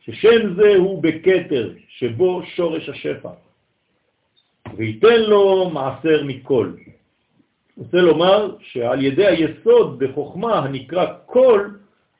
ששם 0.00 0.54
זה 0.54 0.76
הוא 0.76 1.02
בכתר, 1.02 1.70
שבו 1.88 2.42
שורש 2.56 2.88
השפע. 2.88 3.30
וייתן 4.76 5.20
לו 5.20 5.70
מעשר 5.70 6.24
מכל. 6.24 6.72
רוצה 7.76 7.96
לומר 7.96 8.56
שעל 8.60 9.04
ידי 9.04 9.26
היסוד 9.26 9.98
בחוכמה 9.98 10.58
הנקרא 10.58 11.06
כל, 11.26 11.68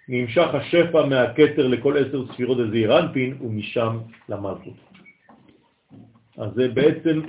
נמשך 0.08 0.48
השפע 0.54 1.06
מהכתר 1.06 1.66
לכל 1.66 1.96
עשר 1.96 2.32
ספירות 2.32 2.58
הזעיר 2.58 2.98
אנפין 2.98 3.38
ומשם 3.40 3.98
למלכות. 4.28 4.74
אז 6.38 6.50
זה 6.54 6.68
בעצם 6.68 7.20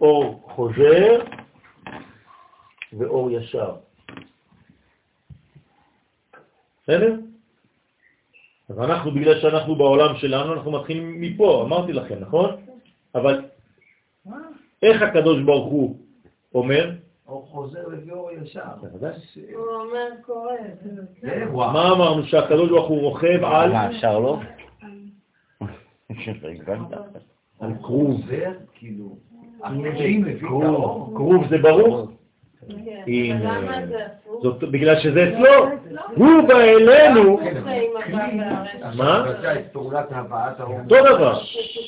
אור 0.00 0.42
חוזר 0.54 1.20
ואור 2.92 3.30
ישר. 3.30 3.74
בסדר? 6.82 7.16
אז 8.68 8.78
אנחנו, 8.78 9.10
בגלל 9.10 9.40
שאנחנו 9.40 9.76
בעולם 9.76 10.16
שלנו, 10.16 10.52
אנחנו 10.52 10.70
מתחילים 10.70 11.20
מפה, 11.20 11.62
אמרתי 11.66 11.92
לכם, 11.92 12.14
נכון? 12.20 12.50
אבל 13.14 13.44
איך 14.82 15.02
הקדוש 15.02 15.42
ברוך 15.42 15.66
הוא 15.66 15.96
אומר? 16.54 16.90
הוא 17.24 17.42
חוזר 17.42 17.88
לפי 17.88 18.10
אור 18.10 18.30
ישר. 18.42 18.60
הוא 19.54 19.66
אומר 19.74 20.08
קורא. 20.22 20.52
מה 21.72 21.92
אמרנו? 21.92 22.24
שהקדוש 22.24 22.70
ברוך 22.70 22.88
הוא 22.88 23.00
רוכב 23.00 23.44
על... 23.44 23.72
מה, 23.72 23.90
אפשר 23.90 24.18
לא? 24.18 24.38
על 27.60 27.72
כרוב. 27.82 28.20
כרוב 31.14 31.48
זה 31.50 31.58
ברוך? 31.58 32.10
כן, 32.68 33.38
זאת 34.42 34.64
בגלל 34.64 35.00
שזה 35.00 35.28
אצלו, 35.28 35.66
הוא 36.16 36.48
בא 36.48 36.60
אלינו, 36.60 37.40
מה? 38.96 39.24
אותו 40.68 41.14
דבר, 41.14 41.40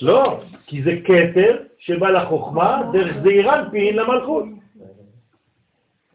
לא, 0.02 0.40
כי 0.66 0.82
זה 0.82 0.92
כתר 1.04 1.56
שבא 1.78 2.10
לחוכמה 2.10 2.82
דרך 2.92 3.16
זעירן 3.22 3.64
פין 3.70 3.96
למלכות. 3.96 4.44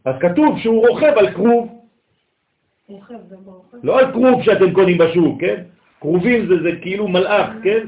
אז 0.05 0.15
כתוב 0.19 0.59
שהוא 0.59 0.87
רוכב 0.87 1.13
על 1.17 1.33
כרוב. 1.33 1.69
לא 3.83 3.99
על 3.99 4.11
כרוב 4.11 4.43
שאתם 4.43 4.73
קונים 4.73 4.97
בשוק, 4.97 5.41
כן? 5.41 5.63
כרובים 6.01 6.45
זה, 6.47 6.63
זה 6.63 6.69
כאילו 6.81 7.07
מלאך, 7.07 7.49
כן? 7.63 7.87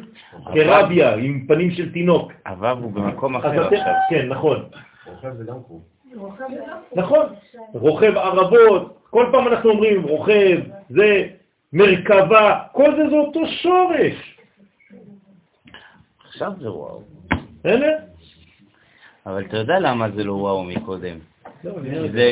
קרביה 0.53 1.15
עם 1.15 1.45
פנים 1.47 1.71
של 1.71 1.91
תינוק. 1.91 2.31
אבב 2.45 2.77
הוא 2.81 2.91
במקום 2.91 3.35
אחר 3.35 3.63
עכשיו. 3.63 3.93
כן, 4.09 4.27
נכון. 4.27 4.63
רוכב 5.07 5.33
זה 5.33 5.43
גם 5.43 5.55
כרוב. 5.67 5.81
נכון, 6.95 7.25
רוכב 7.73 8.17
ערבות, 8.17 8.97
כל 9.09 9.29
פעם 9.31 9.47
אנחנו 9.47 9.69
אומרים 9.69 10.03
רוכב, 10.03 10.59
זה 10.89 11.27
מרכבה, 11.73 12.59
כל 12.71 12.95
זה 12.95 13.09
זה 13.09 13.15
אותו 13.15 13.47
שורש. 13.47 14.37
עכשיו 16.27 16.51
זה 16.59 16.71
וואו. 16.71 17.01
הנה. 17.65 17.87
אבל 19.25 19.45
אתה 19.45 19.57
יודע 19.57 19.79
למה 19.79 20.11
זה 20.11 20.23
לא 20.23 20.33
וואו 20.33 20.63
מקודם. 20.63 21.17
לא, 21.63 21.71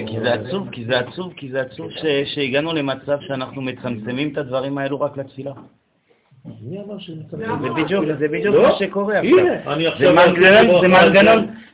כי 0.07 0.19
זה 0.19 0.34
עצוב, 0.34 0.69
כי 0.72 0.85
זה 0.85 0.99
עצוב, 0.99 1.34
כי 1.34 1.49
זה 1.49 1.61
עצוב 1.61 1.89
שהגענו 2.26 2.73
למצב 2.73 3.18
שאנחנו 3.22 3.61
מצמצמים 3.61 4.31
את 4.34 4.38
הדברים 4.38 4.77
האלו 4.77 5.01
רק 5.01 5.18
לתפילה. 5.18 5.51
זה 7.61 7.69
בדיוק, 7.76 8.06
זה 8.19 8.27
בדיוק 8.27 8.56
לא? 8.56 8.64
מה 8.64 8.72
שקורה 8.80 9.19
עכשיו. 9.19 10.06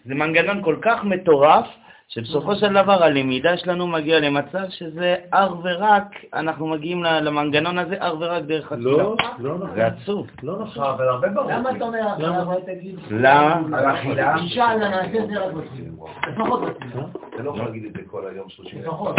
זה 0.06 0.16
מנגנון 0.16 0.64
כל 0.64 0.76
כך 0.82 1.04
מטורף, 1.04 1.66
שבסופו 2.08 2.56
של 2.56 2.74
דבר 2.74 3.04
הלמידה 3.04 3.58
שלנו 3.58 3.88
מגיעה 3.88 4.20
למצב 4.20 4.70
שזה 4.70 5.16
אך 5.32 5.52
ורק, 5.64 6.16
אנחנו 6.34 6.68
מגיעים 6.68 7.04
למנגנון 7.04 7.78
הזה 7.78 7.96
אך 8.00 8.14
ורק 8.20 8.44
דרך 8.44 8.72
התפילה. 8.72 8.92
לא, 8.92 9.16
לא 9.40 9.56
נכון. 9.58 9.76
זה 9.76 9.88
עצוב. 9.88 10.28
לא 10.44 10.60
נכון. 10.60 10.84
אבל 10.84 11.08
הרבה 11.08 11.30
ברור. 11.30 11.52
למה 11.52 11.72
אתה 11.72 11.86
אומר 11.86 12.02
אחלה 12.18 12.62
תגיד? 12.66 13.00
למה? 13.12 13.56
על 13.76 14.84
הנעשה 14.84 15.24
את 15.24 15.28
זה 15.30 15.40
רק 15.40 15.54
בתפילה. 15.54 15.90
לפחות 16.28 16.62
בתפילה. 16.62 17.04
אתה 17.36 17.44
לא 17.44 17.50
יכול 17.50 17.66
להגיד 17.66 17.86
את 17.86 17.94
זה 17.94 18.00
כל 18.08 18.28
היום 18.28 18.50
30 18.50 18.82
לפחות. 18.82 19.16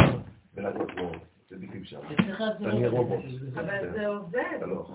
אצלך 1.53 2.43
זה 2.61 2.69
אני 2.71 2.83
לא- 2.83 2.89
רובוט. 2.89 3.21
אבל 3.55 3.91
זה 3.95 4.07
עובד. 4.07 4.41
אתה 4.57 4.67
לא. 4.67 4.87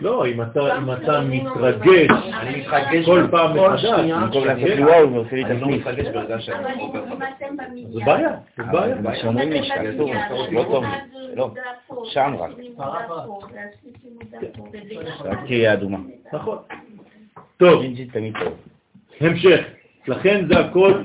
לא, 0.00 0.26
אם 0.26 0.42
אתה 0.42 0.78
אם 0.78 0.92
אתה 0.92 1.20
מתרגש 1.20 2.10
אני 2.40 2.60
מתרגש 2.60 3.04
כל 3.04 3.26
פעם 3.30 3.56
מחדש. 3.56 3.84
במקום 3.84 4.44
לעשות 4.44 4.68
כן, 4.68 4.76
לי 4.76 4.84
וואו, 4.84 5.00
הוא 5.02 5.10
לי 5.32 5.44
את 5.44 5.50
אני 5.50 5.60
לא. 5.60 5.68
מתרגש 5.68 6.06
ברגע 6.06 6.40
שאני 6.40 6.58
אבל 6.58 6.80
עובר 6.80 7.04
אם 7.12 7.22
אתם 7.22 7.56
במניין, 7.56 7.92
זה 7.92 8.00
בעיה, 8.06 8.30
זה 8.56 8.62
בעיה. 8.62 9.00
מה 9.00 9.16
שאומרים 9.16 9.50
לי 9.50 9.62
שאסור, 9.64 10.10
לא 10.52 10.62
טוב 10.62 10.84
לי. 10.84 11.34
לא, 11.36 11.50
שם 12.04 12.34
רק. 12.38 12.50
רק 15.24 15.38
תהיה 15.46 15.72
אדומה. 15.72 15.98
נכון. 16.32 16.58
תמיד 18.12 18.34
טוב. 18.44 18.52
המשך. 19.20 19.60
לכן 20.08 20.44
זה 20.48 20.58
הכל 20.58 21.02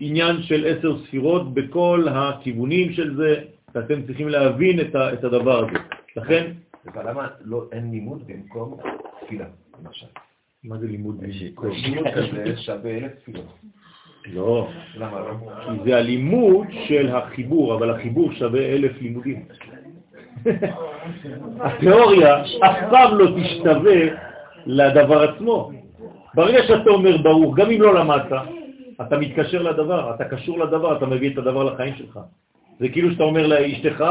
עניין 0.00 0.42
של 0.42 0.66
עשר 0.66 0.98
ספירות 0.98 1.54
בכל 1.54 2.06
הכיוונים 2.10 2.92
של 2.92 3.14
זה, 3.16 3.40
ואתם 3.74 4.06
צריכים 4.06 4.28
להבין 4.28 4.80
את, 4.80 4.94
ה, 4.94 5.12
את 5.12 5.24
הדבר 5.24 5.58
הזה. 5.58 5.78
לכן 6.16 6.52
אבל 6.86 7.10
למה 7.10 7.28
לא, 7.44 7.64
אין 7.72 7.90
לימוד 7.90 8.22
במקום 8.26 8.76
תפילה, 9.24 9.44
למשל? 9.84 10.06
מה 10.64 10.78
זה 10.78 10.86
לימוד 10.86 11.20
במקום? 11.20 11.70
לימוד 11.70 12.06
כזה 12.14 12.56
שווה 12.56 12.90
אלף 12.90 13.12
תפילות. 13.20 13.58
לא, 14.26 14.68
למה 14.96 15.20
לא? 15.20 15.32
כי 15.64 15.84
זה 15.84 15.96
הלימוד 15.96 16.66
של 16.88 17.16
החיבור, 17.16 17.74
אבל 17.74 17.90
החיבור 17.90 18.32
שווה 18.32 18.60
אלף 18.60 18.92
לימודים. 19.00 19.44
התיאוריה 21.60 22.42
אף 22.42 22.76
פעם 22.90 23.18
לא 23.18 23.26
תשתווה 23.40 24.00
לדבר 24.66 25.22
עצמו. 25.22 25.70
ברגע 26.34 26.62
שאתה 26.62 26.90
אומר 26.90 27.16
ברוך, 27.16 27.56
גם 27.56 27.70
אם 27.70 27.82
לא 27.82 27.94
למדת, 27.94 28.32
אתה 29.00 29.18
מתקשר 29.18 29.62
לדבר, 29.62 30.14
אתה 30.14 30.24
קשור 30.24 30.58
לדבר, 30.58 30.96
אתה 30.96 31.06
מביא 31.06 31.32
את 31.32 31.38
הדבר 31.38 31.64
לחיים 31.64 31.94
שלך. 31.94 32.20
זה 32.80 32.88
כאילו 32.88 33.10
שאתה 33.12 33.22
אומר 33.22 33.46
לאשתך, 33.46 34.04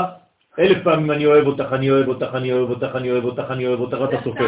אלף 0.59 0.83
פעמים 0.83 1.11
אני 1.11 1.25
אוהב 1.25 1.47
אותך, 1.47 1.73
אני 1.73 1.89
אוהב 1.89 2.07
אותך, 2.07 2.29
אני 2.33 2.51
אוהב 2.51 2.69
אותך, 2.69 2.95
אני 2.95 3.11
אוהב 3.11 3.23
אותך, 3.23 3.45
אני 3.49 3.67
אוהב 3.67 3.79
אותך, 3.79 3.97
ואתה 4.01 4.17
סופר. 4.23 4.47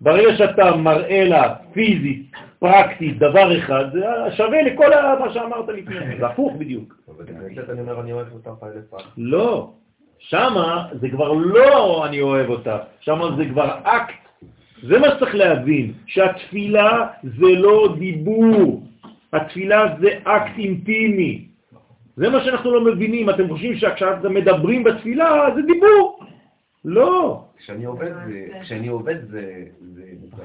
ברגע 0.00 0.36
שאתה 0.36 0.76
מראה 0.76 1.24
לה 1.24 1.54
פיזית, 1.72 2.30
פרקטית, 2.58 3.18
דבר 3.18 3.58
אחד, 3.58 3.84
זה 3.92 4.06
שווה 4.36 4.62
לכל 4.62 4.90
מה 5.20 5.32
שאמרת 5.32 5.68
לפני, 5.68 5.96
זה 6.20 6.26
הפוך 6.26 6.52
בדיוק. 6.58 6.94
אבל 7.08 7.24
אני 7.70 7.80
אומר 7.80 8.00
אני 8.00 8.12
אוהב 8.12 8.26
אותך 8.32 8.62
אלף 8.62 8.84
פעם. 8.90 9.00
לא, 9.16 9.72
שמה 10.18 10.86
זה 10.92 11.08
כבר 11.08 11.32
לא 11.32 12.06
אני 12.06 12.20
אוהב 12.20 12.50
אותך, 12.50 12.76
שמה 13.00 13.36
זה 13.36 13.44
כבר 13.44 13.78
אקט. 13.82 14.14
זה 14.82 14.98
מה 14.98 15.06
שצריך 15.10 15.34
להבין, 15.34 15.92
שהתפילה 16.06 17.06
זה 17.22 17.46
לא 17.56 17.94
דיבור, 17.98 18.82
התפילה 19.32 19.94
זה 20.00 20.08
אקט 20.24 20.58
אינטימי. 20.58 21.49
זה 22.20 22.28
מה 22.28 22.44
שאנחנו 22.44 22.70
לא 22.70 22.80
מבינים, 22.92 23.30
אתם 23.30 23.48
חושבים 23.48 23.76
שכשאתם 23.76 24.34
מדברים 24.34 24.84
בתפילה 24.84 25.46
זה 25.54 25.62
דיבור. 25.62 26.20
לא. 26.84 27.42
כשאני 27.58 27.84
עובד 27.84 28.12
זה, 28.26 28.46
כשאני 28.62 28.88
עובד 28.88 29.16
זה... 29.30 29.62
זה- 29.94 30.02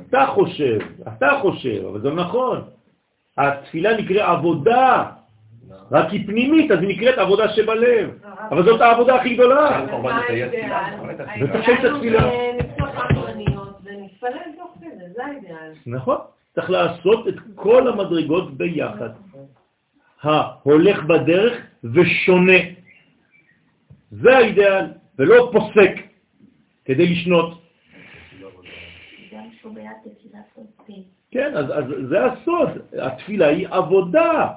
אתה 0.10 0.26
חושב, 0.28 0.78
אתה 1.08 1.30
חושב, 1.42 1.86
אבל 1.86 2.00
זה 2.02 2.10
לא 2.10 2.16
נכון. 2.16 2.62
התפילה 3.38 3.98
נקראת 3.98 4.22
עבודה, 4.22 5.04
רק 5.92 6.10
היא 6.10 6.28
פנימית, 6.28 6.72
אז 6.72 6.80
היא 6.80 6.90
נקראת 6.90 7.18
עבודה 7.18 7.50
שבלב. 7.50 8.10
אבל 8.52 8.64
זאת 8.66 8.82
העבודה 8.82 9.16
הכי 9.16 9.34
גדולה. 9.34 9.86
ותחשב 11.42 11.72
את 11.80 11.86
התפילה. 11.96 12.30
נכון. 15.86 16.18
צריך 16.56 16.70
לעשות 16.70 17.28
את 17.28 17.36
כל 17.56 17.88
המדרגות 17.88 18.58
ביחד. 18.58 19.10
ההולך 20.22 21.04
בדרך 21.04 21.54
ושונה. 21.84 22.60
זה 24.12 24.38
האידאל, 24.38 24.86
ולא 25.20 25.50
פוסק 25.52 25.92
כדי 26.86 27.08
לשנות. 27.08 27.62
כן, 31.32 31.52
אז, 31.56 31.66
אז 31.72 31.86
זה 32.10 32.26
הסוד. 32.26 32.70
התפילה 33.00 33.48
היא 33.48 33.68
עבודה. 33.68 34.48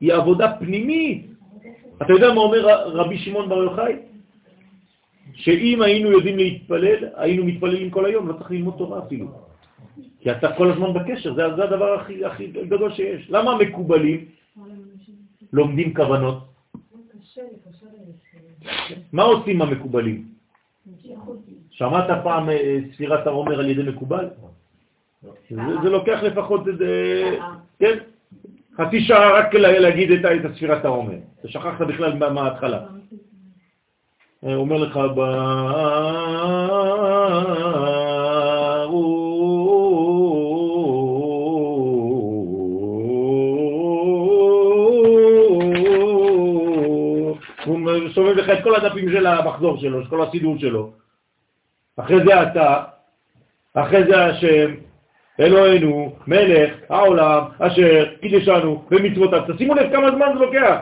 היא 0.00 0.12
עבודה 0.14 0.56
פנימית. 0.58 1.26
אתה 2.02 2.12
יודע 2.12 2.32
מה 2.34 2.40
אומר 2.40 2.66
רבי 2.86 3.18
שמעון 3.18 3.48
בר 3.48 3.62
יוחאי? 3.62 3.96
שאם 5.34 5.82
היינו 5.82 6.10
יודעים 6.10 6.36
להתפלל, 6.36 7.08
היינו 7.16 7.44
מתפללים 7.44 7.90
כל 7.90 8.06
היום, 8.06 8.28
לא 8.28 8.32
צריך 8.32 8.50
ללמוד 8.50 8.74
תורה 8.78 8.98
אפילו. 9.06 9.51
כי 10.20 10.30
אתה 10.30 10.52
כל 10.52 10.70
הזמן 10.72 10.92
בקשר, 10.92 11.34
זה, 11.34 11.42
זה 11.56 11.64
הדבר 11.64 11.94
הכי, 12.00 12.24
הכי 12.24 12.46
גדול 12.46 12.92
שיש. 12.92 13.30
למה 13.30 13.50
המקובלים 13.52 14.24
לומדים 15.52 15.94
כוונות? 15.94 16.38
מה 19.12 19.22
עושים 19.22 19.62
המקובלים? 19.62 20.26
שמעת 21.70 22.22
פעם 22.24 22.50
אה, 22.50 22.78
ספירת 22.94 23.26
העומר 23.26 23.58
על 23.60 23.68
ידי 23.70 23.82
מקובל? 23.90 24.28
זה, 25.50 25.60
לוקח 25.90 26.18
לפחות, 26.22 26.60
כן, 27.78 27.98
חצי 28.76 29.00
שעה 29.00 29.38
רק 29.38 29.54
לה- 29.54 29.78
להגיד 29.78 30.10
את 30.10 30.24
ספירת 30.56 30.84
העומר. 30.84 31.14
אתה 31.40 31.48
שכחת 31.48 31.80
בכלל 31.86 32.14
מה- 32.18 32.30
מההתחלה. 32.30 32.80
אומר 34.42 34.76
לך, 34.76 34.96
את 48.52 48.62
כל 48.62 48.74
הדפים 48.74 49.10
של 49.12 49.26
המחזור 49.26 49.76
שלו, 49.76 50.02
של 50.02 50.08
כל 50.10 50.22
הסידור 50.22 50.58
שלו. 50.58 50.92
אחרי 51.96 52.24
זה 52.24 52.42
אתה, 52.42 52.82
אחרי 53.74 54.04
זה 54.04 54.24
השם, 54.24 54.74
אלוהינו, 55.40 56.16
מלך 56.26 56.74
העולם, 56.90 57.42
אשר 57.58 58.04
קידשנו 58.20 58.84
במצוותיו. 58.90 59.42
תשימו 59.54 59.74
לב 59.74 59.92
כמה 59.92 60.10
זמן 60.10 60.26
זה 60.34 60.44
לוקח. 60.44 60.76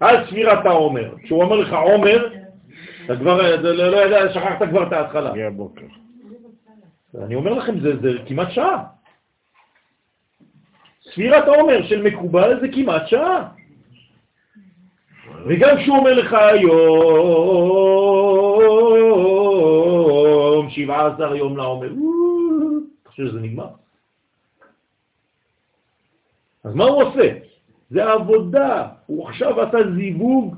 על 0.00 0.26
ספירת 0.26 0.66
העומר. 0.66 1.14
כשהוא 1.22 1.42
אומר 1.42 1.56
לך 1.56 1.72
עומר, 1.72 2.28
אתה 3.04 3.16
כבר, 3.16 3.56
לא 3.62 3.96
יודע, 3.96 4.32
שכחת 4.32 4.68
כבר 4.68 4.86
את 4.86 4.92
ההתחלה. 4.92 5.30
הגיע 5.30 5.46
הבוקר. 5.46 5.86
אני 7.24 7.34
אומר 7.34 7.52
לכם, 7.52 7.80
זה, 7.80 7.96
זה 7.96 8.08
כמעט 8.26 8.50
שעה. 8.50 8.84
ספירת 11.02 11.48
העומר 11.48 11.86
של 11.86 12.02
מקובל 12.02 12.60
זה 12.60 12.68
כמעט 12.68 13.08
שעה. 13.08 13.48
וגם 15.46 15.76
כשהוא 15.76 15.96
אומר 15.96 16.14
לך 16.14 16.32
היום, 16.32 16.98
17 20.70 21.36
יום 21.36 21.56
לעומר, 21.56 21.92
אתה 23.02 23.10
חושב 23.10 23.26
שזה 23.26 23.40
נגמר? 23.40 23.68
אז 26.64 26.74
מה 26.74 26.84
הוא 26.84 27.02
עושה? 27.02 27.32
זה 27.90 28.12
עבודה. 28.12 28.88
הוא 29.06 29.28
עכשיו 29.28 29.60
עשה 29.60 29.78
זיווג 29.96 30.56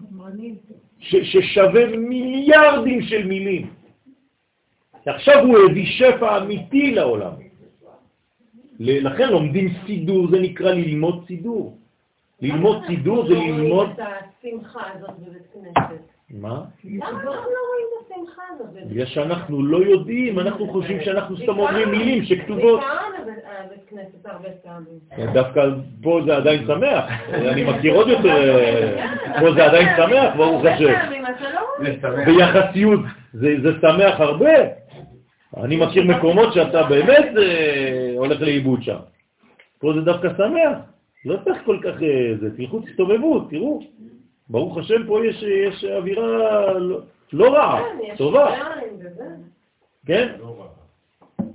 ששווה 1.01 1.97
מיליארדים 1.97 3.02
של 3.02 3.27
מילים. 3.27 3.70
עכשיו 5.07 5.44
הוא 5.47 5.59
הביא 5.70 5.86
שפע 5.86 6.39
אמיתי 6.39 6.90
לעולם. 6.90 7.32
לכן 8.81 9.28
לומדים 9.28 9.69
סידור, 9.86 10.31
זה 10.31 10.39
נקרא 10.40 10.70
ללמוד 10.70 11.24
סידור. 11.27 11.80
ללמוד 12.42 12.82
סידור 12.86 13.28
זה 13.28 13.34
ללמוד... 13.34 13.88
את 13.90 13.98
השמחה 13.98 14.80
הזאת 14.94 15.10
בבית 15.18 15.42
כנסת. 15.54 16.02
מה? 16.30 16.62
למה 16.84 17.08
אנחנו 17.08 17.30
לא 17.30 17.60
רואים 17.68 17.86
את 17.98 18.12
השמחה 18.12 18.42
הזאת 18.54 18.66
בבית 18.70 18.86
בגלל 18.86 19.06
שאנחנו 19.06 19.62
לא 19.62 19.76
יודעים, 19.76 20.38
אנחנו 20.38 20.68
חושבים 20.68 21.00
שאנחנו 21.00 21.36
סתם 21.36 21.58
אומרים 21.58 21.90
מילים 21.90 22.24
שכתובות. 22.24 22.80
כנסת 23.90 24.26
הרבה 24.26 24.48
פעמים. 24.62 25.32
דווקא 25.32 25.60
פה 26.02 26.20
זה 26.26 26.36
עדיין 26.36 26.66
שמח, 26.66 27.04
אני 27.32 27.64
מכיר 27.64 27.94
עוד 27.94 28.08
יותר, 28.08 28.58
פה 29.40 29.52
זה 29.54 29.64
עדיין 29.64 29.88
שמח, 29.96 30.36
ברוך 30.36 30.64
השם. 30.64 30.92
לא. 32.02 32.24
ביחסיות 32.24 33.00
זה, 33.32 33.54
זה 33.62 33.68
שמח 33.80 34.20
הרבה. 34.20 34.52
אני 35.56 35.76
מכיר 35.76 36.04
מקומות 36.04 36.52
שאתה 36.52 36.82
באמת 36.82 37.28
אה, 37.38 38.12
הולך 38.16 38.40
לאיבוד 38.40 38.82
שם. 38.82 38.98
פה 39.78 39.92
זה 39.94 40.00
דווקא 40.00 40.28
שמח. 40.36 40.78
לא 41.24 41.36
צריך 41.44 41.59
כל 41.64 41.78
כך... 41.82 42.02
אה, 42.02 42.32
זה, 42.40 42.56
תלכו, 42.56 42.80
תסתובבו, 42.80 43.40
תראו. 43.40 43.80
ברוך 44.48 44.78
השם, 44.78 45.06
פה 45.06 45.26
יש, 45.26 45.42
יש 45.42 45.84
אווירה 45.84 46.72
לא, 46.78 47.01
לא 47.32 47.55
רעה, 47.55 47.82
כן, 47.82 48.16
טובה. 48.16 48.55
כן? 50.06 50.32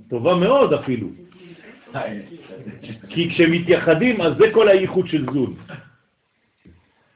טובה 0.08 0.34
מאוד 0.34 0.72
אפילו. 0.72 1.08
כי 3.08 3.30
כשמתייחדים, 3.30 4.20
אז 4.20 4.32
זה 4.38 4.44
כל 4.54 4.68
הייחוד 4.68 5.08
של 5.08 5.26
זול. 5.32 5.50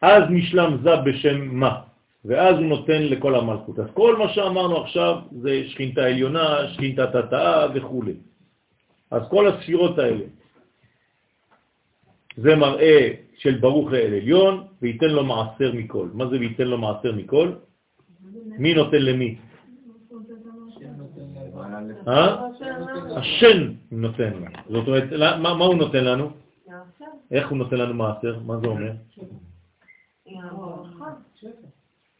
אז 0.02 0.22
נשלם 0.30 0.76
זה 0.82 0.96
בשם 0.96 1.48
מה, 1.48 1.80
ואז 2.24 2.56
הוא 2.56 2.66
נותן 2.66 3.02
לכל 3.02 3.34
המלכות. 3.34 3.78
אז 3.78 3.86
כל 3.94 4.16
מה 4.16 4.28
שאמרנו 4.28 4.76
עכשיו 4.76 5.16
זה 5.32 5.62
שכינתה 5.68 6.04
עליונה, 6.04 6.68
שכינתה 6.68 7.06
תתאה 7.06 7.66
וכו'. 7.74 8.02
אז 9.10 9.22
כל 9.30 9.48
הספירות 9.48 9.98
האלה, 9.98 10.24
זה 12.42 12.56
מראה 12.56 13.12
של 13.36 13.58
ברוך 13.58 13.92
לאל 13.92 14.14
עליון, 14.14 14.66
וייתן 14.82 15.10
לו 15.10 15.24
מעשר 15.24 15.72
מכל. 15.72 16.08
מה 16.14 16.26
זה 16.26 16.38
וייתן 16.38 16.66
לו 16.66 16.78
מעשר 16.78 17.12
מכל? 17.12 17.52
מי 18.58 18.74
נותן 18.74 19.02
למי? 19.02 19.38
אה? 22.08 22.46
השן 23.16 23.72
נותן 23.90 24.32
לנו. 24.32 24.46
זאת 24.68 24.86
אומרת, 24.88 25.38
מה, 25.40 25.64
הוא 25.64 25.74
נותן 25.74 26.04
לנו? 26.04 26.30
איך 27.30 27.48
הוא 27.48 27.58
נותן 27.58 27.76
לנו 27.76 27.94
מעשר? 27.94 28.38
מה 28.46 28.58
זה 28.60 28.66
אומר? 28.66 28.92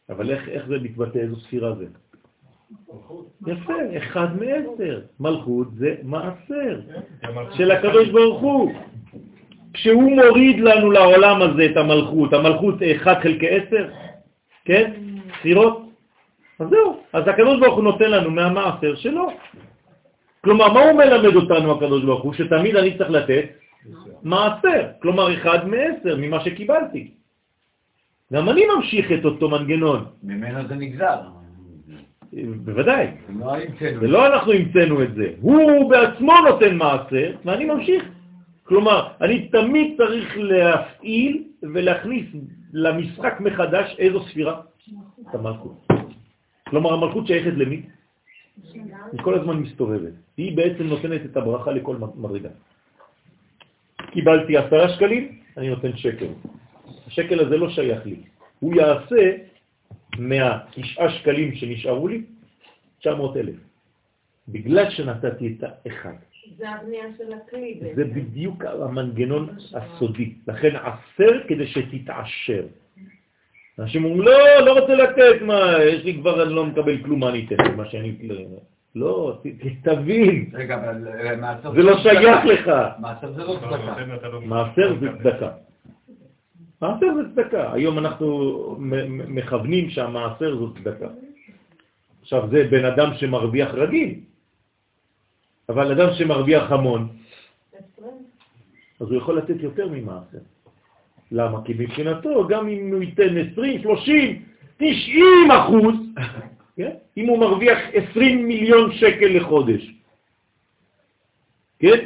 אבל 0.09 0.31
איך 0.31 0.67
זה 0.67 0.79
מתבטא? 0.79 1.17
איזו 1.17 1.35
ספירה 1.35 1.75
זה? 1.75 1.85
יפה, 3.47 3.73
אחד 3.97 4.27
מעשר. 4.35 5.01
מלכות 5.19 5.67
זה 5.73 5.95
מעשר 6.03 6.81
של 7.51 7.71
הקדוש 7.71 8.09
ברוך 8.09 8.41
הוא. 8.41 8.71
כשהוא 9.73 10.11
מוריד 10.11 10.59
לנו 10.59 10.91
לעולם 10.91 11.41
הזה 11.41 11.65
את 11.65 11.77
המלכות, 11.77 12.33
המלכות 12.33 12.75
1 13.01 13.21
חלקי 13.23 13.49
10, 13.49 13.87
כן? 14.65 14.91
ספירות, 15.39 15.89
אז 16.59 16.67
זהו. 16.69 16.97
אז 17.13 17.27
הקדוש 17.27 17.59
ברוך 17.59 17.75
הוא 17.75 17.83
נותן 17.83 18.11
לנו 18.11 18.31
מהמעשר 18.31 18.95
שלו. 18.95 19.27
כלומר, 20.43 20.73
מה 20.73 20.79
הוא 20.83 20.97
מלמד 20.97 21.35
אותנו 21.35 21.71
הקדוש 21.71 22.03
ברוך 22.03 22.23
הוא? 22.23 22.33
שתמיד 22.33 22.75
אני 22.75 22.97
צריך 22.97 23.09
לתת 23.09 23.45
מעשר. 24.23 24.87
כלומר, 25.01 25.33
אחד 25.33 25.67
מעשר 25.67 26.15
ממה 26.17 26.39
שקיבלתי. 26.39 27.11
גם 28.33 28.49
אני 28.49 28.65
ממשיך 28.75 29.11
את 29.11 29.25
אותו 29.25 29.49
מנגנון. 29.49 30.05
ממנו 30.23 30.67
זה 30.67 30.75
נגזר. 30.75 31.17
בוודאי. 32.33 33.07
לא. 33.39 33.53
זה 33.99 34.07
לא 34.07 34.27
אנחנו 34.27 34.51
המצאנו 34.51 35.03
את 35.03 35.13
זה. 35.13 35.31
הוא 35.41 35.89
בעצמו 35.89 36.33
נותן 36.49 36.75
מעשר, 36.75 37.31
ואני 37.45 37.65
ממשיך. 37.65 38.03
כלומר, 38.63 39.07
אני 39.21 39.47
תמיד 39.47 39.97
צריך 39.97 40.37
להפעיל 40.37 41.43
ולהכניס 41.63 42.25
למשחק 42.73 43.33
מחדש 43.39 43.95
איזו 43.99 44.23
ספירה? 44.23 44.61
את 45.29 45.35
המלכות. 45.35 45.87
כלומר, 46.69 46.93
המלכות 46.93 47.27
שייכת 47.27 47.53
למי? 47.57 47.81
היא 49.11 49.21
כל 49.23 49.33
הזמן 49.39 49.57
מסתובבת. 49.57 50.13
היא 50.37 50.57
בעצם 50.57 50.83
נותנת 50.83 51.21
את 51.25 51.37
הברכה 51.37 51.71
לכל 51.71 51.97
מדרגה. 52.15 52.49
קיבלתי 54.11 54.57
עשרה 54.57 54.89
שקלים, 54.89 55.39
אני 55.57 55.69
נותן 55.69 55.97
שקל. 55.97 56.27
השקל 57.07 57.39
הזה 57.39 57.57
לא 57.57 57.69
שייך 57.69 58.05
לי. 58.05 58.23
הוא 58.59 58.73
יעשה 58.75 59.37
מהתשעה 60.17 61.09
שקלים 61.09 61.55
שנשארו 61.55 62.07
לי 62.07 62.23
900 62.99 63.37
אלף. 63.37 63.55
בגלל 64.47 64.89
שנתתי 64.89 65.55
את 65.57 65.63
האחד. 65.63 66.15
זה 66.57 66.69
הבנייה 66.69 67.05
של 67.17 67.33
הכלי. 67.33 67.79
זה 67.95 68.05
בדיוק 68.05 68.65
המנגנון 68.65 69.49
הסודי. 69.73 70.33
לכן 70.47 70.75
עשר 70.75 71.31
כדי 71.47 71.67
שתתעשר. 71.67 72.63
אנשים 73.79 74.05
אומרים, 74.05 74.21
לא, 74.21 74.65
לא 74.65 74.79
רוצה 74.79 74.95
לתת, 74.95 75.41
מה, 75.41 75.83
יש 75.83 76.03
לי 76.03 76.13
כבר, 76.13 76.43
אני 76.43 76.53
לא 76.53 76.65
מקבל 76.65 77.03
כלום, 77.03 77.19
מה 77.19 77.29
אני 77.29 77.45
אתן? 77.45 77.75
מה 77.75 77.85
שאני... 77.85 78.15
לא, 78.95 79.41
תבין. 79.83 80.49
רגע, 80.53 80.75
אבל 80.75 81.07
אה, 81.07 81.35
מעשר 81.35 81.71
זה 81.73 81.81
לא 81.81 81.97
שייך 81.97 82.45
לך. 82.45 82.71
מעשר 82.99 83.31
זה 83.31 83.43
לא 83.43 83.57
צדקה. 83.61 83.95
מעשר 84.45 84.99
זה 84.99 85.07
צדקה. 85.19 85.49
מעשר 86.81 87.07
זה 87.15 87.21
צדקה. 87.33 87.73
היום 87.73 87.97
אנחנו 87.97 88.77
מכוונים 89.27 89.89
שהמעשר 89.89 90.57
זו 90.57 90.73
צדקה. 90.73 91.07
עכשיו, 92.21 92.49
זה 92.51 92.67
בן 92.71 92.85
אדם 92.85 93.13
שמרוויח 93.13 93.73
רגיל, 93.73 94.19
אבל 95.71 95.91
אדם 95.91 96.13
שמרוויח 96.13 96.71
המון, 96.71 97.07
אז 98.99 99.07
הוא 99.07 99.17
יכול 99.17 99.37
לתת 99.37 99.59
יותר 99.59 99.87
ממעשר. 99.87 100.43
למה? 101.31 101.63
כי 101.65 101.73
מבחינתו, 101.79 102.47
גם 102.47 102.67
אם 102.67 102.93
הוא 102.93 103.03
ייתן 103.03 103.37
20, 103.51 103.81
30, 103.81 104.41
90 104.77 105.51
אחוז, 105.51 105.95
כן? 106.75 106.91
אם 107.17 107.25
הוא 107.27 107.39
מרוויח 107.39 107.79
20 108.11 108.47
מיליון 108.47 108.91
שקל 108.91 109.37
לחודש, 109.37 109.91
כן? 111.79 111.99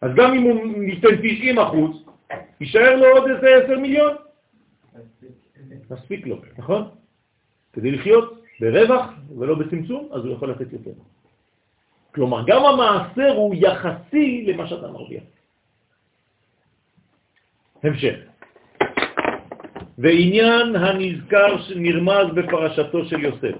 אז 0.00 0.10
גם 0.16 0.34
אם 0.34 0.42
הוא 0.42 0.82
ייתן 0.82 1.16
90 1.16 1.58
אחוז, 1.58 2.04
יישאר 2.60 2.96
לו 2.96 3.06
עוד 3.06 3.30
איזה 3.30 3.64
10 3.64 3.78
מיליון. 3.78 4.14
מספיק 5.90 6.26
לו, 6.26 6.36
נכון? 6.58 6.82
כדי 7.72 7.90
לחיות 7.90 8.42
ברווח 8.60 9.10
ולא 9.38 9.54
בצמצום, 9.54 10.08
אז 10.12 10.24
הוא 10.24 10.32
יכול 10.34 10.50
לתת 10.50 10.72
יותר. 10.72 10.90
כלומר, 12.14 12.42
גם 12.46 12.64
המעשר 12.64 13.32
הוא 13.36 13.54
יחסי 13.54 14.44
למה 14.46 14.66
שאתה 14.68 14.90
מרוויח. 14.90 15.22
המשך. 17.82 18.16
ועניין 19.98 20.76
הנזכר 20.76 21.62
שנרמז 21.62 22.26
בפרשתו 22.34 23.04
של 23.04 23.20
יוסף. 23.20 23.56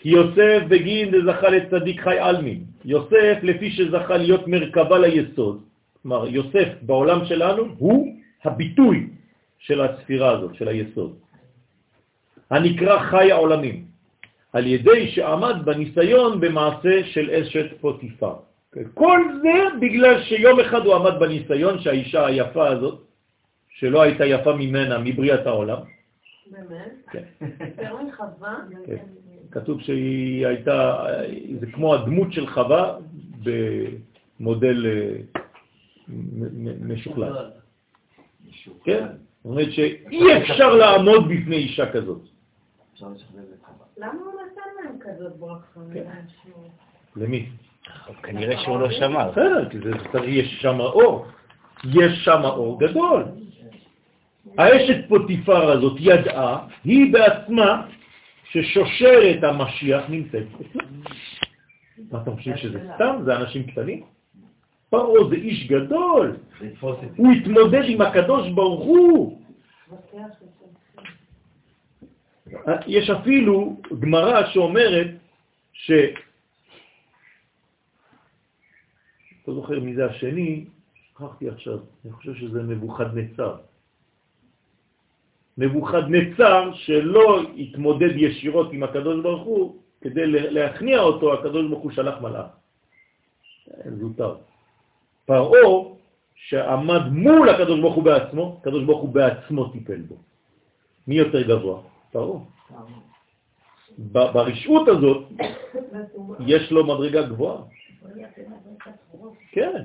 כי 0.00 0.08
יוסף 0.08 0.62
בגין 0.68 1.10
דזכה 1.10 1.48
לצדיק 1.48 2.00
חי 2.00 2.20
אלמין. 2.20 2.64
יוסף, 2.84 3.38
לפי 3.42 3.70
שזכה 3.70 4.16
להיות 4.16 4.48
מרכבה 4.48 4.98
ליסוד, 4.98 5.62
כלומר, 6.02 6.28
יוסף 6.28 6.68
בעולם 6.82 7.24
שלנו 7.24 7.62
הוא 7.78 8.16
הביטוי 8.44 9.06
של 9.58 9.80
הספירה 9.80 10.30
הזאת, 10.30 10.54
של 10.54 10.68
היסוד, 10.68 11.14
הנקרא 12.50 12.98
חי 12.98 13.32
העולמים, 13.32 13.91
על 14.52 14.66
ידי 14.66 15.08
שעמד 15.08 15.56
בניסיון 15.64 16.40
במעשה 16.40 17.04
של 17.04 17.30
אשת 17.30 17.80
פוטיפר. 17.80 18.34
כל 18.94 19.20
זה 19.42 19.78
בגלל 19.80 20.22
שיום 20.22 20.60
אחד 20.60 20.86
הוא 20.86 20.94
עמד 20.94 21.18
בניסיון 21.20 21.80
שהאישה 21.80 22.26
היפה 22.26 22.68
הזאת, 22.68 23.00
שלא 23.68 24.02
הייתה 24.02 24.26
יפה 24.26 24.52
ממנה, 24.52 24.98
מבריאת 24.98 25.46
העולם. 25.46 25.78
באמת? 26.50 26.92
כן. 27.10 27.24
מחווה? 28.08 28.56
כן. 28.86 29.04
כתוב 29.50 29.80
שהיא 29.80 30.46
הייתה, 30.46 31.04
זה 31.60 31.66
כמו 31.66 31.94
הדמות 31.94 32.32
של 32.32 32.46
חווה 32.46 32.98
במודל 34.40 34.86
אה, 34.86 35.16
משוכלל. 36.80 37.50
כן? 38.84 39.06
זאת 39.06 39.44
אומרת 39.44 39.72
שאי 39.72 40.38
אפשר 40.38 40.74
לעמוד 40.74 41.28
בפני 41.28 41.56
אישה 41.56 41.92
כזאת. 41.92 42.22
למה 44.02 44.20
הוא 44.24 44.32
נתן 44.32 44.84
להם 44.84 44.96
כזאת 45.00 45.36
ברכה? 45.36 45.80
כן. 45.94 46.04
למי? 47.16 47.48
כנראה 48.22 48.58
שהוא 48.58 48.80
לא 48.80 48.90
שמע. 48.90 49.30
בסדר, 49.30 49.68
כי 49.68 49.78
יש 50.30 50.58
שם 50.60 50.80
אור. 50.80 51.26
יש 51.84 52.24
שם 52.24 52.40
אור 52.44 52.80
גדול. 52.80 53.24
האשת 54.58 55.08
פוטיפר 55.08 55.70
הזאת 55.70 55.96
ידעה, 56.00 56.66
היא 56.84 57.12
בעצמה, 57.12 57.86
ששושרת 58.44 59.44
המשיח 59.44 60.04
נמצאת 60.08 60.46
אצלה. 60.60 60.82
מה 62.10 62.22
אתה 62.22 62.30
חושב 62.30 62.56
שזה 62.56 62.78
סתם? 62.94 63.16
זה 63.24 63.36
אנשים 63.36 63.62
קטנים? 63.66 64.04
פרעה 64.90 65.28
זה 65.30 65.34
איש 65.34 65.66
גדול, 65.68 66.36
הוא 67.16 67.32
התמודד 67.32 67.82
עם 67.86 68.00
הקדוש 68.00 68.48
ברוך 68.48 68.84
הוא. 68.84 69.42
יש 72.86 73.10
אפילו 73.10 73.80
גמרא 73.98 74.46
שאומרת 74.52 75.10
ש... 75.72 75.90
לא 79.48 79.54
זוכר 79.54 79.80
מי 79.80 79.94
זה 79.94 80.06
השני, 80.06 80.64
שכחתי 80.94 81.48
עכשיו, 81.48 81.78
אני 82.04 82.12
חושב 82.12 82.34
שזה 82.34 82.62
מבוחד 82.62 83.16
נצר. 83.16 83.56
מבוחד 85.58 86.02
נצר 86.08 86.70
שלא 86.74 87.42
התמודד 87.58 88.16
ישירות 88.16 88.72
עם 88.72 88.82
הקדוש 88.82 89.22
ברוך 89.22 89.42
הוא, 89.42 89.82
כדי 90.00 90.26
להכניע 90.26 91.00
אותו, 91.00 91.34
הקדוש 91.34 91.66
ברוך 91.68 91.82
הוא 91.82 91.92
שלח 91.92 92.20
מלאך. 92.20 92.46
זוטר. 94.00 94.34
פרעה 95.26 95.94
שעמד 96.34 97.02
מול 97.12 97.48
הקדוש 97.48 97.80
ברוך 97.80 97.94
הוא 97.94 98.04
בעצמו, 98.04 98.58
הקדוש 98.60 98.84
ברוך 98.84 99.00
הוא 99.00 99.08
בעצמו 99.08 99.68
טיפל 99.68 100.00
בו. 100.00 100.16
מי 101.06 101.14
יותר 101.14 101.42
גבוה? 101.42 101.91
פרעה. 102.12 102.38
ברשעות 103.98 104.88
הזאת 104.88 105.24
יש 106.46 106.72
לו 106.72 106.86
מדרגה 106.86 107.22
גבוהה. 107.22 107.62
כן. 109.52 109.84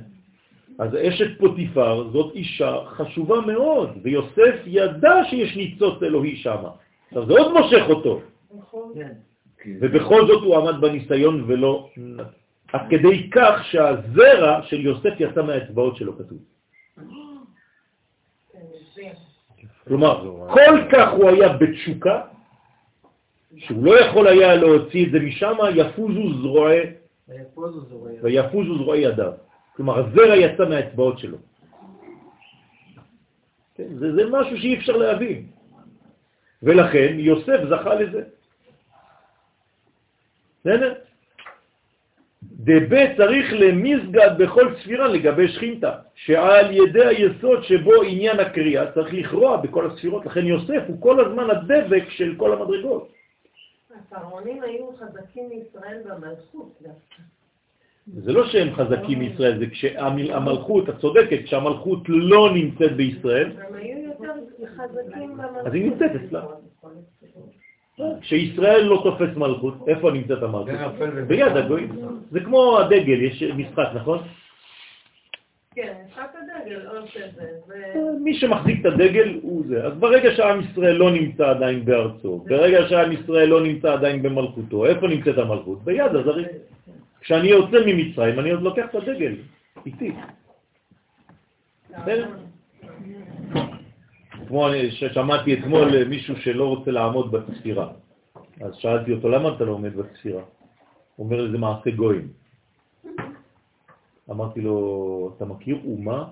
אז 0.80 0.96
אשת 0.96 1.40
פוטיפר 1.40 2.10
זאת 2.12 2.36
אישה 2.36 2.78
חשובה 2.86 3.42
מאוד, 3.42 3.90
ויוסף 4.04 4.56
ידע 4.66 5.16
שיש 5.30 5.58
ניצוץ 5.58 6.04
אלוהי 6.04 6.36
שם. 6.36 6.64
עכשיו 7.08 7.26
זה 7.26 7.34
עוד 7.34 7.54
מושך 7.54 7.84
אותו. 7.90 8.22
ובכל 9.66 10.28
זאת 10.28 10.44
הוא 10.44 10.58
עמד 10.58 10.82
בניסיון 10.82 11.44
ולא 11.48 11.90
עד 12.74 12.82
כדי 12.90 13.30
כך 13.30 13.66
שהזרע 13.72 14.62
של 14.64 14.82
יוסף 14.82 15.14
יצא 15.20 15.44
מהאצבעות 15.44 15.96
שלו 15.96 16.18
כתוב. 16.18 16.38
כלומר, 19.88 20.48
כל 20.54 20.80
כך 20.92 21.12
הוא 21.12 21.30
היה 21.30 21.50
בתשוקה, 21.50 22.22
שהוא 23.58 23.84
לא 23.84 24.00
יכול 24.00 24.28
היה 24.28 24.56
להוציא 24.56 25.06
את 25.06 25.12
זה 25.12 25.20
משם, 25.20 25.56
יפוזו 25.76 26.42
זרועי, 26.42 26.80
ויפוזו 28.22 28.78
זרועי 28.78 29.00
ידיו. 29.00 29.32
כלומר, 29.76 30.00
הזרע 30.00 30.36
יצא 30.36 30.70
מהאצבעות 30.70 31.20
שלו. 31.20 31.38
כן, 33.76 33.96
זה, 33.96 34.16
זה 34.16 34.24
משהו 34.32 34.58
שאי 34.58 34.78
אפשר 34.78 34.98
להבין. 34.98 35.46
ולכן 36.64 37.16
יוסף 37.18 37.60
זכה 37.70 37.96
לזה. 37.96 38.24
בסדר? 40.60 40.94
דבה 42.68 43.16
צריך 43.18 43.54
למסגד 43.60 44.30
בכל 44.38 44.76
ספירה 44.82 45.08
לגבי 45.08 45.48
שכינתה, 45.48 45.92
שעל 46.16 46.72
ידי 46.72 47.06
היסוד 47.06 47.64
שבו 47.64 48.04
עניין 48.04 48.40
הקריאה 48.40 48.92
צריך 48.92 49.14
לכרוע 49.14 49.58
בכל 49.58 49.86
הספירות, 49.86 50.26
לכן 50.26 50.46
יוסף 50.46 50.84
הוא 50.88 51.02
כל 51.02 51.26
הזמן 51.26 51.50
הדבק 51.50 52.10
של 52.10 52.36
כל 52.38 52.54
המדרגות. 52.54 53.12
הפרעונים 54.00 54.64
היו 54.64 54.86
חזקים 55.00 55.50
מישראל 55.50 55.98
במלכות 56.06 56.74
דווקא. 56.82 57.22
זה 58.08 58.32
לא 58.32 58.48
שהם 58.48 58.74
חזקים 58.76 59.20
מישראל, 59.20 59.60
זה 59.60 59.66
כשהמלכות, 59.72 60.90
את 60.90 60.98
צודקת, 61.00 61.44
כשהמלכות 61.44 62.00
לא 62.08 62.50
נמצאת 62.54 62.96
בישראל, 62.96 63.52
הם 63.68 63.74
היו 63.76 63.98
יותר 63.98 64.34
חזקים 64.76 65.38
במלכות. 65.38 65.68
אז 65.68 65.74
היא 65.74 65.92
נמצאת 65.92 66.12
אצלה. 66.16 66.46
כשישראל 68.22 68.84
לא 68.84 69.02
תופס 69.04 69.36
מלכות, 69.36 69.74
איפה 69.88 70.12
נמצאת 70.12 70.44
המלכות? 70.44 70.70
ביד 71.28 71.58
הגויים. 71.58 71.90
זה 72.32 72.40
כמו 72.40 72.80
הדגל, 72.80 73.22
יש 73.22 73.44
משחק, 73.44 73.88
נכון? 73.96 74.20
כן, 75.76 75.94
משחק 76.08 76.34
הדגל, 76.36 76.88
או 76.88 77.08
שזה. 77.08 77.44
מי 78.20 78.34
שמחזיק 78.34 78.82
את 78.82 78.86
הדגל 78.86 79.40
הוא 79.42 79.64
זה. 79.68 79.84
אז 79.86 79.94
ברגע 79.94 80.36
שעם 80.36 80.62
ישראל 80.62 80.96
לא 80.96 81.12
נמצא 81.12 81.50
עדיין 81.50 81.86
בארצו, 81.86 82.44
ברגע 82.48 82.88
שעם 82.90 83.12
ישראל 83.12 83.50
לא 83.50 83.64
נמצא 83.64 83.94
עדיין 83.94 84.22
במלכותו, 84.22 84.86
איפה 84.86 85.08
נמצאת 85.08 85.38
המלכות? 85.38 85.84
ביד 85.84 86.16
הזרים. 86.16 86.46
כשאני 87.22 87.48
יוצא 87.48 87.78
ממצרים, 87.86 88.40
אני 88.40 88.52
עוד 88.52 88.62
לוקח 88.62 88.86
את 88.90 88.96
הדגל, 88.96 89.36
איתי. 89.86 90.12
בסדר? 91.90 92.28
כמו 94.48 94.68
ששמעתי 94.90 95.54
אתמול 95.54 96.04
מישהו 96.04 96.36
שלא 96.38 96.68
רוצה 96.68 96.92
לעמוד 96.92 97.32
בספירה. 97.32 97.88
אז 98.62 98.76
שאלתי 98.76 99.14
אותו, 99.14 99.30
למה 99.30 99.56
אתה 99.56 99.64
לא 99.66 99.72
עומד 99.72 99.96
בספירה? 99.96 100.42
הוא 101.16 101.26
אומר 101.26 101.42
לי, 101.42 101.52
זה 101.52 101.58
מעשה 101.58 101.92
גויים. 101.92 102.28
אמרתי 104.30 104.62
לו, 104.62 105.34
אתה 105.38 105.46
מכיר 105.46 105.78
אומה? 105.86 106.26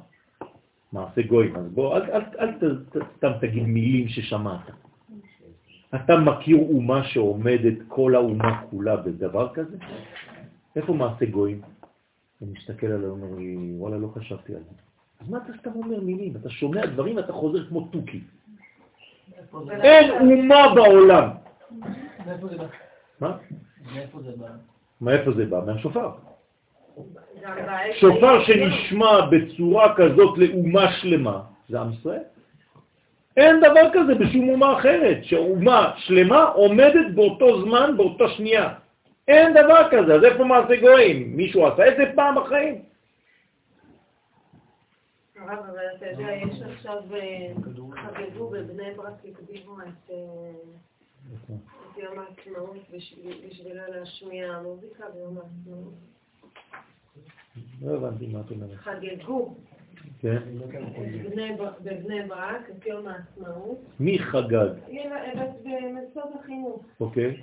מעשה 0.93 1.21
גויים. 1.21 1.55
אז 1.55 1.65
בוא, 1.71 1.97
אל, 1.97 2.01
אל, 2.11 2.21
אל 2.39 2.51
ת, 2.51 2.63
סתם 3.17 3.31
תגיד 3.41 3.63
מילים 3.63 4.07
ששמעת. 4.07 4.61
אתה 5.95 6.17
מכיר 6.17 6.57
אומה 6.57 7.03
שעומדת 7.03 7.77
כל 7.87 8.15
האומה 8.15 8.61
כולה 8.69 8.95
בדבר 8.97 9.53
כזה? 9.53 9.77
איפה 10.75 10.93
מעשה 10.93 11.25
גויים? 11.25 11.61
אני 12.41 12.51
מסתכל 12.51 12.87
עליו, 12.87 13.09
אומר 13.09 13.37
לי, 13.37 13.57
וואלה, 13.77 13.97
לא 13.97 14.07
חשבתי 14.07 14.55
על 14.55 14.61
זה. 14.61 14.75
אז 15.21 15.29
מה 15.29 15.37
אתה 15.37 15.53
סתם 15.59 15.71
אומר 15.75 15.99
מילים? 15.99 16.33
אתה 16.41 16.49
שומע 16.49 16.85
דברים 16.85 17.15
ואתה 17.15 17.33
חוזר 17.33 17.65
כמו 17.67 17.87
תוכי. 17.91 18.19
אין 19.71 20.11
אומה 20.11 20.75
בעולם. 20.75 21.29
מאיפה 22.25 22.47
זה 22.47 22.57
בא? 22.57 22.65
מה? 23.19 23.37
מאיפה 23.95 24.21
זה 24.21 24.31
בא? 24.37 24.47
מאיפה 25.01 25.31
זה 25.31 25.45
בא? 25.45 25.61
מהשופר. 25.65 26.09
שופר 27.99 28.43
שנשמע 28.43 29.21
בצורה 29.21 29.95
כזאת 29.95 30.37
לאומה 30.37 30.91
שלמה, 30.91 31.41
זה 31.69 31.79
עם 31.79 31.91
ישראל. 31.91 32.21
אין 33.37 33.59
דבר 33.59 33.89
כזה 33.93 34.15
בשום 34.15 34.49
אומה 34.49 34.79
אחרת, 34.79 35.17
שאומה 35.23 35.91
שלמה 35.97 36.43
עומדת 36.43 37.15
באותו 37.15 37.61
זמן, 37.61 37.93
באותו 37.97 38.29
שנייה. 38.29 38.73
אין 39.27 39.53
דבר 39.53 39.87
כזה, 39.91 40.15
אז 40.15 40.23
איפה 40.23 40.43
מעשה 40.43 40.75
גויים? 40.81 41.37
מישהו 41.37 41.67
עשה 41.67 41.87
את 41.87 41.97
זה 41.97 42.03
פעם 42.15 42.35
בחיים? 42.35 42.81
הרב, 45.49 45.65
אבל 45.69 45.85
אתה 45.97 46.05
יודע, 46.05 46.31
יש 46.31 46.61
עכשיו, 46.61 47.03
אה, 47.13 47.53
חגגו 47.95 48.49
בבני 48.49 48.93
ברק, 48.97 49.13
הקדימו 49.25 49.77
את 49.81 50.11
אה, 50.11 51.55
יום 51.97 52.19
העצמאות 52.19 52.77
בשבילה 53.49 53.89
להשמיע 53.89 54.59
מוזיקה 54.63 55.03
ביום 55.13 55.37
העצמאות. 55.37 55.93
לא 57.81 57.95
הבנתי 57.95 58.27
מה 58.27 58.41
את 58.41 58.51
אומרת. 58.51 58.75
חגגו 58.75 59.55
כן? 60.21 60.37
בבני 61.83 62.27
ברק 62.27 62.69
את 62.69 62.85
יום 62.85 63.07
העצמאות. 63.07 63.77
מי 63.99 64.19
חגג? 64.19 64.69
במוסדות 65.63 66.29
החינוך. 66.39 66.85
אוקיי. 66.99 67.41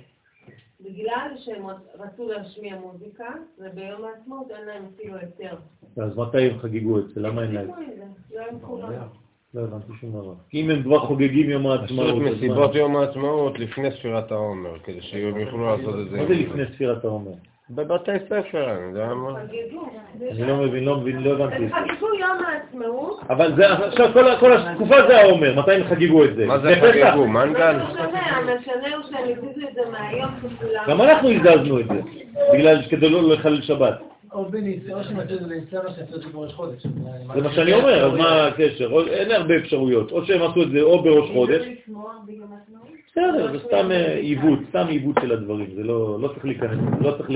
בגלל 0.83 1.31
שהם 1.37 1.65
רצו 1.99 2.29
להשמיע 2.29 2.75
מוזיקה, 2.79 3.29
וביום 3.59 4.01
העצמאות 4.05 4.51
אין 4.51 4.65
להם 4.67 4.83
אפילו 4.95 5.15
היתר. 5.15 5.55
אז 5.97 6.17
מתי 6.17 6.49
הם 6.49 6.59
חגגו 6.59 6.99
את 6.99 7.07
זה? 7.07 7.21
למה 7.21 7.43
אין 7.43 7.51
להם? 7.51 7.67
לא 8.31 8.41
מחוברים. 8.51 8.99
לא 9.53 9.61
הבנתי 9.61 9.93
שום 9.99 10.11
דבר. 10.11 10.33
אם 10.53 10.69
הם 10.69 10.83
כבר 10.83 10.99
חוגגים 10.99 11.49
יום 11.49 11.67
העצמאות... 11.67 12.07
עשו 12.07 12.27
את 12.27 12.33
מסיבות 12.33 12.75
יום 12.75 12.95
העצמאות 12.95 13.59
לפני 13.59 13.91
ספירת 13.91 14.31
העומר, 14.31 14.79
כדי 14.79 15.01
שהם 15.01 15.39
יוכלו 15.39 15.65
לעשות 15.65 15.95
את 15.99 16.09
זה. 16.09 16.17
מה 16.17 16.27
זה 16.27 16.33
לפני 16.33 16.63
ספירת 16.75 17.05
העומר? 17.05 17.31
בבתי 17.69 18.11
ספר, 18.25 18.71
אני 18.71 18.81
יודע 18.89 19.13
מה. 19.13 19.39
אני 20.31 20.47
לא 20.47 20.57
מבין, 20.57 20.83
לא 20.83 20.97
מבין, 20.97 21.23
לא 21.23 21.31
הבנתי. 21.31 21.55
הם 21.55 21.69
חגגו 21.69 22.07
יום 22.19 22.37
העצמאות. 22.47 23.19
אבל 23.29 23.55
זה, 23.55 23.73
עכשיו 23.73 24.13
כל 24.39 24.53
התקופה 24.53 24.95
זה 25.07 25.21
העומר, 25.21 25.59
מתי 25.59 25.71
הם 25.71 25.83
חגגו 25.83 26.25
את 26.25 26.35
זה? 26.35 26.45
מה 26.45 26.59
זה 26.59 26.75
חגגו? 26.81 27.27
מנגל? 27.27 27.77
משנה, 27.77 28.37
המשנה 28.37 28.95
הוא 28.95 29.03
שהם 29.09 29.23
הזיזו 29.23 29.67
את 29.69 29.75
זה 29.75 29.81
מהיום 29.91 30.29
שכולם... 30.41 30.83
גם 30.87 31.01
אנחנו 31.01 31.29
הזזנו 31.29 31.79
את 31.79 31.85
זה, 31.87 32.01
בגלל 32.53 32.81
כדי 32.89 33.09
לא 33.09 33.33
לחלל 33.33 33.61
שבת. 33.61 33.99
או 34.33 34.45
בניסה, 34.45 34.93
או 34.93 35.03
שמצאו 35.03 35.35
את 35.35 35.41
זה 35.41 35.47
בניסה, 35.47 35.77
או 35.77 35.91
שמצאו 35.91 36.15
את 36.15 36.21
זה 36.21 36.29
בראש 36.33 36.53
חודש. 36.53 36.83
זה 37.33 37.41
מה 37.41 37.51
שאני 37.51 37.73
אומר, 37.73 38.05
אז 38.05 38.13
מה 38.13 38.47
הקשר? 38.47 39.07
אין 39.07 39.31
הרבה 39.31 39.57
אפשרויות. 39.57 40.11
או 40.11 40.25
שהם 40.25 40.41
עשו 40.41 40.63
את 40.63 40.71
זה 40.71 40.81
או 40.81 41.03
בראש 41.03 41.29
חודש. 41.29 41.65
בסדר, 43.13 43.51
זה 43.51 43.59
סתם 43.67 43.91
אה, 43.91 44.15
עיוות, 44.15 44.59
סתם 44.69 44.85
עיוות 44.89 45.15
של 45.21 45.31
הדברים. 45.31 45.69
זה 45.75 45.83
לא, 45.83 46.19
לא 46.21 46.27
צריך 46.27 46.45
להיכנס, 46.45 46.79
לא 47.01 47.11
צריך 47.17 47.29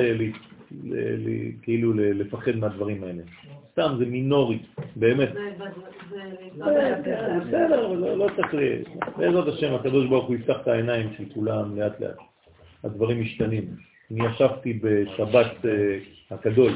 כאילו 1.61 1.93
לפחד 1.93 2.55
מהדברים 2.55 3.03
האלה. 3.03 3.23
סתם, 3.71 3.95
זה 3.99 4.05
מינורי, 4.05 4.59
באמת. 4.95 5.29
בסדר, 6.57 7.85
אבל 7.87 8.15
לא 8.15 8.27
צריך 8.35 8.53
ל... 8.53 8.59
בעזרת 9.17 9.47
השם, 9.47 9.73
הקדוש 9.73 10.05
ברוך 10.05 10.27
הוא 10.27 10.35
יפתח 10.35 10.57
את 10.61 10.67
העיניים 10.67 11.09
של 11.17 11.23
כולם 11.33 11.79
לאט 11.79 11.99
לאט. 11.99 12.17
הדברים 12.83 13.21
משתנים. 13.21 13.63
אני 14.11 14.27
ישבתי 14.27 14.79
בשבת 14.83 15.65
אה, 15.65 15.97
הגדול, 16.31 16.71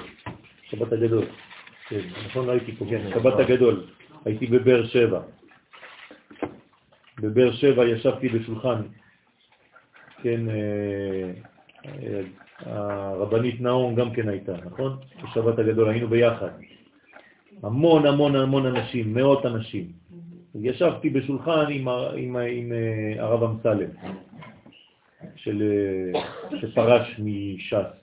שבת 0.64 0.94
הגדול, 0.94 1.26
כן, 1.90 2.00
נכון, 2.26 2.48
לא 2.48 2.52
הייתי 2.52 2.72
פה, 2.72 2.86
כן, 2.90 3.10
שבת 3.10 3.40
הגדול, 3.40 3.84
הייתי 4.26 4.48
בבאר 4.48 4.86
שבע. 4.86 5.22
בבאר 7.22 7.52
שבע 7.52 7.86
ישבתי 7.86 8.30
בשולחן, 8.30 8.82
כן, 10.22 10.50
אה, 10.50 11.32
אה, 11.86 12.22
הרבנית 12.66 13.62
נאום 13.62 13.96
גם 13.96 14.14
כן 14.14 14.30
הייתה, 14.30 14.54
נכון? 14.66 14.98
בשבת 15.24 15.60
הגדול 15.60 15.90
היינו 15.90 16.08
ביחד. 16.08 16.50
המון 17.64 18.06
המון 18.06 18.36
המון 18.36 18.66
אנשים, 18.66 19.14
מאות 19.14 19.46
אנשים. 19.46 19.92
ישבתי 20.56 21.10
בשולחן 21.10 21.66
עם, 21.70 21.88
עם, 21.88 22.38
עם 22.38 22.72
הרב 23.20 23.44
אמסלם. 23.44 23.90
של, 25.36 25.64
שפרש 26.62 27.20
מש"ס. 27.20 28.02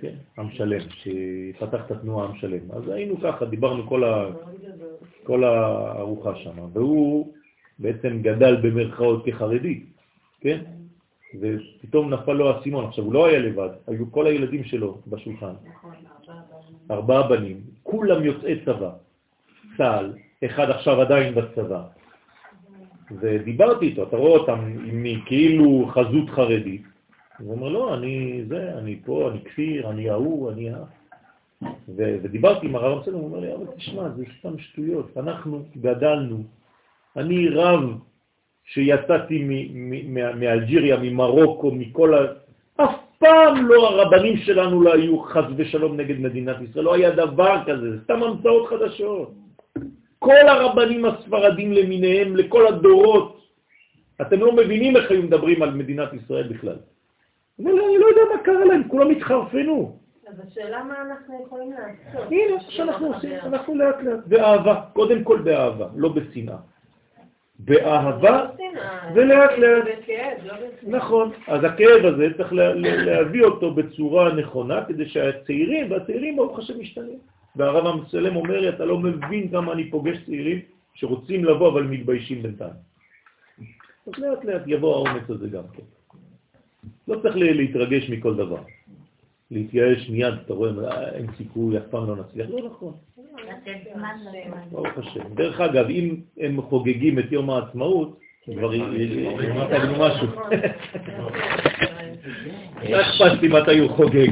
כן, 0.00 0.14
עם 0.38 0.50
שלם, 0.50 0.80
שפתח 0.90 1.86
את 1.86 1.90
התנועה 1.90 2.28
עם 2.28 2.36
שלם. 2.36 2.72
אז 2.72 2.88
היינו 2.88 3.20
ככה, 3.20 3.44
דיברנו 3.44 3.86
כל, 3.86 4.04
ה, 4.04 4.26
כל 5.22 5.44
הארוחה 5.44 6.36
שם, 6.36 6.58
והוא 6.72 7.32
בעצם 7.82 8.22
גדל 8.22 8.56
במרכאות 8.56 9.24
כחרדי, 9.26 9.80
כן? 10.40 10.58
ופתאום 11.40 12.10
נפל 12.10 12.32
לו 12.32 12.50
הסימון. 12.50 12.84
עכשיו, 12.84 13.04
הוא 13.04 13.14
לא 13.14 13.26
היה 13.26 13.38
לבד, 13.38 13.68
היו 13.86 14.12
כל 14.12 14.26
הילדים 14.26 14.64
שלו 14.64 14.98
בשולחן. 15.06 15.54
ארבעה 16.90 17.28
בנים, 17.28 17.60
כולם 17.82 18.24
יוצאי 18.24 18.64
צבא, 18.64 18.90
צה"ל, 19.76 20.12
אחד 20.44 20.70
עכשיו 20.70 21.00
עדיין 21.00 21.34
בצבא. 21.34 21.82
ודיברתי 23.20 23.86
איתו, 23.86 24.02
אתה 24.02 24.16
רואה 24.16 24.38
אותם 24.38 24.58
עם 24.84 25.06
כאילו 25.26 25.90
חזות 25.94 26.30
חרדית, 26.30 26.82
הוא 27.38 27.52
אומר, 27.52 27.68
לא, 27.68 27.94
אני 27.94 28.44
זה, 28.48 28.78
אני 28.78 29.00
פה, 29.04 29.30
אני 29.30 29.44
כפיר, 29.44 29.90
אני 29.90 30.10
ההוא, 30.10 30.52
אני 30.52 30.70
ה... 30.70 30.76
ודיברתי 31.96 32.66
עם 32.66 32.76
הרב 32.76 32.98
אמסלם, 32.98 33.14
הוא 33.14 33.24
אומר 33.24 33.40
לי, 33.40 33.54
אבל 33.54 33.66
תשמע, 33.76 34.08
זה 34.08 34.24
סתם 34.38 34.58
שטויות, 34.58 35.16
אנחנו 35.16 35.62
גדלנו, 35.76 36.42
אני 37.16 37.48
רב 37.48 37.98
שיצאתי 38.64 39.68
מאלג'יריה, 40.34 40.96
ממרוקו, 40.96 41.70
מכל 41.70 42.14
ה... 42.14 42.18
אף 42.76 42.94
פעם 43.18 43.66
לא 43.66 43.88
הרבנים 43.88 44.36
שלנו 44.36 44.82
לא 44.82 44.94
היו 44.94 45.18
חז 45.18 45.44
ושלום 45.56 45.96
נגד 45.96 46.20
מדינת 46.20 46.56
ישראל, 46.60 46.84
לא 46.84 46.94
היה 46.94 47.10
דבר 47.10 47.56
כזה, 47.66 47.90
זה 47.90 47.96
סתם 48.04 48.22
המצאות 48.22 48.68
חדשות. 48.68 49.32
כל 50.18 50.48
הרבנים 50.48 51.04
הספרדים 51.04 51.72
למיניהם, 51.72 52.36
לכל 52.36 52.66
הדורות. 52.66 53.40
אתם 54.20 54.40
לא 54.40 54.52
מבינים 54.52 54.96
איך 54.96 55.10
היו 55.10 55.22
מדברים 55.22 55.62
על 55.62 55.70
מדינת 55.70 56.12
ישראל 56.12 56.48
בכלל. 56.48 56.76
אני 57.60 57.98
לא 57.98 58.06
יודע 58.06 58.22
מה 58.34 58.42
קרה 58.42 58.64
להם, 58.64 58.88
כולם 58.88 59.10
התחרפנו. 59.10 59.98
אז 60.26 60.34
השאלה 60.48 60.84
מה 60.84 60.94
אנחנו 61.02 61.44
יכולים 61.46 61.72
לעשות. 61.72 62.32
הנה, 62.32 62.54
מה 62.54 62.60
שאנחנו 62.68 63.14
עושים, 63.14 63.32
אנחנו 63.42 63.74
לאט 63.74 64.02
לאט, 64.02 64.20
באהבה, 64.26 64.80
קודם 64.92 65.24
כל 65.24 65.38
באהבה, 65.44 65.86
לא 65.96 66.08
בשנאה. 66.08 66.56
באהבה 67.64 68.46
ולאט 69.14 69.58
לאט. 69.58 69.84
נכון, 70.82 71.30
אז 71.46 71.64
הכאב 71.64 72.04
הזה 72.04 72.28
צריך 72.36 72.52
להביא 72.52 73.44
אותו 73.44 73.74
בצורה 73.74 74.32
נכונה 74.34 74.84
כדי 74.84 75.08
שהצעירים, 75.08 75.90
והצעירים 75.90 76.36
ברוך 76.36 76.58
השם 76.58 76.80
משתנים. 76.80 77.18
והרב 77.56 77.86
המסלם 77.86 78.36
אומר 78.36 78.60
לי, 78.60 78.68
אתה 78.68 78.84
לא 78.84 78.98
מבין 78.98 79.50
כמה 79.50 79.72
אני 79.72 79.90
פוגש 79.90 80.16
צעירים 80.26 80.60
שרוצים 80.94 81.44
לבוא 81.44 81.68
אבל 81.68 81.82
מתביישים 81.82 82.42
בינתיים. 82.42 82.72
אז 84.06 84.12
לאט 84.18 84.44
לאט 84.44 84.62
יבוא 84.66 84.94
האומץ 84.94 85.30
הזה 85.30 85.48
גם 85.48 85.62
כן. 85.72 85.82
לא 87.08 87.20
צריך 87.22 87.36
להתרגש 87.36 88.10
מכל 88.10 88.34
דבר. 88.34 88.62
להתייאש 89.52 90.10
מיד, 90.10 90.34
אתה 90.46 90.54
רואה, 90.54 90.70
אה, 90.70 91.08
אין 91.08 91.26
סיכוי, 91.36 91.78
אף 91.78 91.82
פעם 91.90 92.08
לא 92.08 92.16
נצליח. 92.16 92.46
לא 92.50 92.70
נכון. 92.70 92.92
ברוך 94.70 94.98
השם. 94.98 95.34
דרך 95.34 95.60
אגב, 95.60 95.86
אם 95.90 96.16
הם 96.38 96.62
חוגגים 96.62 97.18
את 97.18 97.32
יום 97.32 97.50
העצמאות, 97.50 98.18
כבר 98.44 98.74
אמרת 98.74 99.70
לנו 99.70 99.94
משהו. 99.98 100.26
מה 102.90 103.00
אכפת 103.00 103.42
לי 103.42 103.48
מתי 103.48 103.78
הוא 103.78 103.90
חוגג? 103.90 104.28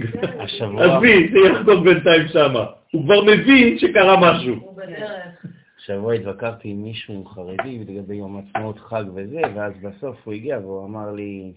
עזבי, 0.78 1.28
זה 1.32 1.38
יחגוג 1.38 1.84
בינתיים 1.84 2.28
שמה. 2.28 2.66
הוא 2.92 3.04
כבר 3.04 3.24
מבין 3.24 3.78
שקרה 3.78 4.20
משהו. 4.20 4.74
השבוע 5.78 6.14
התווכחתי 6.14 6.68
עם 6.68 6.82
מישהו 6.82 7.24
חרדי 7.24 7.78
לגבי 7.88 8.14
יום 8.14 8.38
עצמאות 8.38 8.78
חג 8.78 9.04
וזה, 9.14 9.40
ואז 9.54 9.72
בסוף 9.82 10.16
הוא 10.24 10.34
הגיע 10.34 10.58
והוא 10.58 10.84
אמר 10.84 11.12
לי, 11.12 11.52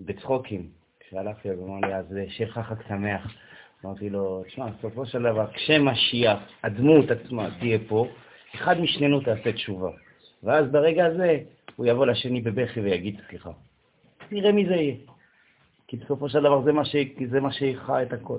בצחוקים, 0.00 0.77
כשהלכתי, 1.08 1.50
אז 1.50 1.58
הוא 1.58 1.68
אמר 1.68 1.88
לי, 1.88 1.94
אז 1.94 2.06
שיהיה 2.28 2.50
לך 2.50 2.58
חג 2.58 2.88
שמח. 2.88 3.34
אמרתי 3.84 4.10
לו, 4.10 4.42
תשמע, 4.46 4.66
בסופו 4.66 5.06
של 5.06 5.22
דבר, 5.22 5.46
כשמשיח, 5.52 6.38
הדמות 6.62 7.10
עצמה 7.10 7.48
תהיה 7.58 7.78
פה, 7.88 8.06
אחד 8.54 8.80
משנינו 8.80 9.20
תעשה 9.20 9.52
תשובה. 9.52 9.90
ואז 10.42 10.66
ברגע 10.70 11.06
הזה 11.06 11.38
הוא 11.76 11.86
יבוא 11.86 12.06
לשני 12.06 12.40
בבכי 12.40 12.80
ויגיד 12.80 13.20
סליחה. 13.28 13.50
נראה 14.30 14.52
מי 14.52 14.66
זה 14.66 14.74
יהיה. 14.74 14.94
כי 15.88 15.96
בסופו 15.96 16.28
של 16.28 16.40
דבר 16.40 16.62
זה 16.62 16.72
מה, 16.72 16.84
ש... 16.84 16.96
זה 17.30 17.40
מה 17.40 17.52
שיכה 17.52 18.02
את 18.02 18.12
הכל. 18.12 18.38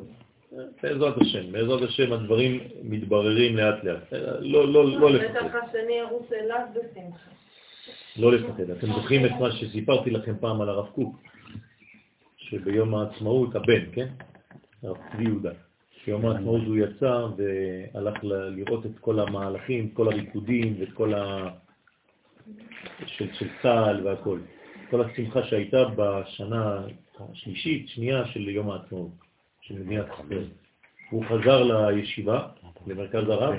בעזרת 0.83 1.17
השם, 1.21 1.51
בעזרת 1.51 1.81
השם 1.81 2.13
הדברים 2.13 2.59
מתבררים 2.83 3.57
לאט 3.57 3.83
לאט. 3.83 4.13
לא, 4.39 4.67
לא, 4.67 4.99
לא 4.99 5.11
לפחד. 5.11 5.35
בטח 5.35 5.55
השני 5.63 5.93
ירוץ 5.93 6.31
אליו 6.31 6.65
בשמחה. 6.73 7.29
לא 8.17 8.31
לפחד. 8.31 8.69
אתם 8.69 8.87
זוכרים 8.87 9.25
את 9.25 9.31
מה 9.39 9.51
שסיפרתי 9.51 10.09
לכם 10.09 10.33
פעם 10.39 10.61
על 10.61 10.69
הרב 10.69 10.87
קוק, 10.95 11.15
שביום 12.49 12.95
העצמאות, 12.95 13.55
הבן, 13.55 13.91
כן? 13.93 14.07
הרב 14.83 14.97
צבי 15.11 15.23
יהודה. 15.23 15.51
ביום 16.07 16.25
העצמאות 16.25 16.61
הוא 16.67 16.77
יצא 16.77 17.27
והלך 17.37 18.23
לראות 18.23 18.85
את 18.85 18.99
כל 18.99 19.19
המהלכים, 19.19 19.87
את 19.87 19.93
כל 19.93 20.07
הריקודים 20.07 20.75
ואת 20.79 20.93
כל 20.93 21.13
ה... 21.13 21.49
של, 23.05 23.33
של 23.33 23.47
צה"ל 23.61 24.07
והכל. 24.07 24.39
כל 24.89 25.01
השמחה 25.01 25.43
שהייתה 25.43 25.77
בשנה 25.95 26.81
השלישית, 27.19 27.87
שנייה 27.87 28.27
של 28.27 28.49
יום 28.49 28.69
העצמאות, 28.69 29.11
של 29.61 29.73
מדינת 29.79 30.05
ישראל. 30.05 30.47
הוא 31.09 31.25
חזר 31.25 31.63
לישיבה, 31.63 32.47
למרכז 32.87 33.29
הרב, 33.29 33.55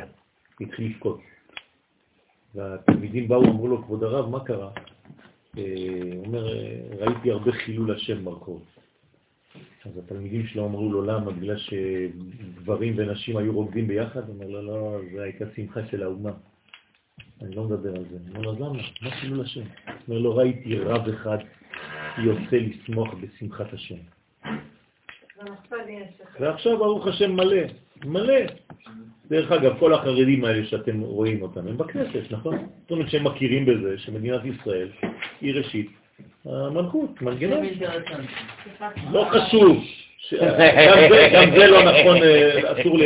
התחיל 0.61 0.87
לבכות. 0.91 1.21
והתלמידים 2.55 3.29
באו, 3.29 3.45
אמרו 3.45 3.69
לו, 3.69 3.83
כבוד 3.83 4.05
הרב, 4.05 4.31
מה 4.31 4.45
קרה? 4.45 4.71
אה, 5.59 5.63
הוא 6.17 6.27
אומר, 6.27 6.47
ראיתי 6.99 7.31
הרבה 7.31 7.53
חילול 7.53 7.95
השם 7.95 8.25
ברחוב. 8.25 8.63
אז 9.85 9.99
התלמידים 9.99 10.47
שלו 10.47 10.67
אמרו 10.67 10.93
לו, 10.93 11.03
למה? 11.03 11.31
בגלל 11.31 11.57
שגברים 11.57 12.95
ונשים 12.97 13.37
היו 13.37 13.53
רוקדים 13.53 13.89
ביחד? 13.89 14.29
הוא 14.29 14.35
אומר, 14.35 14.49
לא, 14.49 14.67
לא, 14.67 15.01
זה 15.15 15.23
הייתה 15.23 15.45
שמחה 15.57 15.81
של 15.91 16.03
האומה. 16.03 16.31
אני 17.43 17.55
לא 17.55 17.65
מדבר 17.65 17.97
על 17.97 18.05
זה. 18.11 18.17
אני 18.17 18.31
אומר 18.31 18.41
לו, 18.41 18.53
למה? 18.53 18.83
מה 19.03 19.11
חילול 19.11 19.41
השם? 19.41 19.61
הוא 19.61 19.95
אומר, 20.09 20.19
לא 20.19 20.39
ראיתי 20.39 20.79
רב 20.79 21.09
אחד 21.09 21.39
יוצא 22.19 22.57
לשמוח 22.57 23.15
בשמחת 23.15 23.73
השם. 23.73 23.95
ועכשיו 26.41 26.79
ברוך 26.79 27.07
השם 27.07 27.33
מלא, 27.33 27.63
מלא. 28.05 28.41
דרך 29.31 29.53
אגב, 29.53 29.79
כל 29.79 29.95
החרדים 29.95 30.45
האלה 30.45 30.67
שאתם 30.67 31.01
רואים 31.01 31.43
אותם, 31.43 31.69
הם 31.69 31.77
בכנסת, 31.77 32.23
נכון? 32.31 32.57
זאת 32.83 32.91
אומרת 32.91 33.11
שהם 33.11 33.25
מכירים 33.25 33.67
בזה 33.67 33.99
שמדינת 33.99 34.41
ישראל 34.45 34.89
היא 35.41 35.55
ראשית 35.55 35.91
המלכות, 36.47 37.23
מנגנון. 37.23 37.65
לא 39.13 39.29
חשוב. 39.31 39.77
גם 41.33 41.51
זה 41.57 41.67
לא 41.67 41.83
נכון, 41.83 42.17
אה, 42.23 42.73
אסור 42.73 42.99
ל... 42.99 43.03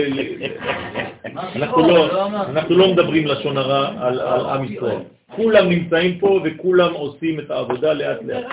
לא- 1.57 2.27
אנחנו 2.27 2.79
לא 2.79 2.93
מדברים 2.93 3.27
לשון 3.27 3.57
הרע 3.57 3.89
על 4.07 4.21
עם 4.47 4.65
ישראל. 4.65 4.97
כולם 5.37 5.69
נמצאים 5.69 6.19
פה 6.19 6.41
וכולם 6.45 6.93
עושים 6.93 7.41
את 7.41 7.51
העבודה 7.51 7.93
לאט 7.93 8.19
לאט. 8.23 8.45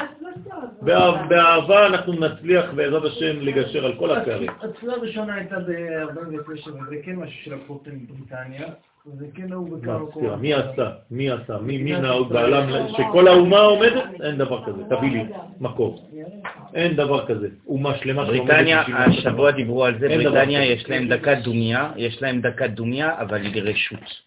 באהבה 1.27 1.85
אנחנו 1.87 2.13
נצליח 2.13 2.65
בעזרת 2.75 3.03
השם 3.03 3.41
לגשר 3.41 3.85
על 3.85 3.93
כל 3.95 4.11
הפערים. 4.11 4.49
התפילה 4.61 4.93
הראשונה 4.93 5.35
הייתה 5.35 5.59
ב-49, 5.59 6.69
וזה 6.69 6.95
כן 7.03 7.15
משהו 7.15 7.43
שלקחו 7.43 7.73
אותם 7.73 7.91
מבריטניה. 7.95 8.67
זה 9.05 9.25
כן 9.33 9.47
נהוג 9.49 9.73
בכמה. 9.73 10.35
מי 10.35 10.53
עשה? 10.53 10.89
מי 11.11 11.29
עשה? 11.29 11.57
מי 11.57 11.77
נהוג 11.77 12.33
בעולם? 12.33 12.69
שכל 12.97 13.27
האומה 13.27 13.59
עומדת? 13.59 14.03
אין 14.21 14.37
דבר 14.37 14.65
כזה. 14.65 14.83
תביא 14.89 15.11
לי 15.11 15.23
מקור. 15.59 16.09
אין 16.73 16.95
דבר 16.95 17.25
כזה. 17.27 17.47
אומה 17.67 17.97
שלמה 17.97 18.25
שעומדת... 18.25 18.45
בריטניה, 18.47 18.81
השבוע 18.81 19.51
דיברו 19.51 19.85
על 19.85 19.99
זה, 19.99 20.07
בריטניה 20.07 20.65
יש 20.65 20.89
להם 20.89 21.07
דקת 21.07 21.37
דומיה, 21.43 21.91
יש 21.95 22.21
להם 22.21 22.41
דקת 22.41 22.69
דומיה, 22.69 23.21
אבל 23.21 23.41
היא 23.41 23.61
לרשות. 23.61 24.21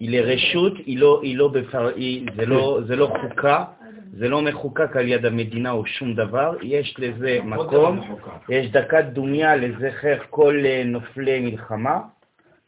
היא 0.00 0.10
לרשות, 0.10 0.72
היא 0.86 0.98
לא, 0.98 1.20
היא 1.22 1.36
לא 1.36 1.48
בפר... 1.48 1.90
היא, 1.96 2.26
זה, 2.36 2.46
לא, 2.46 2.80
זה 2.86 2.96
לא 2.96 3.12
חוקה, 3.20 3.64
זה 4.12 4.28
לא 4.28 4.42
מחוקק 4.42 4.96
על 4.96 5.08
יד 5.08 5.26
המדינה 5.26 5.70
או 5.70 5.86
שום 5.86 6.14
דבר, 6.14 6.56
יש 6.62 6.94
לזה 6.98 7.38
מקום, 7.44 8.00
יש 8.48 8.70
דקת 8.70 9.04
דומיה 9.12 9.56
לזכר 9.56 10.16
כל 10.30 10.62
אה, 10.64 10.82
נופלי 10.84 11.40
מלחמה, 11.40 12.00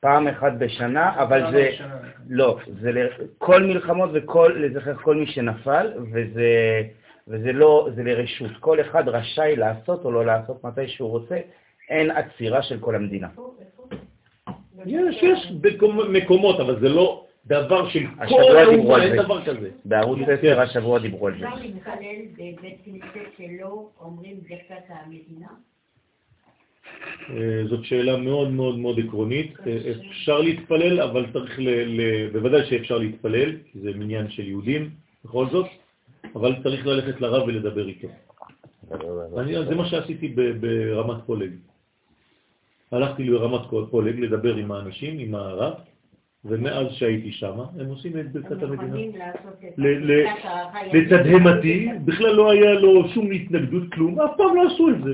פעם 0.01 0.29
אחת 0.29 0.53
בשנה, 0.59 1.23
אבל 1.23 1.53
זה, 1.53 1.71
לא, 2.29 2.59
זה 2.81 2.91
כל 3.39 3.63
מלחמות 3.63 4.11
וכל, 4.13 4.53
לזכר 4.57 4.95
כל 4.95 5.17
מי 5.17 5.27
שנפל, 5.27 5.93
וזה, 6.13 6.83
וזה 7.29 7.53
לא, 7.53 7.89
זה 7.95 8.03
לרשות. 8.03 8.51
כל 8.61 8.81
אחד 8.81 9.09
רשאי 9.09 9.57
לעשות 9.57 10.05
או 10.05 10.13
לא 10.13 10.27
לעשות 10.27 10.65
מתי 10.65 10.89
שהוא 10.89 11.11
רוצה, 11.11 11.39
אין 11.91 12.11
עצירה 12.11 12.63
של 12.63 12.79
כל 12.81 12.95
המדינה. 12.95 13.29
יש, 14.87 15.23
יש 15.23 15.53
מקומות, 16.09 16.61
אבל 16.61 16.81
זה 16.81 16.89
לא 16.89 17.27
דבר 17.47 17.89
של 17.89 18.07
כל 18.29 18.57
האומה, 18.57 19.03
אין 19.03 19.23
דבר 19.23 19.45
כזה. 19.45 19.71
בערוץ 19.85 20.19
10 20.23 20.37
כן. 20.43 20.61
השבוע 20.61 20.99
דיברו 20.99 21.27
על 21.27 21.39
זה. 21.39 21.49
אפשר 21.49 21.63
להתחלל 21.63 22.17
בבית 22.33 22.79
כנסת 22.85 23.27
שלא 23.37 23.89
אומרים 24.01 24.41
ברכת 24.49 24.85
המדינה? 24.89 25.49
אה, 27.31 27.63
זאת 27.69 27.85
שאלה 27.85 28.17
מאוד 28.17 28.51
מאוד 28.51 28.79
מאוד 28.79 28.99
עקרונית. 29.01 29.55
אה, 29.67 29.93
אפשר 30.11 30.41
להתפלל, 30.41 31.01
אבל 31.01 31.27
צריך, 31.33 31.59
ל, 31.59 31.69
ל, 31.69 32.29
בוודאי 32.33 32.67
שאפשר 32.67 32.99
להתפלל, 32.99 33.53
כי 33.73 33.81
זה 33.81 33.91
מניין 33.95 34.31
של 34.31 34.49
יהודים 34.49 34.91
בכל 35.25 35.47
זאת, 35.51 35.67
אבל 36.35 36.55
צריך 36.63 36.87
ללכת 36.87 37.21
לרב 37.21 37.49
ולדבר 37.49 37.89
איתו. 37.89 38.09
אני, 39.39 39.65
זה 39.69 39.75
מה 39.75 39.87
שעשיתי 39.89 40.29
ברמת 40.61 41.17
פולג. 41.27 41.51
הלכתי 42.93 43.25
לרמת 43.25 43.61
פולג 43.91 44.21
לדבר 44.21 44.55
עם 44.55 44.73
האנשים, 44.73 45.19
עם 45.19 45.35
הרב, 45.35 45.73
ומאז 46.45 46.87
שהייתי 46.91 47.33
שם, 47.33 47.59
הם 47.81 47.87
עושים 47.87 48.19
את 48.21 48.33
ברכת 48.33 48.63
המדינה. 48.63 49.25
לתדהמתי, 50.93 51.89
בכלל 52.05 52.35
לא 52.35 52.51
היה 52.51 52.73
לו 52.73 53.09
שום 53.09 53.33
התנגדות, 53.33 53.83
כלום, 53.93 54.21
אף 54.21 54.31
פעם 54.37 54.57
לא 54.57 54.63
עשו 54.73 54.89
את 54.89 55.05
זה. 55.05 55.13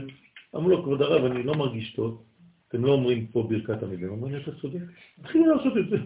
אמרו 0.56 0.68
לו, 0.68 0.82
כבוד 0.82 1.02
הרב, 1.02 1.24
אני 1.24 1.42
לא 1.42 1.54
מרגיש 1.54 1.92
טוב, 1.92 2.22
אתם 2.68 2.84
לא 2.84 2.92
אומרים 2.92 3.26
פה 3.26 3.48
ברכת 3.50 3.82
המדינה. 3.82 4.08
הוא 4.08 4.16
אומר, 4.16 4.42
אתה 4.42 4.50
צודק, 4.60 4.78
התחילו 5.20 5.54
לעשות 5.54 5.76
את 5.76 5.88
זה. 5.90 5.96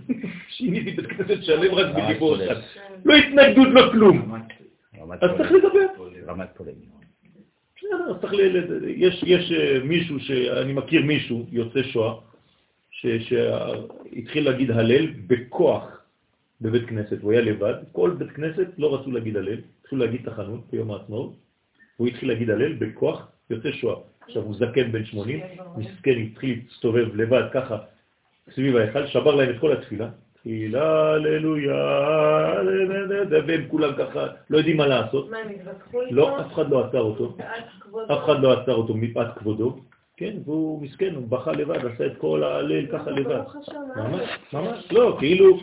שיניתי 0.49 0.91
בית 0.91 1.07
כנסת 1.07 1.43
שלם 1.43 1.75
רק 1.75 1.87
בדיבור 1.97 2.37
אחד. 2.37 2.61
לא 3.05 3.15
התנגדות, 3.15 3.69
לא 3.73 3.93
כלום. 3.93 4.35
אז 5.21 5.31
צריך 5.37 5.53
לדבר. 5.53 5.87
רמת 6.27 6.49
צריך 8.21 8.35
ל... 8.35 8.85
יש 8.87 9.53
אה, 9.53 9.79
מישהו, 9.85 10.21
שאני 10.21 10.73
מכיר 10.73 11.03
מישהו, 11.03 11.47
יוצא 11.51 11.83
שואה, 11.83 12.15
שהתחיל 12.91 14.45
להגיד 14.45 14.71
הלל 14.71 15.07
בכוח 15.27 16.01
בבית 16.61 16.87
כנסת, 16.87 17.23
הוא 17.23 17.33
היה 17.33 17.41
לבד, 17.41 17.75
כל 17.93 18.11
בית 18.19 18.31
כנסת 18.31 18.67
לא 18.79 18.95
רצו 18.95 19.11
להגיד 19.11 19.37
הלל, 19.37 19.59
התחילו 19.81 20.05
להגיד 20.05 20.21
תחנות 20.25 20.61
ביום 20.73 20.91
העצמאות, 20.91 21.35
הוא 21.97 22.07
התחיל 22.07 22.29
להגיד 22.29 22.51
הלל 22.51 22.73
בכוח, 22.73 23.29
יוצא 23.51 23.73
שואה. 23.73 23.97
עכשיו 24.27 24.43
הוא 24.43 24.55
זקן 24.55 24.93
בן 24.93 25.05
80, 25.05 25.41
מסכן 25.77 26.19
התחיל 26.19 26.61
להסתובב 26.69 27.17
לבד 27.17 27.43
ככה 27.53 27.79
סביב 28.55 28.77
ההיכל, 28.77 29.07
שבר 29.07 29.35
להם 29.35 29.51
את 29.51 29.61
כל 29.61 29.73
התפילה, 29.73 30.09
תפילה, 30.33 31.13
הללויה, 31.13 31.75
והם 33.47 33.65
כולם 33.69 33.93
ככה 33.99 34.27
לא 34.51 34.59
יודעים 34.59 34.77
מה 34.77 34.87
לעשות. 34.87 35.31
מה, 35.31 35.39
הם 35.39 35.49
התווכחו 35.49 36.03
איתו? 36.03 36.15
לא, 36.15 36.41
אף 36.41 36.53
אחד 36.53 36.71
לא 36.71 36.85
עצר 36.85 37.01
אותו. 37.01 37.37
אף 38.13 38.25
אחד 38.25 38.41
לא 38.41 38.53
עצר 38.53 38.75
אותו 38.75 38.95
מפאת 38.95 39.39
כבודו. 39.39 39.79
כן, 40.17 40.37
והוא 40.45 40.83
מסכן, 40.83 41.15
הוא 41.15 41.29
בכה 41.29 41.53
לבד, 41.53 41.87
עשה 41.87 42.07
את 42.07 42.17
כל 42.19 42.45
ההלל 42.45 42.87
ככה 42.87 43.11
לבד. 43.11 43.41
ממש, 43.97 44.29
ממש, 44.53 44.93
לא, 44.93 45.17
כאילו, 45.19 45.61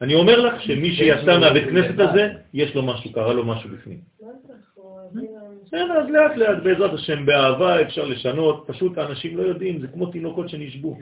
אני 0.00 0.14
אומר 0.14 0.40
לך 0.40 0.62
שמי 0.62 0.92
שיצא 0.92 1.38
מהבית 1.40 1.64
כנסת 1.64 1.98
הזה, 1.98 2.28
יש 2.54 2.74
לו 2.74 2.82
משהו, 2.82 3.12
קרה 3.12 3.32
לו 3.32 3.44
משהו 3.44 3.70
בפנים. 3.70 3.98
כן, 5.70 5.90
אז 5.90 6.10
לאט 6.10 6.36
לאט, 6.36 6.62
בעזרת 6.62 6.92
השם, 6.94 7.26
באהבה 7.26 7.82
אפשר 7.82 8.04
לשנות, 8.04 8.64
פשוט 8.66 8.98
האנשים 8.98 9.36
לא 9.36 9.42
יודעים, 9.42 9.80
זה 9.80 9.88
כמו 9.88 10.06
תינוקות 10.06 10.48
שנשבו. 10.48 10.98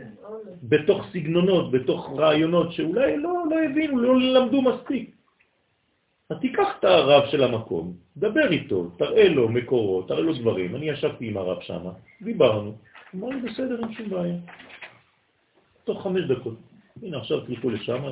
בתוך 0.63 1.07
סגנונות, 1.13 1.71
בתוך 1.71 2.13
רעיונות 2.19 2.73
שאולי 2.73 3.17
לא, 3.17 3.45
לא 3.51 3.57
הבינו, 3.65 3.99
לא 3.99 4.21
למדו 4.21 4.63
מספיק. 4.63 5.11
אז 6.31 6.37
תיקח 6.41 6.69
את 6.79 6.85
הרב 6.85 7.23
של 7.31 7.45
המקום, 7.45 7.93
דבר 8.17 8.51
איתו, 8.51 8.91
תראה 8.99 9.29
לו 9.29 9.49
מקורות, 9.49 10.09
תראה 10.09 10.21
לו 10.21 10.35
דברים. 10.35 10.77
אני 10.77 10.89
ישבתי 10.91 11.29
עם 11.29 11.37
הרב 11.37 11.61
שם, 11.61 11.83
דיברנו, 12.23 12.73
אמר 13.15 13.29
לי 13.29 13.41
בסדר, 13.41 13.81
אין 13.83 13.93
שום 13.93 14.11
בעיה. 14.11 14.37
תוך 15.85 16.03
חמש 16.03 16.25
דקות. 16.25 16.57
הנה, 17.03 17.19
עכשיו 17.19 17.41
תלכו 17.41 17.71
לשם, 17.71 18.03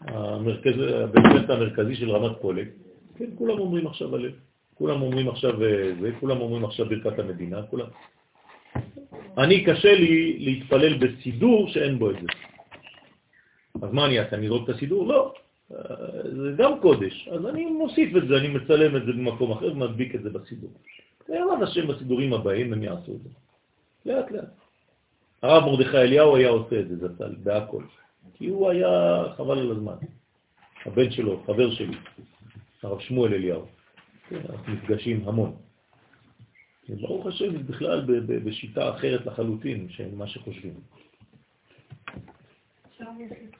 המרכז, 0.00 0.72
המרכזי 1.48 1.94
של 1.94 2.10
רמת 2.10 2.36
פולק, 2.40 2.68
כן, 3.16 3.30
כולם 3.34 3.58
אומרים 3.58 3.86
עכשיו 3.86 4.14
הלב, 4.14 4.32
כולם 4.78 5.02
אומרים 5.02 5.28
עכשיו 5.28 5.62
אה, 5.62 5.90
זה, 6.00 6.10
כולם 6.20 6.40
אומרים 6.40 6.64
עכשיו 6.64 6.86
ברכת 6.86 7.18
המדינה, 7.18 7.62
כולם. 7.62 7.86
אני 9.38 9.64
קשה 9.64 9.94
לי 9.94 10.38
להתפלל 10.38 10.98
בסידור 10.98 11.68
שאין 11.68 11.98
בו 11.98 12.10
את 12.10 12.16
זה. 12.20 12.26
אז 13.82 13.92
מה 13.92 14.06
אני 14.06 14.18
אעשה? 14.18 14.36
אני 14.36 14.46
אזרוק 14.46 14.70
את 14.70 14.74
הסידור? 14.74 15.06
לא. 15.06 15.34
אה, 15.72 15.78
זה 16.22 16.54
גם 16.56 16.80
קודש. 16.80 17.28
אז 17.28 17.46
אני 17.46 17.66
מוסיף 17.66 18.16
את 18.16 18.28
זה, 18.28 18.36
אני 18.36 18.48
מצלם 18.48 18.96
את 18.96 19.06
זה 19.06 19.12
במקום 19.12 19.52
אחר 19.52 19.72
ומדביק 19.72 20.14
את 20.14 20.22
זה 20.22 20.30
בסידור. 20.30 20.70
בעזרת 21.28 21.62
השם 21.62 21.86
בסידורים 21.86 22.32
הבאים 22.32 22.72
הם 22.72 22.82
יעשו 22.82 23.12
את 23.12 23.22
זה. 23.22 23.30
לאט 24.06 24.30
לאט. 24.30 24.54
הרב 25.42 25.64
מרדכי 25.64 25.98
אליהו 25.98 26.36
היה 26.36 26.48
עושה 26.48 26.80
את 26.80 26.88
זה, 26.88 26.96
זצ"ל, 26.96 27.34
בהכל. 27.42 27.82
כי 28.34 28.46
הוא 28.46 28.70
היה 28.70 29.24
חבל 29.36 29.58
על 29.58 29.70
הזמן. 29.70 29.96
הבן 30.86 31.10
שלו, 31.10 31.42
חבר 31.46 31.70
שלי, 31.70 31.96
הרב 32.82 33.00
שמואל 33.00 33.34
אליהו. 33.34 33.77
אנחנו 34.32 34.74
נפגשים 34.74 35.28
המון. 35.28 35.52
ברוך 36.88 37.26
השם, 37.26 37.66
בכלל 37.66 38.04
בשיטה 38.44 38.90
אחרת 38.90 39.26
לחלוטין, 39.26 39.88
ממה 40.12 40.26
שחושבים. 40.26 40.74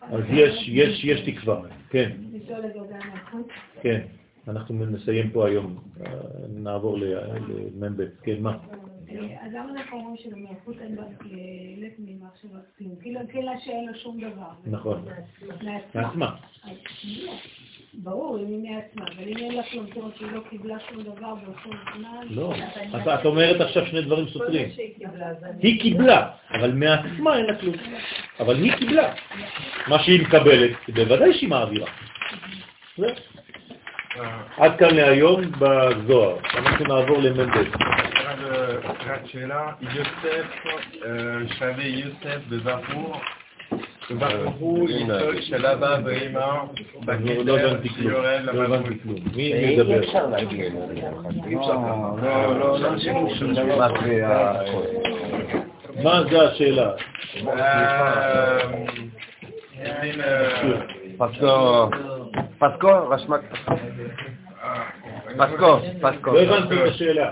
אז 0.00 0.24
יש, 0.30 0.68
יש, 0.68 1.04
יש 1.04 1.20
תקווה, 1.20 1.62
כן. 1.90 2.16
כן, 3.82 4.06
אנחנו 4.48 4.86
נסיים 4.86 5.30
פה 5.30 5.46
היום, 5.46 5.78
נעבור 6.48 6.98
למ"ב, 6.98 8.04
כן, 8.22 8.42
מה? 8.42 8.58
אז 9.40 9.52
למה 9.52 9.70
אנחנו 9.70 9.96
אומרים 9.96 10.16
שלמלכות 10.16 10.76
אין 10.80 10.96
בה 10.96 11.02
לב 11.76 11.92
ממחשבת 11.98 12.76
כלום? 12.78 12.96
כאילו 12.96 13.20
שאין 13.64 13.88
לו 13.88 13.94
שום 13.94 14.20
דבר. 14.20 14.50
נכון. 14.66 15.04
מעצמה. 15.94 16.36
ברור, 17.94 18.38
אם 18.38 18.46
היא 18.46 18.58
מעצמה, 18.58 19.04
אבל 19.16 19.28
אם 19.28 19.36
אין 19.36 19.56
לה 19.56 19.62
אומרת 19.62 20.10
שהיא 20.18 20.28
לא 20.32 20.40
קיבלה 20.50 20.76
שום 20.88 21.02
דבר 21.02 21.34
באותו 21.34 21.78
זמן... 21.96 22.26
לא, 22.30 22.54
אז 22.92 23.08
את 23.20 23.24
אומרת 23.24 23.60
עכשיו 23.60 23.86
שני 23.86 24.02
דברים 24.02 24.28
סותרים. 24.28 24.68
היא 25.62 25.80
קיבלה, 25.80 26.30
אבל 26.50 26.72
מעצמה 26.72 27.36
אין 27.36 27.46
לה 27.46 27.58
כלום. 27.60 27.74
אבל 28.40 28.56
היא 28.56 28.72
קיבלה. 28.72 29.14
מה 29.88 29.98
שהיא 29.98 30.22
מקבלת, 30.22 30.70
בוודאי 30.94 31.34
שהיא 31.34 31.48
מעבירה. 31.48 31.90
עד 34.56 34.78
כאן 34.78 34.94
להיום 34.94 35.42
בזוהר. 35.58 36.38
אנחנו 36.54 36.84
נעבור 36.84 37.18
למנדל. 37.18 37.70
רק 39.06 39.26
שאלה, 39.26 39.72
יוסף, 39.80 40.46
שווה 41.58 41.84
יוסף 41.84 42.38
בבחור 44.10 44.90
יסוד 44.90 45.42
של 45.42 45.66
אבא 45.66 45.98
ואמא, 46.04 46.64
בכתר 47.00 47.80
שיורד 47.96 48.40
למלכות. 48.42 48.96
מי 49.36 49.76
מדבר? 49.76 49.94
אי 49.94 49.98
אפשר 49.98 50.26
להגיד. 50.26 50.72
אי 51.46 51.56
אפשר 51.56 51.72
ככה. 51.72 52.12
לא, 52.22 52.58
לא, 52.58 52.80
לא. 52.80 52.88
מה 56.02 56.22
זה 56.30 56.42
השאלה? 56.42 56.90
פסקו, 61.18 61.90
פסקו, 62.58 63.08
רשמת 63.08 63.40
פסקו. 63.50 63.74
פסקו, 65.38 65.78
פסקו. 66.00 66.32
לא 66.32 66.40
הבנתי 66.40 66.74
את 66.74 66.88
השאלה. 66.88 67.30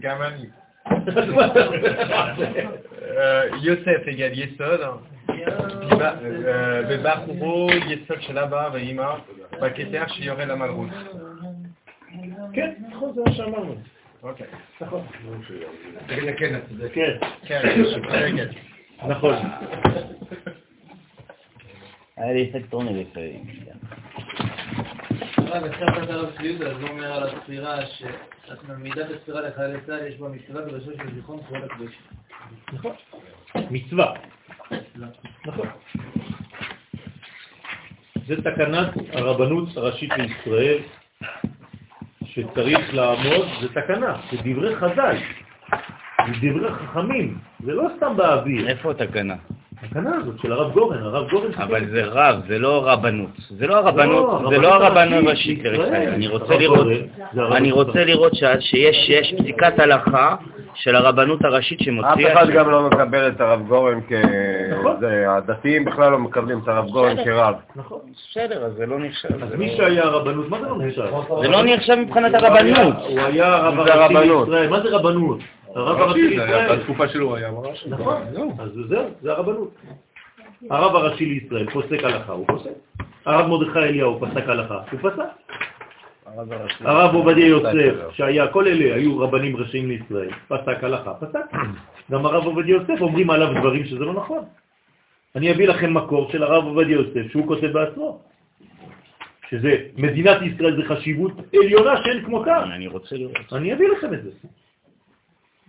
גם 0.00 0.22
אני. 0.22 0.46
יוסף 3.62 4.06
égale 4.06 4.34
יסוד, 4.34 4.80
בבחורו 6.88 7.70
יסוד 7.72 8.22
של 8.22 8.38
אבא 8.38 8.70
ואמא, 8.72 9.14
בכתר 9.62 10.06
שיורה 10.08 10.44
למלכות. 10.44 10.88
כן, 12.52 12.74
נכון, 12.90 13.12
זה 13.12 13.20
מה 13.26 13.32
שאמרנו. 13.32 13.74
אוקיי. 14.22 14.46
נכון. 14.80 15.06
נכון. 19.08 19.34
היה 22.16 22.32
לי 22.32 22.50
אפקט 22.50 22.72
עונג 22.72 22.96
לפעמים. 22.96 23.44
הרב, 25.36 25.64
הזכרת 25.64 26.10
הרב 26.10 26.30
צבי 26.36 26.56
אז 26.66 26.80
הוא 26.80 26.88
אומר 26.88 27.12
על 27.12 27.28
הספירה, 27.28 27.78
שמידת 27.86 29.10
הספירה 29.10 29.40
לחיילי 29.40 29.78
צה"ל 29.86 30.06
יש 30.06 30.16
בה 30.16 30.28
מצווה 30.28 30.62
קדושה 30.62 30.90
של 30.96 31.14
זיכרון 31.14 31.40
כל 31.48 31.56
הקדושים. 31.56 32.00
נכון. 32.72 32.92
מצווה. 33.70 34.14
נכון. 35.46 35.66
זה 38.26 38.36
תקנת 38.42 38.88
הרבנות 39.12 39.76
הראשית 39.76 40.10
לישראל, 40.18 40.78
שצריך 42.24 42.94
לעמוד, 42.94 43.46
זה 43.60 43.68
תקנה, 43.68 44.16
זה 44.32 44.38
דברי 44.44 44.76
חז"ל, 44.76 45.16
זה 46.26 46.32
דברי 46.42 46.70
חכמים, 46.74 47.38
זה 47.64 47.72
לא 47.72 47.88
סתם 47.96 48.16
באוויר. 48.16 48.68
איפה 48.68 48.90
התקנה? 48.90 49.34
התקנה 49.82 50.16
הזאת 50.16 50.40
של 50.42 50.52
הרב 50.52 50.72
גורן, 50.72 50.98
הרב 50.98 51.30
גורן... 51.30 51.52
אבל 51.54 51.86
זה 51.90 52.04
רב, 52.04 52.42
זה 52.48 52.58
לא 52.58 52.88
רבנות. 52.88 53.30
זה 53.50 53.66
לא 53.66 53.76
הרבנות, 53.76 54.50
זה 54.50 54.58
לא 54.58 54.74
הרבנות 54.74 55.26
הראשית 55.26 55.64
לישראל. 55.64 56.08
אני 56.08 56.28
רוצה 56.28 56.56
לראות, 56.58 56.86
אני 57.52 57.72
רוצה 57.72 58.04
לראות 58.04 58.32
שיש 58.60 59.34
פסיקת 59.38 59.78
הלכה 59.78 60.36
של 60.82 60.96
הרבנות 60.96 61.44
הראשית 61.44 61.80
אף 61.80 61.84
שמוציאה... 61.84 62.32
אחד 62.32 62.50
גם 62.50 62.70
לא 62.70 62.82
מקבל 62.82 63.28
את 63.28 63.40
הרב 63.40 63.68
גורן 63.68 64.00
כ... 64.08 64.12
זה, 65.00 65.24
הדתיים 65.28 65.84
בכלל 65.84 66.10
לא 66.12 66.18
מקבלים 66.18 66.58
את 66.58 66.68
הרב 66.68 66.86
גורן 66.90 67.24
כרב. 67.24 67.54
נכון. 67.76 67.98
בסדר, 68.30 68.64
אז 68.64 68.72
זה 68.72 68.86
לא 68.86 68.98
נחשב. 68.98 69.42
אז 69.42 69.54
מי 69.54 69.76
שהיה 69.76 70.02
הרבנות, 70.04 70.48
מה 70.48 70.60
זה 70.60 70.68
לא 70.68 70.78
נחשב? 70.78 71.04
זה 71.42 71.48
לא 71.48 71.62
נחשב 71.64 71.94
מבחינת 71.94 72.34
הרבנות. 72.34 72.94
הוא 73.08 73.20
היה 73.20 73.54
הרב 73.56 73.74
זה 73.74 73.94
הראשי 73.94 74.14
הרבנות. 74.16 74.48
לישראל, 74.48 74.68
מה 74.68 74.80
זה 74.80 74.88
רבנות? 74.96 75.38
הרב 75.74 76.00
הראשי 76.00 76.36
זה 76.36 76.44
היה- 76.44 76.58
לישראל. 76.58 76.78
בתקופה 76.78 77.08
שלו 77.08 77.26
הוא 77.26 77.36
היה 77.36 77.50
ממש... 77.50 77.86
נכון, 77.88 78.22
אז 78.58 78.70
זהו, 78.88 79.04
זה 79.22 79.32
הרבנות. 79.32 79.70
הרב 80.70 80.96
הראשי 80.96 81.24
לישראל 81.26 81.70
פוסק 81.70 82.04
הלכה, 82.04 82.32
הוא 82.32 82.46
פוסק. 82.46 82.70
הרב 83.26 83.46
מרדכי 83.46 83.78
אליהו 83.78 84.20
פסק 84.20 84.48
הלכה, 84.48 84.78
הוא 84.90 85.10
פסק. 85.10 85.22
הרב 86.80 87.14
עובדיה 87.14 87.46
יוסף, 87.46 87.94
שהיה, 88.12 88.48
כל 88.48 88.66
אלה 88.66 88.94
היו 88.94 89.18
רבנים 89.18 89.56
ראשיים 89.56 89.88
לישראל, 89.88 90.30
פסק 90.48 90.84
הלכה, 90.84 91.14
פסק. 91.14 91.56
גם 92.10 92.26
הרב 92.26 92.44
עובדיה 92.44 92.72
יוסף 92.72 93.00
אומרים 93.00 93.30
עליו 93.30 93.54
דברים 93.60 93.84
שזה 93.84 94.04
לא 94.04 94.12
נכון. 94.12 94.44
אני 95.36 95.52
אביא 95.52 95.68
לכם 95.68 95.94
מקור 95.94 96.32
של 96.32 96.42
הרב 96.42 96.64
עובדיה 96.64 96.94
יוסף, 96.94 97.30
שהוא 97.30 97.46
כותב 97.46 97.66
בעצמו, 97.66 98.22
שזה 99.50 99.76
מדינת 99.96 100.42
ישראל 100.42 100.76
זה 100.76 100.94
חשיבות 100.94 101.32
עליונה 101.54 102.02
שאין 102.04 102.24
כמותה. 102.24 102.62
אני 102.62 102.86
רוצה 102.86 103.16
לראות. 103.16 103.52
אני 103.52 103.74
אביא 103.74 103.88
לכם 103.88 104.14
את 104.14 104.22
זה. 104.22 104.30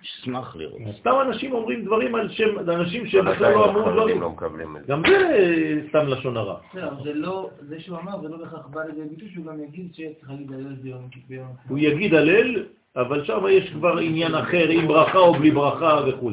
אשמח 0.03 0.56
לראות. 0.56 0.82
סתם 0.99 1.11
אנשים 1.22 1.53
אומרים 1.53 1.86
דברים 1.86 2.15
על 2.15 2.30
שם, 2.30 2.60
אנשים 2.60 3.07
שבכלל 3.07 3.53
לא 3.53 3.69
אמרו 3.69 3.82
דברים. 3.91 4.22
לא 4.22 4.30
מקבלים 4.30 4.78
את 4.78 4.82
זה. 4.82 4.88
גם 4.88 5.02
זה 5.10 5.18
אה, 5.18 5.76
סתם 5.90 6.07
לשון 6.07 6.38
הרע. 6.38 6.57
לא, 6.73 6.90
זה 7.03 7.14
לא, 7.14 7.49
זה 7.60 7.80
שהוא 7.80 7.98
אמר, 7.98 8.22
זה 8.22 8.30
לא 8.30 8.38
בהכרח 8.38 8.68
בא 8.68 8.82
לידי 8.84 9.10
ביטוי 9.10 9.30
שהוא 9.34 9.45
גם 9.45 9.64
יגיד 9.64 9.94
שצריך 9.94 10.30
להגיד 10.30 10.52
הלל 10.52 10.73
ביום 10.82 11.10
ביום. 11.28 11.48
הוא 11.68 11.78
יגיד 11.78 12.14
הלל, 12.14 12.65
אבל 12.95 13.26
שם 13.26 13.40
יש 13.49 13.69
כבר 13.69 13.98
עניין 13.98 14.36
אחר, 14.36 14.69
עם 14.69 14.88
ברכה 14.88 15.18
או 15.18 15.34
בלי 15.34 15.52
ברכה 15.52 15.99
וכו'. 16.07 16.32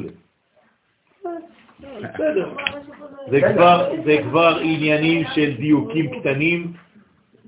בסדר. 1.79 2.49
זה 4.05 4.17
כבר 4.23 4.59
עניינים 4.61 5.25
של 5.35 5.55
דיוקים 5.57 6.19
קטנים, 6.19 6.73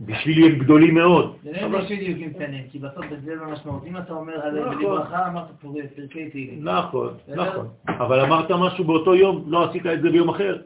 בשבילי 0.05 0.47
הם 0.47 0.59
גדולים 0.59 0.93
מאוד. 0.93 1.37
זה 1.43 1.67
לא 1.67 1.77
יש 1.79 1.99
דיוקים 1.99 2.33
קטנים, 2.33 2.67
כי 2.71 2.79
בסוף 2.79 3.05
זה 3.25 3.35
לא 3.35 3.51
משמעות. 3.51 3.83
אם 3.87 3.97
אתה 3.97 4.13
אומר 4.13 4.45
הלל 4.45 4.75
בלי 4.75 4.85
נכון. 4.85 5.13
אמרת 5.13 5.47
פרקי 5.95 6.29
תהילים. 6.29 6.63
נכון, 6.63 7.13
נכון. 7.27 7.67
אבל 7.87 8.19
אמרת 8.19 8.51
משהו 8.51 8.83
באותו 8.83 9.15
יום, 9.15 9.43
לא 9.47 9.69
עשית 9.69 9.85
את 9.85 10.01
זה 10.01 10.09
ביום 10.09 10.29
אחר. 10.29 10.61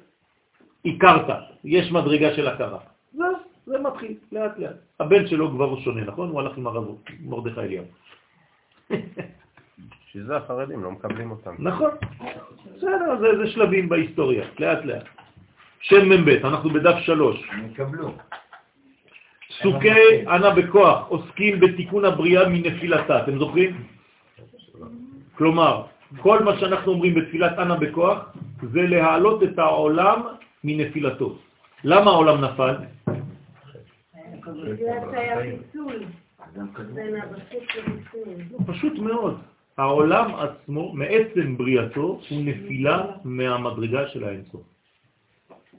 הכרת, 0.85 1.27
יש 1.63 1.91
מדרגה 1.91 2.35
של 2.35 2.47
הכרה. 2.47 2.79
זה, 3.13 3.23
זה 3.65 3.79
מתחיל, 3.79 4.13
לאט 4.31 4.59
לאט. 4.59 4.75
הבן 4.99 5.27
שלו 5.27 5.51
כבר 5.51 5.65
הוא 5.65 5.79
שונה, 5.79 6.01
נכון? 6.01 6.29
הוא 6.29 6.39
הלך 6.39 6.57
עם 6.57 6.67
הרב 6.67 6.85
מרדכי 7.19 7.59
אליהו. 7.59 7.85
בשביל 10.07 10.23
זה 10.23 10.37
החרדים 10.37 10.83
לא 10.83 10.91
מקבלים 10.91 11.31
אותם. 11.31 11.55
נכון. 11.59 11.91
בסדר, 12.75 13.19
זה, 13.19 13.37
זה 13.37 13.47
שלבים 13.47 13.89
בהיסטוריה, 13.89 14.45
לאט 14.59 14.85
לאט. 14.85 15.03
שם 15.79 16.09
מ"ב, 16.09 16.29
אנחנו 16.29 16.69
בדף 16.69 16.95
שלוש. 16.99 17.49
הם 17.51 17.65
יקבלו. 17.71 18.11
פסוקי 19.59 20.27
ענה 20.27 20.49
בכוח 20.49 21.07
עוסקים 21.07 21.59
בתיקון 21.59 22.05
הבריאה 22.05 22.49
מנפילתה, 22.49 23.23
אתם 23.23 23.37
זוכרים? 23.39 23.83
כלומר, 25.35 25.83
כל 26.17 26.43
מה 26.43 26.59
שאנחנו 26.59 26.91
אומרים 26.91 27.13
בתפילת 27.13 27.59
ענה 27.59 27.75
בכוח 27.75 28.33
זה 28.61 28.81
להעלות 28.81 29.43
את 29.43 29.59
העולם 29.59 30.21
מנפילתו. 30.63 31.37
למה 31.83 32.11
העולם 32.11 32.43
נפל? 32.43 32.75
לבפנים. 34.47 35.61
פשוט 38.67 38.99
מאוד. 38.99 39.39
העולם 39.77 40.35
עצמו, 40.35 40.93
מעצם 40.93 41.57
בריאתו, 41.57 42.19
הוא 42.29 42.41
נפילה 42.45 43.05
מהמדרגה 43.23 44.07
של 44.07 44.23
האינסוף. 44.23 44.74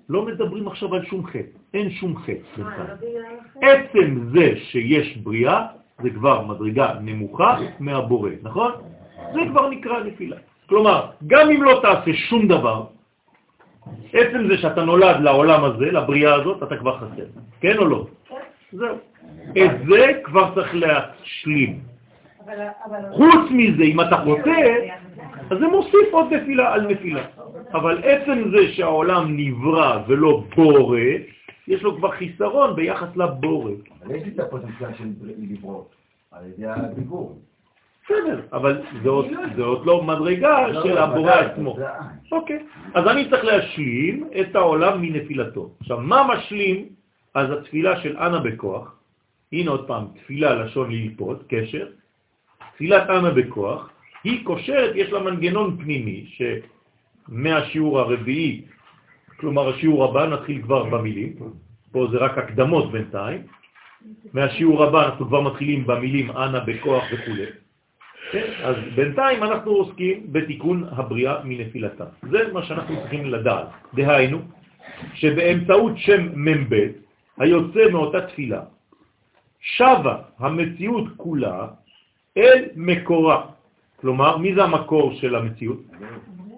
לא 0.08 0.22
מדברים 0.22 0.68
עכשיו 0.68 0.94
על 0.94 1.04
שום 1.04 1.26
חטא, 1.26 1.58
אין 1.74 1.90
שום 1.90 2.16
חטא 2.16 2.32
בינתיים. 2.56 3.38
עצם 3.62 4.28
זה 4.34 4.52
שיש 4.56 5.16
בריאה, 5.16 5.66
זה 6.02 6.10
כבר 6.10 6.42
מדרגה 6.42 6.94
נמוכה 7.00 7.58
מהבורא, 7.80 8.30
נכון? 8.42 8.72
זה 9.32 9.40
כבר 9.50 9.70
נקרא 9.70 10.04
נפילה. 10.04 10.36
כלומר, 10.68 11.06
גם 11.26 11.50
אם 11.50 11.62
לא 11.62 11.80
תעשה 11.82 12.12
שום 12.14 12.48
דבר, 12.48 12.84
עצם 14.12 14.48
זה 14.48 14.58
שאתה 14.58 14.84
נולד 14.84 15.20
לעולם 15.20 15.64
הזה, 15.64 15.84
לבריאה 15.84 16.34
הזאת, 16.34 16.62
אתה 16.62 16.76
כבר 16.76 16.98
חסר. 16.98 17.26
כן 17.60 17.78
או 17.78 17.84
לא? 17.84 18.06
זהו. 18.72 18.96
את 19.50 19.70
זה 19.88 20.20
כבר 20.24 20.54
צריך 20.54 20.74
להשלים. 20.74 21.80
חוץ 23.12 23.50
מזה, 23.50 23.82
אם 23.82 24.00
אתה 24.00 24.16
חוטא, 24.24 24.60
אז 25.50 25.58
זה 25.58 25.66
מוסיף 25.66 26.08
עוד 26.12 26.32
נפילה 26.32 26.74
על 26.74 26.86
נפילה. 26.86 27.22
אבל 27.76 28.02
עצם 28.04 28.50
זה 28.50 28.72
שהעולם 28.72 29.36
נברא 29.36 30.02
ולא 30.08 30.44
בורא, 30.56 31.00
יש 31.68 31.82
לו 31.82 31.96
כבר 31.96 32.10
חיסרון 32.10 32.76
ביחס 32.76 33.16
לבורא. 33.16 33.72
אבל 34.02 34.14
יש 34.14 34.22
לי 34.22 34.30
את 34.34 34.40
הפוטנציאל 34.40 34.94
של 34.98 35.08
לברות, 35.50 35.94
על 36.32 36.44
ידי 36.46 36.66
הדיבור. 36.66 37.38
בסדר, 38.04 38.40
אבל 38.52 38.82
זה 39.02 39.08
עוד 39.62 39.86
לא 39.86 40.02
מדרגה 40.02 40.68
לא, 40.68 40.82
של 40.82 40.94
לא, 40.94 41.00
הבורא 41.00 41.32
עצמו. 41.32 41.76
אוקיי, 42.32 42.58
אז 42.94 43.06
אני 43.06 43.30
צריך 43.30 43.44
להשלים 43.44 44.28
את 44.40 44.56
העולם 44.56 45.02
מנפילתו. 45.02 45.70
עכשיו, 45.80 46.00
מה 46.00 46.28
משלים? 46.34 46.88
אז 47.34 47.50
התפילה 47.50 48.00
של 48.00 48.16
אנה 48.16 48.38
בכוח, 48.38 48.94
הנה 49.52 49.70
עוד 49.70 49.86
פעם, 49.86 50.04
תפילה 50.14 50.54
לשון 50.54 50.90
ללפות, 50.90 51.42
קשר, 51.48 51.86
תפילת 52.74 53.10
אנה 53.10 53.30
בכוח, 53.30 53.90
היא 54.24 54.44
קושרת, 54.44 54.92
יש 54.94 55.12
לה 55.12 55.20
מנגנון 55.20 55.76
פנימי, 55.82 56.24
שמהשיעור 57.28 58.00
הרביעי, 58.00 58.62
כלומר 59.36 59.68
השיעור 59.68 60.04
הבא, 60.04 60.26
נתחיל 60.26 60.62
כבר 60.62 60.84
במילים, 60.84 61.32
פה 61.92 62.06
זה 62.12 62.18
רק 62.18 62.38
הקדמות 62.38 62.92
בינתיים, 62.92 63.42
מהשיעור 64.32 64.84
הבא 64.84 65.06
אנחנו 65.06 65.26
כבר 65.26 65.40
מתחילים 65.40 65.86
במילים 65.86 66.30
אנה 66.30 66.60
בכוח 66.60 67.04
וכו'. 67.12 67.66
כן? 68.32 68.46
אז 68.62 68.76
בינתיים 68.94 69.42
אנחנו 69.42 69.70
עוסקים 69.70 70.32
בתיקון 70.32 70.84
הבריאה 70.90 71.34
מנפילתה. 71.44 72.04
זה 72.30 72.52
מה 72.52 72.62
שאנחנו 72.62 72.96
צריכים 73.00 73.26
לדעת. 73.26 73.68
דהיינו, 73.94 74.38
שבאמצעות 75.14 75.92
שם 75.96 76.22
מ"ב, 76.34 76.74
היוצא 77.38 77.88
מאותה 77.92 78.26
תפילה, 78.26 78.62
שווה 79.60 80.16
המציאות 80.38 81.04
כולה 81.16 81.66
אל 82.36 82.64
מקורה. 82.76 83.46
כלומר, 83.96 84.36
מי 84.36 84.54
זה 84.54 84.64
המקור 84.64 85.14
של 85.14 85.34
המציאות? 85.34 85.80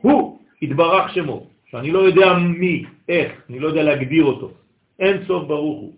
הוא, 0.02 0.37
התברך 0.62 1.14
שמו, 1.14 1.46
שאני 1.70 1.90
לא 1.90 1.98
יודע 1.98 2.34
מי, 2.34 2.84
איך, 3.08 3.32
אני 3.50 3.58
לא 3.58 3.68
יודע 3.68 3.82
להגדיר 3.82 4.24
אותו. 4.24 4.50
אין 4.98 5.24
סוף 5.26 5.48
ברוך 5.48 5.80
הוא. 5.80 5.92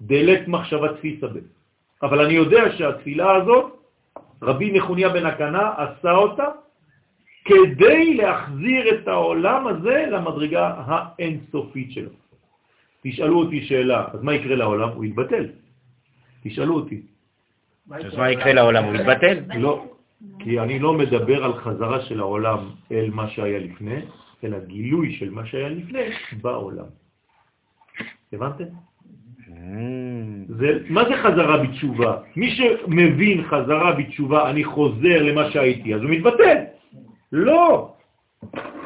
דלת 0.00 0.48
מחשבה 0.48 0.94
תפיסה 0.94 1.26
ב. 1.26 1.38
אבל 2.02 2.24
אני 2.24 2.34
יודע 2.34 2.62
שהתפילה 2.78 3.36
הזאת, 3.36 3.64
רבי 4.42 4.72
נחוניה 4.72 5.08
בן 5.08 5.26
הקנה 5.26 5.72
עשה 5.76 6.12
אותה 6.12 6.46
כדי 7.44 8.14
להחזיר 8.14 8.94
את 8.94 9.08
העולם 9.08 9.66
הזה 9.66 10.06
למדרגה 10.10 10.74
האינסופית 10.86 11.92
שלו. 11.92 12.10
תשאלו 13.02 13.38
אותי 13.38 13.64
שאלה, 13.64 14.04
אז 14.12 14.22
מה 14.22 14.34
יקרה 14.34 14.56
לעולם? 14.56 14.88
הוא 14.88 15.04
יתבטל. 15.04 15.46
תשאלו 16.42 16.74
אותי. 16.74 17.00
אז 17.90 18.14
מה 18.16 18.30
יקרה 18.30 18.52
לעולם? 18.52 18.84
הוא 18.84 18.94
יתבטל? 18.94 19.38
לא, 19.54 19.84
כי 20.38 20.60
אני 20.60 20.78
לא 20.78 20.92
מדבר 20.92 21.44
על 21.44 21.54
חזרה 21.54 22.00
של 22.00 22.20
העולם 22.20 22.58
אל 22.92 23.10
מה 23.12 23.28
שהיה 23.28 23.58
לפני, 23.58 24.00
אלא 24.44 24.58
גילוי 24.58 25.12
של 25.12 25.30
מה 25.30 25.46
שהיה 25.46 25.68
לפני 25.68 26.02
בעולם. 26.42 26.84
הבנתם? 28.32 28.64
זה, 30.48 30.78
מה 30.88 31.04
זה 31.04 31.16
חזרה 31.16 31.56
בתשובה? 31.58 32.16
מי 32.36 32.50
שמבין 32.50 33.44
חזרה 33.44 33.92
בתשובה, 33.92 34.50
אני 34.50 34.64
חוזר 34.64 35.22
למה 35.22 35.50
שהייתי, 35.50 35.94
אז 35.94 36.02
הוא 36.02 36.10
מתבטל. 36.10 36.56
לא. 37.32 37.94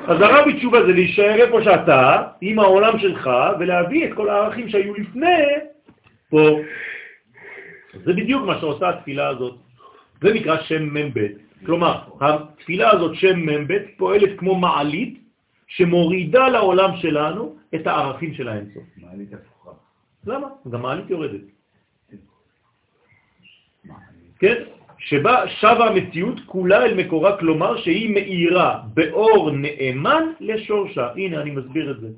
חזרה 0.06 0.46
בתשובה 0.46 0.86
זה 0.86 0.92
להישאר 0.92 1.34
איפה 1.34 1.62
שאתה, 1.62 2.22
עם 2.40 2.58
העולם 2.58 2.98
שלך, 2.98 3.30
ולהביא 3.60 4.06
את 4.06 4.12
כל 4.14 4.28
הערכים 4.28 4.68
שהיו 4.68 4.94
לפני 4.94 5.42
פה. 6.30 6.60
זה 8.04 8.12
בדיוק 8.12 8.46
מה 8.46 8.60
שעושה 8.60 8.88
התפילה 8.88 9.28
הזאת. 9.28 9.65
זה 10.22 10.34
נקרא 10.34 10.62
שם 10.62 10.82
מ"ב. 10.94 11.26
כלומר, 11.66 12.00
התפילה 12.20 12.90
הזאת, 12.90 13.14
שם 13.14 13.38
מ"ב, 13.38 13.72
פועלת 13.96 14.38
כמו 14.38 14.54
מעלית 14.54 15.18
שמורידה 15.66 16.48
לעולם 16.48 16.96
שלנו 16.96 17.56
את 17.74 17.86
הערכים 17.86 18.34
של 18.34 18.48
האינסוף. 18.48 18.82
מעלית 18.96 19.32
הפוכה. 19.34 19.76
למה? 20.26 20.48
גם 20.70 20.82
מעלית 20.82 21.10
יורדת. 21.10 21.40
כן? 24.38 24.62
שבה 24.98 25.48
שווה 25.48 25.86
המציאות 25.86 26.40
כולה 26.46 26.84
אל 26.84 26.94
מקורה, 26.94 27.38
כלומר 27.38 27.76
שהיא 27.76 28.14
מאירה 28.14 28.80
באור 28.94 29.50
נאמן 29.50 30.22
לשורשה. 30.40 31.12
הנה, 31.16 31.40
אני 31.40 31.50
מסביר 31.50 31.90
את 31.90 32.00
זה. 32.00 32.08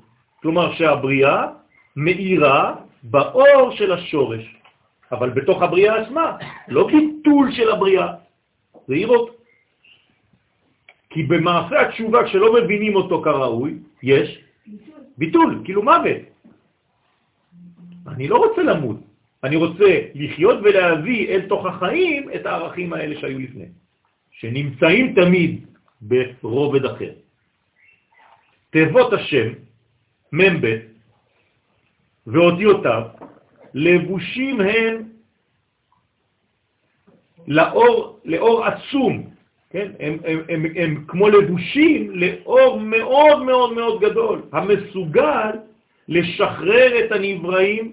כלומר 0.41 0.73
שהבריאה 0.73 1.47
מאירה 1.95 2.75
באור 3.03 3.71
של 3.71 3.91
השורש, 3.91 4.55
אבל 5.11 5.29
בתוך 5.29 5.61
הבריאה 5.61 6.01
עצמה, 6.01 6.37
לא 6.67 6.87
ביטול 6.87 7.51
של 7.51 7.71
הבריאה, 7.71 8.07
זה 8.87 8.93
עירות. 8.93 9.35
כי 11.09 11.23
במעשה 11.23 11.81
התשובה, 11.81 12.23
כשלא 12.23 12.53
מבינים 12.53 12.95
אותו 12.95 13.21
כראוי, 13.21 13.73
יש 14.03 14.43
ביטול, 15.17 15.61
כאילו 15.65 15.83
מוות. 15.83 16.21
אני 18.07 18.27
לא 18.27 18.37
רוצה 18.37 18.63
למות, 18.63 18.97
אני 19.43 19.55
רוצה 19.55 19.89
לחיות 20.15 20.57
ולהביא 20.63 21.29
אל 21.29 21.41
תוך 21.41 21.65
החיים 21.65 22.29
את 22.35 22.45
הערכים 22.45 22.93
האלה 22.93 23.19
שהיו 23.19 23.39
לפני, 23.39 23.65
שנמצאים 24.31 25.13
תמיד 25.13 25.65
ברובד 26.41 26.85
אחר. 26.85 27.11
תיבות 28.69 29.13
השם, 29.13 29.47
מ"ב, 30.33 30.65
ואותיותיו, 32.27 33.03
לבושים 33.73 34.61
הם 34.61 35.03
לאור, 37.47 38.19
לאור 38.25 38.65
עצום, 38.65 39.29
כן? 39.69 39.91
הם, 39.99 40.17
הם, 40.25 40.39
הם, 40.49 40.65
הם 40.75 41.03
כמו 41.07 41.29
לבושים 41.29 42.11
לאור 42.11 42.79
מאוד 42.79 43.43
מאוד 43.43 43.73
מאוד 43.73 44.01
גדול, 44.01 44.41
המסוגל 44.51 45.51
לשחרר 46.07 47.05
את 47.05 47.11
הנבראים 47.11 47.91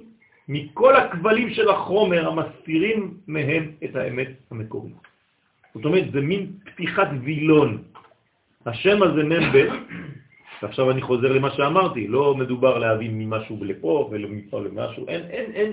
מכל 0.48 0.97
הכבלים 0.97 1.51
של 1.51 1.69
החומר 1.70 2.28
המסתירים 2.28 3.15
מהם 3.27 3.70
את 3.85 3.97
האמת 3.97 4.28
המקורית. 4.51 4.94
זאת 5.74 5.85
אומרת, 5.85 6.12
זה 6.12 6.20
מין 6.20 6.53
פתיחת 6.65 7.09
וילון. 7.23 7.82
השם 8.66 9.03
הזה 9.03 9.23
מ"ב, 9.24 9.57
ועכשיו 10.62 10.91
אני 10.91 11.03
חוזר 11.03 11.33
למה 11.33 11.51
שאמרתי, 11.51 12.09
לא 12.09 12.35
מדובר 12.35 12.78
להביא 12.78 13.11
ממשהו 13.12 13.59
לפה 13.61 14.09
ומפה 14.11 14.61
למשהו, 14.61 15.09
אין, 15.09 15.23
אין, 15.31 15.53
אין. 15.53 15.73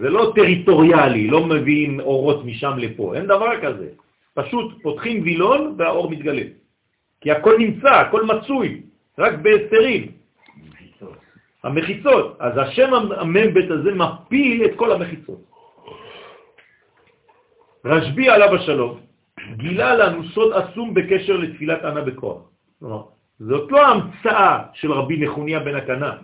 זה 0.00 0.08
לא 0.10 0.32
טריטוריאלי, 0.34 1.26
לא 1.26 1.46
מביאים 1.46 2.00
אורות 2.00 2.44
משם 2.44 2.74
לפה, 2.78 3.14
אין 3.14 3.26
דבר 3.26 3.60
כזה. 3.62 3.88
פשוט 4.34 4.82
פותחים 4.82 5.22
וילון 5.22 5.74
והאור 5.78 6.10
מתגלה. 6.10 6.42
כי 7.20 7.30
הכל 7.30 7.54
נמצא, 7.58 7.90
הכל 7.90 8.24
מצוי, 8.24 8.82
רק 9.18 9.34
בהסתרים. 9.42 10.12
המחיצות. 11.64 12.36
אז 12.40 12.52
השם 12.58 12.94
המ"ב 12.94 13.56
הזה 13.70 13.94
מפיל 13.94 14.64
את 14.64 14.70
כל 14.76 14.92
המחיצות. 14.92 15.40
רשב"י 17.84 18.28
עליו 18.28 18.54
השלום 18.54 19.00
גילה 19.56 19.94
לנו 19.94 20.28
סוד 20.28 20.52
עצום 20.52 20.94
בקשר 20.94 21.36
לתפילת 21.36 21.84
ענה 21.84 22.00
בכוח. 22.00 22.42
כלומר, 22.78 23.02
זאת 23.48 23.72
לא 23.72 23.86
המצאה 23.86 24.58
של 24.74 24.92
רבי 24.92 25.16
נחוניה 25.18 25.60
בן 25.60 25.74
הקנה, 25.74 26.16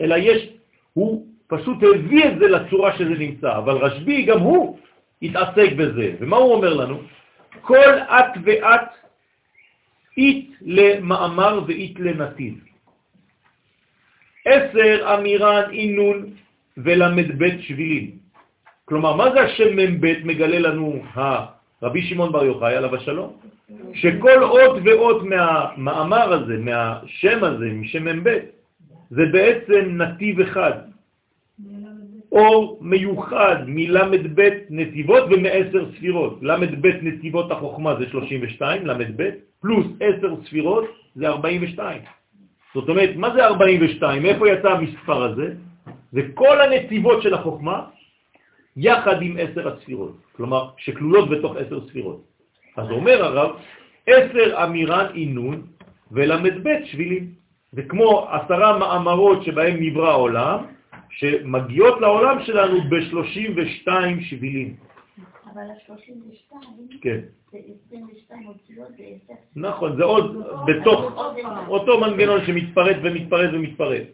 אלא 0.00 0.14
יש, 0.18 0.48
הוא 0.92 1.26
פשוט 1.46 1.78
הביא 1.82 2.24
את 2.24 2.38
זה 2.38 2.48
לצורה 2.48 2.98
שזה 2.98 3.14
נמצא, 3.18 3.58
אבל 3.58 3.76
רשב"י 3.76 4.22
גם 4.22 4.40
הוא 4.40 4.78
התעסק 5.22 5.72
בזה. 5.76 6.14
ומה 6.20 6.36
הוא 6.36 6.54
אומר 6.54 6.74
לנו? 6.74 7.00
כל 7.60 7.90
את 8.10 8.32
ואת 8.44 8.88
אית 10.16 10.50
למאמר 10.62 11.60
ואית 11.66 12.00
לנתיב. 12.00 12.54
עשר 14.44 15.14
אמירן 15.14 15.70
אינון 15.72 16.34
בית 17.38 17.60
שבילים. 17.60 18.10
כלומר, 18.84 19.16
מה 19.16 19.30
זה 19.32 19.40
השם 19.40 19.76
מ"ב 19.76 20.06
מגלה 20.24 20.58
לנו 20.58 21.02
הרבי 21.14 22.02
שמעון 22.02 22.32
בר 22.32 22.44
יוחאי 22.44 22.74
עליו 22.76 22.96
השלום? 22.96 23.36
שכל 23.94 24.42
אות 24.42 24.78
ואות 24.84 25.22
מהמאמר 25.22 26.32
הזה, 26.32 26.56
מהשם 26.58 27.44
הזה, 27.44 27.66
משם 27.72 28.04
מ"ב, 28.08 28.38
זה 29.10 29.22
בעצם 29.32 29.80
נתיב 30.02 30.40
אחד. 30.40 30.72
אור 32.32 32.78
מיוחד 32.80 33.56
מל"ב 33.66 34.48
נתיבות 34.70 35.24
ומעשר 35.30 35.84
ספירות. 35.96 36.38
ל"ב 36.42 36.86
נתיבות 37.02 37.50
החוכמה 37.50 37.94
זה 37.98 38.06
32, 38.06 38.86
ל"ב, 38.86 39.30
פלוס 39.60 39.86
10 40.00 40.34
ספירות 40.44 40.84
זה 41.14 41.28
42. 41.28 42.02
זאת 42.74 42.88
אומרת, 42.88 43.10
מה 43.16 43.34
זה 43.34 43.44
42? 43.44 44.22
מאיפה 44.22 44.48
יצא 44.48 44.68
המספר 44.68 45.22
הזה? 45.22 45.54
זה 46.12 46.20
כל 46.34 46.60
הנתיבות 46.60 47.22
של 47.22 47.34
החוכמה 47.34 47.84
יחד 48.76 49.22
עם 49.22 49.36
עשר 49.40 49.68
הספירות, 49.68 50.16
כלומר, 50.32 50.68
שכלולות 50.76 51.30
בתוך 51.30 51.56
עשר 51.56 51.88
ספירות. 51.88 52.29
אז 52.76 52.90
אומר 52.90 53.24
הרב, 53.24 53.50
עשר 54.06 54.64
אמירן 54.64 55.06
אינון 55.14 55.62
ול"ב 56.10 56.68
שבילים. 56.84 57.40
זה 57.72 57.82
כמו 57.82 58.28
עשרה 58.30 58.78
מאמרות 58.78 59.42
שבהם 59.42 59.76
נברא 59.80 60.10
העולם, 60.10 60.58
שמגיעות 61.10 62.00
לעולם 62.00 62.42
שלנו 62.42 62.80
ב-32 62.80 63.88
שבילים. 64.20 64.76
אבל 65.54 65.62
ה-32, 65.62 66.54
כן. 67.00 67.20
זה 67.52 67.58
22 67.86 68.46
אותיות, 68.46 68.88
זה. 68.96 69.34
נכון, 69.56 69.96
זה 69.96 70.04
עוד 70.04 70.46
בתוך 70.66 71.00
אותו 71.68 72.00
מנגנון 72.00 72.46
שמתפרט 72.46 72.96
ומתפרט 73.02 73.50
ומתפרט. 73.52 74.06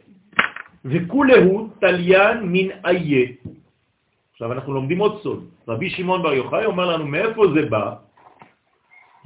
וכולהו 0.85 1.69
תליין 1.81 2.39
מן 2.43 2.69
איה. 2.87 3.27
עכשיו 4.33 4.53
אנחנו 4.53 4.75
לומדים 4.75 4.99
עוד 4.99 5.21
סוד. 5.23 5.45
רבי 5.69 5.91
שמעון 5.91 6.23
בר 6.23 6.35
יוחאי 6.35 6.65
אומר 6.65 6.87
לנו 6.87 7.07
מאיפה 7.07 7.45
זה 7.55 7.67
בא? 7.67 8.06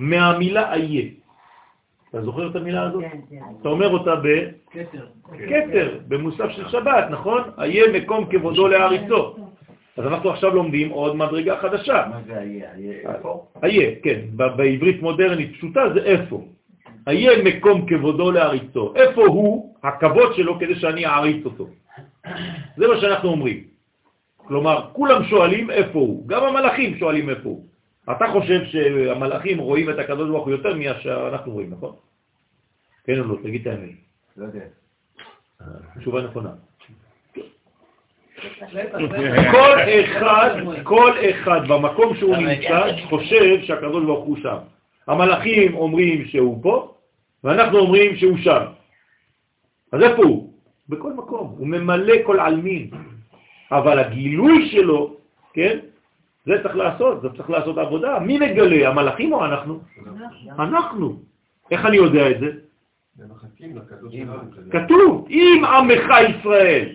מהמילה 0.00 0.74
איה. 0.74 1.04
אתה 2.10 2.22
זוכר 2.22 2.50
את 2.50 2.56
המילה 2.56 2.82
הזאת? 2.82 3.02
כן, 3.02 3.18
כן. 3.30 3.40
אתה 3.60 3.68
אומר 3.68 3.88
אותה 3.88 4.14
בכתר, 4.16 5.98
במוסף 6.08 6.50
של 6.50 6.68
שבת, 6.68 7.04
נכון? 7.10 7.42
איה 7.58 7.84
מקום 7.92 8.26
כבודו 8.30 8.68
לאריצו. 8.68 9.36
אז 9.96 10.06
אנחנו 10.06 10.30
עכשיו 10.30 10.54
לומדים 10.54 10.90
עוד 10.90 11.16
מדרגה 11.16 11.56
חדשה. 11.56 12.06
מה 12.10 12.20
זה? 12.26 12.38
היה 12.38 13.14
איפה? 13.14 13.46
איה, 13.64 13.90
כן, 14.02 14.20
בעברית 14.36 15.02
מודרנית 15.02 15.52
פשוטה 15.52 15.80
זה 15.94 16.00
איפה. 16.04 16.44
איה 17.08 17.42
מקום 17.44 17.86
כבודו 17.86 18.30
לאריצו. 18.30 18.92
איפה 18.96 19.22
הוא 19.26 19.74
הכבוד 19.82 20.34
שלו 20.34 20.58
כדי 20.58 20.74
שאני 20.74 21.06
אעריץ 21.06 21.44
אותו? 21.44 21.66
זה 22.76 22.88
מה 22.88 23.00
שאנחנו 23.00 23.28
אומרים. 23.28 23.64
כלומר, 24.36 24.86
כולם 24.92 25.24
שואלים 25.24 25.70
איפה 25.70 25.98
הוא, 25.98 26.28
גם 26.28 26.44
המלאכים 26.44 26.98
שואלים 26.98 27.30
איפה 27.30 27.48
הוא. 27.48 27.69
אתה 28.16 28.26
חושב 28.32 28.64
שהמלאכים 28.64 29.58
רואים 29.58 29.90
את 29.90 29.98
הקדוש 29.98 30.28
ברוך 30.28 30.44
הוא 30.44 30.52
יותר 30.52 30.74
ממה 30.74 31.00
שאנחנו 31.00 31.52
רואים, 31.52 31.70
נכון? 31.70 31.94
כן 33.04 33.18
או 33.18 33.24
לא? 33.24 33.36
תגיד 33.42 33.60
את 33.60 33.66
האמת. 33.66 33.90
לא 34.36 34.44
יודע. 34.44 34.64
תשובה 35.98 36.22
נכונה. 36.22 36.50
כל 39.50 39.76
אחד, 40.00 40.50
כל 40.82 41.12
אחד 41.30 41.60
במקום 41.68 42.16
שהוא 42.16 42.36
נמצא 42.36 42.92
חושב 43.08 43.62
שהקדוש 43.62 44.04
ברוך 44.04 44.24
הוא 44.24 44.36
שם. 44.42 44.56
המלאכים 45.06 45.74
אומרים 45.74 46.24
שהוא 46.24 46.62
פה, 46.62 46.94
ואנחנו 47.44 47.78
אומרים 47.78 48.16
שהוא 48.16 48.38
שם. 48.38 48.62
אז 49.92 50.02
איפה 50.02 50.22
הוא? 50.22 50.52
בכל 50.88 51.12
מקום. 51.12 51.54
הוא 51.58 51.66
ממלא 51.66 52.14
כל 52.24 52.40
עלמין. 52.40 52.90
אבל 53.72 53.98
הגילוי 53.98 54.68
שלו, 54.70 55.16
כן? 55.52 55.78
זה 56.50 56.62
צריך 56.62 56.76
לעשות, 56.76 57.22
זה 57.22 57.28
צריך 57.36 57.50
לעשות 57.50 57.78
עבודה. 57.78 58.18
מי 58.18 58.38
מגלה, 58.38 58.88
המלאכים 58.88 59.32
או 59.32 59.44
אנחנו? 59.44 59.80
אנחנו. 60.58 61.16
איך 61.70 61.86
אני 61.86 61.96
יודע 61.96 62.30
את 62.30 62.40
זה? 62.40 62.50
כתוב, 64.70 65.26
אם 65.30 65.62
עמך 65.64 66.08
ישראל. 66.28 66.88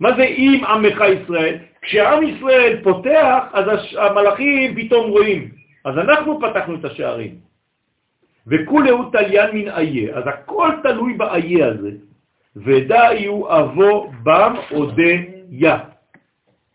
מה 0.00 0.16
זה 0.16 0.22
אם 0.22 0.62
עמך 0.68 0.98
ישראל? 1.20 1.56
כשעם 1.82 2.22
ישראל 2.22 2.80
פותח, 2.82 3.44
אז 3.52 3.64
המלאכים 3.98 4.74
פתאום 4.74 5.10
רואים. 5.10 5.48
אז 5.84 5.98
אנחנו 5.98 6.40
פתחנו 6.40 6.74
את 6.74 6.84
השערים. 6.84 7.34
וכולהו 8.46 9.10
תליין 9.10 9.50
מן 9.56 9.68
איה. 9.68 10.16
אז 10.16 10.24
הכל 10.26 10.70
תלוי 10.82 11.12
באיה 11.14 11.68
הזה. 11.68 11.90
ודאי 12.56 13.26
הוא 13.26 13.48
אבו 13.50 14.12
בם 14.22 14.54
אודה 14.70 15.12
יה. 15.50 15.78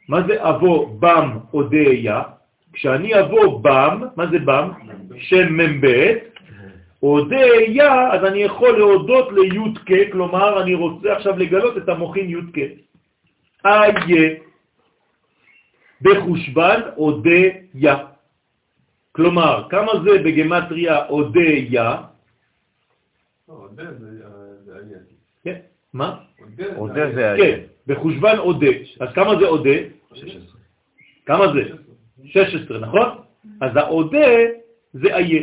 מה 0.07 0.19
זה 0.27 0.49
אבו 0.49 0.85
בם 0.99 1.37
אודה 1.53 1.89
יה? 1.91 2.21
כשאני 2.73 3.19
אבו 3.19 3.59
בם, 3.59 4.01
מה 4.15 4.27
זה 4.27 4.39
בם? 4.39 4.69
שם 5.17 5.57
מ"ב, 5.57 5.85
אודה 7.03 7.45
יה, 7.67 8.11
אז 8.13 8.23
אני 8.23 8.39
יכול 8.43 8.77
להודות 8.77 9.27
לי"ק, 9.31 10.11
כלומר 10.11 10.61
אני 10.61 10.73
רוצה 10.73 11.13
עכשיו 11.13 11.37
לגלות 11.37 11.77
את 11.77 11.89
המוחין 11.89 12.29
י"ק. 12.29 12.57
איה, 13.65 14.35
בחושבן 16.01 16.79
אודה 16.97 17.41
יה. 17.75 17.97
כלומר, 19.11 19.67
כמה 19.69 19.91
זה 20.03 20.23
בגמטריה 20.23 21.05
אודה 21.05 21.51
יה? 21.69 21.97
עודה 23.45 23.83
זה 23.99 24.07
זה 24.65 24.73
היה. 24.75 24.97
כן, 25.43 25.59
מה? 25.93 26.15
עודה 26.39 26.75
עודה 26.75 27.11
זה 27.15 27.33
כן, 27.37 27.43
היה. 27.43 27.57
בחושבן 27.87 28.37
אודה. 28.37 28.71
אז 28.99 29.09
כמה 29.13 29.39
זה 29.39 29.45
אודה? 29.47 29.77
16. 30.15 30.59
כמה 31.25 31.45
זה? 31.53 31.63
16, 32.25 32.79
נכון? 32.79 33.09
אז 33.61 33.75
האודה 33.75 34.27
זה 34.93 35.15
איה. 35.15 35.41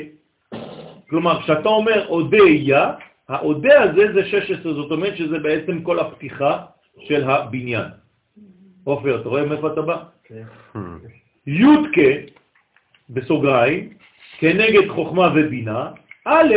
כלומר, 1.10 1.42
כשאתה 1.42 1.68
אומר 1.68 2.06
אודה 2.08 2.44
יה, 2.48 2.92
האודה 3.28 3.82
הזה 3.82 4.12
זה 4.14 4.24
16, 4.24 4.74
זאת 4.74 4.90
אומרת 4.90 5.16
שזה 5.16 5.38
בעצם 5.38 5.82
כל 5.82 5.98
הפתיחה 5.98 6.64
של 7.00 7.30
הבניין. 7.30 7.88
עופר, 8.84 9.20
אתה 9.20 9.28
רואה 9.28 9.46
מאיפה 9.46 9.72
אתה 9.72 9.82
בא? 9.82 10.02
יודקה, 11.46 12.12
בסוגריים, 13.10 13.92
כנגד 14.38 14.88
חוכמה 14.88 15.32
ובינה, 15.34 15.90
א', 16.24 16.54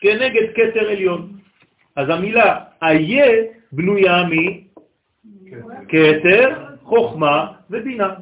כנגד 0.00 0.46
כתר 0.54 0.88
עליון. 0.88 1.32
אז 1.96 2.08
המילה 2.08 2.60
איה 2.82 3.26
בנויה 3.72 4.24
מכתר, 5.84 6.67
חוכמה 6.88 7.52
ובינה. 7.70 8.14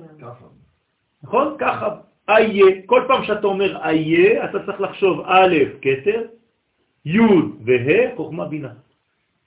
נכון? 1.22 1.56
ככה. 1.58 1.88
איה, 2.28 2.64
כל 2.86 3.02
פעם 3.08 3.24
שאתה 3.24 3.46
אומר 3.46 3.78
איה, 3.84 4.44
אתה 4.44 4.66
צריך 4.66 4.80
לחשוב 4.80 5.22
א', 5.26 5.54
כתר, 5.82 6.22
י' 7.04 7.18
וה', 7.64 8.16
חוכמה 8.16 8.44
בינה. 8.44 8.72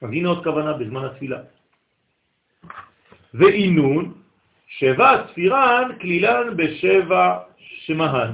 אז 0.01 0.09
הנה 0.09 0.29
עוד 0.29 0.43
כוונה 0.43 0.73
בזמן 0.73 1.05
התפילה. 1.05 1.39
ואינון, 3.33 4.13
שבע 4.67 5.27
ספירן 5.27 5.91
כלילן 6.01 6.55
בשבע 6.55 7.37
שמהן, 7.59 8.31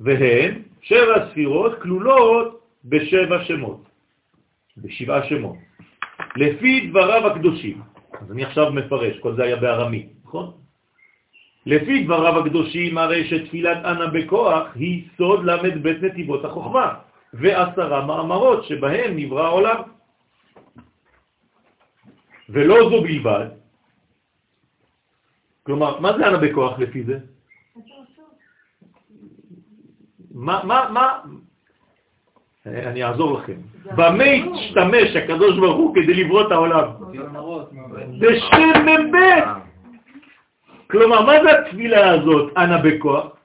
והן 0.00 0.62
שבע 0.82 1.28
ספירות 1.30 1.82
כלולות 1.82 2.60
בשבע 2.84 3.44
שמות, 3.44 3.82
בשבעה 4.76 5.28
שמות. 5.28 5.56
לפי 6.36 6.86
דבריו 6.90 7.26
הקדושים, 7.26 7.80
אז 8.20 8.32
אני 8.32 8.44
עכשיו 8.44 8.72
מפרש, 8.72 9.18
כל 9.18 9.34
זה 9.34 9.42
היה 9.42 9.56
בארמי, 9.56 10.17
נכון? 10.28 10.52
לפי 11.66 12.04
דבריו 12.04 12.38
הקדושים 12.38 12.98
הרי 12.98 13.28
שתפילת 13.28 13.84
אנה 13.84 14.06
בכוח 14.06 14.66
היא 14.74 15.08
סוד 15.16 15.44
למד 15.44 15.82
בית 15.82 16.02
נתיבות 16.02 16.44
החוכמה 16.44 16.94
ועשרה 17.34 18.06
מאמרות 18.06 18.64
שבהם 18.64 19.16
נברא 19.16 19.44
העולם. 19.46 19.80
ולא 22.48 22.76
זו 22.90 23.02
בלבד, 23.02 23.46
כלומר, 25.62 26.00
מה 26.00 26.16
זה 26.16 26.28
אנה 26.28 26.38
בכוח 26.38 26.78
לפי 26.78 27.04
זה? 27.04 27.18
מה, 30.34 30.64
מה, 30.64 30.88
מה, 30.92 31.20
אני 32.66 33.04
אעזור 33.04 33.38
לכם. 33.38 33.60
במה 33.96 34.24
השתמש 34.24 35.16
הקדוש 35.16 35.58
ברוך 35.58 35.76
הוא 35.76 35.94
כדי 35.94 36.14
לברוא 36.14 36.42
את 36.46 36.52
העולם? 36.52 36.88
בשם 38.20 38.86
מ"ב. 38.86 39.16
כלומר, 40.90 41.20
מה 41.26 41.32
זה 41.42 41.58
התפילה 41.58 42.10
הזאת, 42.10 42.52
אנה 42.56 42.78
בכוח? 42.78 43.36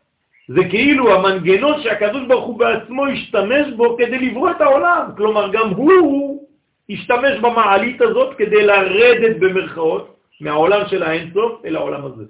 זה 0.48 0.62
כאילו 0.70 1.14
המנגנון 1.14 1.82
שהקדוש 1.82 2.28
ברוך 2.28 2.46
הוא 2.46 2.60
בעצמו 2.60 3.08
השתמש 3.08 3.68
בו 3.76 3.98
כדי 3.98 4.20
לברוא 4.20 4.52
את 4.52 4.62
העולם. 4.62 5.12
כלומר, 5.18 5.52
גם 5.52 5.70
הוא 5.70 6.48
השתמש 6.90 7.40
במעלית 7.42 8.02
הזאת 8.02 8.38
כדי 8.38 8.64
לרדת 8.66 9.36
במרכאות 9.40 10.16
מהעולם 10.42 10.88
של 10.88 11.04
האינסוף 11.04 11.66
אל 11.66 11.76
העולם 11.76 12.06
הזה. 12.06 12.24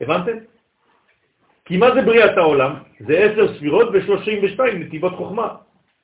הבנתם? 0.00 0.36
כי 1.64 1.76
מה 1.76 1.94
זה 1.94 2.02
בריאת 2.02 2.36
העולם? 2.36 2.74
זה 3.00 3.18
עשר 3.18 3.54
ספירות 3.54 3.88
ו-32 3.92 4.62
נתיבות 4.74 5.12
חוכמה, 5.14 5.48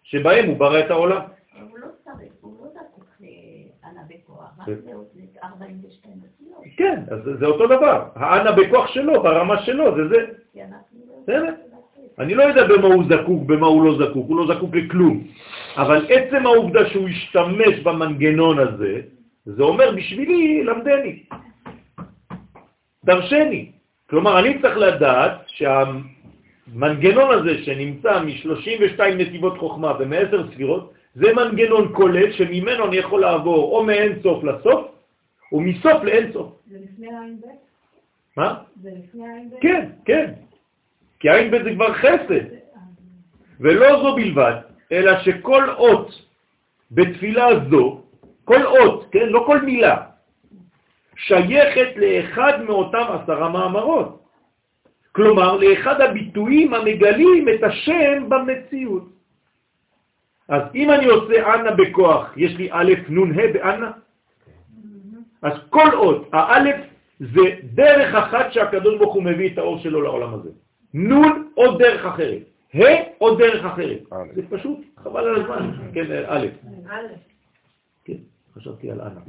שבהם 0.03 0.47
הוא 0.47 0.57
ברא 0.57 0.81
את 0.81 0.91
העולם. 0.91 1.21
אבל 1.21 1.63
הוא 1.71 1.79
לא 1.79 1.87
צריך, 2.05 2.33
הוא 2.41 2.57
לא 2.61 2.71
זקוק 2.71 3.05
לאנה 3.21 3.96
בכוח, 4.09 4.51
כן. 4.67 4.75
זה 4.85 4.91
42 5.45 6.15
אותיות. 6.15 6.65
כן, 6.77 7.01
אז 7.11 7.23
זה- 7.25 7.37
זה 7.37 7.47
אותו 7.47 7.67
דבר. 7.67 8.05
האנה 8.15 8.53
בכוח 8.53 8.87
שלו, 8.87 9.23
ברמה 9.23 9.63
שלו, 9.63 9.97
זה 9.97 10.09
זה. 10.09 10.27
לא... 10.55 10.63
בסדר? 11.23 11.55
אני 12.19 12.35
לא 12.35 12.43
יודע 12.43 12.65
במה 12.67 12.87
הוא 12.87 13.05
זקוק, 13.09 13.43
במה 13.47 13.67
הוא 13.67 13.85
לא 13.85 13.99
זקוק, 14.07 14.29
הוא 14.29 14.37
לא 14.47 14.55
זקוק 14.55 14.75
לכלום. 14.75 15.25
אבל 15.77 16.07
עצם 16.09 16.47
העובדה 16.47 16.87
שהוא 16.91 17.09
השתמש 17.09 17.79
במנגנון 17.83 18.59
הזה, 18.59 19.01
זה 19.47 19.63
אומר 19.63 19.91
בשבילי, 19.97 20.65
למדני. 20.65 21.23
דרשני. 23.05 23.71
כלומר, 24.11 24.39
אני 24.39 24.63
צריך 24.63 24.77
לדעת 24.77 25.33
שהמנגנון 25.47 27.31
הזה 27.39 27.65
שנמצא 27.65 28.21
מ-32 28.23 29.01
נתיבות 29.17 29.59
חוכמה 29.59 29.93
ומ-10 29.99 30.53
ספירות, 30.53 30.93
זה 31.17 31.33
מנגנון 31.33 31.93
כולל 31.95 32.33
שממנו 32.33 32.87
אני 32.87 32.97
יכול 32.97 33.21
לעבור 33.21 33.73
או 33.73 33.85
מאין 33.85 34.13
סוף 34.23 34.45
לסוף, 34.45 34.87
או 35.53 35.61
מסוף 35.61 36.03
לאין 36.03 36.33
סוף. 36.33 36.53
זה 36.71 36.79
לפני 36.85 37.07
עין 37.07 37.41
ב'? 37.41 37.47
מה? 38.37 38.55
זה 38.83 38.91
לפני 38.99 39.25
עין 39.25 39.51
ב'? 39.51 39.55
כן, 39.61 39.89
כן. 40.05 40.33
כי 41.21 41.31
עין 41.31 41.51
ב' 41.51 41.63
זה 41.65 41.71
כבר 41.75 41.93
חסד. 41.93 42.45
ולא 43.61 44.03
זו 44.03 44.15
בלבד, 44.15 44.55
אלא 44.93 45.21
שכל 45.21 45.71
אות 45.71 46.23
בתפילה 46.91 47.47
זו, 47.71 48.01
כל 48.45 48.67
אות, 48.67 49.07
כן, 49.13 49.29
לא 49.29 49.43
כל 49.47 49.61
מילה, 49.61 49.97
שייכת 51.17 51.97
לאחד 51.97 52.63
מאותם 52.63 53.05
עשרה 53.09 53.49
מאמרות. 53.49 54.23
כלומר, 55.13 55.57
לאחד 55.57 56.01
הביטויים 56.01 56.75
המגלים 56.75 57.49
את 57.49 57.63
השם 57.63 58.29
במציאות. 58.29 59.16
אז 60.49 60.63
אם 60.75 60.91
אני 60.91 61.07
עושה 61.07 61.55
אנה 61.55 61.71
בכוח, 61.71 62.33
יש 62.37 62.57
לי 62.57 62.69
א' 62.73 62.93
נ' 63.09 63.39
ה' 63.39 63.53
באנה, 63.53 63.91
אז 65.43 65.53
כל 65.71 65.91
עוד, 65.95 66.25
האלף 66.33 66.77
זה 67.21 67.41
דרך 67.63 68.15
אחת 68.15 68.53
שהקדוש 68.53 68.99
ברוך 68.99 69.15
הוא 69.15 69.23
מביא 69.23 69.53
את 69.53 69.59
האור 69.59 69.79
שלו 69.79 70.03
לעולם 70.03 70.35
הזה. 70.35 70.51
נ' 70.95 71.13
או 71.57 71.77
דרך 71.79 72.05
אחרת, 72.05 72.43
ה' 72.75 72.81
או 73.21 73.35
דרך 73.35 73.65
אחרת. 73.65 74.01
זה 74.35 74.43
פשוט, 74.51 74.79
חבל 75.03 75.25
על 75.25 75.43
הזמן, 75.43 75.71
כן, 75.95 76.07
א'. 76.27 76.47
כן, 78.05 78.21
חשבתי 78.57 78.91
על 78.91 79.01
אנה. 79.01 79.21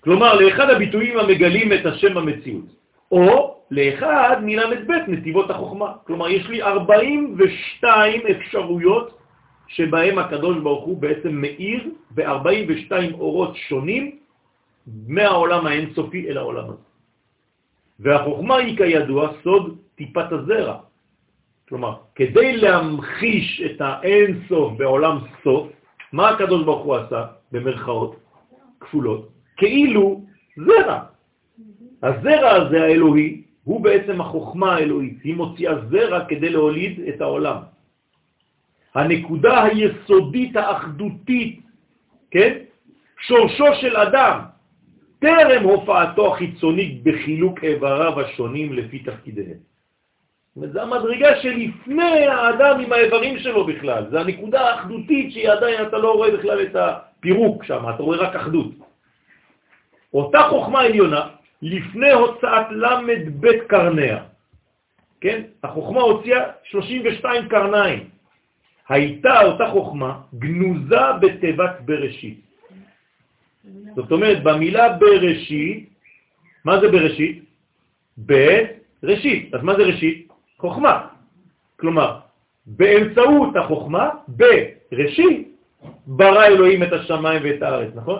כלומר, 0.00 0.34
לאחד 0.34 0.70
הביטויים 0.70 1.18
המגלים 1.18 1.72
את 1.72 1.86
השם 1.86 2.14
במציאות, 2.14 2.64
או 3.12 3.58
לאחד 3.70 4.36
מל"ב 4.42 4.90
נתיבות 5.08 5.50
החוכמה. 5.50 5.92
כלומר, 6.06 6.28
יש 6.28 6.48
לי 6.48 6.62
42 6.62 8.20
אפשרויות 8.26 9.17
שבהם 9.68 10.18
הקדוש 10.18 10.58
ברוך 10.58 10.84
הוא 10.84 10.98
בעצם 10.98 11.32
מאיר 11.32 11.90
ב-42 12.14 12.92
אורות 13.12 13.56
שונים 13.56 14.18
מהעולם 15.08 15.66
האינסופי 15.66 16.28
אל 16.28 16.36
העולם 16.36 16.64
הזה. 16.64 16.88
והחוכמה 18.00 18.56
היא 18.56 18.76
כידוע 18.76 19.30
סוד 19.44 19.78
טיפת 19.94 20.32
הזרע. 20.32 20.78
כלומר, 21.68 21.94
כדי 22.14 22.56
להמחיש 22.56 23.62
את 23.66 23.80
האינסוף 23.80 24.72
בעולם 24.76 25.18
סוף, 25.44 25.68
מה 26.12 26.28
הקדוש 26.28 26.64
ברוך 26.64 26.84
הוא 26.84 26.96
עשה, 26.96 27.26
במרכאות 27.52 28.16
כפולות? 28.80 29.28
כאילו 29.56 30.22
זרע. 30.56 31.00
הזרע 32.02 32.50
הזה 32.50 32.82
האלוהי 32.82 33.42
הוא 33.64 33.80
בעצם 33.80 34.20
החוכמה 34.20 34.74
האלוהית, 34.74 35.18
היא 35.24 35.34
מוציאה 35.34 35.74
זרע 35.90 36.24
כדי 36.24 36.48
להוליד 36.48 37.00
את 37.08 37.20
העולם. 37.20 37.56
הנקודה 38.94 39.64
היסודית 39.64 40.56
האחדותית, 40.56 41.60
כן? 42.30 42.58
שורשו 43.20 43.66
של 43.80 43.96
אדם, 43.96 44.40
טרם 45.18 45.62
הופעתו 45.62 46.34
החיצונית 46.34 47.02
בחילוק 47.02 47.64
איבריו 47.64 48.20
השונים 48.20 48.72
לפי 48.72 48.98
תפקידיהם. 48.98 49.68
זו 50.56 50.80
המדרגה 50.80 51.40
שלפני 51.42 52.26
האדם 52.26 52.80
עם 52.80 52.92
האיברים 52.92 53.38
שלו 53.38 53.66
בכלל, 53.66 54.06
זה 54.10 54.20
הנקודה 54.20 54.60
האחדותית 54.60 55.32
שהיא 55.32 55.50
עדיין, 55.50 55.86
אתה 55.86 55.98
לא 55.98 56.12
רואה 56.12 56.30
בכלל 56.30 56.62
את 56.62 56.76
הפירוק 56.76 57.64
שם, 57.64 57.84
אתה 57.94 58.02
רואה 58.02 58.18
רק 58.18 58.36
אחדות. 58.36 58.70
אותה 60.14 60.42
חוכמה 60.50 60.80
עליונה, 60.80 61.26
לפני 61.62 62.10
הוצאת 62.10 62.66
למד 62.70 63.40
בית 63.40 63.62
קרניה, 63.66 64.18
כן? 65.20 65.42
החוכמה 65.64 66.00
הוציאה 66.00 66.42
32 66.64 67.48
קרניים. 67.48 68.17
הייתה 68.88 69.42
אותה 69.42 69.68
חוכמה 69.70 70.20
גנוזה 70.38 71.12
בתיבת 71.20 71.80
בראשית. 71.84 72.40
זאת 73.96 74.12
אומרת, 74.12 74.42
במילה 74.42 74.92
בראשית, 74.92 75.88
מה 76.64 76.80
זה 76.80 76.88
בראשית? 76.88 77.44
בראשית. 78.18 79.54
אז 79.54 79.62
מה 79.62 79.76
זה 79.76 79.82
ראשית? 79.82 80.28
חוכמה. 80.58 81.06
כלומר, 81.76 82.18
באמצעות 82.66 83.56
החוכמה, 83.56 84.10
בראשית, 84.28 85.48
ברא 86.06 86.44
אלוהים 86.44 86.82
את 86.82 86.92
השמיים 86.92 87.42
ואת 87.44 87.62
הארץ, 87.62 87.90
נכון? 87.94 88.18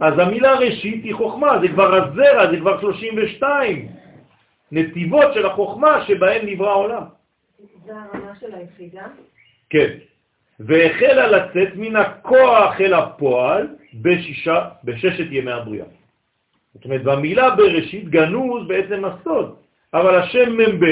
אז 0.00 0.18
המילה 0.18 0.52
ראשית 0.54 1.04
היא 1.04 1.14
חוכמה, 1.14 1.60
זה 1.60 1.68
כבר 1.68 1.94
הזרע, 1.94 2.50
זה 2.50 2.56
כבר 2.56 2.80
32 2.80 3.88
נתיבות 4.72 5.34
של 5.34 5.46
החוכמה 5.46 6.04
שבהן 6.06 6.46
נברא 6.46 6.70
העולם. 6.70 7.02
זה 7.84 7.92
הרמה 7.92 8.32
של 8.40 8.54
היחידה? 8.54 9.06
כן. 9.72 9.90
והחלה 10.60 11.26
לצאת 11.26 11.76
מן 11.76 11.96
הכוח 11.96 12.80
אל 12.80 12.94
הפועל 12.94 13.68
בשישה, 13.94 14.68
בששת 14.84 15.26
ימי 15.30 15.52
הבריאה. 15.52 15.86
זאת 16.74 16.84
אומרת, 16.84 17.02
במילה 17.02 17.56
בראשית 17.56 18.08
גנוז 18.08 18.68
בעצם 18.68 19.04
הסוד, 19.04 19.56
אבל 19.94 20.14
השם 20.18 20.48
מ"ב 20.56 20.84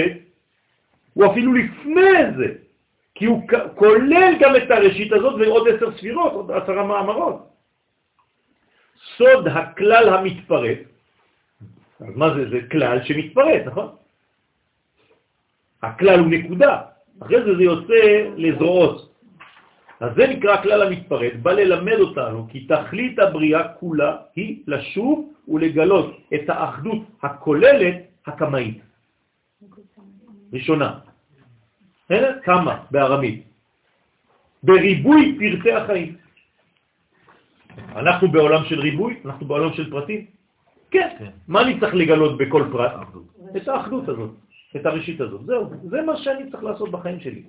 הוא 1.14 1.32
אפילו 1.32 1.54
לפני 1.54 2.20
זה, 2.36 2.48
כי 3.14 3.24
הוא 3.24 3.48
כולל 3.74 4.32
גם 4.40 4.56
את 4.56 4.70
הראשית 4.70 5.12
הזאת 5.12 5.34
ועוד 5.40 5.68
עשר 5.68 5.96
ספירות, 5.96 6.32
עוד 6.32 6.50
עשרה 6.50 6.84
מאמרות. 6.86 7.46
סוד 9.16 9.48
הכלל 9.48 10.08
המתפרט, 10.08 10.78
אז 12.00 12.16
מה 12.16 12.34
זה? 12.34 12.50
זה 12.50 12.58
כלל 12.70 13.04
שמתפרט, 13.04 13.62
נכון? 13.66 13.88
הכלל 15.82 16.18
הוא 16.18 16.30
נקודה, 16.30 16.89
אחרי 17.20 17.44
זה 17.44 17.56
זה 17.56 17.62
יוצא 17.62 18.02
לזרועות. 18.36 19.10
אז 20.00 20.10
זה 20.16 20.26
נקרא 20.26 20.62
כלל 20.62 20.82
המתפרט, 20.82 21.32
בא 21.42 21.52
ללמד 21.52 21.98
אותנו 22.00 22.46
כי 22.48 22.66
תכלית 22.66 23.18
הבריאה 23.18 23.68
כולה 23.68 24.16
היא 24.36 24.62
לשוב 24.66 25.32
ולגלות 25.48 26.16
את 26.34 26.44
האחדות 26.48 26.98
הכוללת 27.22 27.96
הקמאית. 28.26 28.78
ראשונה. 30.52 30.98
כמה 32.42 32.74
בארמית. 32.90 33.44
בריבוי 34.62 35.38
פרטי 35.38 35.72
החיים. 35.72 36.16
אנחנו 37.96 38.28
בעולם 38.28 38.64
של 38.64 38.80
ריבוי, 38.80 39.20
אנחנו 39.24 39.46
בעולם 39.46 39.72
של 39.72 39.90
פרטים. 39.90 40.26
כן, 40.90 41.08
כן. 41.18 41.30
מה 41.48 41.62
אני 41.62 41.80
צריך 41.80 41.94
לגלות 41.94 42.38
בכל 42.38 42.64
פרט? 42.72 42.92
את 43.56 43.68
האחדות 43.68 44.08
הזאת, 44.08 44.30
את 44.76 44.86
הראשית 44.86 45.20
הזאת. 45.20 45.46
זהו, 45.46 45.70
זה 45.90 46.02
מה 46.02 46.16
שאני 46.16 46.50
צריך 46.50 46.64
לעשות 46.64 46.90
בחיים 46.90 47.20
שלי. 47.20 47.42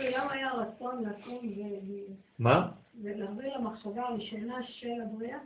למה 0.00 0.32
היה 0.32 0.50
רצון 0.52 1.04
לקום 1.04 1.46
ו... 1.46 1.62
מה? 2.38 2.68
ולהביא 3.02 3.54
למחשבה 3.58 4.02
הראשונה 4.02 4.62
של 4.62 4.88
הבריאה? 5.06 5.38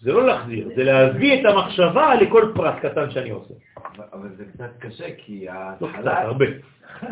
זה 0.00 0.12
לא 0.12 0.26
להחזיר, 0.26 0.68
זה 0.76 0.84
להביא 0.84 1.40
את 1.40 1.46
המחשבה 1.46 2.14
לכל 2.14 2.52
פרט 2.54 2.74
קטן 2.82 3.10
שאני 3.10 3.30
עושה. 3.30 3.54
אבל 4.12 4.28
זה 4.36 4.44
קצת 4.44 4.70
קשה, 4.78 5.08
כי 5.18 5.48
ההתחלה... 5.48 5.90
לא 5.90 5.98
קצת, 5.98 6.24
הרבה. 6.24 6.44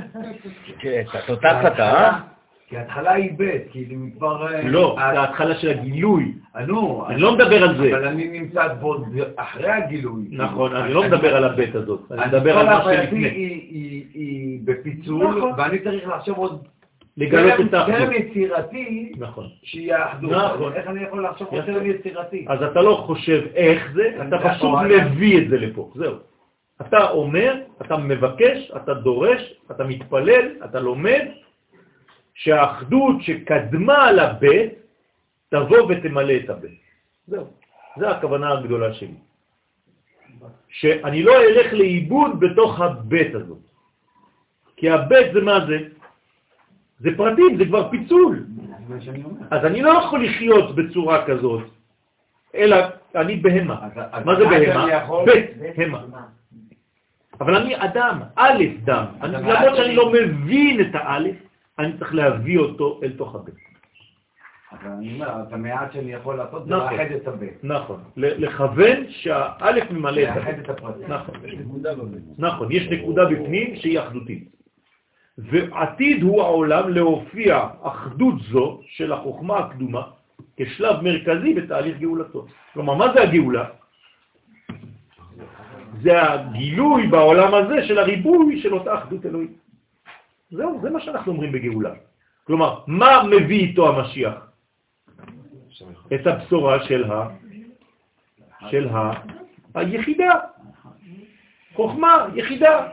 כן, 0.80 1.02
קצת 1.08 1.30
אותה 1.30 1.60
קטה. 1.64 2.20
כי 2.72 2.78
ההתחלה 2.78 3.12
היא 3.12 3.30
ב', 3.36 3.58
כאילו 3.70 3.96
כבר... 4.18 4.54
אה, 4.54 4.62
לא, 4.62 4.96
זה 4.98 5.20
ההתחלה 5.20 5.54
של 5.54 5.70
הגילוי. 5.70 6.32
אה, 6.56 6.66
נו. 6.66 7.04
אני 7.08 7.20
לא 7.20 7.34
מדבר 7.34 7.62
על 7.62 7.76
זה. 7.76 7.96
אבל 7.96 8.06
אני 8.06 8.40
נמצא 8.40 8.68
פה 8.80 8.96
אחרי 9.36 9.70
הגילוי. 9.70 10.22
נכון, 10.30 10.76
אני 10.76 10.94
לא 10.94 11.02
מדבר 11.02 11.36
על 11.36 11.44
הב' 11.44 11.60
הזאת. 11.74 12.00
אני 12.10 12.26
מדבר 12.26 12.58
על 12.58 12.66
מה 12.66 12.84
שלפני. 12.84 13.28
היא 14.14 14.60
בפיצול, 14.64 15.36
נכון. 15.36 15.52
ואני 15.56 15.78
צריך 15.78 16.08
לחשוב 16.08 16.38
עוד... 16.38 16.62
לגלות 17.16 17.60
את 17.60 17.74
האחדות. 17.74 17.96
טרם 17.98 18.12
יצירתי, 18.12 19.12
נכון. 19.18 19.46
שיהיה 19.62 20.12
אחדות. 20.12 20.32
נכון. 20.32 20.72
איך 20.72 20.86
אני 20.86 21.02
יכול 21.02 21.24
לחשוב 21.24 21.48
טרם 21.66 21.86
יצירתי? 21.86 22.46
אז 22.48 22.62
אתה 22.62 22.82
לא 22.82 23.02
חושב 23.06 23.42
איך 23.54 23.92
זה, 23.94 24.10
אתה 24.28 24.38
פשוט 24.48 24.70
מביא 24.88 25.38
את 25.38 25.48
זה 25.48 25.58
לפה, 25.58 25.90
זהו. 25.94 26.14
אתה 26.80 27.10
אומר, 27.10 27.54
אתה 27.82 27.96
מבקש, 27.96 28.72
אתה 28.76 28.94
דורש, 28.94 29.54
אתה 29.70 29.84
מתפלל, 29.84 30.48
אתה 30.64 30.80
לומד, 30.80 31.22
שהאחדות 32.34 33.22
שקדמה 33.22 34.12
לבית 34.12 34.72
תבוא 35.48 35.82
ותמלא 35.88 36.32
את 36.44 36.50
הבית. 36.50 36.80
זהו, 37.26 37.46
זו 37.98 38.06
הכוונה 38.06 38.52
הגדולה 38.52 38.92
שלי. 38.92 39.14
שאני 40.68 41.22
לא 41.22 41.32
אלך 41.40 41.72
לאיבוד 41.72 42.40
בתוך 42.40 42.80
הבית 42.80 43.34
הזאת. 43.34 43.58
כי 44.76 44.90
הבית 44.90 45.32
זה 45.32 45.40
מה 45.40 45.66
זה? 45.66 45.78
זה 47.00 47.10
פרטים, 47.16 47.56
זה 47.58 47.64
כבר 47.64 47.90
פיצול. 47.90 48.44
אז 49.50 49.64
אני 49.64 49.82
לא 49.82 49.90
יכול 49.90 50.24
לחיות 50.24 50.74
בצורה 50.74 51.26
כזאת, 51.26 51.62
אלא 52.54 52.76
אני 53.14 53.36
בהמה. 53.36 53.88
מה 54.24 54.32
זה 54.38 54.44
בהמה? 54.44 54.86
בית, 55.24 55.50
המה. 55.76 56.02
אבל 57.40 57.54
אני 57.54 57.74
אדם, 57.76 58.20
א' 58.36 58.64
דם. 58.84 59.04
למרות 59.22 59.76
שאני 59.76 59.94
לא 59.96 60.12
מבין 60.12 60.80
את 60.80 60.94
האלף, 60.94 61.36
אני 61.78 61.98
צריך 61.98 62.14
להביא 62.14 62.58
אותו 62.58 63.00
אל 63.02 63.12
תוך 63.12 63.34
הבית. 63.34 63.54
אבל 64.72 64.90
אני 64.90 65.14
אומר, 65.14 65.42
את 65.48 65.52
המעט 65.52 65.92
שאני 65.92 66.12
יכול 66.12 66.36
לעשות 66.36 66.66
זה 66.66 66.76
נכון. 66.76 66.92
לאחד 66.92 67.12
את 67.12 67.28
הבית. 67.28 67.64
נכון, 67.64 68.00
לכוון 68.16 68.96
שהאלף 69.08 69.90
ממלא 69.90 70.22
את 70.22 70.36
לאחד 70.36 70.48
הבית. 70.48 70.64
את 70.64 70.70
הפרטים. 70.70 71.08
נכון, 71.08 71.34
נכון, 72.38 72.72
יש 72.72 72.88
נקודה 72.88 73.24
בפנים 73.24 73.76
שהיא 73.76 74.00
אחדותית. 74.00 74.48
ועתיד 75.38 76.22
הוא 76.22 76.42
העולם 76.42 76.88
להופיע 76.88 77.68
אחדות 77.82 78.34
זו 78.50 78.80
של 78.86 79.12
החוכמה 79.12 79.58
הקדומה 79.58 80.02
כשלב 80.56 81.00
מרכזי 81.02 81.54
בתהליך 81.54 81.98
גאולתו. 81.98 82.46
כלומר, 82.72 82.94
מה 82.94 83.12
זה 83.14 83.22
הגאולה? 83.22 83.64
זה 86.02 86.22
הגילוי 86.22 87.06
בעולם 87.06 87.54
הזה 87.54 87.86
של 87.86 87.98
הריבוי 87.98 88.60
של 88.62 88.74
אותה 88.74 88.94
אחדות 88.94 89.26
אלוהית. 89.26 89.61
זהו, 90.52 90.78
זה 90.82 90.90
מה 90.90 91.00
שאנחנו 91.00 91.32
אומרים 91.32 91.52
בגאולה. 91.52 91.94
כלומר, 92.44 92.80
מה 92.86 93.22
מביא 93.30 93.60
איתו 93.60 93.88
המשיח? 93.88 94.34
את 96.14 96.26
הבשורה 96.26 96.84
של, 96.84 97.04
ה, 97.10 97.28
של 98.70 98.88
ה, 98.88 99.12
היחידה. 99.74 100.32
חוכמה, 101.74 102.26
יחידה. 102.34 102.88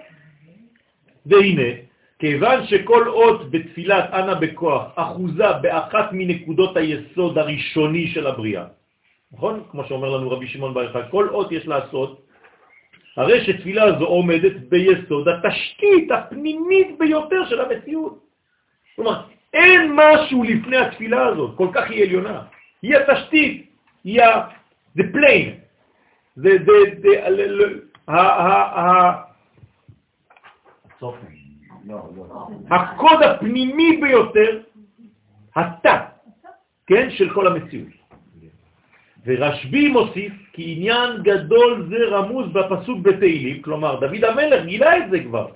והנה, 1.26 1.70
כיוון 2.20 2.66
שכל 2.66 3.08
אות 3.08 3.52
בתפילת 3.52 4.14
אנה 4.14 4.36
בכוח 4.36 4.84
אחוזה 4.96 5.52
באחת 5.62 6.10
מנקודות 6.12 6.78
היסוד 6.78 7.38
הראשוני 7.38 8.08
של 8.08 8.28
הבריאה, 8.28 8.66
נכון? 9.32 9.64
כמו 9.72 9.84
שאומר 9.84 10.10
לנו 10.10 10.32
רבי 10.32 10.48
שמעון 10.48 10.74
בר 10.74 10.84
יוחאי, 10.84 11.02
כל 11.12 11.30
אות 11.30 11.52
יש 11.52 11.68
לעשות, 11.68 12.26
הרי 13.18 13.46
שתפילה 13.46 13.84
הזו 13.84 14.06
עומדת 14.06 14.56
ביסוד 14.70 15.28
התשתית 15.28 16.12
הפנימית 16.12 16.98
ביותר 16.98 17.46
של 17.50 17.62
המציאות. 17.62 18.20
כלומר, 18.96 19.22
אין 19.54 19.92
משהו 19.96 20.44
לפני 20.44 20.78
התפילה 20.78 21.26
הזאת, 21.26 21.58
כל 21.58 21.68
כך 21.74 21.90
היא 21.90 22.04
עליונה. 22.04 22.42
היא 22.82 22.96
התשתית, 22.96 23.70
היא 24.04 24.22
ה... 24.22 24.48
the 24.98 25.04
plane, 25.14 25.50
זה, 26.36 26.50
זה, 26.66 26.74
זה, 27.02 27.10
הקוד 32.70 33.24
הפנימי 33.24 33.98
ביותר, 34.02 34.62
התא, 35.56 36.06
כן, 36.88 37.10
של 37.12 37.34
כל 37.34 37.48
המציאות. 37.48 37.99
ורשב"י 39.30 39.88
מוסיף 39.88 40.34
כי 40.54 40.74
עניין 40.78 41.24
גדול 41.24 41.88
זה 41.90 41.98
רמוז 42.10 42.54
בפסוק 42.54 43.00
בתהילים, 43.00 43.62
כלומר 43.62 44.00
דוד 44.00 44.24
המלך 44.24 44.66
גילה 44.66 44.98
את 44.98 45.04
זה 45.12 45.24
כבר. 45.24 45.48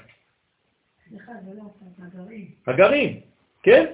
הגרעין, 2.68 3.20
כן? 3.64 3.86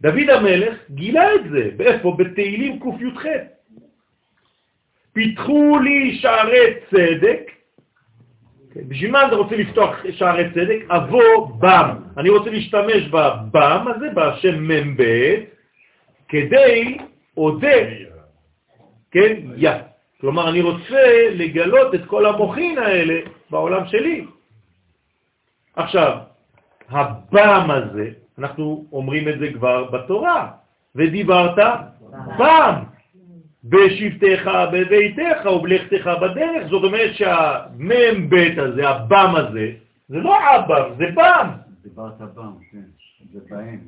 דוד 0.00 0.30
המלך 0.30 0.74
גילה 0.90 1.34
את 1.34 1.50
זה, 1.50 1.70
באיפה? 1.76 2.16
בתהילים 2.18 2.80
קי"ח. 2.80 3.22
פיתחו 5.12 5.78
לי 5.78 6.18
שערי 6.18 6.74
צדק, 6.90 7.50
בשביל 8.76 9.10
מה 9.10 9.26
אתה 9.26 9.36
רוצה 9.36 9.56
לפתוח 9.56 9.96
שערי 10.10 10.50
צדק? 10.54 10.80
אבוא 10.88 11.46
בם. 11.58 11.90
אני 12.18 12.28
רוצה 12.28 12.50
להשתמש 12.50 13.08
בבם 13.08 13.84
הזה, 13.96 14.06
בשם 14.14 14.68
מ"ב, 14.68 15.02
כדי 16.28 16.98
אודה, 17.36 18.11
כן, 19.12 19.32
יא. 19.56 19.70
כלומר, 20.20 20.48
אני 20.48 20.60
רוצה 20.60 21.28
לגלות 21.34 21.94
את 21.94 22.04
כל 22.06 22.26
המוכין 22.26 22.78
האלה 22.78 23.20
בעולם 23.50 23.86
שלי. 23.86 24.26
עכשיו, 25.76 26.18
הבם 26.88 27.70
הזה, 27.70 28.10
אנחנו 28.38 28.86
אומרים 28.92 29.28
את 29.28 29.38
זה 29.38 29.52
כבר 29.52 29.84
בתורה, 29.84 30.50
ודיברת 30.94 31.58
בם. 32.38 32.74
בשבתך 33.64 34.50
בביתך 34.72 35.46
ובלכתך 35.46 36.10
בדרך. 36.22 36.66
זאת 36.70 36.84
אומרת 36.84 37.14
שהמם 37.14 38.30
בית 38.30 38.58
הזה, 38.58 38.88
הבם 38.88 39.32
הזה, 39.36 39.72
זה 40.08 40.18
לא 40.18 40.36
אבם, 40.56 40.94
זה 40.98 41.04
בם. 41.14 41.48
דיברת 41.82 42.20
בם, 42.20 42.52
כן. 42.72 42.78
זה 43.32 43.40
בהם. 43.50 43.78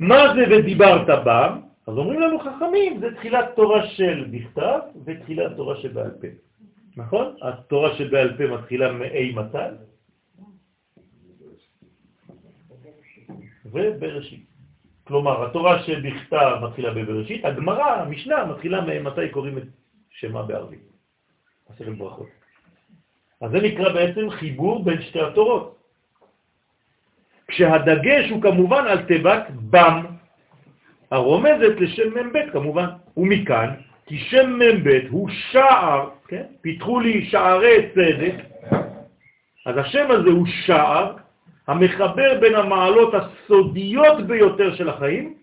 מה 0.00 0.34
זה 0.34 0.44
ודיברת 0.50 1.24
בם? 1.24 1.60
אז 1.86 1.96
אומרים 1.96 2.20
לנו 2.20 2.38
חכמים, 2.38 3.00
זה 3.00 3.14
תחילת 3.14 3.56
תורה 3.56 3.86
של 3.86 4.24
בכתב 4.30 4.78
ותחילת 5.04 5.56
תורה 5.56 5.76
שבעל 5.76 6.10
פה. 6.10 6.26
נכון? 6.96 7.36
התורה 7.42 7.96
שבעל 7.96 8.36
פה 8.36 8.46
מתחילה 8.46 8.92
מאי 8.92 9.32
מתן 9.32 9.74
ובראשית. 13.64 14.44
כלומר, 15.04 15.46
התורה 15.46 15.82
שבכתב 15.82 16.58
מתחילה 16.62 16.94
בבראשית, 16.94 17.44
הגמרא, 17.44 17.84
המשנה, 17.84 18.44
מתחילה 18.44 19.00
מתי 19.00 19.28
קוראים 19.28 19.58
את 19.58 19.62
שמה 20.10 20.42
בערבית. 20.42 20.80
מסכת 21.70 21.98
ברכות. 21.98 22.28
אז 23.40 23.50
זה 23.50 23.60
נקרא 23.60 23.92
בעצם 23.92 24.30
חיבור 24.30 24.84
בין 24.84 25.02
שתי 25.02 25.20
התורות. 25.20 25.78
כשהדגש 27.48 28.30
הוא 28.30 28.42
כמובן 28.42 28.86
על 28.86 29.06
תיבת 29.06 29.44
בם, 29.50 30.13
הרומזת 31.10 31.80
לשם 31.80 32.08
מ"ב 32.14 32.50
כמובן, 32.52 32.86
ומכאן, 33.16 33.68
כי 34.06 34.18
שם 34.18 34.58
מ"ב 34.58 34.88
הוא 35.10 35.28
שער, 35.50 36.08
כן? 36.28 36.42
פיתחו 36.60 37.00
לי 37.00 37.24
שערי 37.24 37.88
צדק, 37.94 38.34
אז 39.66 39.76
השם 39.78 40.10
הזה 40.10 40.30
הוא 40.30 40.46
שער, 40.46 41.16
המחבר 41.66 42.40
בין 42.40 42.54
המעלות 42.54 43.14
הסודיות 43.14 44.26
ביותר 44.26 44.74
של 44.74 44.88
החיים 44.88 45.34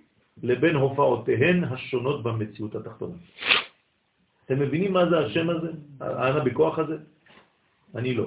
לבין 0.43 0.75
הופעותיהן 0.75 1.63
השונות 1.63 2.23
במציאות 2.23 2.75
התחתונה. 2.75 3.13
אתם 4.45 4.59
מבינים 4.59 4.93
מה 4.93 5.09
זה 5.09 5.19
השם 5.19 5.49
הזה? 5.49 5.67
האנה 6.01 6.39
בכוח 6.39 6.79
הזה? 6.79 6.97
אני 7.95 8.13
לא. 8.13 8.25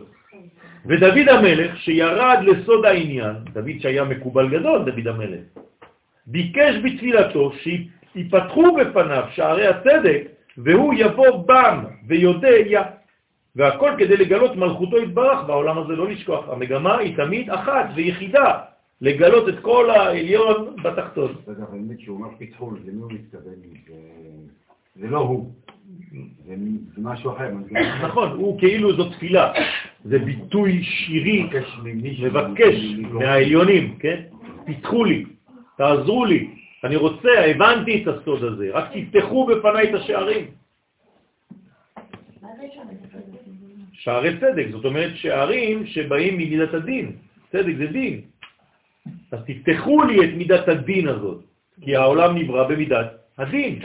ודוד 0.87 1.29
המלך, 1.29 1.79
שירד 1.79 2.39
לסוד 2.43 2.85
העניין, 2.85 3.37
דוד 3.53 3.79
שהיה 3.81 4.05
מקובל 4.05 4.59
גדול, 4.59 4.85
דוד 4.85 5.09
המלך, 5.09 5.41
ביקש 6.27 6.75
בתפילתו 6.85 7.53
שיפתחו 7.53 8.77
בפניו 8.77 9.25
שערי 9.31 9.67
הצדק, 9.67 10.23
והוא 10.59 10.95
יבוא 10.97 11.45
בם 11.47 11.85
ויודע 12.07 12.83
והכל 13.57 13.91
כדי 13.99 14.17
לגלות 14.17 14.57
מלכותו 14.57 14.99
יתברך 14.99 15.45
בעולם 15.47 15.79
הזה, 15.79 15.93
לא 15.93 16.09
לשכוח. 16.09 16.49
המגמה 16.49 16.99
היא 16.99 17.17
תמיד 17.17 17.51
אחת 17.51 17.87
ויחידה, 17.95 18.59
לגלות 19.01 19.49
את 19.49 19.59
כל 19.63 19.91
העליון 19.91 20.77
בתחתון. 20.83 21.35
אגב, 21.47 21.65
האמת 21.73 22.01
שהוא 22.01 22.17
אומר 22.17 22.29
פיתחול, 22.39 22.79
למי 22.87 23.01
הוא 23.01 23.13
מתכוון? 23.13 23.55
זה 24.97 25.07
לא 25.09 25.19
הוא. 25.19 25.53
זה 26.47 26.55
משהו 26.99 27.33
אחר. 27.33 27.51
נכון, 28.03 28.31
הוא 28.31 28.59
כאילו 28.59 28.97
זו 28.97 29.11
תפילה. 29.11 29.53
זה 30.05 30.19
ביטוי 30.19 30.83
שירי, 30.83 31.47
מבקש 32.23 32.75
מהעליונים, 33.13 33.97
כן? 33.99 34.21
פיתחו 34.65 35.05
לי, 35.05 35.25
תעזרו 35.77 36.25
לי, 36.25 36.51
אני 36.85 36.97
רוצה, 36.97 37.31
הבנתי 37.51 38.03
את 38.03 38.09
הסוד 38.09 38.45
הזה, 38.45 38.71
רק 38.73 38.85
תפתחו 38.93 39.47
בפניי 39.47 39.91
את 39.91 39.95
השערים. 39.95 40.51
שערי 43.93 44.41
צדק, 44.41 44.67
זאת 44.71 44.85
אומרת 44.85 45.17
שערים 45.17 45.87
שבאים 45.87 46.35
ממידת 46.35 46.75
הדין. 46.75 47.17
צדק 47.53 47.75
זה 47.79 47.87
דין. 47.87 48.21
אז 49.33 49.39
תפתחו 49.47 50.03
לי 50.05 50.25
את 50.25 50.35
מידת 50.37 50.69
הדין 50.69 51.09
הזאת, 51.09 51.45
כי 51.81 51.97
העולם 51.97 52.39
נברא 52.39 52.69
במידת 52.69 53.07
הדין. 53.39 53.81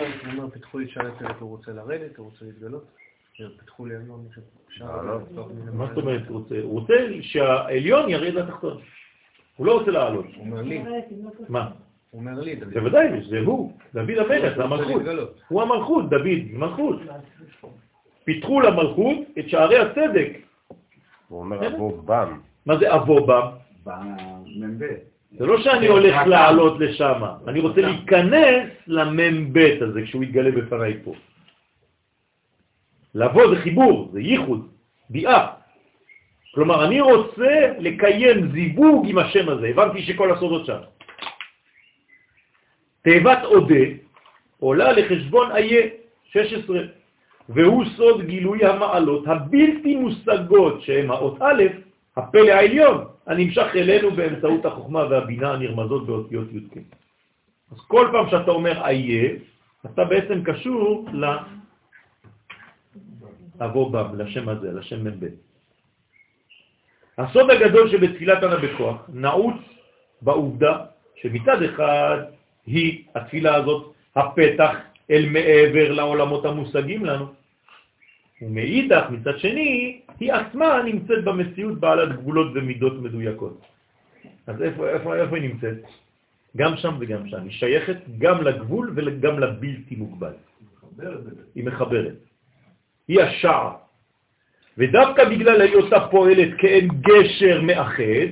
פתחו 0.54 0.80
לי 0.80 0.88
שערי 0.88 1.12
צדק, 1.20 1.36
הוא 1.40 1.50
רוצה 1.50 1.72
לרדת, 1.72 2.18
הוא 2.18 2.26
רוצה 2.26 2.46
להתגלות? 2.46 2.86
פתחו 3.58 3.86
לי 3.86 3.96
עליון, 3.96 4.28
מה 5.74 5.88
זאת 5.88 5.98
אומרת 5.98 6.30
רוצה? 6.30 6.56
הוא 6.64 6.80
רוצה 6.80 6.94
שהעליון 7.22 8.10
ירד 8.10 8.34
לתחתון. 8.34 8.78
הוא 9.60 9.68
לא 9.68 9.80
רוצה 9.80 9.92
לעלות. 9.92 10.26
הוא 10.36 10.46
אומר 10.46 10.62
לי. 10.62 10.84
מה? 11.50 11.70
הוא 12.10 12.20
אומר 12.22 12.40
לי, 12.42 12.56
דוד. 12.56 12.74
בוודאי, 12.74 13.08
זה 13.30 13.40
הוא, 13.40 13.72
דוד 13.94 14.10
המלך, 14.18 14.58
זה 14.58 14.64
המלכות. 14.64 15.02
הוא 15.48 15.62
המלכות, 15.62 16.10
דוד, 16.10 16.40
מלכות. 16.54 17.00
פיתחו 18.24 18.62
למלכות 18.62 19.18
את 19.40 19.50
שערי 19.50 19.78
הצדק. 19.78 20.32
הוא 21.28 21.40
אומר 21.40 21.68
אבו 21.68 22.02
בם. 22.06 22.40
מה 22.66 22.78
זה 22.78 22.96
אבו 22.96 23.26
בם? 23.26 23.46
זה 25.38 25.46
לא 25.46 25.62
שאני 25.62 25.88
הולך 25.88 26.16
לעלות 26.28 26.80
לשם, 26.80 27.22
אני 27.48 27.60
רוצה 27.60 27.82
להיכנס 27.82 28.68
למ"ב 28.88 29.58
הזה 29.82 30.02
כשהוא 30.02 30.24
יתגלה 30.24 30.52
בפניי 30.52 30.98
פה. 31.04 31.14
לבוא 33.16 33.56
זה 33.56 33.62
חיבור, 33.62 34.10
זה 34.14 34.20
ייחוד, 34.20 34.68
ביאה. 35.10 35.59
כלומר, 36.52 36.86
אני 36.86 37.02
רוצה 37.02 37.74
לקיים 37.80 38.52
זיווג 38.52 39.06
עם 39.10 39.18
השם 39.18 39.50
הזה, 39.50 39.68
הבנתי 39.68 40.02
שכל 40.02 40.32
הסודות 40.32 40.66
שם. 40.66 40.80
תיבת 43.02 43.44
עודה 43.44 43.86
עולה 44.60 44.92
לחשבון 44.92 45.52
איה, 45.52 45.88
16. 46.24 46.80
והוא 47.50 47.86
סוד 47.98 48.22
גילוי 48.26 48.66
המעלות 48.66 49.28
הבלתי 49.28 49.96
מושגות 49.96 50.82
שהן 50.82 51.10
האות 51.10 51.38
א', 51.42 51.64
הפלא 52.18 52.52
העליון, 52.52 53.06
הנמשך 53.28 53.68
אלינו 53.76 54.12
באמצעות 54.12 54.66
החוכמה 54.66 55.04
והבינה 55.10 55.52
הנרמזות 55.52 56.06
באותיות 56.06 56.48
י"ק. 56.54 56.74
אז 57.72 57.80
כל 57.88 58.10
פעם 58.12 58.30
שאתה 58.30 58.52
אומר 58.52 58.86
איה, 58.86 59.30
אתה 59.86 60.04
בעצם 60.06 60.44
קשור 60.44 61.06
לאבו 63.60 63.90
בם, 63.90 64.20
לשם 64.22 64.50
הזה, 64.50 64.72
לשם 64.72 65.08
מ"ב. 65.08 65.26
הסוד 67.20 67.52
הגדול 67.52 67.90
שבתפילת 67.90 68.44
ענה 68.44 68.58
בכוח 68.58 69.10
נעוץ 69.14 69.56
בעובדה 70.22 70.78
שמצד 71.16 71.64
אחד 71.64 72.18
היא, 72.66 73.04
התפילה 73.16 73.56
הזאת, 73.56 73.94
הפתח 74.16 74.76
אל 75.12 75.26
מעבר 75.30 75.92
לעולמות 75.92 76.46
המושגים 76.46 77.06
לנו, 77.06 77.26
ומאידך, 78.42 79.04
מצד 79.10 79.40
שני, 79.40 80.02
היא 80.20 80.34
עצמה 80.34 80.84
נמצאת 80.86 81.24
במציאות 81.24 81.80
בעלת 81.80 82.16
גבולות 82.16 82.52
ומידות 82.56 82.94
מדויקות. 82.94 83.62
אז 84.48 84.62
איפה, 84.62 84.90
איפה, 84.90 85.16
איפה 85.16 85.36
היא 85.36 85.50
נמצאת? 85.50 85.78
גם 86.58 86.78
שם 86.78 86.96
וגם 87.00 87.28
שם. 87.28 87.44
היא 87.44 87.52
שייכת 87.52 87.98
גם 88.18 88.42
לגבול 88.42 88.94
וגם 88.96 89.40
לבלתי 89.40 89.96
מוגבל. 89.96 90.34
היא 91.56 91.64
מחברת. 91.64 92.16
היא 93.08 93.22
השער. 93.22 93.89
ודווקא 94.78 95.30
בגלל 95.30 95.62
היותה 95.62 96.00
פועלת 96.12 96.50
כאין 96.58 96.88
גשר 97.02 97.62
מאחד, 97.62 98.30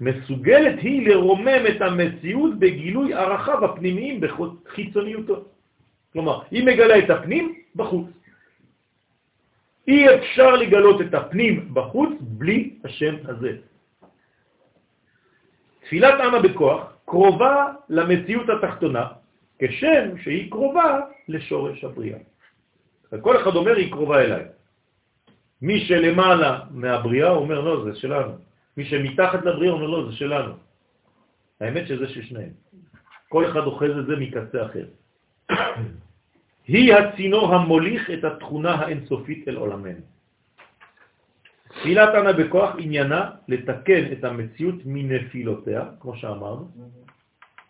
מסוגלת 0.00 0.78
היא 0.80 1.08
לרומם 1.08 1.62
את 1.70 1.80
המציאות 1.82 2.58
בגילוי 2.58 3.14
ערכיו 3.14 3.64
הפנימיים 3.64 4.20
בחיצוניותו. 4.20 5.44
כלומר, 6.12 6.42
היא 6.50 6.64
מגלה 6.64 6.98
את 6.98 7.10
הפנים 7.10 7.54
בחוץ. 7.76 8.06
אי 9.88 10.14
אפשר 10.14 10.56
לגלות 10.56 11.00
את 11.00 11.14
הפנים 11.14 11.74
בחוץ 11.74 12.12
בלי 12.20 12.70
השם 12.84 13.14
הזה. 13.24 13.52
תפילת 15.84 16.20
אמה 16.20 16.38
בכוח 16.42 16.92
קרובה 17.04 17.72
למציאות 17.88 18.46
התחתונה, 18.48 19.04
כשם 19.58 20.18
שהיא 20.22 20.50
קרובה 20.50 21.00
לשורש 21.28 21.84
הבריאה. 21.84 22.18
כל 23.20 23.36
אחד 23.36 23.56
אומר, 23.56 23.76
היא 23.76 23.90
קרובה 23.90 24.20
אליי. 24.20 24.44
מי 25.62 25.80
שלמעלה 25.80 26.60
מהבריאה 26.70 27.30
אומר, 27.30 27.60
לא, 27.60 27.84
זה 27.84 27.94
שלנו. 27.94 28.32
מי 28.76 28.84
שמתחת 28.84 29.44
לבריאה 29.44 29.72
אומר, 29.72 29.86
לא, 29.86 30.10
זה 30.10 30.16
שלנו. 30.16 30.52
האמת 31.60 31.86
שזה 31.86 32.08
של 32.08 32.22
שניהם. 32.22 32.52
כל 33.28 33.46
אחד 33.46 33.60
אוחז 33.60 33.98
את 33.98 34.06
זה 34.06 34.16
מקצה 34.16 34.66
אחר. 34.66 34.86
היא 36.72 36.94
הצינור 36.94 37.54
המוליך 37.54 38.10
את 38.10 38.24
התכונה 38.24 38.74
האינסופית 38.74 39.48
אל 39.48 39.56
עולמנו. 39.56 40.04
תפילת 41.68 42.14
ענה 42.14 42.32
בכוח 42.32 42.74
עניינה 42.78 43.30
לתקן 43.48 44.12
את 44.12 44.24
המציאות 44.24 44.74
מנפילותיה, 44.84 45.82
כמו 46.00 46.16
שאמרנו, 46.16 46.68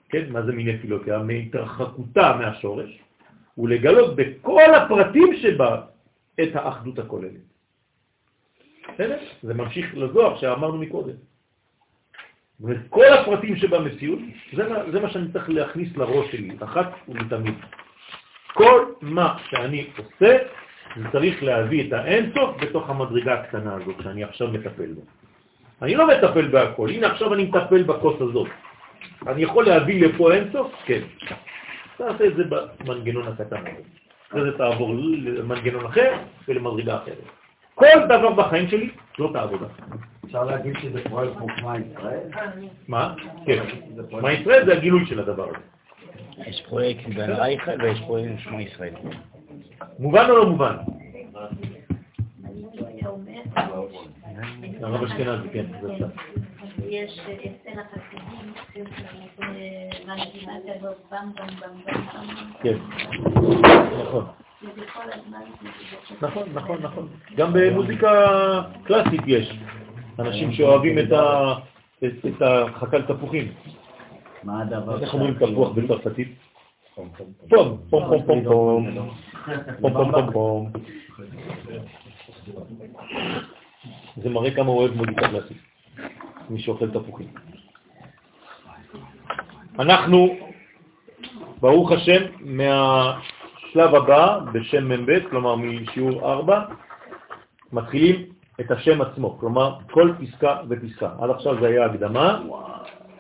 כן, 0.09 0.32
מה 0.32 0.43
זה 0.43 0.52
מנפילותיה? 0.52 1.19
מהתרחקותה 1.19 2.36
מהשורש, 2.40 2.90
ולגלות 3.59 4.16
בכל 4.16 4.74
הפרטים 4.74 5.36
שבה 5.36 5.82
את 6.43 6.56
האחדות 6.56 6.98
הכוללת. 6.98 7.52
בסדר? 8.94 9.19
זה 9.43 9.55
ממשיך 9.55 9.86
לזוהר 9.94 10.39
שאמרנו 10.39 10.78
מקודם. 10.78 11.14
וכל 12.60 13.05
הפרטים 13.05 13.56
שבמציאות, 13.56 14.19
זה 14.56 14.64
זה 14.93 15.01
מה 15.01 15.10
שאני 15.10 15.32
צריך 15.32 15.51
להכניס 15.51 15.97
לראש 15.97 16.32
שלי, 16.32 16.51
אחת 16.64 16.93
ולתמיד. 17.09 17.55
כל 18.52 18.85
מה 19.01 19.39
שאני 19.51 19.86
עושה, 19.98 20.39
זה 20.97 21.05
צריך 21.12 21.43
להביא 21.43 21.89
את 21.89 21.93
האינסוף 21.93 22.56
בתוך 22.60 22.90
המדרגה 22.90 23.35
הקטנה 23.35 23.74
הזאת 23.74 23.97
שאני 24.02 24.24
עכשיו 24.24 24.48
מטפל 24.48 24.93
בה. 24.93 25.02
אני 25.82 25.94
לא 25.94 26.09
מטפל 26.09 26.48
בהכל, 26.48 26.89
הנה 26.90 27.06
עכשיו 27.06 27.35
אני 27.35 27.44
מטפל 27.44 27.82
בכוס 27.82 28.20
הזאת. 28.20 28.48
אני 29.27 29.43
יכול 29.43 29.66
להביא 29.66 30.06
לפה 30.06 30.32
אינסוף? 30.32 30.73
כן. 30.85 31.01
תעשה 31.97 32.27
את 32.27 32.36
זה 32.36 32.43
במנגנון 32.48 33.28
הקטן 33.28 33.56
הזה. 33.56 33.82
אחרי 34.31 34.43
זה 34.51 34.59
תעבור 34.59 34.94
למנגנון 35.23 35.86
אחר 35.86 36.12
ולמדרגה 36.48 36.97
אחרת. 36.97 37.41
כל 37.74 37.86
דבר 38.09 38.32
בחיים 38.32 38.69
שלי 38.69 38.90
זאת 39.19 39.36
העבודה. 39.36 39.66
אפשר 40.24 40.44
להגיד 40.44 40.74
שזה 40.82 41.01
פועל 41.11 41.35
חוכמה 41.39 41.74
ישראל? 41.78 42.28
מה? 42.89 43.15
כן. 43.47 43.62
חוכמה 44.11 44.32
ישראל 44.32 44.66
זה 44.66 44.73
הגילוי 44.73 45.07
של 45.07 45.20
הדבר 45.20 45.49
הזה. 45.49 45.59
יש 46.47 46.62
פרויקט 46.69 47.07
בן 47.07 47.31
רייכל 47.32 47.82
ויש 47.82 48.01
פרויקט 48.07 48.39
שמע 48.39 48.62
ישראל. 48.62 48.94
מובן 49.99 50.31
או 50.31 50.36
לא 50.36 50.46
מובן? 50.46 50.77
הרב 54.82 55.03
אשכנזי, 55.03 55.48
כן, 55.53 55.66
זה 55.80 55.88
קצת. 55.96 56.06
יש 56.88 57.21
אצל 57.21 57.80
החסידים, 57.80 58.53
במ 61.11 61.32
במ. 61.61 61.80
כן, 62.63 62.77
נכון. 64.03 64.41
נכון, 66.23 66.49
נכון, 66.55 66.79
נכון. 66.82 67.09
גם 67.37 67.53
במוזיקה 67.53 68.11
קלאסית 68.85 69.21
יש 69.27 69.59
אנשים 70.19 70.53
שאוהבים 70.53 70.99
את 70.99 72.43
החקל 72.43 73.03
תפוחים. 73.03 73.53
מה 74.45 74.63
הדבר? 74.63 75.03
איך 75.03 75.15
אומרים 75.15 75.35
תפוח 75.35 75.73
בצרפתית? 75.73 76.29
פום, 76.95 77.09
פום, 77.19 77.79
פום, 77.91 78.23
פום, 78.27 78.45
פום. 78.45 79.09
פום, 79.81 79.93
פום, 79.93 80.13
פום, 80.13 80.32
פום. 80.32 80.73
זה 84.16 84.31
מראה 84.31 84.51
כמה 84.55 84.66
הוא 84.66 84.79
אוהב 84.79 84.95
מוזיקה 84.95 85.29
קלאסית. 85.29 85.57
מי 86.51 86.63
שאוכל 86.63 86.91
תפוחים. 86.91 87.29
אנחנו, 89.79 90.37
ברוך 91.61 91.93
השם, 91.93 92.23
מהשלב 93.76 93.94
הבא, 93.94 94.38
בשם 94.52 94.88
מ"ב, 94.88 95.18
כלומר 95.30 95.56
משיעור 95.56 96.32
4, 96.32 96.60
מתחילים 97.72 98.22
את 98.60 98.70
השם 98.70 99.01
עצמו, 99.01 99.38
כלומר 99.38 99.74
כל 99.90 100.12
פסקה 100.20 100.56
ופסקה. 100.68 101.10
עד 101.20 101.30
עכשיו 101.30 101.60
זה 101.60 101.66
היה 101.66 101.84
הקדמה, 101.84 102.40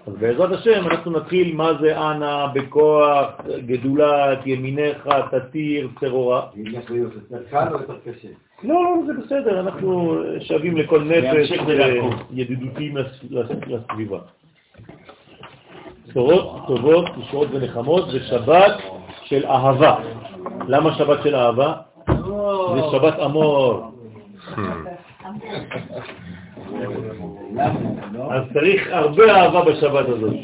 אז 0.06 0.14
בעזרת 0.20 0.52
השם 0.52 0.86
אנחנו 0.86 1.10
נתחיל 1.10 1.56
מה 1.56 1.70
זה 1.80 1.98
אנה, 1.98 2.46
בכוח, 2.54 3.28
גדולת, 3.66 4.38
ימינך, 4.46 5.08
תתיר, 5.30 5.88
צרורה. 6.00 6.46
לא, 8.62 8.74
לא, 8.74 8.94
זה 9.06 9.12
בסדר, 9.22 9.60
אנחנו 9.60 10.16
שווים 10.40 10.76
לכל 10.76 11.04
נפש 11.04 11.52
ידידותיים 12.30 12.96
לסביבה. 13.66 14.18
בשורות 16.08 16.62
טובות, 16.66 17.04
ישועות 17.18 17.48
ונחמות, 17.52 18.10
זה 18.10 18.20
שבת 18.20 18.74
של 19.24 19.46
אהבה. 19.46 19.96
למה 20.68 20.94
שבת 20.94 21.18
של 21.22 21.36
אהבה? 21.36 21.72
זה 22.74 22.80
שבת 22.92 23.14
אמור. 23.24 23.92
אז 28.30 28.42
צריך 28.54 28.88
הרבה 28.92 29.24
אהבה 29.42 29.64
בשבת 29.64 30.08
הזאת. 30.08 30.34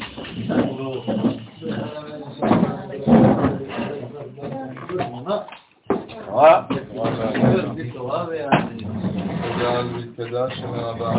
תודה, 9.41 9.81
תודה, 10.15 10.45
שנה 10.55 10.89
הבאה. 10.89 11.15